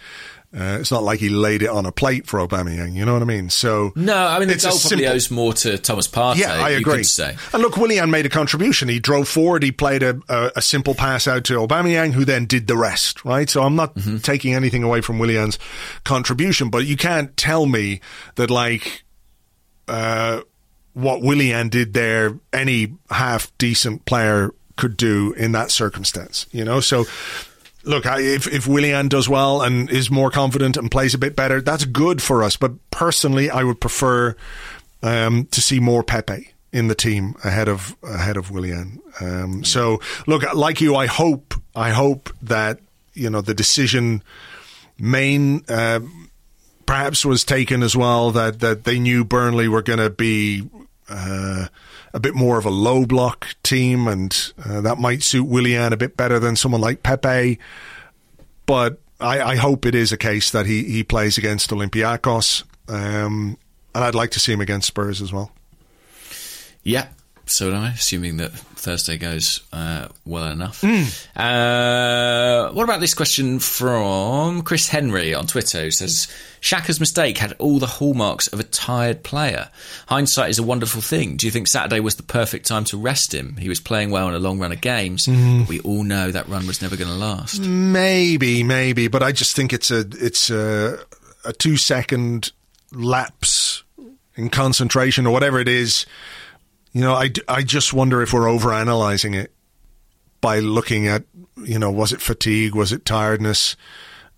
Uh, 0.55 0.77
it's 0.79 0.91
not 0.91 1.01
like 1.01 1.19
he 1.19 1.29
laid 1.29 1.63
it 1.63 1.69
on 1.69 1.83
a 1.87 1.91
plate 1.91 2.27
for 2.27 2.39
Aubameyang. 2.39 2.93
You 2.93 3.05
know 3.05 3.13
what 3.13 3.23
I 3.23 3.25
mean? 3.25 3.49
So 3.49 3.91
no, 3.95 4.15
I 4.15 4.37
mean 4.37 4.49
the 4.49 4.53
it's 4.53 4.63
goal 4.63 4.73
probably 4.77 4.97
simple- 4.99 5.15
owes 5.15 5.31
more 5.31 5.53
to 5.53 5.79
Thomas 5.79 6.07
Partey. 6.07 6.35
Yeah, 6.37 6.53
I 6.53 6.69
you 6.69 6.77
agree. 6.77 6.97
could 6.97 7.05
say. 7.07 7.35
And 7.53 7.63
look, 7.63 7.75
Willian 7.75 8.11
made 8.11 8.27
a 8.27 8.29
contribution. 8.29 8.87
He 8.87 8.99
drove 8.99 9.27
forward. 9.27 9.63
He 9.63 9.71
played 9.71 10.03
a, 10.03 10.19
a, 10.29 10.51
a 10.57 10.61
simple 10.61 10.93
pass 10.93 11.27
out 11.27 11.43
to 11.45 11.55
Aubameyang, 11.55 12.11
who 12.13 12.23
then 12.23 12.45
did 12.45 12.67
the 12.67 12.77
rest. 12.77 13.25
Right. 13.25 13.49
So 13.49 13.63
I'm 13.63 13.75
not 13.75 13.95
Mm-hmm. 13.95 14.17
taking 14.19 14.53
anything 14.53 14.83
away 14.83 15.01
from 15.01 15.17
Willian's 15.17 15.57
contribution, 16.03 16.69
but 16.69 16.85
you 16.85 16.97
can't 16.97 17.35
tell 17.35 17.65
me 17.65 17.99
that 18.35 18.51
like 18.51 19.03
uh, 19.87 20.41
what 20.93 21.23
Willian 21.23 21.69
did 21.69 21.95
there, 21.95 22.37
any 22.51 22.93
half 23.09 23.51
decent 23.57 24.05
player 24.05 24.51
could 24.75 24.97
do 24.97 25.33
in 25.33 25.51
that 25.53 25.71
circumstance. 25.71 26.45
You 26.51 26.63
know, 26.63 26.79
so. 26.79 27.05
Look, 27.83 28.05
I, 28.05 28.21
if 28.21 28.47
if 28.47 28.65
Willian 28.65 29.09
does 29.09 29.27
well 29.27 29.61
and 29.61 29.89
is 29.89 30.09
more 30.09 30.31
confident 30.31 30.77
and 30.77 30.89
plays 30.89 31.13
a 31.13 31.17
bit 31.17 31.35
better, 31.35 31.61
that's 31.61 31.85
good 31.85 32.21
for 32.21 32.43
us. 32.43 32.55
But 32.55 32.71
personally, 32.91 33.49
I 33.49 33.63
would 33.63 33.81
prefer 33.81 34.35
um, 35.01 35.45
to 35.51 35.61
see 35.61 35.79
more 35.79 36.03
Pepe 36.03 36.53
in 36.71 36.87
the 36.87 36.95
team 36.95 37.35
ahead 37.43 37.67
of 37.67 37.95
ahead 38.03 38.37
of 38.37 38.51
Willian. 38.51 39.01
Um, 39.19 39.63
so, 39.63 39.99
look, 40.27 40.43
like 40.53 40.79
you, 40.79 40.95
I 40.95 41.07
hope 41.07 41.55
I 41.75 41.89
hope 41.89 42.29
that 42.41 42.79
you 43.13 43.29
know 43.29 43.41
the 43.41 43.53
decision 43.53 44.23
main 44.97 45.63
uh, 45.67 45.99
perhaps 46.85 47.25
was 47.25 47.43
taken 47.43 47.83
as 47.83 47.95
well 47.95 48.31
that 48.31 48.61
that 48.61 48.85
they 48.85 48.97
knew 48.97 49.25
Burnley 49.25 49.67
were 49.67 49.81
going 49.81 49.99
to 49.99 50.09
be. 50.09 50.69
Uh, 51.09 51.67
a 52.13 52.19
bit 52.19 52.35
more 52.35 52.57
of 52.57 52.65
a 52.65 52.69
low 52.69 53.05
block 53.05 53.55
team, 53.63 54.07
and 54.07 54.53
uh, 54.63 54.81
that 54.81 54.99
might 54.99 55.23
suit 55.23 55.45
Willian 55.45 55.93
a 55.93 55.97
bit 55.97 56.15
better 56.15 56.39
than 56.39 56.55
someone 56.55 56.81
like 56.81 57.03
Pepe. 57.03 57.59
But 58.65 58.99
I, 59.19 59.41
I 59.41 59.55
hope 59.55 59.85
it 59.85 59.95
is 59.95 60.11
a 60.11 60.17
case 60.17 60.51
that 60.51 60.65
he, 60.65 60.83
he 60.83 61.03
plays 61.03 61.37
against 61.37 61.71
Olympiacos, 61.71 62.63
um, 62.87 63.57
and 63.95 64.03
I'd 64.03 64.15
like 64.15 64.31
to 64.31 64.39
see 64.39 64.53
him 64.53 64.61
against 64.61 64.87
Spurs 64.87 65.21
as 65.21 65.33
well. 65.33 65.51
Yeah, 66.83 67.07
so 67.45 67.69
do 67.69 67.75
I, 67.75 67.89
assuming 67.89 68.37
that 68.37 68.51
Thursday 68.51 69.17
goes 69.17 69.61
uh, 69.71 70.07
well 70.25 70.47
enough. 70.47 70.81
Hmm. 70.81 71.03
Uh, 71.39 72.69
what 72.73 72.83
about 72.83 72.99
this 72.99 73.13
question 73.13 73.59
from 73.59 74.61
Chris 74.63 74.87
Henry 74.89 75.33
on 75.33 75.47
Twitter, 75.47 75.83
who 75.83 75.91
says 75.91 76.27
Xhaka's 76.61 76.99
mistake 76.99 77.37
had 77.37 77.53
all 77.59 77.79
the 77.79 77.87
hallmarks 77.87 78.47
of 78.47 78.59
a 78.59 78.63
tired 78.63 79.23
player. 79.23 79.69
Hindsight 80.07 80.49
is 80.49 80.59
a 80.59 80.63
wonderful 80.63 81.01
thing. 81.01 81.37
Do 81.37 81.45
you 81.45 81.51
think 81.51 81.67
Saturday 81.67 81.99
was 81.99 82.15
the 82.15 82.23
perfect 82.23 82.65
time 82.67 82.83
to 82.85 82.97
rest 82.97 83.33
him? 83.33 83.55
He 83.57 83.69
was 83.69 83.79
playing 83.79 84.11
well 84.11 84.27
in 84.29 84.33
a 84.35 84.39
long 84.39 84.59
run 84.59 84.71
of 84.71 84.81
games, 84.81 85.25
Hmm. 85.25 85.59
but 85.61 85.69
we 85.69 85.79
all 85.81 86.03
know 86.03 86.31
that 86.31 86.47
run 86.49 86.67
was 86.67 86.81
never 86.81 86.95
going 86.97 87.09
to 87.09 87.15
last. 87.15 87.61
Maybe, 87.61 88.63
maybe, 88.63 89.07
but 89.07 89.23
I 89.23 89.31
just 89.31 89.55
think 89.55 89.71
it's 89.73 89.91
a 89.91 90.05
it's 90.19 90.49
a, 90.49 90.99
a 91.45 91.53
two 91.53 91.77
second 91.77 92.51
lapse 92.91 93.83
in 94.35 94.49
concentration 94.49 95.25
or 95.27 95.31
whatever 95.33 95.59
it 95.59 95.67
is. 95.67 96.05
You 96.93 97.01
know, 97.01 97.13
I, 97.13 97.31
I 97.47 97.63
just 97.63 97.91
wonder 97.93 98.21
if 98.21 98.33
we're 98.33 98.47
over 98.47 98.71
analyzing 98.73 99.33
it 99.33 99.51
by 100.41 100.59
looking 100.59 101.07
at 101.07 101.23
you 101.57 101.79
know 101.79 101.91
was 101.91 102.13
it 102.13 102.21
fatigue, 102.21 102.75
was 102.75 102.91
it 102.91 103.05
tiredness. 103.05 103.75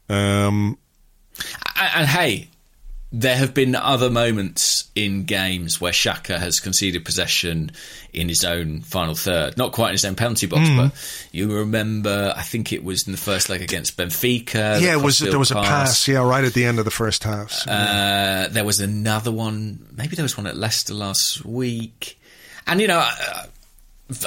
Um, 0.09 0.77
And, 1.75 1.91
and 1.95 2.07
hey, 2.07 2.49
there 3.11 3.35
have 3.35 3.53
been 3.53 3.75
other 3.75 4.09
moments 4.09 4.89
in 4.95 5.23
games 5.25 5.79
where 5.81 5.91
Xhaka 5.91 6.37
has 6.37 6.59
conceded 6.59 7.03
possession 7.05 7.71
in 8.13 8.29
his 8.29 8.43
own 8.45 8.81
final 8.81 9.15
third, 9.15 9.57
not 9.57 9.71
quite 9.73 9.89
in 9.89 9.93
his 9.93 10.05
own 10.05 10.15
penalty 10.15 10.47
box, 10.47 10.67
Hmm. 10.69 10.77
but 10.77 11.27
you 11.31 11.51
remember, 11.57 12.33
I 12.35 12.41
think 12.43 12.71
it 12.71 12.83
was 12.83 13.05
in 13.05 13.11
the 13.11 13.17
first 13.17 13.49
leg 13.49 13.61
against 13.61 13.97
Benfica. 13.97 14.79
yeah, 14.79 14.93
the 14.97 14.99
was 14.99 15.19
there 15.19 15.39
was 15.39 15.51
a 15.51 15.55
pass, 15.55 16.07
yeah, 16.07 16.19
right 16.19 16.43
at 16.45 16.53
the 16.53 16.63
end 16.65 16.79
of 16.79 16.85
the 16.85 16.91
first 16.91 17.23
half. 17.23 17.51
So, 17.51 17.71
Uh, 17.71 18.47
there 18.49 18.63
was 18.65 18.79
another 18.79 19.31
one. 19.31 19.87
Maybe 19.97 20.15
there 20.15 20.23
was 20.23 20.37
one 20.37 20.47
at 20.47 20.55
Leicester 20.55 20.93
last 20.93 21.43
week. 21.45 22.17
And 22.67 22.81
you 22.81 22.87
know, 22.87 22.99
uh, 22.99 23.43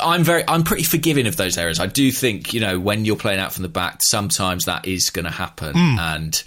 I'm 0.02 0.24
very, 0.24 0.42
I'm 0.48 0.64
pretty 0.64 0.82
forgiving 0.84 1.26
of 1.26 1.36
those 1.36 1.56
errors. 1.58 1.78
I 1.80 1.86
do 1.86 2.10
think 2.10 2.52
you 2.52 2.60
know 2.60 2.78
when 2.80 3.04
you're 3.04 3.16
playing 3.16 3.40
out 3.40 3.52
from 3.52 3.62
the 3.62 3.68
back, 3.68 4.00
sometimes 4.02 4.64
that 4.64 4.86
is 4.86 5.10
going 5.10 5.24
to 5.24 5.30
happen, 5.30 5.72
Hmm. 5.74 5.98
and 5.98 6.42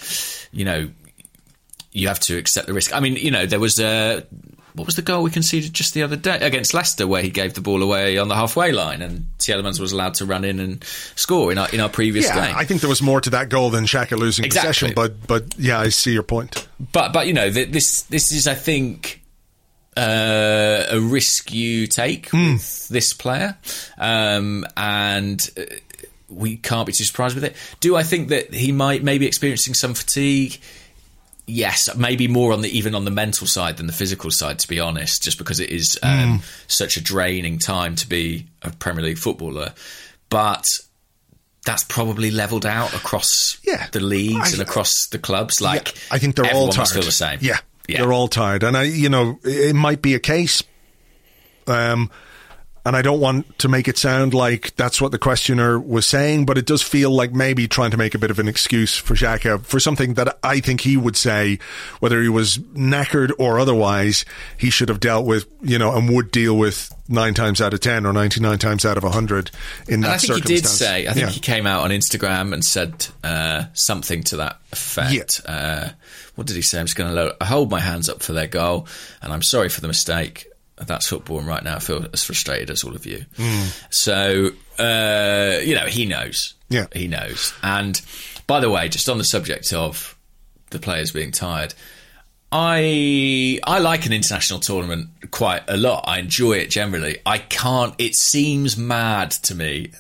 you 0.51 0.65
know 0.65 0.89
you 1.93 2.07
have 2.07 2.19
to 2.21 2.37
accept 2.37 2.67
the 2.67 2.73
risk. 2.73 2.95
I 2.95 2.99
mean, 3.01 3.15
you 3.15 3.31
know, 3.31 3.45
there 3.45 3.59
was 3.59 3.79
a. 3.79 4.25
What 4.73 4.85
was 4.85 4.95
the 4.95 5.01
goal 5.01 5.21
we 5.23 5.31
conceded 5.31 5.73
just 5.73 5.93
the 5.93 6.03
other 6.03 6.15
day 6.15 6.37
against 6.39 6.73
Leicester, 6.73 7.05
where 7.05 7.21
he 7.21 7.29
gave 7.29 7.55
the 7.55 7.59
ball 7.61 7.83
away 7.83 8.17
on 8.17 8.29
the 8.29 8.35
halfway 8.35 8.71
line, 8.71 9.01
and 9.01 9.25
Tielemans 9.37 9.81
was 9.81 9.91
allowed 9.91 10.13
to 10.15 10.25
run 10.25 10.45
in 10.45 10.61
and 10.61 10.81
score 11.17 11.51
in 11.51 11.57
our 11.57 11.67
in 11.71 11.81
our 11.81 11.89
previous 11.89 12.27
yeah, 12.27 12.47
game. 12.47 12.55
I 12.57 12.63
think 12.63 12.79
there 12.79 12.89
was 12.89 13.01
more 13.01 13.19
to 13.19 13.29
that 13.31 13.49
goal 13.49 13.69
than 13.69 13.83
Xhaka 13.83 14.17
losing 14.17 14.45
Exactly. 14.45 14.67
possession. 14.69 14.93
But 14.95 15.27
but 15.27 15.43
yeah, 15.59 15.77
I 15.77 15.89
see 15.89 16.13
your 16.13 16.23
point. 16.23 16.69
but 16.93 17.11
but 17.11 17.27
you 17.27 17.33
know 17.33 17.51
th- 17.51 17.69
this 17.71 18.03
this 18.03 18.31
is 18.31 18.47
I 18.47 18.55
think 18.55 19.20
uh, 19.97 20.85
a 20.89 20.99
risk 20.99 21.51
you 21.53 21.87
take 21.87 22.29
Hmm. 22.29 22.53
with 22.53 22.87
this 22.89 23.13
player, 23.13 23.57
um, 23.97 24.65
and 24.77 25.39
uh, 25.57 25.63
we 26.29 26.57
can't 26.57 26.85
be 26.85 26.93
too 26.93 27.03
surprised 27.03 27.35
with 27.35 27.43
it. 27.43 27.55
Do 27.81 27.95
I 27.95 28.03
think 28.03 28.29
that 28.29 28.53
he 28.53 28.71
might 28.71 29.03
maybe 29.03 29.25
experiencing 29.27 29.73
some 29.73 29.93
fatigue? 29.93 30.59
Yes, 31.47 31.93
maybe 31.97 32.27
more 32.29 32.53
on 32.53 32.61
the 32.61 32.69
even 32.77 32.95
on 32.95 33.03
the 33.03 33.11
mental 33.11 33.47
side 33.47 33.77
than 33.77 33.87
the 33.87 33.93
physical 33.93 34.29
side, 34.31 34.59
to 34.59 34.67
be 34.67 34.79
honest. 34.79 35.21
Just 35.23 35.37
because 35.37 35.59
it 35.59 35.69
is 35.69 35.99
um, 36.03 36.37
Hmm. 36.39 36.45
such 36.67 36.95
a 36.97 37.01
draining 37.01 37.59
time 37.59 37.95
to 37.97 38.07
be 38.07 38.45
a 38.61 38.69
Premier 38.71 39.03
League 39.03 39.17
footballer, 39.17 39.73
but 40.29 40.63
that's 41.65 41.83
probably 41.83 42.31
leveled 42.31 42.65
out 42.65 42.93
across 42.95 43.57
Yeah. 43.63 43.87
the 43.91 43.99
leagues 43.99 44.49
I- 44.49 44.53
and 44.53 44.61
across 44.61 44.91
the 45.11 45.19
clubs. 45.19 45.59
Like 45.61 45.93
I 46.09 46.17
think 46.17 46.35
they're 46.37 46.53
all 46.53 46.67
tired. 46.69 46.77
must 46.77 46.93
feel 46.93 47.03
the 47.03 47.11
same. 47.11 47.39
Yeah, 47.41 47.59
Yeah. 47.91 48.01
they're 48.01 48.13
all 48.13 48.27
tired, 48.27 48.63
and 48.63 48.75
I, 48.75 48.83
you 48.83 49.09
know, 49.09 49.39
it 49.43 49.75
might 49.75 50.01
be 50.01 50.15
a 50.15 50.19
case. 50.19 50.63
Um, 51.67 52.09
and 52.85 52.95
I 52.95 53.01
don't 53.01 53.19
want 53.19 53.59
to 53.59 53.67
make 53.67 53.87
it 53.87 53.97
sound 53.97 54.33
like 54.33 54.75
that's 54.75 54.99
what 54.99 55.11
the 55.11 55.19
questioner 55.19 55.79
was 55.79 56.05
saying, 56.05 56.45
but 56.45 56.57
it 56.57 56.65
does 56.65 56.81
feel 56.81 57.11
like 57.11 57.31
maybe 57.31 57.67
trying 57.67 57.91
to 57.91 57.97
make 57.97 58.15
a 58.15 58.17
bit 58.19 58.31
of 58.31 58.39
an 58.39 58.47
excuse 58.47 58.97
for 58.97 59.13
Xhaka 59.13 59.63
for 59.63 59.79
something 59.79 60.15
that 60.15 60.37
I 60.43 60.59
think 60.59 60.81
he 60.81 60.97
would 60.97 61.15
say, 61.15 61.59
whether 61.99 62.21
he 62.21 62.29
was 62.29 62.57
knackered 62.57 63.31
or 63.37 63.59
otherwise, 63.59 64.25
he 64.57 64.69
should 64.69 64.89
have 64.89 64.99
dealt 64.99 65.25
with, 65.25 65.45
you 65.61 65.77
know, 65.77 65.95
and 65.95 66.09
would 66.13 66.31
deal 66.31 66.57
with 66.57 66.93
nine 67.07 67.33
times 67.33 67.61
out 67.61 67.73
of 67.73 67.81
ten 67.81 68.05
or 68.05 68.13
ninety 68.13 68.39
nine 68.39 68.57
times 68.57 68.85
out 68.85 68.97
of 68.97 69.03
hundred 69.03 69.51
in 69.87 69.95
And 69.95 70.03
that 70.05 70.11
I 70.11 70.17
think 70.17 70.35
he 70.35 70.41
did 70.41 70.65
say, 70.65 71.07
I 71.07 71.13
think 71.13 71.25
Yeah. 71.27 71.29
he 71.31 71.39
came 71.39 71.67
out 71.67 71.83
on 71.83 71.89
Instagram 71.91 72.53
and 72.53 72.63
said 72.63 73.07
uh, 73.23 73.65
something 73.73 74.23
to 74.23 74.37
that 74.37 74.59
effect. 74.71 75.41
Uh, 75.45 75.89
what 76.35 76.47
did 76.47 76.55
he 76.55 76.61
say? 76.61 76.79
I'm 76.79 76.85
just 76.85 76.97
going 76.97 77.13
to 77.13 77.35
hold 77.45 77.69
my 77.69 77.79
hands 77.81 78.07
up 78.09 78.23
for 78.23 78.33
their 78.33 78.47
goal, 78.47 78.87
and 79.21 79.33
I'm 79.33 79.43
sorry 79.43 79.69
for 79.69 79.81
the 79.81 79.87
mistake. 79.87 80.47
That's 80.87 81.07
football, 81.07 81.39
and 81.39 81.47
right 81.47 81.63
now 81.63 81.75
I 81.75 81.79
feel 81.79 82.05
as 82.13 82.23
frustrated 82.23 82.69
as 82.69 82.83
all 82.83 82.95
of 82.95 83.05
you. 83.05 83.25
Hmm. 83.37 83.67
So, 83.89 84.51
uh, 84.79 85.59
you 85.63 85.75
know, 85.75 85.85
he 85.85 86.05
knows. 86.05 86.53
Yeah. 86.69 86.87
He 86.93 87.07
knows. 87.07 87.53
And 87.61 88.01
by 88.47 88.59
the 88.59 88.69
way, 88.69 88.89
just 88.89 89.09
on 89.09 89.17
the 89.17 89.23
subject 89.23 89.73
of 89.73 90.17
the 90.71 90.79
players 90.79 91.11
being 91.11 91.31
tired, 91.31 91.73
I 92.51 93.59
I 93.63 93.79
like 93.79 94.05
an 94.05 94.13
international 94.13 94.59
tournament 94.59 95.09
quite 95.31 95.63
a 95.67 95.77
lot. 95.77 96.03
I 96.07 96.19
enjoy 96.19 96.53
it 96.53 96.69
generally. 96.69 97.19
I 97.25 97.37
can't. 97.37 97.95
It 97.97 98.15
seems 98.15 98.77
mad 98.77 99.31
to 99.43 99.55
me 99.55 99.91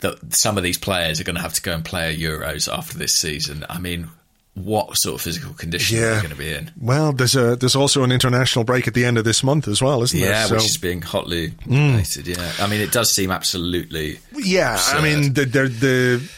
that 0.00 0.34
some 0.34 0.56
of 0.56 0.64
these 0.64 0.78
players 0.78 1.20
are 1.20 1.24
going 1.24 1.36
to 1.36 1.42
have 1.42 1.54
to 1.54 1.62
go 1.62 1.72
and 1.72 1.84
play 1.84 2.12
a 2.12 2.16
Euros 2.16 2.72
after 2.72 2.98
this 2.98 3.14
season. 3.14 3.64
I 3.68 3.78
mean, 3.78 4.08
what 4.54 4.96
sort 4.98 5.14
of 5.14 5.20
physical 5.22 5.54
condition 5.54 5.96
Yeah. 5.96 6.14
they 6.16 6.20
going 6.20 6.30
to 6.30 6.36
be 6.36 6.52
in? 6.52 6.70
Well, 6.78 7.12
there's 7.12 7.34
a 7.34 7.56
there's 7.56 7.74
also 7.74 8.04
an 8.04 8.12
international 8.12 8.64
break 8.64 8.86
at 8.86 8.92
the 8.94 9.04
end 9.04 9.16
of 9.16 9.24
this 9.24 9.42
month 9.42 9.66
as 9.66 9.80
well, 9.80 10.02
isn't 10.02 10.18
there? 10.20 10.30
Yeah, 10.30 10.46
So- 10.46 10.56
which 10.56 10.64
is 10.66 10.76
being 10.76 11.00
hotly 11.02 11.54
debated. 11.66 12.26
Yeah, 12.26 12.52
I 12.58 12.66
mean, 12.66 12.80
it 12.80 12.92
does 12.92 13.14
seem 13.14 13.30
absolutely. 13.30 14.18
Yeah, 14.36 14.78
I 14.78 15.00
mean, 15.02 15.32
the, 15.32 15.44
the, 15.46 15.68
the, 15.68 16.30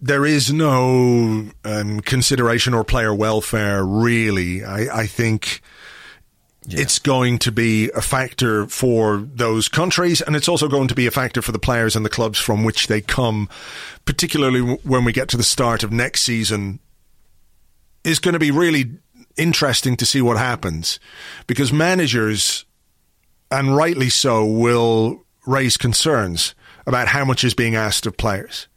there 0.00 0.24
is 0.26 0.52
no 0.52 1.50
um, 1.64 2.00
consideration 2.00 2.74
or 2.74 2.84
player 2.84 3.14
welfare, 3.14 3.84
really. 3.84 4.64
I, 4.64 5.00
I 5.02 5.06
think 5.06 5.62
it's 6.68 6.98
going 6.98 7.38
to 7.38 7.50
be 7.52 7.90
a 7.90 8.02
factor 8.02 8.66
for 8.66 9.18
those 9.34 9.68
countries, 9.68 10.20
and 10.20 10.36
it's 10.36 10.48
also 10.48 10.68
going 10.68 10.88
to 10.88 10.94
be 10.94 11.06
a 11.06 11.10
factor 11.10 11.40
for 11.42 11.52
the 11.52 11.58
players 11.58 11.96
and 11.96 12.04
the 12.04 12.10
clubs 12.10 12.38
from 12.38 12.62
which 12.64 12.86
they 12.88 13.00
come, 13.00 13.48
particularly 14.04 14.60
w- 14.60 14.78
when 14.84 15.04
we 15.04 15.12
get 15.12 15.28
to 15.28 15.36
the 15.36 15.42
start 15.44 15.82
of 15.82 15.90
next 15.92 16.22
season. 16.22 16.78
Is 18.06 18.18
going 18.18 18.34
to 18.34 18.38
be 18.38 18.50
really 18.50 18.92
interesting 19.36 19.96
to 19.96 20.06
see 20.06 20.22
what 20.22 20.38
happens 20.38 20.98
because 21.46 21.72
managers 21.72 22.64
and 23.50 23.76
rightly 23.76 24.08
so, 24.08 24.44
will 24.44 25.24
raise 25.46 25.76
concerns 25.76 26.54
about 26.86 27.08
how 27.08 27.24
much 27.24 27.44
is 27.44 27.54
being 27.54 27.76
asked 27.76 28.06
of 28.06 28.16
players. 28.16 28.68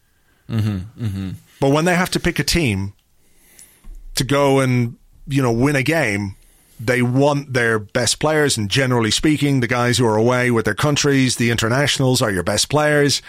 Mm-hmm, 0.50 1.30
But 1.60 1.70
when 1.70 1.86
they 1.86 1.96
have 1.96 2.12
to 2.12 2.20
pick 2.20 2.40
a 2.40 2.44
team 2.44 2.94
to 4.16 4.24
go 4.24 4.60
and 4.60 4.98
you 5.28 5.42
know 5.42 5.52
win 5.52 5.76
a 5.76 5.84
game, 5.84 6.36
they 6.80 7.02
want 7.02 7.54
their 7.54 7.80
best 7.80 8.20
players. 8.20 8.58
And 8.58 8.70
generally 8.70 9.12
speaking, 9.12 9.60
the 9.60 9.68
guys 9.68 9.98
who 9.98 10.06
are 10.06 10.18
away 10.18 10.52
with 10.52 10.66
their 10.66 10.76
countries, 10.76 11.36
the 11.36 11.52
internationals, 11.52 12.22
are 12.22 12.32
your 12.32 12.44
best 12.44 12.70
players. 12.70 13.22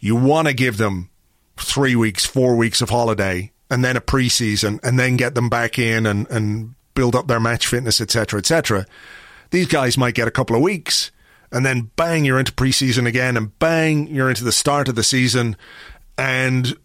You 0.00 0.16
want 0.16 0.48
to 0.48 0.54
give 0.54 0.76
them 0.76 1.10
three 1.56 1.96
weeks, 1.96 2.24
four 2.24 2.56
weeks 2.56 2.82
of 2.82 2.90
holiday 2.90 3.52
and 3.70 3.84
then 3.84 3.96
a 3.96 4.00
preseason 4.00 4.78
and 4.82 4.98
then 4.98 5.16
get 5.16 5.34
them 5.34 5.48
back 5.48 5.78
in 5.78 6.06
and, 6.06 6.28
and 6.30 6.74
build 6.94 7.14
up 7.16 7.26
their 7.26 7.40
match 7.40 7.66
fitness, 7.66 8.00
etc., 8.00 8.38
etc. 8.38 8.86
These 9.50 9.66
guys 9.66 9.98
might 9.98 10.14
get 10.14 10.28
a 10.28 10.32
couple 10.32 10.56
of 10.56 10.62
weeks 10.62 11.10
and 11.52 11.64
then 11.64 11.90
bang, 11.96 12.24
you're 12.24 12.38
into 12.38 12.52
preseason 12.52 13.06
again 13.06 13.36
and 13.36 13.56
bang, 13.58 14.06
you're 14.08 14.28
into 14.28 14.44
the 14.44 14.52
start 14.52 14.88
of 14.88 14.94
the 14.94 15.02
season. 15.04 15.56
And 16.18 16.76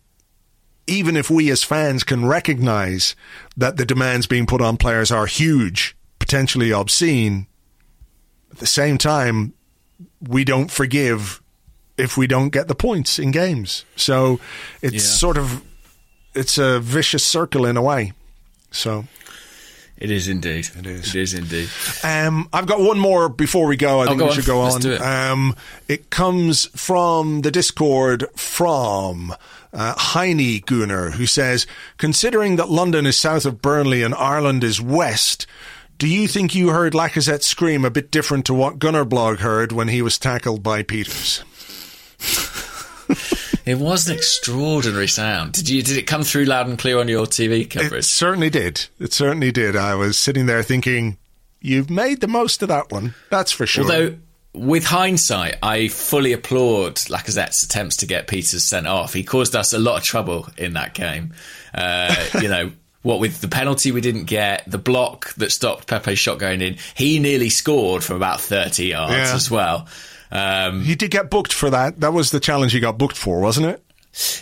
even 0.87 1.15
if 1.15 1.29
we 1.29 1.49
as 1.51 1.63
fans 1.63 2.03
can 2.03 2.25
recognize 2.25 3.15
that 3.55 3.77
the 3.77 3.85
demands 3.85 4.27
being 4.27 4.45
put 4.45 4.61
on 4.61 4.77
players 4.77 5.11
are 5.11 5.25
huge, 5.25 5.95
potentially 6.19 6.71
obscene, 6.71 7.47
at 8.51 8.57
the 8.57 8.67
same 8.67 8.97
time, 8.97 9.53
we 10.19 10.43
don't 10.43 10.69
forgive 10.69 11.41
if 11.97 12.17
we 12.17 12.27
don't 12.27 12.49
get 12.49 12.67
the 12.67 12.75
points 12.75 13.17
in 13.19 13.31
games. 13.31 13.85
So 13.95 14.39
it's 14.81 14.95
Yeah. 14.95 14.99
sort 14.99 15.37
of 15.37 15.61
it's 16.33 16.57
a 16.57 16.79
vicious 16.79 17.25
circle 17.25 17.65
in 17.65 17.77
a 17.77 17.81
way. 17.81 18.13
So 18.71 19.05
It 19.97 20.09
is 20.11 20.27
indeed. 20.27 20.69
It 20.77 20.85
is. 20.87 21.13
It 21.15 21.21
is 21.21 21.33
indeed. 21.33 21.69
um, 22.03 22.47
I've 22.53 22.65
got 22.67 22.79
one 22.79 22.97
more 22.99 23.29
before 23.29 23.67
we 23.67 23.75
go. 23.77 24.01
I 24.01 24.07
think 24.07 24.19
go 24.19 24.25
we 24.25 24.29
on. 24.31 24.35
should 24.35 24.45
go 24.45 24.63
Let's 24.63 24.85
on. 24.85 24.91
it. 24.91 25.01
Um, 25.01 25.55
it 25.87 26.09
comes 26.09 26.65
from 26.79 27.41
the 27.41 27.51
Discord 27.51 28.25
from 28.35 29.35
uh, 29.73 29.93
Heine 29.97 30.61
Gunner, 30.65 31.11
who 31.11 31.25
says, 31.25 31.67
considering 31.97 32.55
that 32.57 32.69
London 32.69 33.05
is 33.05 33.17
south 33.17 33.45
of 33.45 33.61
Burnley 33.61 34.03
and 34.03 34.13
Ireland 34.15 34.63
is 34.63 34.81
west, 34.81 35.45
do 35.97 36.07
you 36.07 36.27
think 36.27 36.55
you 36.55 36.69
heard 36.69 36.93
Lacazette 36.93 37.43
scream 37.43 37.85
a 37.85 37.91
bit 37.91 38.09
different 38.09 38.45
to 38.47 38.53
what 38.55 38.79
Gunnerblog 38.79 39.37
heard 39.39 39.71
when 39.71 39.87
he 39.89 40.01
was 40.01 40.17
tackled 40.17 40.63
by 40.63 40.81
Pieters? 40.81 41.43
It 43.65 43.77
was 43.77 44.07
an 44.09 44.15
extraordinary 44.15 45.07
sound. 45.07 45.53
Did 45.53 45.69
you? 45.69 45.83
Did 45.83 45.97
it 45.97 46.07
come 46.07 46.23
through 46.23 46.45
loud 46.45 46.67
and 46.67 46.77
clear 46.79 46.99
on 46.99 47.07
your 47.07 47.25
TV 47.25 47.69
coverage? 47.69 48.05
It 48.05 48.07
certainly 48.07 48.49
did. 48.49 48.87
It 48.99 49.13
certainly 49.13 49.51
did. 49.51 49.75
I 49.75 49.95
was 49.95 50.19
sitting 50.19 50.45
there 50.45 50.63
thinking, 50.63 51.17
you've 51.61 51.89
made 51.89 52.21
the 52.21 52.27
most 52.27 52.61
of 52.61 52.69
that 52.69 52.91
one. 52.91 53.13
That's 53.29 53.51
for 53.51 53.65
sure. 53.67 53.83
Although, 53.83 54.17
with 54.53 54.85
hindsight, 54.85 55.57
I 55.63 55.87
fully 55.87 56.33
applaud 56.33 56.95
Lacazette's 57.09 57.63
attempts 57.63 57.97
to 57.97 58.05
get 58.05 58.27
Pieters 58.27 58.61
sent 58.61 58.87
off. 58.87 59.13
He 59.13 59.23
caused 59.23 59.55
us 59.55 59.73
a 59.73 59.79
lot 59.79 59.97
of 59.97 60.03
trouble 60.03 60.47
in 60.57 60.73
that 60.73 60.93
game. 60.93 61.33
Uh, 61.73 62.13
you 62.41 62.49
know, 62.49 62.71
what 63.03 63.19
with 63.19 63.41
the 63.41 63.47
penalty 63.47 63.91
we 63.91 64.01
didn't 64.01 64.25
get, 64.25 64.63
the 64.69 64.77
block 64.77 65.33
that 65.35 65.51
stopped 65.51 65.87
Pepe's 65.87 66.19
shot 66.19 66.37
going 66.37 66.61
in, 66.61 66.77
he 66.95 67.17
nearly 67.19 67.49
scored 67.49 68.03
from 68.03 68.15
about 68.17 68.41
30 68.41 68.85
yards 68.87 69.13
Yeah. 69.13 69.35
as 69.35 69.49
well. 69.49 69.87
Um, 70.31 70.81
he 70.83 70.95
did 70.95 71.11
get 71.11 71.29
booked 71.29 71.53
for 71.53 71.69
that. 71.69 71.99
That 71.99 72.13
was 72.13 72.31
the 72.31 72.39
challenge 72.39 72.71
he 72.73 72.79
got 72.79 72.97
booked 72.97 73.17
for, 73.17 73.39
wasn't 73.39 73.67
it? 73.67 73.83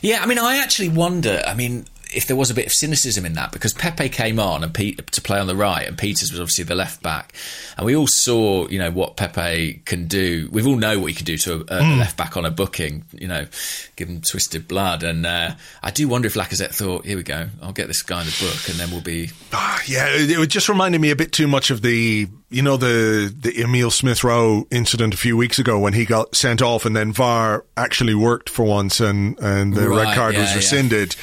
Yeah, 0.01 0.21
I 0.21 0.25
mean, 0.25 0.39
I 0.39 0.57
actually 0.57 0.89
wonder. 0.89 1.41
I 1.45 1.53
mean, 1.53 1.85
if 2.11 2.25
there 2.27 2.35
was 2.35 2.49
a 2.49 2.53
bit 2.53 2.65
of 2.65 2.71
cynicism 2.71 3.25
in 3.25 3.33
that 3.33 3.51
because 3.51 3.73
Pepe 3.73 4.09
came 4.09 4.39
on 4.39 4.63
and 4.63 4.73
Pete, 4.73 5.11
to 5.11 5.21
play 5.21 5.39
on 5.39 5.47
the 5.47 5.55
right, 5.55 5.87
and 5.87 5.97
Pieters 5.97 6.31
was 6.31 6.39
obviously 6.39 6.63
the 6.63 6.75
left 6.75 7.03
back, 7.03 7.33
and 7.77 7.85
we 7.85 7.95
all 7.95 8.07
saw, 8.07 8.67
you 8.67 8.79
know, 8.79 8.91
what 8.91 9.15
Pepe 9.15 9.81
can 9.85 10.07
do. 10.07 10.49
We 10.51 10.63
all 10.63 10.75
know 10.75 10.99
what 10.99 11.07
he 11.07 11.13
can 11.13 11.25
do 11.25 11.37
to 11.37 11.65
a, 11.69 11.79
a 11.79 11.97
left 11.97 12.17
back 12.17 12.35
on 12.35 12.45
a 12.45 12.51
booking. 12.51 13.05
You 13.11 13.27
know, 13.27 13.45
give 13.95 14.09
him 14.09 14.21
twisted 14.21 14.67
blood, 14.67 15.03
and 15.03 15.25
uh, 15.25 15.51
I 15.83 15.91
do 15.91 16.07
wonder 16.07 16.27
if 16.27 16.33
Lacazette 16.33 16.73
thought, 16.73 17.05
"Here 17.05 17.17
we 17.17 17.23
go, 17.23 17.49
I'll 17.61 17.73
get 17.73 17.87
this 17.87 18.01
guy 18.01 18.21
in 18.21 18.27
the 18.27 18.37
book, 18.39 18.69
and 18.69 18.79
then 18.79 18.91
we'll 18.91 19.01
be." 19.01 19.31
Ah, 19.61 19.81
yeah, 19.87 20.07
it, 20.07 20.29
it 20.29 20.47
just 20.47 20.69
reminded 20.69 21.01
me 21.01 21.09
a 21.09 21.15
bit 21.15 21.33
too 21.33 21.47
much 21.47 21.69
of 21.69 21.81
the, 21.81 22.27
you 22.49 22.61
know, 22.61 22.77
the 22.77 23.33
the 23.41 23.61
Emile 23.61 23.91
Smith 23.91 24.23
Rowe 24.23 24.65
incident 24.71 25.13
a 25.13 25.17
few 25.17 25.35
weeks 25.35 25.59
ago 25.59 25.77
when 25.79 25.93
he 25.93 26.05
got 26.05 26.35
sent 26.35 26.61
off 26.61 26.85
and 26.85 26.95
then 26.95 27.11
VAR 27.11 27.65
actually 27.75 28.15
worked 28.15 28.49
for 28.49 28.63
once 28.63 28.99
and 28.99 29.37
and 29.39 29.73
the 29.73 29.89
red 29.89 30.15
card 30.15 30.35
yeah, 30.35 30.41
was 30.41 30.51
yeah. 30.51 30.55
rescinded. 30.55 31.15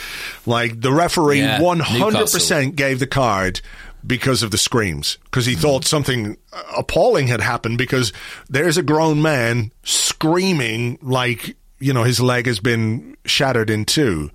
Like 0.45 0.76
the 0.81 0.93
referee, 0.93 1.41
Yeah, 1.41 1.61
one 1.61 1.81
hundred 1.81 2.15
Newcastle. 2.15 2.37
percent 2.39 2.77
gave 2.77 2.99
the 2.99 3.07
card. 3.07 3.61
Because 4.07 4.45
of 4.45 4.53
the 4.53 4.59
screams, 4.59 5.19
because 5.25 5.47
he 5.47 5.55
mm-hmm. 5.55 5.63
thought 5.63 5.85
something 5.85 6.37
appalling 6.77 7.27
had 7.27 7.41
happened. 7.41 7.77
Because 7.77 8.13
there's 8.49 8.77
a 8.77 8.83
grown 8.85 9.21
man 9.21 9.73
screaming 9.83 10.97
like 11.03 11.57
you 11.81 11.93
know 11.93 12.05
his 12.05 12.21
leg 12.21 12.47
has 12.47 12.61
been 12.61 13.17
shattered 13.25 13.69
in 13.69 13.85
two. 13.85 14.31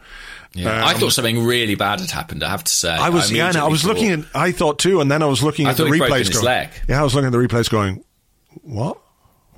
Yeah, 0.53 0.83
I 0.85 0.93
um, 0.93 0.99
thought 0.99 1.13
something 1.13 1.45
really 1.45 1.75
bad 1.75 2.01
had 2.01 2.11
happened. 2.11 2.43
I 2.43 2.49
have 2.49 2.65
to 2.65 2.71
say, 2.71 2.89
I 2.89 3.09
was 3.09 3.31
yeah, 3.31 3.51
no, 3.51 3.65
I 3.65 3.69
was 3.69 3.85
looking 3.85 4.11
at 4.11 4.19
I 4.35 4.51
thought 4.51 4.77
too, 4.77 4.99
and 4.99 5.09
then 5.09 5.23
I 5.23 5.27
was 5.27 5.41
looking 5.41 5.67
I 5.67 5.69
at 5.69 5.77
the 5.77 5.83
thought 5.83 5.93
replays 5.93 6.33
going, 6.33 6.45
leg. 6.45 6.69
Yeah, 6.89 6.99
I 6.99 7.03
was 7.03 7.15
looking 7.15 7.27
at 7.27 7.31
the 7.31 7.37
replays 7.37 7.69
going, 7.69 8.03
What? 8.63 8.99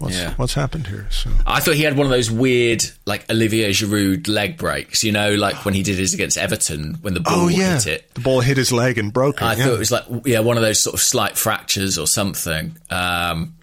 What's 0.03 0.15
Yeah. 0.15 0.33
what's 0.35 0.53
happened 0.53 0.87
here? 0.87 1.07
So 1.09 1.29
I 1.47 1.59
thought 1.59 1.75
he 1.75 1.83
had 1.83 1.97
one 1.97 2.05
of 2.05 2.11
those 2.11 2.29
weird, 2.29 2.83
like 3.05 3.29
Olivier 3.31 3.69
Giroud 3.71 4.27
leg 4.27 4.57
breaks. 4.57 5.03
You 5.03 5.11
know, 5.13 5.33
like 5.35 5.63
when 5.65 5.73
he 5.73 5.81
did 5.83 5.97
his 5.97 6.13
against 6.13 6.37
Everton 6.37 6.95
when 7.01 7.13
the 7.13 7.19
ball 7.21 7.45
Oh 7.45 7.47
yeah. 7.47 7.75
hit 7.75 7.87
it. 7.87 8.13
The 8.13 8.21
ball 8.21 8.41
hit 8.41 8.57
his 8.57 8.71
leg 8.71 8.97
and 8.97 9.11
broke 9.13 9.37
it. 9.37 9.43
I 9.43 9.55
yeah. 9.55 9.63
thought 9.65 9.73
it 9.73 9.79
was 9.79 9.91
like 9.91 10.03
yeah, 10.25 10.39
one 10.39 10.57
of 10.57 10.63
those 10.63 10.83
sort 10.83 10.93
of 10.93 10.99
slight 10.99 11.37
fractures 11.37 11.97
or 11.97 12.05
something. 12.07 12.75
Um, 12.89 13.55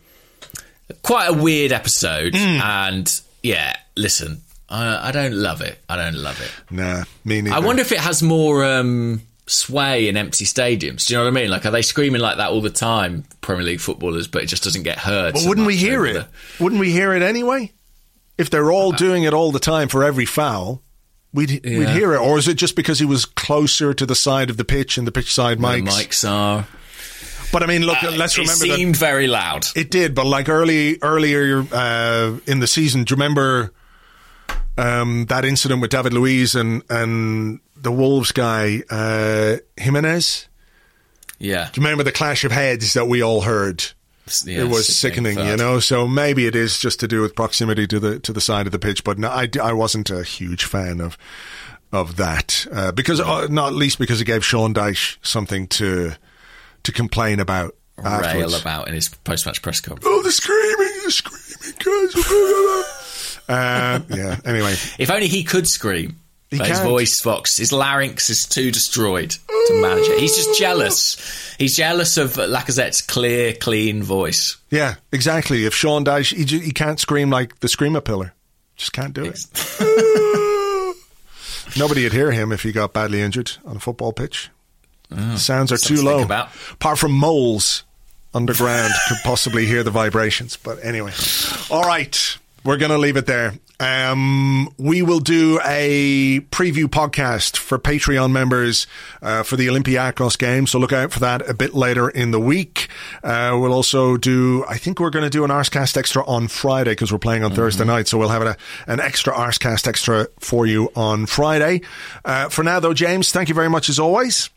quite 1.02 1.26
a 1.28 1.32
weird 1.34 1.72
episode, 1.72 2.34
Hmm. 2.34 2.60
and 2.62 3.20
yeah, 3.42 3.76
listen, 3.96 4.40
I, 4.68 5.08
I 5.08 5.12
don't 5.12 5.34
love 5.34 5.60
it. 5.60 5.78
I 5.88 5.96
don't 5.96 6.14
love 6.16 6.40
it. 6.40 6.50
Nah, 6.74 7.04
me 7.24 7.42
neither. 7.42 7.54
I 7.56 7.60
wonder 7.60 7.82
if 7.82 7.92
it 7.92 7.98
has 8.00 8.22
more 8.22 8.64
um, 8.64 9.22
sway 9.50 10.08
in 10.08 10.16
empty 10.16 10.44
stadiums. 10.44 11.06
Do 11.06 11.14
you 11.14 11.18
know 11.18 11.24
what 11.24 11.30
I 11.36 11.40
mean? 11.42 11.50
Like, 11.50 11.66
are 11.66 11.70
they 11.70 11.82
screaming 11.82 12.20
like 12.20 12.36
that 12.38 12.50
all 12.50 12.60
the 12.60 12.70
time, 12.70 13.24
Premier 13.40 13.64
League 13.64 13.80
footballers, 13.80 14.26
but 14.26 14.42
it 14.42 14.46
just 14.46 14.62
doesn't 14.64 14.82
get 14.84 14.98
heard? 14.98 15.34
But 15.34 15.40
so 15.42 15.48
wouldn't 15.48 15.66
we 15.66 15.76
hear 15.76 16.06
it? 16.06 16.14
the- 16.14 16.28
Wouldn't 16.64 16.80
we 16.80 16.90
hear 16.92 17.14
it 17.14 17.22
anyway? 17.22 17.72
If 18.38 18.48
they're 18.50 18.70
all 18.72 18.92
doing 18.92 19.24
it 19.24 19.34
all 19.34 19.52
the 19.52 19.58
time 19.58 19.88
for 19.88 20.02
every 20.02 20.24
foul, 20.24 20.82
we'd 21.34 21.60
we'd 21.64 21.88
hear 21.90 22.14
it. 22.14 22.18
Or 22.20 22.38
is 22.38 22.48
it 22.48 22.54
just 22.54 22.74
because 22.74 22.98
he 22.98 23.04
was 23.04 23.26
closer 23.26 23.92
to 23.92 24.06
the 24.06 24.14
side 24.14 24.48
of 24.48 24.56
the 24.56 24.64
pitch 24.64 24.96
and 24.96 25.06
the 25.06 25.12
pitch 25.12 25.34
side 25.34 25.58
the 25.58 25.62
mics? 25.62 25.88
mics 25.88 26.28
are. 26.30 26.66
But 27.52 27.62
I 27.62 27.66
mean, 27.66 27.82
look, 27.82 28.00
let's 28.02 28.38
it 28.38 28.42
remember 28.42 28.66
that 28.68 28.76
seemed 28.76 28.96
very 28.96 29.26
loud. 29.26 29.66
It 29.74 29.90
did, 29.90 30.14
but 30.14 30.24
like 30.24 30.48
early 30.48 30.98
earlier 31.02 31.66
uh, 31.72 32.38
in 32.46 32.60
the 32.60 32.66
season, 32.66 33.04
do 33.04 33.12
you 33.12 33.16
remember 33.16 33.72
um, 34.78 35.26
that 35.26 35.44
incident 35.44 35.80
with 35.80 35.90
David 35.90 36.12
Luiz 36.12 36.54
and 36.54 36.82
and 36.88 37.60
the 37.76 37.92
Wolves 37.92 38.32
guy 38.32 38.82
uh, 38.90 39.56
Jimenez? 39.76 40.48
Yeah, 41.38 41.70
Do 41.72 41.80
you 41.80 41.86
remember 41.86 42.04
the 42.04 42.12
clash 42.12 42.44
of 42.44 42.52
heads 42.52 42.92
that 42.92 43.06
we 43.08 43.22
all 43.22 43.40
heard? 43.40 43.84
Yeah, 44.44 44.60
it 44.60 44.68
was 44.68 44.86
sickening, 44.86 45.38
you 45.38 45.56
know. 45.56 45.80
So 45.80 46.06
maybe 46.06 46.46
it 46.46 46.54
is 46.54 46.78
just 46.78 47.00
to 47.00 47.08
do 47.08 47.22
with 47.22 47.34
proximity 47.34 47.86
to 47.88 47.98
the 47.98 48.20
to 48.20 48.32
the 48.32 48.40
side 48.40 48.66
of 48.66 48.72
the 48.72 48.78
pitch. 48.78 49.02
But 49.02 49.18
no, 49.18 49.28
I, 49.28 49.48
I 49.60 49.72
wasn't 49.72 50.10
a 50.10 50.22
huge 50.22 50.64
fan 50.64 51.00
of 51.00 51.16
of 51.92 52.16
that 52.16 52.66
uh, 52.70 52.92
because 52.92 53.20
uh, 53.20 53.48
not 53.48 53.72
least 53.72 53.98
because 53.98 54.20
it 54.20 54.26
gave 54.26 54.44
Sean 54.44 54.72
Dyche 54.74 55.16
something 55.22 55.66
to 55.68 56.12
to 56.82 56.92
complain 56.92 57.40
about 57.40 57.74
rail 57.96 58.12
afterwards. 58.12 58.60
about 58.60 58.88
in 58.88 58.94
his 58.94 59.08
post-match 59.08 59.62
press 59.62 59.80
conference. 59.80 60.06
Oh, 60.08 60.22
the 60.22 60.30
screaming, 60.32 61.00
the 61.04 61.10
screaming, 61.10 61.76
guys. 61.78 62.86
uh, 63.50 64.00
yeah, 64.08 64.36
anyway. 64.44 64.72
If 64.98 65.10
only 65.10 65.28
he 65.28 65.44
could 65.44 65.66
scream. 65.66 66.16
He 66.50 66.58
but 66.58 66.66
his 66.66 66.78
can't. 66.78 66.88
voice 66.88 67.20
box, 67.22 67.56
his 67.58 67.70
larynx 67.70 68.28
is 68.28 68.44
too 68.44 68.72
destroyed 68.72 69.30
to 69.30 69.80
manage 69.80 70.08
it. 70.08 70.18
He's 70.18 70.34
just 70.34 70.58
jealous. 70.58 71.54
He's 71.58 71.76
jealous 71.76 72.16
of 72.16 72.32
Lacazette's 72.32 73.02
clear, 73.02 73.52
clean 73.54 74.02
voice. 74.02 74.56
Yeah, 74.68 74.96
exactly. 75.12 75.64
If 75.64 75.74
Sean 75.74 76.04
Dyche, 76.04 76.34
he, 76.36 76.44
ju- 76.44 76.58
he 76.58 76.72
can't 76.72 76.98
scream 76.98 77.30
like 77.30 77.60
the 77.60 77.68
Screamer 77.68 78.00
Pillar. 78.00 78.32
Just 78.74 78.92
can't 78.92 79.12
do 79.14 79.26
it. 79.26 79.46
Nobody 81.76 82.02
would 82.02 82.12
hear 82.12 82.32
him 82.32 82.50
if 82.50 82.62
he 82.64 82.72
got 82.72 82.92
badly 82.92 83.20
injured 83.20 83.52
on 83.64 83.76
a 83.76 83.80
football 83.80 84.12
pitch. 84.12 84.50
Sounds 85.36 85.70
are 85.70 85.76
too 85.76 86.02
low. 86.02 86.22
Apart 86.72 86.98
from 86.98 87.12
moles 87.12 87.84
underground 88.34 88.92
could 89.08 89.18
possibly 89.22 89.66
hear 89.66 89.82
the 89.84 89.90
vibrations. 89.92 90.56
But 90.56 90.84
anyway. 90.84 91.12
All 91.70 91.82
right. 91.82 92.38
We're 92.64 92.76
going 92.76 92.90
to 92.90 92.98
leave 92.98 93.16
it 93.16 93.26
there. 93.26 93.54
Um, 93.80 94.68
we 94.76 95.00
will 95.00 95.20
do 95.20 95.58
a 95.64 96.40
preview 96.50 96.84
podcast 96.84 97.56
for 97.56 97.78
Patreon 97.78 98.30
members 98.30 98.86
uh, 99.22 99.42
for 99.42 99.56
the 99.56 99.68
Olympiacos 99.68 100.38
game, 100.38 100.66
so 100.66 100.78
look 100.78 100.92
out 100.92 101.12
for 101.12 101.20
that 101.20 101.48
a 101.48 101.54
bit 101.54 101.74
later 101.74 102.10
in 102.10 102.30
the 102.30 102.38
week. 102.38 102.88
Uh, 103.24 103.56
we'll 103.58 103.72
also 103.72 104.18
do, 104.18 104.66
I 104.68 104.76
think 104.76 105.00
we're 105.00 105.08
going 105.08 105.24
to 105.24 105.30
do 105.30 105.44
an 105.44 105.50
Arsecast 105.50 105.96
Extra 105.96 106.22
on 106.26 106.48
Friday 106.48 106.90
because 106.90 107.10
we're 107.10 107.18
playing 107.18 107.42
on 107.42 107.52
Thursday 107.52 107.86
night, 107.86 108.06
so 108.06 108.18
we'll 108.18 108.28
have 108.28 108.42
a, 108.42 108.54
an 108.86 109.00
extra 109.00 109.32
Arsecast 109.32 109.88
Extra 109.88 110.28
for 110.38 110.66
you 110.66 110.92
on 110.94 111.24
Friday. 111.24 111.80
Uh, 112.22 112.50
for 112.50 112.62
now, 112.62 112.80
though, 112.80 112.92
James, 112.92 113.30
thank 113.32 113.48
you 113.48 113.54
very 113.54 113.70
much 113.70 113.88
as 113.88 113.98
always. 113.98 114.50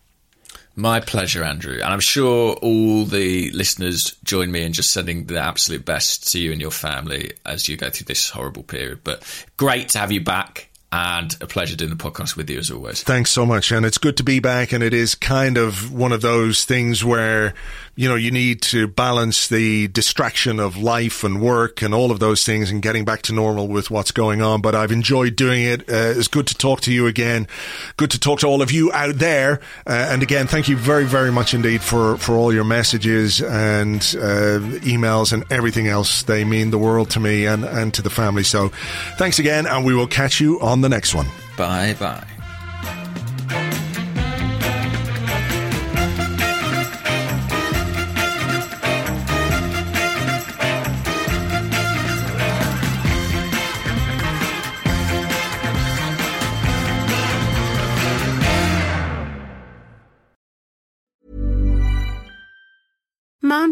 My 0.75 0.99
pleasure, 0.99 1.43
Andrew. 1.43 1.75
And 1.75 1.93
I'm 1.93 1.99
sure 1.99 2.53
all 2.55 3.05
the 3.05 3.51
listeners 3.51 4.15
join 4.23 4.51
me 4.51 4.63
in 4.63 4.73
just 4.73 4.89
sending 4.89 5.25
the 5.25 5.39
absolute 5.39 5.85
best 5.85 6.31
to 6.31 6.39
you 6.39 6.51
and 6.51 6.59
your 6.59 6.71
family 6.71 7.33
as 7.45 7.69
you 7.69 7.77
go 7.77 7.89
through 7.89 8.05
this 8.05 8.29
horrible 8.29 8.63
period. 8.63 9.01
But 9.03 9.23
great 9.55 9.89
to 9.89 9.99
have 9.99 10.11
you 10.11 10.21
back 10.21 10.69
and 10.91 11.35
a 11.41 11.47
pleasure 11.47 11.75
doing 11.75 11.89
the 11.89 11.95
podcast 11.95 12.35
with 12.35 12.49
you 12.49 12.59
as 12.59 12.69
always. 12.69 13.01
Thanks 13.03 13.31
so 13.31 13.45
much. 13.45 13.71
And 13.71 13.85
it's 13.85 13.97
good 13.97 14.17
to 14.17 14.23
be 14.23 14.39
back. 14.39 14.71
And 14.71 14.83
it 14.83 14.93
is 14.93 15.15
kind 15.15 15.57
of 15.57 15.91
one 15.91 16.11
of 16.11 16.21
those 16.21 16.65
things 16.65 17.03
where 17.03 17.53
you 17.95 18.09
know, 18.09 18.15
you 18.15 18.31
need 18.31 18.61
to 18.63 18.87
balance 18.87 19.47
the 19.47 19.87
distraction 19.89 20.59
of 20.59 20.77
life 20.77 21.23
and 21.23 21.39
work 21.39 21.81
and 21.83 21.93
all 21.93 22.09
of 22.09 22.19
those 22.19 22.43
things 22.43 22.71
and 22.71 22.81
getting 22.81 23.05
back 23.05 23.21
to 23.23 23.33
normal 23.33 23.67
with 23.67 23.91
what's 23.91 24.11
going 24.11 24.41
on. 24.41 24.61
But 24.61 24.73
I've 24.73 24.91
enjoyed 24.91 25.35
doing 25.35 25.63
it. 25.63 25.81
Uh, 25.81 26.13
it's 26.17 26.27
good 26.27 26.47
to 26.47 26.55
talk 26.55 26.81
to 26.81 26.91
you 26.91 27.05
again. 27.05 27.47
Good 27.97 28.09
to 28.11 28.19
talk 28.19 28.39
to 28.39 28.47
all 28.47 28.63
of 28.63 28.71
you 28.71 28.91
out 28.93 29.15
there. 29.15 29.59
Uh, 29.85 30.07
and 30.09 30.23
again, 30.23 30.47
thank 30.47 30.67
you 30.67 30.75
very, 30.75 31.05
very 31.05 31.31
much 31.31 31.53
indeed 31.53 31.83
for, 31.83 32.17
for 32.17 32.33
all 32.35 32.51
your 32.51 32.63
messages 32.63 33.41
and 33.41 33.99
uh, 34.17 34.59
emails 34.81 35.31
and 35.31 35.43
everything 35.51 35.87
else. 35.87 36.23
They 36.23 36.43
mean 36.43 36.71
the 36.71 36.79
world 36.79 37.11
to 37.11 37.19
me 37.19 37.45
and, 37.45 37.63
and 37.63 37.93
to 37.93 38.01
the 38.01 38.09
family. 38.09 38.43
So 38.43 38.69
thanks 39.17 39.37
again. 39.37 39.67
And 39.67 39.85
we 39.85 39.93
will 39.93 40.07
catch 40.07 40.41
you 40.41 40.59
on 40.61 40.81
the 40.81 40.89
next 40.89 41.13
one. 41.13 41.27
Bye 41.57 41.95
bye. 41.99 42.32